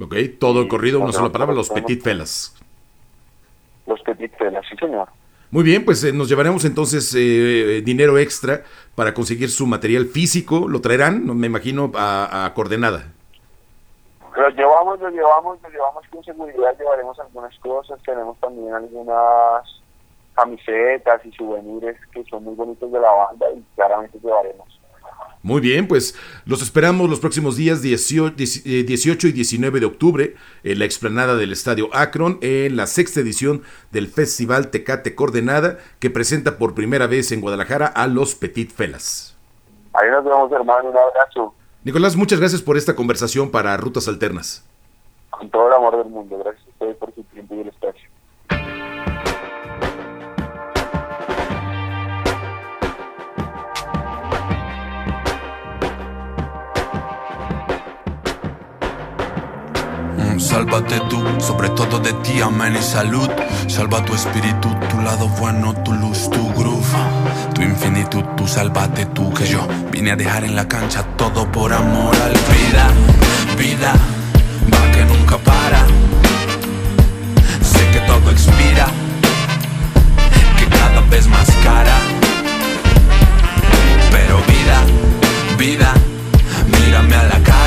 Ok, 0.00 0.14
todo 0.38 0.60
el 0.62 0.68
corrido, 0.68 1.00
una 1.00 1.12
sola 1.12 1.30
palabra, 1.30 1.54
los 1.54 1.70
Petit 1.70 2.02
Felas. 2.02 2.54
Los 3.86 4.00
Petit 4.02 4.32
Felas, 4.36 4.64
sí 4.70 4.76
señor. 4.76 5.08
Muy 5.54 5.62
bien, 5.62 5.84
pues 5.84 6.02
eh, 6.02 6.12
nos 6.12 6.28
llevaremos 6.28 6.64
entonces 6.64 7.14
eh, 7.16 7.80
dinero 7.84 8.18
extra 8.18 8.64
para 8.96 9.14
conseguir 9.14 9.48
su 9.50 9.68
material 9.68 10.06
físico. 10.06 10.66
¿Lo 10.68 10.80
traerán, 10.80 11.24
me 11.38 11.46
imagino, 11.46 11.92
a, 11.94 12.44
a 12.44 12.54
Coordenada? 12.54 13.04
Lo 14.36 14.48
llevamos, 14.48 14.98
lo 14.98 15.10
llevamos, 15.10 15.62
lo 15.62 15.68
llevamos 15.68 16.02
con 16.10 16.24
seguridad. 16.24 16.76
Llevaremos 16.76 17.16
algunas 17.20 17.56
cosas. 17.60 18.02
Tenemos 18.02 18.36
también 18.40 18.74
algunas 18.74 19.62
camisetas 20.34 21.24
y 21.24 21.30
souvenirs 21.30 22.00
que 22.12 22.24
son 22.24 22.42
muy 22.42 22.56
bonitos 22.56 22.90
de 22.90 22.98
la 22.98 23.12
banda 23.12 23.46
y 23.54 23.62
claramente 23.76 24.18
llevaremos. 24.20 24.80
Muy 25.44 25.60
bien, 25.60 25.86
pues 25.86 26.18
los 26.46 26.62
esperamos 26.62 27.10
los 27.10 27.20
próximos 27.20 27.56
días 27.56 27.82
18, 27.82 28.32
y 28.38 29.32
19 29.32 29.80
de 29.80 29.84
octubre 29.84 30.36
en 30.62 30.78
la 30.78 30.86
explanada 30.86 31.36
del 31.36 31.52
Estadio 31.52 31.90
Akron 31.92 32.38
en 32.40 32.76
la 32.76 32.86
sexta 32.86 33.20
edición 33.20 33.62
del 33.92 34.08
Festival 34.08 34.70
Tecate 34.70 35.14
Coordenada 35.14 35.76
que 35.98 36.08
presenta 36.08 36.56
por 36.56 36.74
primera 36.74 37.06
vez 37.06 37.30
en 37.30 37.42
Guadalajara 37.42 37.86
a 37.86 38.06
los 38.06 38.34
Petit 38.34 38.72
Felas. 38.72 39.36
Ahí 39.92 40.10
nos 40.10 40.24
vemos 40.24 40.50
hermano, 40.50 40.88
un 40.88 40.96
abrazo. 40.96 41.54
Nicolás, 41.84 42.16
muchas 42.16 42.40
gracias 42.40 42.62
por 42.62 42.78
esta 42.78 42.96
conversación 42.96 43.50
para 43.50 43.76
Rutas 43.76 44.08
Alternas. 44.08 44.66
Con 45.28 45.50
todo 45.50 45.68
el 45.68 45.74
amor 45.74 45.98
del 45.98 46.08
mundo, 46.08 46.38
gracias 46.38 46.66
a 46.66 46.70
ustedes 46.70 46.96
por 46.96 47.14
su 47.14 47.22
tiempo 47.24 47.54
y 47.54 47.60
el 47.60 47.68
espacio. 47.68 48.03
Sálvate 60.38 61.00
tú, 61.08 61.22
sobre 61.38 61.68
todo 61.70 61.98
de 61.98 62.12
ti, 62.14 62.40
amén 62.40 62.76
y 62.78 62.82
salud. 62.82 63.30
Salva 63.68 64.04
tu 64.04 64.14
espíritu, 64.14 64.68
tu 64.90 65.00
lado 65.00 65.28
bueno, 65.40 65.72
tu 65.84 65.92
luz, 65.92 66.28
tu 66.30 66.52
groove. 66.54 66.84
Tu 67.54 67.62
infinitud, 67.62 68.24
tú 68.36 68.46
sálvate 68.46 69.06
tú, 69.06 69.32
que 69.32 69.46
yo 69.46 69.66
vine 69.90 70.12
a 70.12 70.16
dejar 70.16 70.44
en 70.44 70.56
la 70.56 70.66
cancha 70.66 71.02
todo 71.16 71.50
por 71.50 71.72
amor 71.72 72.14
al 72.16 72.32
vida. 72.32 72.88
Vida, 73.56 73.92
va 74.72 74.92
que 74.92 75.04
nunca 75.04 75.38
para. 75.38 75.86
Sé 77.62 77.90
que 77.92 78.00
todo 78.00 78.30
expira, 78.30 78.86
que 80.58 80.66
cada 80.66 81.00
vez 81.02 81.26
más 81.28 81.48
cara. 81.62 81.96
Pero 84.10 84.38
vida, 84.48 84.78
vida, 85.58 85.94
mírame 86.66 87.14
a 87.14 87.22
la 87.24 87.38
cara, 87.42 87.63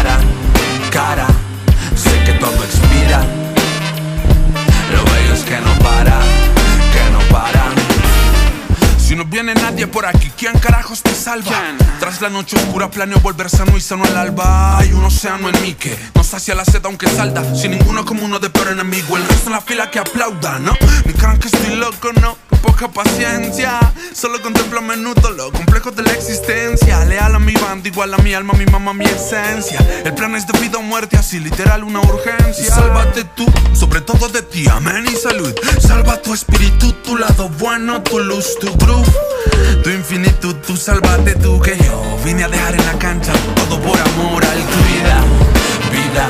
no 9.17 9.25
viene 9.25 9.55
nadie 9.55 9.87
por 9.87 10.05
aquí, 10.05 10.31
¿quién 10.37 10.53
carajos 10.59 11.01
te 11.01 11.13
salva? 11.13 11.51
Tras 11.99 12.21
la 12.21 12.29
noche 12.29 12.55
oscura 12.55 12.91
planeo 12.91 13.19
volver 13.19 13.49
sano 13.49 13.75
y 13.75 13.81
sano 13.81 14.05
al 14.05 14.15
alba. 14.15 14.77
Hay 14.77 14.93
un 14.93 15.03
océano 15.03 15.49
en 15.49 15.59
mí 15.63 15.73
que 15.73 15.97
no 16.13 16.23
sacia 16.23 16.53
la 16.53 16.63
sed 16.63 16.81
aunque 16.85 17.07
salda 17.09 17.43
Sin 17.55 17.71
ninguno 17.71 18.05
como 18.05 18.23
uno 18.23 18.37
de 18.37 18.51
peor 18.51 18.67
enemigo, 18.69 19.17
el 19.17 19.27
resto 19.27 19.47
en 19.47 19.53
la 19.53 19.61
fila 19.61 19.89
que 19.89 19.97
aplauda, 19.97 20.59
¿no? 20.59 20.73
Me 21.03 21.13
crean 21.13 21.39
que 21.39 21.47
estoy 21.47 21.75
loco, 21.75 22.13
no 22.21 22.37
poca 22.67 22.87
paciencia. 22.89 23.79
Solo 24.13 24.41
contemplo 24.41 24.79
a 24.79 24.81
menudo 24.81 25.31
lo 25.31 25.51
complejo 25.51 25.91
de 25.91 26.03
la 26.03 26.11
existencia. 26.11 27.03
Leal 27.05 27.35
a 27.35 27.39
mi 27.39 27.53
banda, 27.53 27.87
igual 27.87 28.13
a 28.13 28.17
mi 28.17 28.33
alma, 28.33 28.53
mi 28.53 28.65
mamá, 28.65 28.93
mi 28.93 29.05
esencia. 29.05 29.79
El 30.03 30.13
plan 30.13 30.35
es 30.35 30.45
de 30.45 30.59
vida 30.59 30.77
o 30.77 30.81
muerte, 30.81 31.17
así 31.17 31.39
literal 31.39 31.83
una 31.83 32.01
urgencia. 32.01 32.65
Sálvate 32.65 33.23
tú, 33.35 33.45
sobre 33.73 34.01
todo 34.01 34.27
de 34.29 34.41
ti, 34.41 34.67
amén 34.69 35.05
y 35.11 35.15
salud. 35.15 35.53
Salva 35.79 36.21
tu 36.21 36.33
espíritu, 36.33 36.91
tu 37.03 37.17
lado 37.17 37.49
bueno, 37.49 38.01
tu 38.03 38.19
luz, 38.19 38.57
tu 38.59 38.75
groove. 38.77 39.11
Tu 39.83 39.89
infinitud, 39.91 40.55
tú 40.65 40.75
sálvate 40.75 41.35
tú, 41.35 41.61
que 41.61 41.77
yo 41.77 42.17
vine 42.25 42.43
a 42.43 42.49
dejar 42.49 42.75
en 42.75 42.85
la 42.85 42.99
cancha 42.99 43.33
todo 43.55 43.79
por 43.81 43.99
amor 43.99 44.43
al 44.45 44.59
tu 44.65 44.77
vida. 44.91 45.23
Vida, 45.91 46.27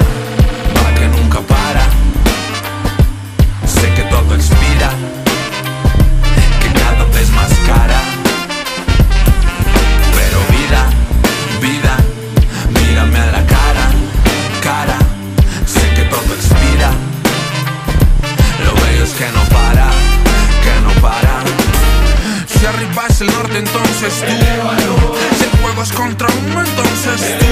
Es 23.06 23.22
el 23.22 23.28
norte, 23.28 23.58
entonces 23.58 24.14
tú. 24.20 25.38
Si 25.38 25.44
el 25.44 25.62
juego 25.62 25.82
es 25.82 25.92
contra 25.92 26.28
uno, 26.28 26.60
entonces 26.62 27.38
tú. 27.40 27.46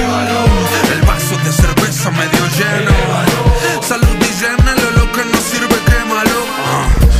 El 0.92 1.02
vaso 1.02 1.36
de 1.44 1.52
cerveza 1.52 2.10
medio 2.10 2.46
lleno. 2.58 2.92
Salud 3.80 4.16
y 4.20 4.40
llénalo, 4.40 4.90
lo 4.92 5.12
que 5.12 5.24
no 5.24 5.38
sirve, 5.38 5.76
quémalo. 5.86 6.40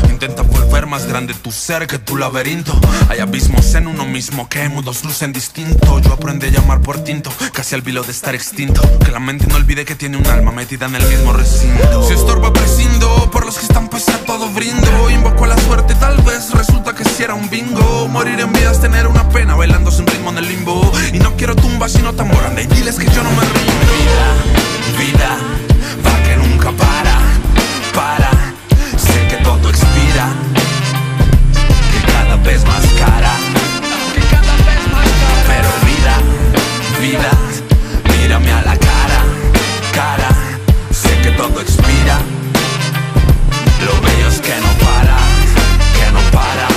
Uh. 0.07 0.11
Intenta 0.11 0.43
volver 0.77 0.91
más 0.91 1.07
grande 1.07 1.33
tu 1.33 1.53
ser 1.53 1.87
que 1.87 1.99
tu 1.99 2.17
laberinto. 2.17 2.79
Hay 3.09 3.21
abismos 3.21 3.75
en 3.75 3.87
uno 3.87 4.05
mismo 4.05 4.47
que 4.49 4.69
mudos 4.69 5.05
lucen 5.05 5.33
distinto. 5.33 6.01
Yo 6.01 6.13
aprendí 6.13 6.49
a 6.49 6.51
llamar 6.51 6.81
por 6.81 7.03
tinto, 7.03 7.31
casi 7.53 7.75
al 7.75 7.81
vilo 7.81 8.03
de 8.03 8.13
estar 8.13 8.35
extinto. 8.35 8.83
Que 8.99 9.11
la 9.11 9.19
mente 9.19 9.47
no 9.47 9.57
olvide 9.57 9.87
que 9.87 9.95
tiene 9.95 10.19
un 10.19 10.27
alma 10.27 10.53
metida 10.53 10.85
en 10.87 10.97
el 10.97 11.07
mismo 11.07 11.33
recinto. 11.33 12.03
Si 12.07 12.13
estorba, 12.13 12.53
prescindo. 12.53 13.31
Por 13.31 13.47
los 13.47 13.57
que 13.57 13.65
están 13.65 13.87
a 13.87 14.19
todo 14.27 14.51
brindo. 14.51 15.11
Invoco 15.11 15.45
a 15.45 15.49
la 15.49 15.59
suerte, 15.61 15.95
tal 15.95 16.21
vez 16.23 16.51
resulta 16.53 16.95
que 16.95 17.05
si 17.05 17.23
era 17.23 17.33
un 17.33 17.49
bingo. 17.49 18.09
Morir 18.09 18.39
en 18.39 18.53
vida 18.53 18.71
es 18.71 18.81
tener 18.81 19.07
una 19.07 19.27
pena 19.31 19.55
bailando 19.55 19.91
sin 19.91 20.07
ritmo 20.07 20.31
en 20.31 20.39
el 20.39 20.49
limbo. 20.49 20.93
Y 21.13 21.19
no 21.19 21.37
quiero 21.37 21.57
tumbas 21.57 21.93
sino 21.93 22.13
tambor. 22.13 22.43
Y 22.53 22.67
diles 22.67 22.97
que 22.97 23.07
yo 23.07 23.23
no 23.23 23.31
me 23.31 23.41
rindo. 23.41 23.73
Vida, 23.97 25.13
vida, 25.13 25.39
va 26.07 26.23
que 26.23 26.37
nunca 26.37 26.71
para, 26.73 27.19
para 27.95 28.31
que 29.29 29.37
todo 29.43 29.69
expira, 29.71 30.29
cada 32.37 32.51
vez 32.51 32.65
más 32.65 32.85
cara. 32.99 33.33
Pero 35.47 35.69
vida, 35.87 36.19
vida, 37.01 37.31
mírame 38.17 38.53
a 38.53 38.63
la 38.63 38.77
cara, 38.77 39.21
cara, 39.93 40.29
sé 40.91 41.21
que 41.23 41.31
todo 41.33 41.61
expira. 41.61 42.19
Lo 43.85 44.01
bello 44.01 44.29
es 44.29 44.41
que 44.41 44.55
no 44.57 44.73
para, 44.85 45.17
que 45.99 46.13
no 46.13 46.21
para. 46.33 46.69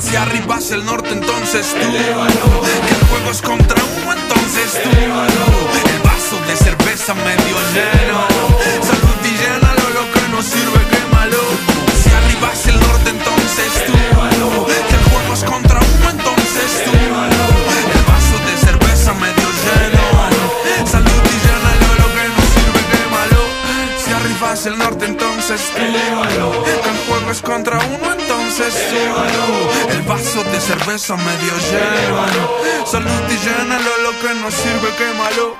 Si 0.00 0.16
arribas 0.16 0.70
el 0.72 0.84
norte, 0.84 1.10
entonces 1.12 1.66
tú. 1.72 1.90
Que 1.92 2.94
el 2.94 3.06
juego 3.08 3.30
es 3.30 3.42
contra 3.42 3.82
uno, 4.02 4.12
entonces 4.12 4.82
tú. 4.82 4.90
El 4.90 6.02
vaso 6.02 6.36
de 6.46 6.56
cerveza 6.56 7.14
medio 7.14 7.56
lleno. 7.74 8.49
Arribas 24.60 24.66
el 24.66 24.78
norte, 24.78 25.06
entonces 25.06 25.60
tú. 25.70 25.78
Que 25.78 26.90
el 26.90 26.96
juego 27.06 27.30
es 27.30 27.40
contra 27.40 27.78
uno, 27.78 28.12
entonces 28.20 28.74
tú. 28.90 29.92
El 29.92 30.02
vaso 30.02 30.42
de 30.44 30.60
cerveza 30.60 31.16
medio 31.16 31.52
lleno. 31.70 32.86
Salud 32.86 33.10
y 33.28 33.36
llénalo, 33.38 33.90
lo 34.02 34.20
que 34.20 34.34
no 34.40 34.50
sirve, 34.50 34.88
quémalo. 34.98 35.56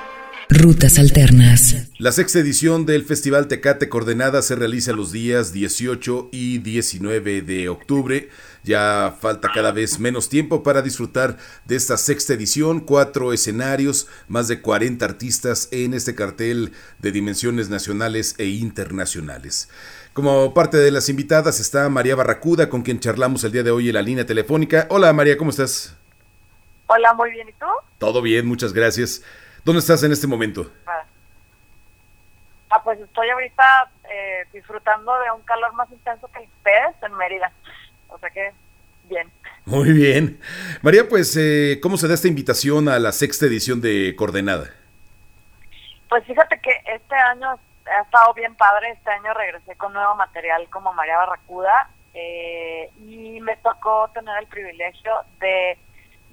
Rutas 0.49 0.99
Alternas. 0.99 1.87
La 1.97 2.11
sexta 2.11 2.39
edición 2.39 2.85
del 2.85 3.05
Festival 3.05 3.47
Tecate 3.47 3.87
Coordenada 3.89 4.41
se 4.41 4.55
realiza 4.55 4.91
los 4.91 5.11
días 5.11 5.53
18 5.53 6.29
y 6.31 6.57
19 6.59 7.41
de 7.41 7.69
octubre 7.69 8.29
Ya 8.63 9.15
falta 9.19 9.49
cada 9.53 9.71
vez 9.71 9.99
menos 9.99 10.29
tiempo 10.29 10.61
para 10.61 10.81
disfrutar 10.81 11.37
de 11.65 11.75
esta 11.75 11.97
sexta 11.97 12.33
edición, 12.33 12.79
cuatro 12.79 13.33
escenarios, 13.33 14.07
más 14.27 14.47
de 14.47 14.61
40 14.61 15.03
artistas 15.03 15.67
en 15.71 15.93
este 15.93 16.13
cartel 16.13 16.73
de 16.99 17.11
dimensiones 17.11 17.69
nacionales 17.69 18.35
e 18.37 18.45
internacionales. 18.45 19.69
Como 20.13 20.53
parte 20.53 20.77
de 20.77 20.91
las 20.91 21.09
invitadas 21.09 21.59
está 21.59 21.89
María 21.89 22.15
Barracuda, 22.15 22.69
con 22.69 22.83
quien 22.83 22.99
charlamos 22.99 23.43
el 23.43 23.51
día 23.51 23.63
de 23.63 23.71
hoy 23.71 23.87
en 23.89 23.95
la 23.95 24.01
línea 24.01 24.25
telefónica. 24.25 24.85
Hola 24.89 25.11
María, 25.13 25.37
¿cómo 25.37 25.49
estás? 25.49 25.97
Hola, 26.87 27.13
muy 27.13 27.31
bien, 27.31 27.47
¿y 27.49 27.53
tú? 27.53 27.65
Todo 27.97 28.21
bien, 28.21 28.45
muchas 28.45 28.73
gracias. 28.73 29.23
¿Dónde 29.63 29.79
estás 29.79 30.03
en 30.03 30.11
este 30.11 30.27
momento? 30.27 30.69
Ah, 30.85 32.83
pues 32.83 32.99
estoy 32.99 33.29
ahorita 33.29 33.63
eh, 34.09 34.47
disfrutando 34.53 35.17
de 35.19 35.31
un 35.31 35.41
calor 35.43 35.73
más 35.73 35.89
intenso 35.91 36.29
que 36.31 36.39
ustedes 36.39 36.95
en 37.01 37.13
Mérida. 37.15 37.51
Sea 38.21 38.29
que, 38.29 38.53
bien. 39.09 39.29
Muy 39.65 39.91
bien. 39.91 40.39
María, 40.81 41.09
pues, 41.09 41.35
eh, 41.37 41.79
¿cómo 41.81 41.97
se 41.97 42.07
da 42.07 42.13
esta 42.13 42.27
invitación 42.27 42.87
a 42.87 42.99
la 42.99 43.11
sexta 43.11 43.45
edición 43.45 43.81
de 43.81 44.15
Coordenada? 44.15 44.69
Pues 46.09 46.23
fíjate 46.25 46.59
que 46.59 46.71
este 46.85 47.15
año 47.15 47.47
ha 47.49 48.01
estado 48.01 48.33
bien 48.33 48.55
padre. 48.55 48.91
Este 48.91 49.09
año 49.11 49.33
regresé 49.33 49.75
con 49.75 49.93
nuevo 49.93 50.15
material 50.15 50.67
como 50.69 50.93
María 50.93 51.17
Barracuda 51.17 51.89
eh, 52.13 52.89
y 52.99 53.39
me 53.41 53.55
tocó 53.57 54.09
tener 54.13 54.37
el 54.39 54.47
privilegio 54.47 55.13
de, 55.39 55.77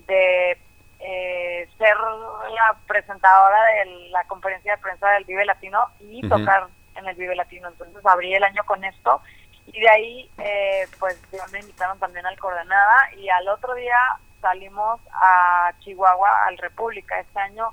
de 0.07 0.59
eh, 1.01 1.69
ser 1.79 1.97
la 1.97 2.77
presentadora 2.87 3.63
de 3.65 4.09
la 4.11 4.25
conferencia 4.25 4.75
de 4.75 4.83
prensa 4.83 5.11
del 5.11 5.25
Vive 5.25 5.45
Latino 5.45 5.85
y 6.01 6.27
tocar 6.29 6.67
en 6.97 7.07
el 7.07 7.15
Vive 7.15 7.37
Latino. 7.37 7.69
Entonces 7.69 8.05
abrí 8.05 8.35
el 8.35 8.45
año 8.45 8.65
con 8.65 8.85
esto 8.85 9.23
y 9.73 9.81
de 9.81 9.89
ahí 9.89 10.31
eh, 10.39 10.87
pues 10.99 11.21
ya 11.31 11.47
me 11.49 11.61
invitaron 11.61 11.99
también 11.99 12.25
al 12.27 12.39
Coordenada 12.39 13.15
y 13.17 13.29
al 13.29 13.49
otro 13.49 13.75
día 13.75 13.99
salimos 14.41 15.01
a 15.13 15.73
Chihuahua, 15.81 16.47
al 16.47 16.59
República. 16.59 17.19
Este 17.21 17.39
año 17.39 17.71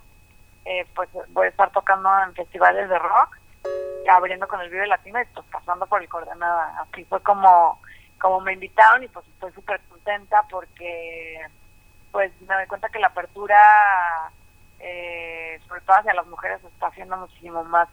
eh, 0.66 0.86
pues 0.96 1.10
voy 1.30 1.46
a 1.46 1.50
estar 1.50 1.72
tocando 1.72 2.10
en 2.24 2.34
festivales 2.34 2.90
de 2.90 3.00
rock, 3.00 3.38
abriendo 4.10 4.48
con 4.48 4.60
el 4.62 4.70
Vive 4.70 4.88
Latino 4.88 5.22
y 5.22 5.26
pues 5.26 5.46
pasando 5.52 5.86
por 5.88 6.02
el 6.02 6.10
Coordenada. 6.10 6.82
Así 6.82 7.06
fue 7.06 7.22
como, 7.22 7.80
como 8.20 8.42
me 8.42 8.54
invitaron 8.54 9.04
y 9.04 9.08
pues 9.08 9.26
estoy 9.28 9.52
súper 9.54 9.80
contenta 9.90 10.44
porque 10.50 11.46
pues 12.12 12.32
me 12.42 12.56
doy 12.56 12.68
cuenta 12.68 12.90
que 12.90 13.00
la 13.00 13.08
apertura, 13.08 13.58
eh, 14.80 15.60
sobre 15.68 15.82
todo 15.82 15.98
hacia 15.98 16.14
las 16.14 16.28
mujeres, 16.28 16.64
está 16.64 16.88
haciendo 16.88 17.18
muchísimo 17.18 17.64
más 17.64 17.88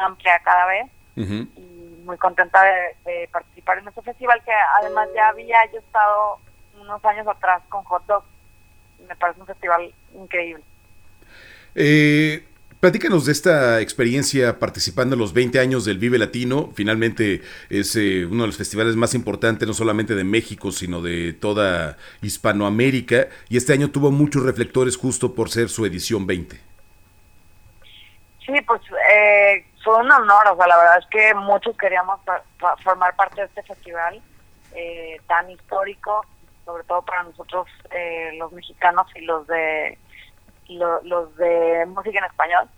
amplia 0.00 0.38
cada 0.40 0.66
vez. 0.66 0.90
Y 1.14 1.71
muy 2.04 2.16
contenta 2.18 2.62
de, 2.62 3.10
de 3.10 3.28
participar 3.28 3.78
en 3.78 3.88
este 3.88 4.02
festival 4.02 4.42
que 4.44 4.52
además 4.80 5.08
ya 5.14 5.28
había 5.28 5.58
yo 5.72 5.78
estado 5.78 6.38
unos 6.80 7.04
años 7.04 7.26
atrás 7.26 7.62
con 7.68 7.84
Hot 7.84 8.04
Dog. 8.06 8.24
Me 9.08 9.16
parece 9.16 9.40
un 9.40 9.46
festival 9.46 9.92
increíble. 10.14 10.62
Eh, 11.74 12.44
platícanos 12.80 13.26
de 13.26 13.32
esta 13.32 13.80
experiencia 13.80 14.58
participando 14.58 15.14
en 15.14 15.20
los 15.20 15.32
20 15.32 15.58
años 15.58 15.84
del 15.84 15.98
Vive 15.98 16.18
Latino. 16.18 16.70
Finalmente 16.74 17.42
es 17.70 17.96
eh, 17.96 18.26
uno 18.26 18.42
de 18.42 18.48
los 18.48 18.56
festivales 18.56 18.96
más 18.96 19.14
importantes, 19.14 19.66
no 19.66 19.74
solamente 19.74 20.14
de 20.14 20.24
México, 20.24 20.70
sino 20.72 21.02
de 21.02 21.32
toda 21.32 21.96
Hispanoamérica. 22.20 23.28
Y 23.48 23.56
este 23.56 23.72
año 23.72 23.90
tuvo 23.90 24.10
muchos 24.10 24.42
reflectores 24.42 24.96
justo 24.96 25.34
por 25.34 25.50
ser 25.50 25.68
su 25.68 25.86
edición 25.86 26.26
20. 26.26 26.56
Sí, 28.44 28.52
pues 28.66 28.82
eh, 29.10 29.64
fue 29.82 29.96
un 29.96 30.10
honor, 30.10 30.48
o 30.48 30.56
sea, 30.56 30.66
la 30.66 30.76
verdad 30.76 30.98
es 30.98 31.06
que 31.06 31.34
muchos 31.34 31.76
queríamos 31.76 32.20
pa- 32.20 32.42
pa- 32.60 32.76
formar 32.78 33.14
parte 33.16 33.40
de 33.42 33.46
este 33.46 33.62
festival 33.62 34.20
eh, 34.74 35.20
tan 35.26 35.50
histórico, 35.50 36.24
sobre 36.64 36.84
todo 36.84 37.02
para 37.02 37.24
nosotros 37.24 37.66
eh, 37.90 38.32
los 38.38 38.52
mexicanos 38.52 39.06
y 39.14 39.20
los 39.22 39.46
de 39.46 39.98
lo- 40.68 41.02
los 41.02 41.36
de 41.36 41.84
música 41.86 42.18
en 42.18 42.24
español. 42.24 42.68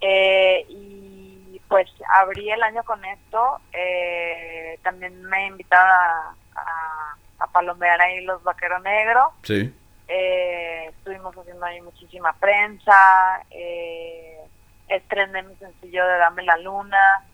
Eh, 0.00 0.64
y 0.68 1.60
pues 1.68 1.90
abrí 2.20 2.50
el 2.50 2.62
año 2.62 2.82
con 2.84 3.04
esto, 3.04 3.60
eh, 3.72 4.78
también 4.82 5.22
me 5.24 5.46
invitaron 5.46 5.90
a, 5.90 6.34
a, 6.56 7.16
a 7.40 7.46
palomear 7.48 8.00
ahí 8.00 8.24
los 8.24 8.42
Vaqueros 8.42 8.80
Negros. 8.82 9.32
Sí. 9.42 9.74
Eh, 10.06 10.86
estuvimos 10.88 11.36
haciendo 11.36 11.66
ahí 11.66 11.80
muchísima 11.82 12.32
prensa, 12.34 13.44
eh, 13.50 14.37
estrené 14.88 15.42
mi 15.42 15.54
sencillo 15.56 16.06
de 16.06 16.18
Dame 16.18 16.42
la 16.42 16.56
Luna, 16.58 17.24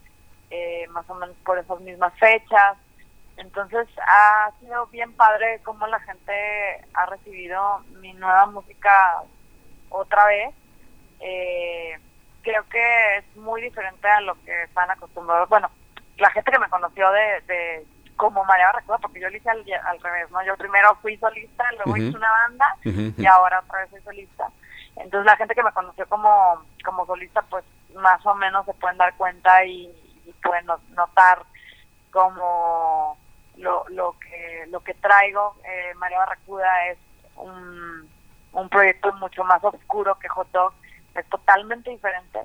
eh, 0.50 0.86
más 0.90 1.08
o 1.08 1.14
menos 1.14 1.36
por 1.44 1.58
esas 1.58 1.80
mismas 1.80 2.12
fechas. 2.18 2.76
Entonces 3.36 3.88
ha 4.06 4.50
sido 4.60 4.86
bien 4.86 5.12
padre 5.14 5.60
cómo 5.64 5.86
la 5.86 5.98
gente 6.00 6.84
ha 6.94 7.06
recibido 7.06 7.80
mi 8.00 8.12
nueva 8.12 8.46
música 8.46 9.22
otra 9.90 10.24
vez. 10.26 10.54
Eh, 11.20 11.98
creo 12.42 12.68
que 12.68 13.16
es 13.16 13.36
muy 13.36 13.62
diferente 13.62 14.08
a 14.08 14.20
lo 14.20 14.34
que 14.44 14.62
están 14.62 14.90
acostumbrados. 14.90 15.48
Bueno, 15.48 15.70
la 16.18 16.30
gente 16.30 16.52
que 16.52 16.58
me 16.58 16.68
conoció 16.68 17.10
de, 17.10 17.40
de 17.46 17.86
como 18.16 18.44
María 18.44 18.66
Barracuda, 18.66 18.98
porque 18.98 19.20
yo 19.20 19.28
lo 19.28 19.36
hice 19.36 19.50
al, 19.50 19.64
al 19.86 20.00
revés, 20.00 20.30
¿no? 20.30 20.44
Yo 20.44 20.56
primero 20.56 20.94
fui 21.02 21.16
solista, 21.16 21.64
luego 21.72 21.96
hice 21.96 22.16
una 22.16 22.30
banda 22.30 22.76
y 22.84 23.26
ahora 23.26 23.60
otra 23.60 23.80
vez 23.80 23.90
soy 23.90 24.00
solista. 24.02 24.48
Entonces 24.96 25.26
la 25.26 25.36
gente 25.36 25.54
que 25.54 25.62
me 25.62 25.72
conoció 25.72 26.06
como, 26.08 26.64
como 26.84 27.06
solista, 27.06 27.42
pues 27.42 27.64
más 27.94 28.24
o 28.26 28.34
menos 28.34 28.64
se 28.66 28.74
pueden 28.74 28.98
dar 28.98 29.16
cuenta 29.16 29.64
y, 29.64 29.92
pueden 30.42 30.66
no- 30.66 30.80
notar 30.90 31.42
como 32.10 33.16
lo, 33.56 33.84
lo 33.88 34.16
que 34.18 34.66
lo 34.68 34.80
que 34.80 34.94
traigo. 34.94 35.56
Eh, 35.64 35.94
María 35.96 36.18
Barracuda 36.18 36.86
es 36.88 36.98
un, 37.36 38.10
proyecto 38.70 39.12
mucho 39.14 39.44
más 39.44 39.62
oscuro 39.62 40.18
que 40.18 40.28
Hot 40.28 40.48
es 41.14 41.28
totalmente 41.28 41.90
diferente. 41.90 42.40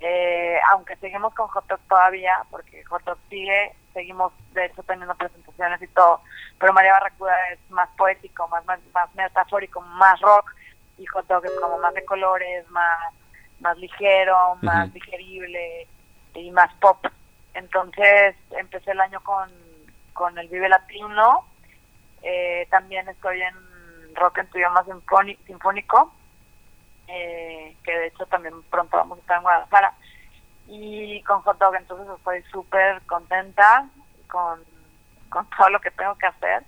Eh, 0.00 0.58
aunque 0.70 0.96
seguimos 0.96 1.32
con 1.34 1.46
Hot 1.48 1.80
todavía, 1.88 2.44
porque 2.50 2.82
Hot 2.84 3.02
sigue, 3.28 3.74
seguimos 3.92 4.32
de 4.52 4.66
hecho 4.66 4.82
teniendo 4.82 5.14
presentaciones 5.14 5.80
y 5.80 5.86
todo, 5.88 6.20
pero 6.58 6.72
María 6.72 6.92
Barracuda 6.92 7.34
es 7.52 7.70
más 7.70 7.88
poético, 7.96 8.48
más, 8.48 8.64
más, 8.64 8.80
más 8.92 9.14
metafórico, 9.14 9.80
más 9.80 10.20
rock, 10.20 10.52
y 10.98 11.06
Hot 11.06 11.26
Dog 11.26 11.44
es 11.44 11.52
como 11.60 11.78
más 11.78 11.94
de 11.94 12.04
colores, 12.04 12.68
más, 12.70 13.14
más 13.60 13.76
ligero, 13.78 14.56
más 14.62 14.92
digerible 14.92 15.86
y 16.34 16.50
más 16.50 16.72
pop. 16.74 17.06
Entonces 17.54 18.36
empecé 18.50 18.92
el 18.92 19.00
año 19.00 19.20
con, 19.22 19.50
con 20.12 20.38
el 20.38 20.48
Vive 20.48 20.68
Latino, 20.68 21.46
eh, 22.22 22.66
también 22.70 23.08
estoy 23.08 23.42
en 23.42 23.54
rock 24.14 24.38
en 24.38 24.46
tu 24.48 24.58
idioma 24.58 24.84
sinfónico, 25.46 26.12
eh, 27.08 27.76
que 27.84 27.92
de 27.92 28.06
hecho 28.06 28.26
también 28.26 28.62
pronto 28.64 28.96
vamos 28.96 29.18
a 29.18 29.20
estar 29.20 29.36
en 29.38 29.42
Guadalajara, 29.42 29.94
y 30.68 31.22
con 31.22 31.42
Hot 31.42 31.58
Dog, 31.58 31.74
entonces 31.74 32.06
estoy 32.16 32.42
súper 32.44 33.02
contenta 33.02 33.88
con, 34.28 34.60
con 35.28 35.46
todo 35.50 35.68
lo 35.70 35.80
que 35.80 35.90
tengo 35.90 36.14
que 36.16 36.26
hacer, 36.26 36.64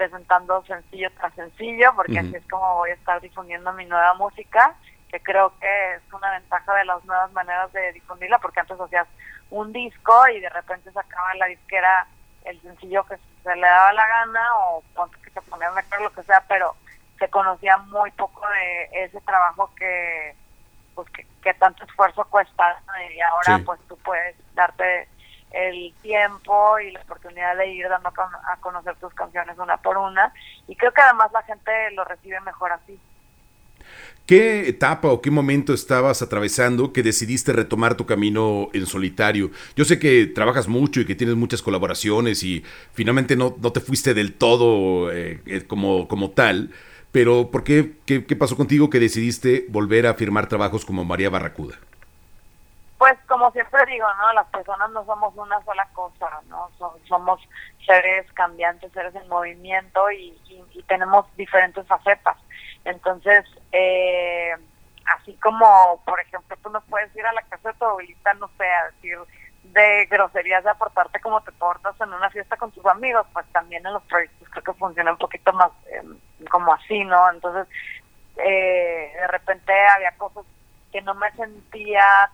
presentando 0.00 0.64
sencillo 0.64 1.10
tras 1.18 1.34
sencillo, 1.34 1.92
porque 1.94 2.18
así 2.18 2.34
es 2.34 2.48
como 2.48 2.76
voy 2.76 2.88
a 2.90 2.94
estar 2.94 3.20
difundiendo 3.20 3.70
mi 3.74 3.84
nueva 3.84 4.14
música, 4.14 4.74
que 5.10 5.20
creo 5.20 5.52
que 5.60 5.94
es 5.94 6.00
una 6.10 6.30
ventaja 6.30 6.74
de 6.74 6.86
las 6.86 7.04
nuevas 7.04 7.30
maneras 7.32 7.70
de 7.74 7.92
difundirla, 7.92 8.38
porque 8.38 8.60
antes 8.60 8.80
hacías 8.80 9.06
un 9.50 9.74
disco 9.74 10.26
y 10.28 10.40
de 10.40 10.48
repente 10.48 10.90
sacaba 10.90 11.34
la 11.34 11.46
disquera 11.46 12.06
el 12.46 12.58
sencillo 12.62 13.04
que 13.04 13.18
se 13.42 13.54
le 13.54 13.60
daba 13.66 13.92
la 13.92 14.06
gana 14.06 14.40
o 14.60 14.82
ponte 14.94 15.18
que 15.22 15.30
se 15.32 15.42
ponía 15.42 15.70
mejor 15.72 16.00
lo 16.00 16.12
que 16.14 16.22
sea, 16.22 16.42
pero 16.48 16.74
se 17.18 17.28
conocía 17.28 17.76
muy 17.76 18.10
poco 18.12 18.40
de 18.48 19.04
ese 19.04 19.20
trabajo 19.20 19.70
que 19.76 20.34
pues 20.94 21.10
que, 21.10 21.26
que 21.42 21.52
tanto 21.54 21.84
esfuerzo 21.84 22.24
cuesta 22.30 22.80
¿no? 22.86 22.92
y 23.12 23.20
ahora 23.20 23.58
Sí. 23.58 23.64
pues 23.64 23.78
tú 23.86 23.98
puedes 23.98 24.34
darte 24.54 25.08
el 25.50 25.94
tiempo 26.02 26.78
y 26.80 26.92
la 26.92 27.00
oportunidad 27.02 27.56
de 27.56 27.68
ir 27.68 27.88
dando 27.88 28.08
a 28.10 28.12
con- 28.14 28.34
a 28.34 28.56
conocer 28.60 28.96
tus 28.96 29.14
canciones 29.14 29.58
una 29.58 29.78
por 29.78 29.98
una 29.98 30.32
y 30.66 30.76
creo 30.76 30.92
que 30.92 31.02
además 31.02 31.30
la 31.32 31.42
gente 31.42 31.72
lo 31.92 32.04
recibe 32.04 32.40
mejor 32.40 32.72
así. 32.72 33.00
¿Qué 34.26 34.68
etapa 34.68 35.08
o 35.08 35.20
qué 35.20 35.30
momento 35.30 35.74
estabas 35.74 36.22
atravesando 36.22 36.92
que 36.92 37.02
decidiste 37.02 37.52
retomar 37.52 37.96
tu 37.96 38.06
camino 38.06 38.68
en 38.72 38.86
solitario? 38.86 39.50
Yo 39.74 39.84
sé 39.84 39.98
que 39.98 40.26
trabajas 40.26 40.68
mucho 40.68 41.00
y 41.00 41.04
que 41.06 41.16
tienes 41.16 41.34
muchas 41.36 41.62
colaboraciones 41.62 42.44
y 42.44 42.64
finalmente 42.92 43.36
no, 43.36 43.56
no 43.60 43.72
te 43.72 43.80
fuiste 43.80 44.14
del 44.14 44.34
todo 44.34 45.10
eh, 45.12 45.40
eh, 45.46 45.64
como, 45.66 46.06
como 46.06 46.30
tal, 46.30 46.70
pero 47.10 47.50
¿por 47.50 47.64
qué, 47.64 47.94
qué, 48.06 48.24
qué 48.24 48.36
pasó 48.36 48.56
contigo 48.56 48.88
que 48.88 49.00
decidiste 49.00 49.66
volver 49.68 50.06
a 50.06 50.14
firmar 50.14 50.48
trabajos 50.48 50.84
como 50.84 51.04
María 51.04 51.30
Barracuda? 51.30 51.80
Pues 53.00 53.16
como 53.26 53.50
siempre 53.52 53.80
digo, 53.86 54.06
¿no? 54.18 54.30
Las 54.34 54.46
personas 54.48 54.90
no 54.90 55.02
somos 55.06 55.34
una 55.34 55.58
sola 55.64 55.88
cosa, 55.94 56.28
¿no? 56.48 56.68
So- 56.76 56.98
somos 57.08 57.40
seres 57.86 58.30
cambiantes, 58.34 58.92
seres 58.92 59.14
en 59.14 59.26
movimiento 59.26 60.10
y, 60.10 60.38
tenemos 60.86 61.24
diferentes 61.34 61.86
facetas. 61.86 62.36
Entonces, 62.84 63.46
eh, 63.72 64.54
así 65.16 65.32
como, 65.36 66.02
por 66.04 66.20
ejemplo, 66.20 66.54
tú 66.62 66.68
no 66.68 66.82
puedes 66.82 67.14
ir 67.16 67.24
a 67.24 67.32
la 67.32 67.40
casa 67.42 67.70
de 67.70 67.78
tu 67.78 67.86
abuelita, 67.86 68.34
no 68.34 68.50
sé, 68.58 68.66
a 68.68 68.90
decir 68.90 69.18
de 69.62 70.06
groserías, 70.10 70.62
de 70.62 70.70
aportarte 70.70 71.20
como 71.20 71.40
te 71.40 71.52
portas 71.52 71.98
en 72.02 72.12
una 72.12 72.28
fiesta 72.28 72.58
con 72.58 72.70
tus 72.70 72.84
amigos, 72.84 73.26
pues 73.32 73.46
también 73.52 73.86
en 73.86 73.94
los 73.94 74.02
proyectos 74.02 74.46
creo 74.50 74.62
que 74.64 74.74
funciona 74.74 75.12
un 75.12 75.18
poquito 75.18 75.54
más 75.54 75.70
eh, 75.86 76.02
como 76.50 76.74
así, 76.74 77.02
¿no? 77.04 77.30
Entonces, 77.30 77.66
eh, 78.36 79.10
de 79.18 79.26
repente 79.28 79.72
había 79.88 80.12
cosas 80.18 80.44
que 80.92 81.00
no 81.00 81.14
me 81.14 81.30
sentía 81.32 82.30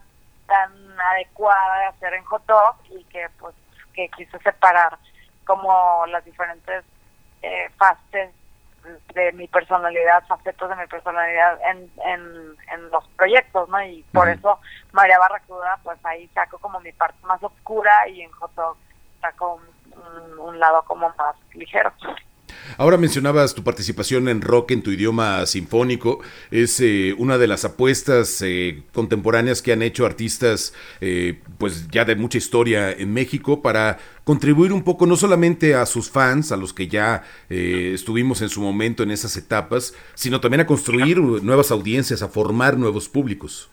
tan 0.47 1.01
adecuada 1.01 1.79
de 1.81 1.85
hacer 1.87 2.15
en 2.15 2.25
hot 2.25 2.45
dog 2.47 2.77
y 2.91 3.05
que 3.05 3.29
pues 3.39 3.55
que 3.95 4.09
quise 4.11 4.39
separar 4.41 4.99
como 5.45 6.05
las 6.07 6.25
diferentes 6.25 6.85
eh, 7.43 7.71
fases 7.79 8.31
de 9.15 9.33
mi 9.33 9.49
personalidad, 9.49 10.25
facetos 10.27 10.69
de 10.69 10.77
mi 10.77 10.87
personalidad 10.87 11.59
en, 11.71 11.91
en, 12.05 12.57
en 12.73 12.91
los 12.91 13.07
proyectos, 13.17 13.69
¿no? 13.69 13.83
Y 13.83 14.03
por 14.13 14.29
eso 14.29 14.61
María 14.93 15.19
Barracuda, 15.19 15.79
pues 15.83 15.99
ahí 16.05 16.29
saco 16.29 16.59
como 16.59 16.79
mi 16.81 16.93
parte 16.93 17.19
más 17.27 17.43
oscura 17.43 17.93
y 18.09 18.23
en 18.23 18.31
hot 18.33 18.55
dog 18.55 18.77
saco 19.21 19.55
un, 19.55 19.95
un- 19.99 20.39
un 20.39 20.59
lado 20.61 20.83
como 20.85 21.09
más 21.17 21.35
ligero. 21.55 21.93
Ahora 22.79 22.97
mencionabas 22.97 23.55
tu 23.55 23.65
participación 23.65 24.29
en 24.29 24.41
rock 24.41 24.73
en 24.73 24.83
tu 24.83 24.91
idioma 24.91 25.47
sinfónico. 25.47 26.21
Es 26.51 26.81
eh, 26.81 27.15
una 27.19 27.39
de 27.39 27.47
las 27.47 27.65
apuestas 27.65 28.43
eh, 28.43 28.83
contemporáneas 28.93 29.63
que 29.63 29.73
han 29.73 29.83
hecho 29.83 30.07
artistas, 30.07 30.75
eh, 31.01 31.41
pues 31.59 31.89
ya 31.89 32.05
de 32.05 32.17
mucha 32.17 32.39
historia 32.39 32.91
en 32.93 33.13
México, 33.13 33.63
para 33.63 33.99
contribuir 34.27 34.73
un 34.73 34.83
poco 34.83 35.07
no 35.07 35.15
solamente 35.15 35.77
a 35.77 35.87
sus 35.87 36.11
fans, 36.11 36.51
a 36.51 36.57
los 36.57 36.75
que 36.75 36.89
ya 36.89 37.23
eh, 37.49 37.93
estuvimos 37.95 38.43
en 38.43 38.49
su 38.49 38.61
momento 38.61 39.05
en 39.05 39.13
esas 39.13 39.37
etapas, 39.37 39.95
sino 40.15 40.41
también 40.41 40.63
a 40.63 40.67
construir 40.67 41.19
nuevas 41.21 41.71
audiencias, 41.71 42.23
a 42.23 42.29
formar 42.29 42.77
nuevos 42.77 43.09
públicos. 43.09 43.71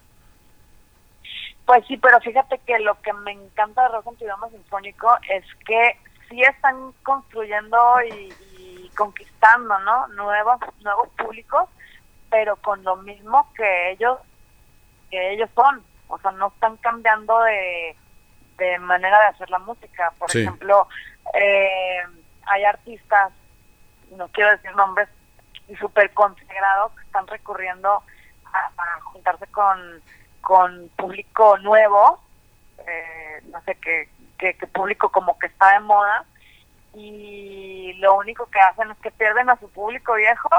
Pues 1.66 1.84
sí, 1.88 1.98
pero 1.98 2.20
fíjate 2.20 2.60
que 2.68 2.78
lo 2.82 3.02
que 3.02 3.12
me 3.14 3.32
encanta 3.32 3.82
de 3.82 3.88
Rock 3.90 4.10
en 4.10 4.16
tu 4.18 4.26
idioma 4.26 4.48
sinfónico 4.50 5.08
es 5.28 5.44
que 5.66 5.98
sí 6.30 6.40
están 6.42 6.76
construyendo 7.02 7.78
y, 8.12 8.32
y 8.53 8.53
conquistando, 8.94 9.78
¿no? 9.80 10.08
Nuevos, 10.10 10.60
nuevos 10.82 11.10
públicos, 11.18 11.70
pero 12.30 12.56
con 12.58 12.84
lo 12.84 12.96
mismo 12.98 13.52
que 13.56 13.92
ellos, 13.92 14.20
que 15.10 15.34
ellos 15.34 15.50
son. 15.56 15.84
O 16.08 16.18
sea, 16.20 16.32
no 16.32 16.48
están 16.48 16.78
cambiando 16.78 17.40
de, 17.42 17.96
de 18.58 18.80
manera 18.80 19.20
de 19.22 19.26
hacer 19.28 19.50
la 19.50 19.60
música. 19.60 20.12
Por 20.20 20.30
Sí. 20.32 20.42
ejemplo, 20.42 20.88
eh, 21.34 22.02
hay 22.46 22.64
artistas, 22.66 23.32
no 24.12 24.28
quiero 24.30 24.52
decir 24.52 24.76
nombres, 24.76 25.10
y 25.68 25.76
súper 25.78 26.14
consagrados 26.14 26.92
que 26.94 27.02
están 27.06 27.26
recurriendo 27.28 28.04
a, 28.46 28.72
a 28.78 29.02
juntarse 29.02 29.48
con, 29.48 30.02
con 30.42 30.90
público 30.98 31.58
nuevo, 31.60 32.22
eh, 32.86 33.42
no 33.46 33.62
sé, 33.64 33.76
que, 33.76 34.10
que, 34.38 34.56
que 34.58 34.68
público 34.68 35.10
como 35.10 35.40
que 35.40 35.48
está 35.48 35.72
de 35.74 35.80
moda, 35.80 36.26
y 36.94 37.94
lo 38.00 38.16
único 38.16 38.46
que 38.48 38.60
hacen 38.60 38.92
es 38.92 38.98
que 39.00 39.12
pierden 39.12 39.50
a 39.50 39.60
su 39.60 39.70
público 39.70 40.14
viejo 40.14 40.50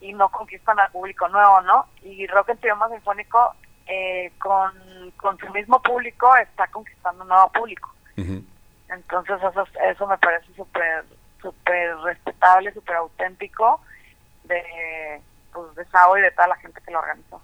y 0.00 0.12
no 0.12 0.28
conquistan 0.30 0.78
al 0.80 0.90
público 0.90 1.28
nuevo, 1.28 1.60
¿no? 1.62 1.86
Y 2.02 2.26
Rock 2.26 2.50
en 2.50 2.58
tu 2.58 2.66
idioma 2.66 2.88
sinfónico, 2.88 3.54
eh, 3.86 4.32
con, 4.38 4.72
con 5.16 5.38
su 5.38 5.48
mismo 5.50 5.80
público, 5.82 6.34
está 6.36 6.66
conquistando 6.68 7.22
un 7.22 7.28
nuevo 7.28 7.50
público. 7.52 7.92
Entonces 8.16 9.38
eso, 9.42 9.64
eso 9.84 10.06
me 10.06 10.18
parece 10.18 10.52
súper 10.54 11.04
súper 11.42 11.96
respetable, 11.98 12.72
súper 12.72 12.96
auténtico 12.96 13.80
de, 14.44 15.20
pues, 15.52 15.74
de 15.74 15.84
Sao 15.86 16.16
y 16.16 16.22
de 16.22 16.30
toda 16.30 16.48
la 16.48 16.56
gente 16.56 16.80
que 16.80 16.92
lo 16.92 17.00
organizó. 17.00 17.42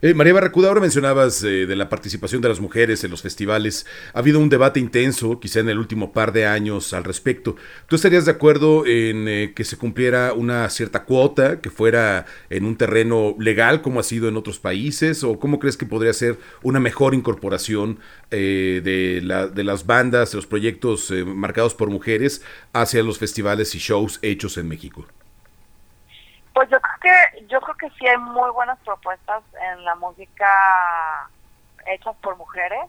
Eh, 0.00 0.14
María 0.14 0.32
Barracuda, 0.32 0.68
ahora 0.68 0.80
mencionabas 0.80 1.42
eh, 1.42 1.66
de 1.66 1.74
la 1.74 1.88
participación 1.88 2.40
de 2.40 2.48
las 2.48 2.60
mujeres 2.60 3.02
en 3.02 3.10
los 3.10 3.20
festivales. 3.22 3.84
Ha 4.12 4.20
habido 4.20 4.38
un 4.38 4.48
debate 4.48 4.78
intenso, 4.78 5.40
quizá 5.40 5.58
en 5.58 5.68
el 5.68 5.78
último 5.78 6.12
par 6.12 6.32
de 6.32 6.46
años, 6.46 6.92
al 6.92 7.02
respecto. 7.02 7.56
¿Tú 7.88 7.96
estarías 7.96 8.24
de 8.24 8.30
acuerdo 8.30 8.86
en 8.86 9.26
eh, 9.26 9.52
que 9.56 9.64
se 9.64 9.76
cumpliera 9.76 10.34
una 10.34 10.68
cierta 10.70 11.04
cuota, 11.04 11.60
que 11.60 11.70
fuera 11.70 12.26
en 12.48 12.64
un 12.64 12.76
terreno 12.76 13.34
legal, 13.40 13.82
como 13.82 13.98
ha 13.98 14.04
sido 14.04 14.28
en 14.28 14.36
otros 14.36 14.60
países? 14.60 15.24
¿O 15.24 15.40
cómo 15.40 15.58
crees 15.58 15.76
que 15.76 15.86
podría 15.86 16.12
ser 16.12 16.38
una 16.62 16.78
mejor 16.78 17.12
incorporación 17.14 17.98
eh, 18.30 18.80
de, 18.84 19.20
la- 19.22 19.48
de 19.48 19.64
las 19.64 19.84
bandas, 19.86 20.30
de 20.30 20.36
los 20.36 20.46
proyectos 20.46 21.10
eh, 21.10 21.24
marcados 21.24 21.74
por 21.74 21.90
mujeres 21.90 22.42
hacia 22.72 23.02
los 23.02 23.18
festivales 23.18 23.74
y 23.74 23.78
shows 23.78 24.20
hechos 24.22 24.58
en 24.58 24.68
México? 24.68 25.08
Pues 26.58 26.70
yo 26.70 26.80
creo 26.80 26.98
que 27.00 27.46
yo 27.46 27.60
creo 27.60 27.76
que 27.76 27.90
sí 27.90 28.08
hay 28.08 28.16
muy 28.16 28.50
buenas 28.50 28.80
propuestas 28.80 29.44
en 29.62 29.84
la 29.84 29.94
música 29.94 31.30
hechas 31.86 32.16
por 32.16 32.36
mujeres. 32.36 32.80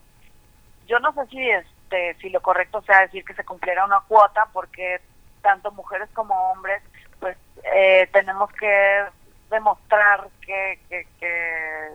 Yo 0.88 0.98
no 0.98 1.14
sé 1.14 1.28
si 1.28 1.48
este 1.52 2.16
si 2.16 2.32
lo 2.32 2.42
correcto 2.42 2.82
sea 2.82 3.02
decir 3.02 3.24
que 3.24 3.36
se 3.36 3.46
cumpliera 3.46 3.86
una 3.86 4.00
cuota 4.08 4.48
porque 4.54 5.00
tanto 5.44 5.72
mujeres 5.72 6.10
como 6.16 6.34
hombres 6.52 6.82
pues 7.20 7.38
eh, 7.76 8.10
tenemos 8.12 8.52
que 8.54 9.06
demostrar 9.52 10.28
que 10.42 10.80
que, 10.90 11.08
que, 11.20 11.90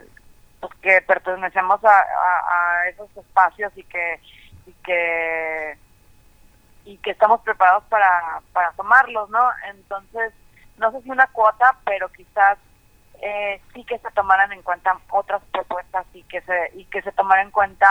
pues, 0.61 0.73
que 0.81 1.03
pertenecemos 1.03 1.85
a, 1.85 1.99
a- 1.99 2.89
esos 2.89 3.11
espacios 3.17 3.73
y 3.75 3.83
que 3.83 4.21
y 4.65 4.73
que 4.75 5.77
y 6.85 6.99
que 6.99 7.11
estamos 7.11 7.41
preparados 7.41 7.83
para, 7.89 8.41
para 8.53 8.71
tomarlos, 8.75 9.29
¿no? 9.31 9.51
Entonces, 9.67 10.33
no 10.77 10.91
sé 10.93 11.03
si 11.03 11.11
una 11.11 11.27
cuota, 11.29 11.77
pero 11.85 12.09
quizás 12.11 12.59
eh, 13.21 13.61
sí 13.73 13.85
que 13.85 13.99
se 13.99 14.11
tomaran 14.11 14.53
en 14.53 14.63
cuenta 14.63 14.99
otras 15.11 15.43
propuestas 15.53 16.05
y 16.13 16.23
que 16.25 16.41
se 16.43 16.71
y 16.75 16.85
que 16.87 17.03
se 17.03 17.13
tomara 17.13 17.43
en 17.43 17.51
cuenta 17.51 17.89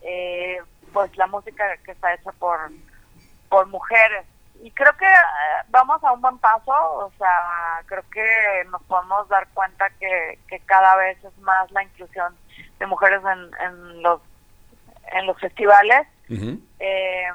eh, 0.00 0.58
pues 0.92 1.16
la 1.16 1.26
música 1.26 1.76
que 1.84 1.92
está 1.92 2.14
hecha 2.14 2.32
por 2.32 2.58
por 3.48 3.66
mujeres. 3.66 4.24
Y 4.62 4.70
creo 4.70 4.96
que 4.96 5.04
eh, 5.04 5.64
vamos 5.68 6.02
a 6.02 6.12
un 6.12 6.22
buen 6.22 6.38
paso 6.38 6.72
o 6.72 7.12
sea 7.18 7.82
creo 7.86 8.02
que 8.10 8.64
nos 8.70 8.82
podemos 8.84 9.28
dar 9.28 9.46
cuenta 9.54 9.90
que, 10.00 10.38
que 10.48 10.58
cada 10.60 10.96
vez 10.96 11.22
es 11.22 11.38
más 11.38 11.70
la 11.72 11.82
inclusión 11.82 12.36
de 12.78 12.86
mujeres 12.86 13.20
en, 13.24 13.66
en 13.66 14.02
los 14.02 14.20
en 15.12 15.26
los 15.26 15.38
festivales. 15.38 16.06
Eh, 16.28 17.28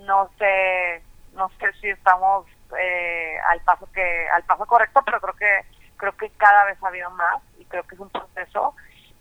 no 0.00 0.30
sé 0.38 1.02
no 1.32 1.50
sé 1.58 1.72
si 1.80 1.88
estamos 1.88 2.46
eh, 2.78 3.38
al 3.48 3.60
paso 3.60 3.88
que 3.92 4.28
al 4.28 4.42
paso 4.44 4.66
correcto 4.66 5.00
pero 5.04 5.20
creo 5.20 5.34
que 5.34 5.66
creo 5.96 6.16
que 6.16 6.30
cada 6.36 6.64
vez 6.66 6.78
ha 6.82 6.88
habido 6.88 7.10
más 7.10 7.42
y 7.58 7.64
creo 7.64 7.82
que 7.84 7.94
es 7.94 8.00
un 8.00 8.10
proceso 8.10 8.74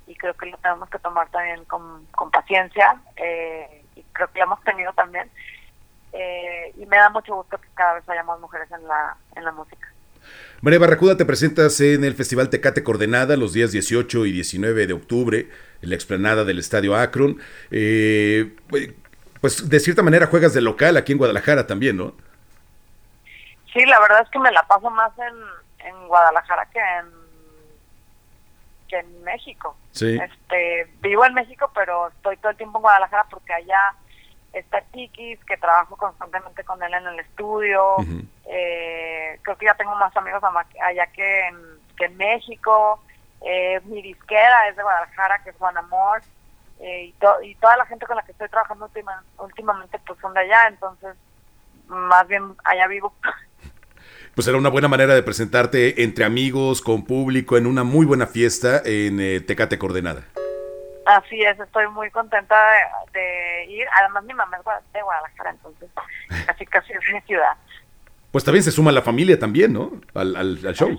y 0.06 0.16
creo 0.16 0.34
que 0.36 0.48
lo 0.48 0.58
tenemos 0.58 0.90
que 0.90 1.00
tomar 1.00 1.30
también 1.30 1.66
con, 1.66 2.06
con 2.08 2.32
paciencia 2.32 3.00
eh, 3.16 3.84
y 3.96 4.04
creo 4.14 4.32
que 4.32 4.40
lo 4.40 4.46
hemos 4.46 4.64
tenido 4.64 4.94
también 4.94 5.30
eh, 6.14 6.74
y 6.78 6.86
me 6.86 6.98
da 6.98 7.10
mucho 7.10 7.36
gusto 7.36 7.58
que 7.58 7.68
cada 7.74 7.96
vez 7.96 8.10
haya 8.10 8.24
más 8.24 8.40
mujeres 8.40 8.72
en 8.72 8.88
la 8.88 9.16
en 9.36 9.44
la 9.44 9.52
música 9.52 9.88
María 10.62 10.80
Barracuda, 10.80 11.16
te 11.16 11.26
presentas 11.26 11.80
en 11.82 12.04
el 12.04 12.16
Festival 12.16 12.50
Tecate 12.50 12.84
Coordenada 12.84 13.38
los 13.38 13.54
días 13.54 13.72
18 13.72 14.26
y 14.26 14.32
19 14.32 14.88
de 14.88 14.94
octubre, 14.94 15.50
en 15.82 15.90
la 15.90 15.96
explanada 15.96 16.44
del 16.44 16.60
Estadio 16.60 16.96
Akron. 16.96 17.38
Eh, 17.72 18.56
pues 19.40 19.70
de 19.70 19.80
cierta 19.80 20.02
manera 20.02 20.28
juegas 20.28 20.54
de 20.54 20.62
local 20.62 20.98
aquí 20.98 21.12
en 21.12 21.20
Guadalajara 21.20 21.68
también, 21.68 21.98
¿no? 21.98 22.16
Sí 23.74 23.86
la 23.86 24.00
verdad 24.00 24.22
es 24.22 24.30
que 24.30 24.40
me 24.40 24.52
la 24.52 24.64
paso 24.64 24.90
más 24.90 25.12
en, 25.20 25.88
en 25.88 26.08
Guadalajara 26.08 26.66
que 26.68 26.80
en 26.80 27.12
que 28.88 29.00
en 29.00 29.24
México. 29.24 29.76
Sí. 29.92 30.18
este 30.18 30.86
vivo 31.02 31.26
en 31.26 31.34
México 31.34 31.70
pero 31.76 32.08
estoy 32.08 32.38
todo 32.38 32.52
el 32.52 32.58
tiempo 32.58 32.78
en 32.78 32.84
Guadalajara 32.84 33.26
porque 33.30 33.54
allá 33.54 33.94
está 34.54 34.82
Chiquis 34.94 35.44
que 35.46 35.58
trabajo 35.58 35.98
constantemente 35.98 36.64
con 36.64 36.82
él 36.82 36.94
en 36.94 37.06
el 37.08 37.20
estudio. 37.20 37.98
Eh, 38.46 39.40
creo 39.44 39.58
que 39.58 39.66
ya 39.66 39.74
tengo 39.76 39.94
más 39.96 40.16
amigos 40.16 40.42
allá 40.82 41.08
que 41.08 41.48
en, 41.48 41.58
que 41.98 42.06
en 42.06 42.18
México. 42.18 43.04
Eh, 43.42 43.80
mi 43.86 44.02
disquera 44.02 44.68
es 44.70 44.76
de 44.78 44.84
Guadalajara 44.84 45.44
que 45.44 45.50
es 45.52 45.56
Juan 45.58 45.78
Amor. 45.78 46.22
Eh, 46.80 47.06
y, 47.06 47.12
to- 47.14 47.42
y 47.42 47.56
toda 47.56 47.76
la 47.76 47.86
gente 47.88 48.06
con 48.06 48.16
la 48.16 48.24
que 48.24 48.32
estoy 48.32 48.48
trabajando 48.50 48.86
última- 48.86 49.24
últimamente 49.40 50.00
pues 50.08 50.18
son 50.22 50.34
de 50.34 50.40
allá. 50.42 50.68
Entonces 50.70 51.16
más 51.88 52.26
bien 52.28 52.56
allá 52.64 52.88
vivo 52.88 53.14
Pues 54.38 54.48
era 54.48 54.56
una 54.56 54.70
buena 54.70 54.88
manera 54.88 55.16
de 55.16 55.24
presentarte 55.24 56.04
entre 56.04 56.24
amigos, 56.24 56.84
con 56.84 57.06
público, 57.06 57.58
en 57.58 57.66
una 57.66 57.84
muy 57.84 58.06
buena 58.06 58.28
fiesta 58.28 58.84
en 58.86 59.20
eh, 59.20 59.40
Tecate 59.40 59.80
Coordenada. 59.80 60.26
Así 61.08 61.42
es, 61.42 61.60
estoy 61.60 61.88
muy 61.88 62.12
contenta 62.12 62.56
de, 63.14 63.20
de 63.20 63.66
ir. 63.72 63.88
Además, 64.00 64.24
mi 64.26 64.36
mamá 64.36 64.58
es 64.58 64.94
de 64.94 65.02
Guadalajara, 65.02 65.50
entonces 65.50 65.90
casi 66.46 66.66
casi 66.68 66.94
es 66.94 67.00
mi 67.12 67.20
ciudad. 67.22 67.54
Pues 68.32 68.44
también 68.44 68.62
se 68.64 68.70
suma 68.72 68.92
la 68.92 69.02
familia 69.02 69.40
también, 69.40 69.74
¿no? 69.74 69.94
Al, 70.14 70.36
al- 70.36 70.60
al 70.68 70.76
show. 70.76 70.96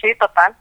Sí, 0.00 0.12
total. 0.18 0.56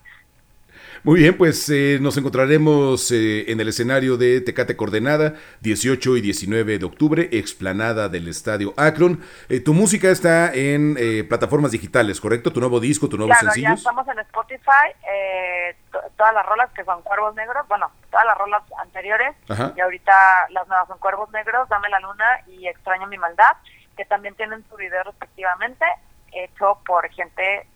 Muy 1.04 1.22
bien, 1.22 1.36
pues 1.36 1.68
eh, 1.70 1.98
nos 2.00 2.16
encontraremos 2.18 3.12
eh, 3.12 3.52
en 3.52 3.60
el 3.60 3.68
escenario 3.70 4.18
de 4.18 4.40
Tecate 4.40 4.76
Coordenada, 4.78 5.34
18 5.62 6.18
y 6.18 6.22
19 6.22 6.78
de 6.78 6.86
octubre, 6.86 7.28
explanada 7.32 8.08
del 8.08 8.28
Estadio 8.28 8.76
Akron. 8.78 9.20
Eh, 9.50 9.62
tu 9.62 9.74
música 9.74 10.10
está 10.12 10.54
en 10.54 10.96
eh, 11.00 11.24
plataformas 11.28 11.72
digitales, 11.72 12.22
¿correcto? 12.22 12.54
Tu 12.54 12.60
nuevo 12.60 12.80
disco, 12.80 13.10
tu 13.10 13.18
nuevos 13.18 13.36
Claro, 13.36 13.48
ya 13.48 13.52
sencillos. 13.54 13.80
estamos 13.80 14.08
en 14.10 14.20
Spotify, 14.20 14.94
eh, 15.12 15.76
to- 15.92 16.02
todas 16.18 16.36
las 16.36 16.46
rolas 16.46 16.70
que 16.76 16.84
son 16.86 17.02
Cuervos 17.02 17.34
Negros, 17.34 17.68
bueno, 17.68 17.90
todas 18.12 18.26
las 18.28 18.38
rolas 18.38 18.62
anteriores, 18.80 19.36
Ajá. 19.50 19.74
y 19.76 19.82
ahorita 19.82 20.14
las 20.52 20.68
nuevas 20.68 20.88
son 20.88 21.00
Cuervos 21.00 21.32
Negros, 21.32 21.68
Dame 21.70 21.90
la 21.90 22.00
Luna 22.00 22.26
y 22.48 22.68
Extraño 22.68 23.08
mi 23.08 23.18
maldad. 23.18 23.56
que 23.98 24.06
también 24.06 24.36
tienen 24.36 24.64
su 24.70 24.76
video 24.78 25.04
respectivamente, 25.04 25.84
hecho 26.32 26.80
por 26.86 27.10
gente 27.10 27.68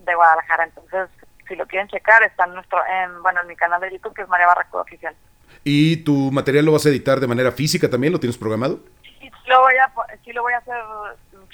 de 0.00 0.14
Guadalajara. 0.14 0.64
Entonces, 0.64 1.08
si 1.52 1.56
lo 1.56 1.66
quieren 1.66 1.86
checar, 1.88 2.22
está 2.22 2.46
en 2.46 2.54
nuestro, 2.54 2.78
en, 2.86 3.22
bueno, 3.22 3.42
en 3.42 3.46
mi 3.46 3.56
canal 3.56 3.78
de 3.78 3.92
YouTube, 3.92 4.14
que 4.14 4.22
es 4.22 4.28
María 4.28 4.46
Barracuda 4.46 4.80
Oficial. 4.80 5.14
¿Y 5.62 5.98
tu 5.98 6.32
material 6.32 6.64
lo 6.64 6.72
vas 6.72 6.86
a 6.86 6.88
editar 6.88 7.20
de 7.20 7.26
manera 7.26 7.52
física 7.52 7.90
también? 7.90 8.10
¿Lo 8.10 8.18
tienes 8.18 8.38
programado? 8.38 8.80
Sí 9.20 9.30
lo 9.46 9.60
voy 9.60 9.74
a, 9.76 9.92
sí 10.24 10.32
lo 10.32 10.40
voy 10.40 10.54
a 10.54 10.58
hacer 10.58 10.82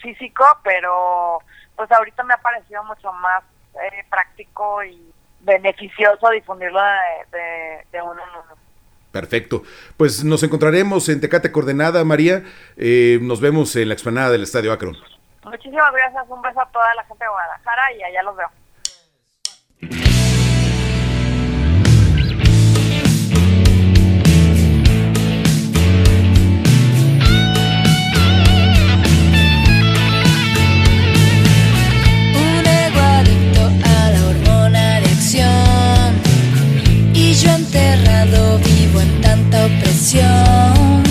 físico, 0.01 0.45
pero 0.63 1.41
pues 1.75 1.91
ahorita 1.91 2.23
me 2.23 2.35
ha 2.35 2.37
parecido 2.37 2.85
mucho 2.85 3.13
más 3.13 3.43
eh, 3.75 4.05
práctico 4.09 4.85
y 4.85 5.13
beneficioso 5.41 6.31
difundirlo 6.31 6.81
de, 6.81 7.39
de, 7.39 7.87
de 7.91 8.03
uno 8.03 8.23
en 8.23 8.31
uno. 8.31 8.57
Perfecto. 9.11 9.65
Pues 9.97 10.23
nos 10.23 10.45
encontraremos 10.45 11.09
en 11.09 11.21
Tecate 11.21 11.51
Coordenada, 11.51 12.05
María. 12.05 12.45
Eh, 12.77 13.19
nos 13.21 13.41
vemos 13.41 13.75
en 13.75 13.89
la 13.89 13.95
explanada 13.95 14.31
del 14.31 14.45
Estadio 14.45 14.73
Akron. 14.73 14.97
Muchísimas 15.43 15.93
gracias. 15.93 16.25
Un 16.29 16.41
beso 16.41 16.61
a 16.61 16.69
toda 16.71 16.95
la 16.95 17.03
gente 17.05 17.25
de 17.25 17.31
Guadalajara 17.31 17.93
y 17.95 18.03
allá 18.05 18.23
los 18.23 18.37
veo. 18.37 18.49
Y 35.31 35.35
yo 37.35 37.51
enterrado 37.51 38.59
vivo 38.61 39.03
en 39.03 39.21
tanta 39.21 39.67
opresión 39.67 41.08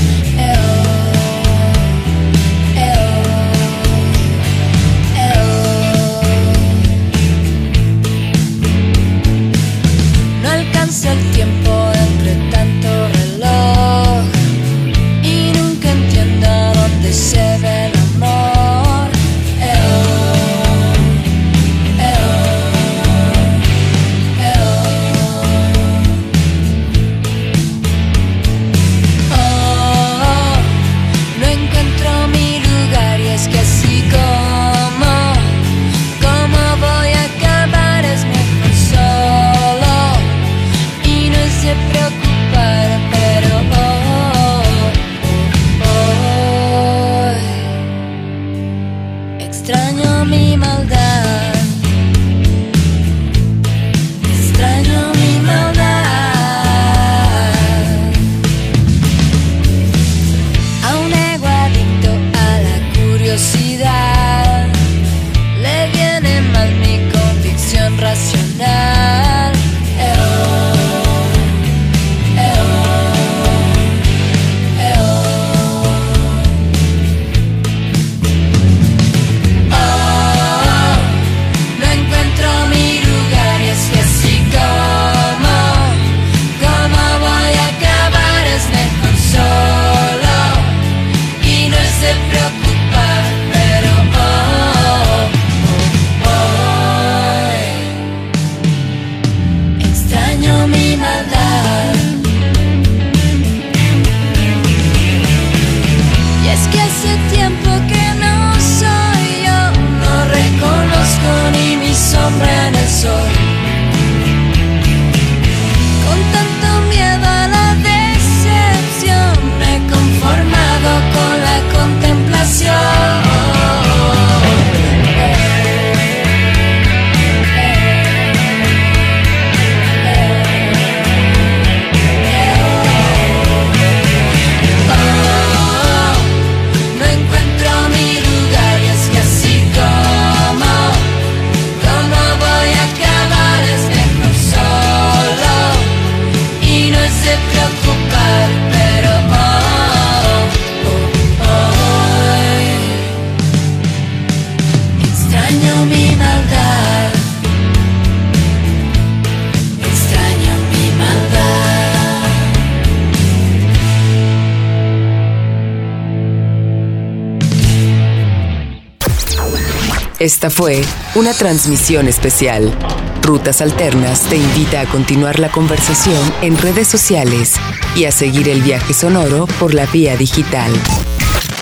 Esta 170.27 170.49
fue 170.49 170.81
una 171.15 171.33
transmisión 171.33 172.09
especial. 172.09 172.77
Rutas 173.21 173.61
Alternas 173.61 174.23
te 174.23 174.35
invita 174.35 174.81
a 174.81 174.85
continuar 174.85 175.39
la 175.39 175.49
conversación 175.49 176.21
en 176.41 176.57
redes 176.57 176.89
sociales 176.89 177.53
y 177.95 178.03
a 178.03 178.11
seguir 178.11 178.49
el 178.49 178.61
viaje 178.61 178.93
sonoro 178.93 179.47
por 179.57 179.73
la 179.73 179.85
vía 179.85 180.17
digital. 180.17 180.69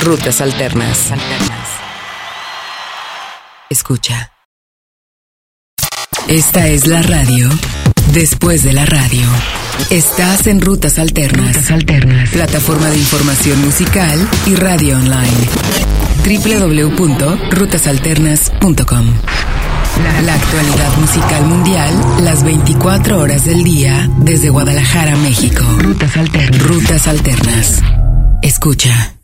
Rutas 0.01 0.41
Alternas. 0.41 1.11
Escucha. 3.69 4.31
Esta 6.27 6.65
es 6.65 6.87
la 6.87 7.03
radio 7.03 7.47
después 8.13 8.63
de 8.63 8.73
la 8.73 8.87
radio. 8.87 9.27
Estás 9.91 10.47
en 10.47 10.59
Rutas 10.59 10.97
Alternas. 10.97 11.69
Alternas. 11.69 12.31
Plataforma 12.31 12.89
de 12.89 12.97
información 12.97 13.63
musical 13.63 14.27
y 14.47 14.55
radio 14.55 14.97
online. 14.97 15.84
www.rutasalternas.com 16.25 19.05
La 20.25 20.33
actualidad 20.33 20.97
musical 20.97 21.45
mundial 21.45 21.93
las 22.23 22.43
24 22.43 23.19
horas 23.19 23.45
del 23.45 23.63
día 23.63 24.09
desde 24.17 24.49
Guadalajara, 24.49 25.15
México. 25.17 25.63
Rutas 25.77 26.17
Alternas. 26.17 26.63
Rutas 26.63 27.07
Alternas. 27.07 27.83
Escucha. 28.41 29.14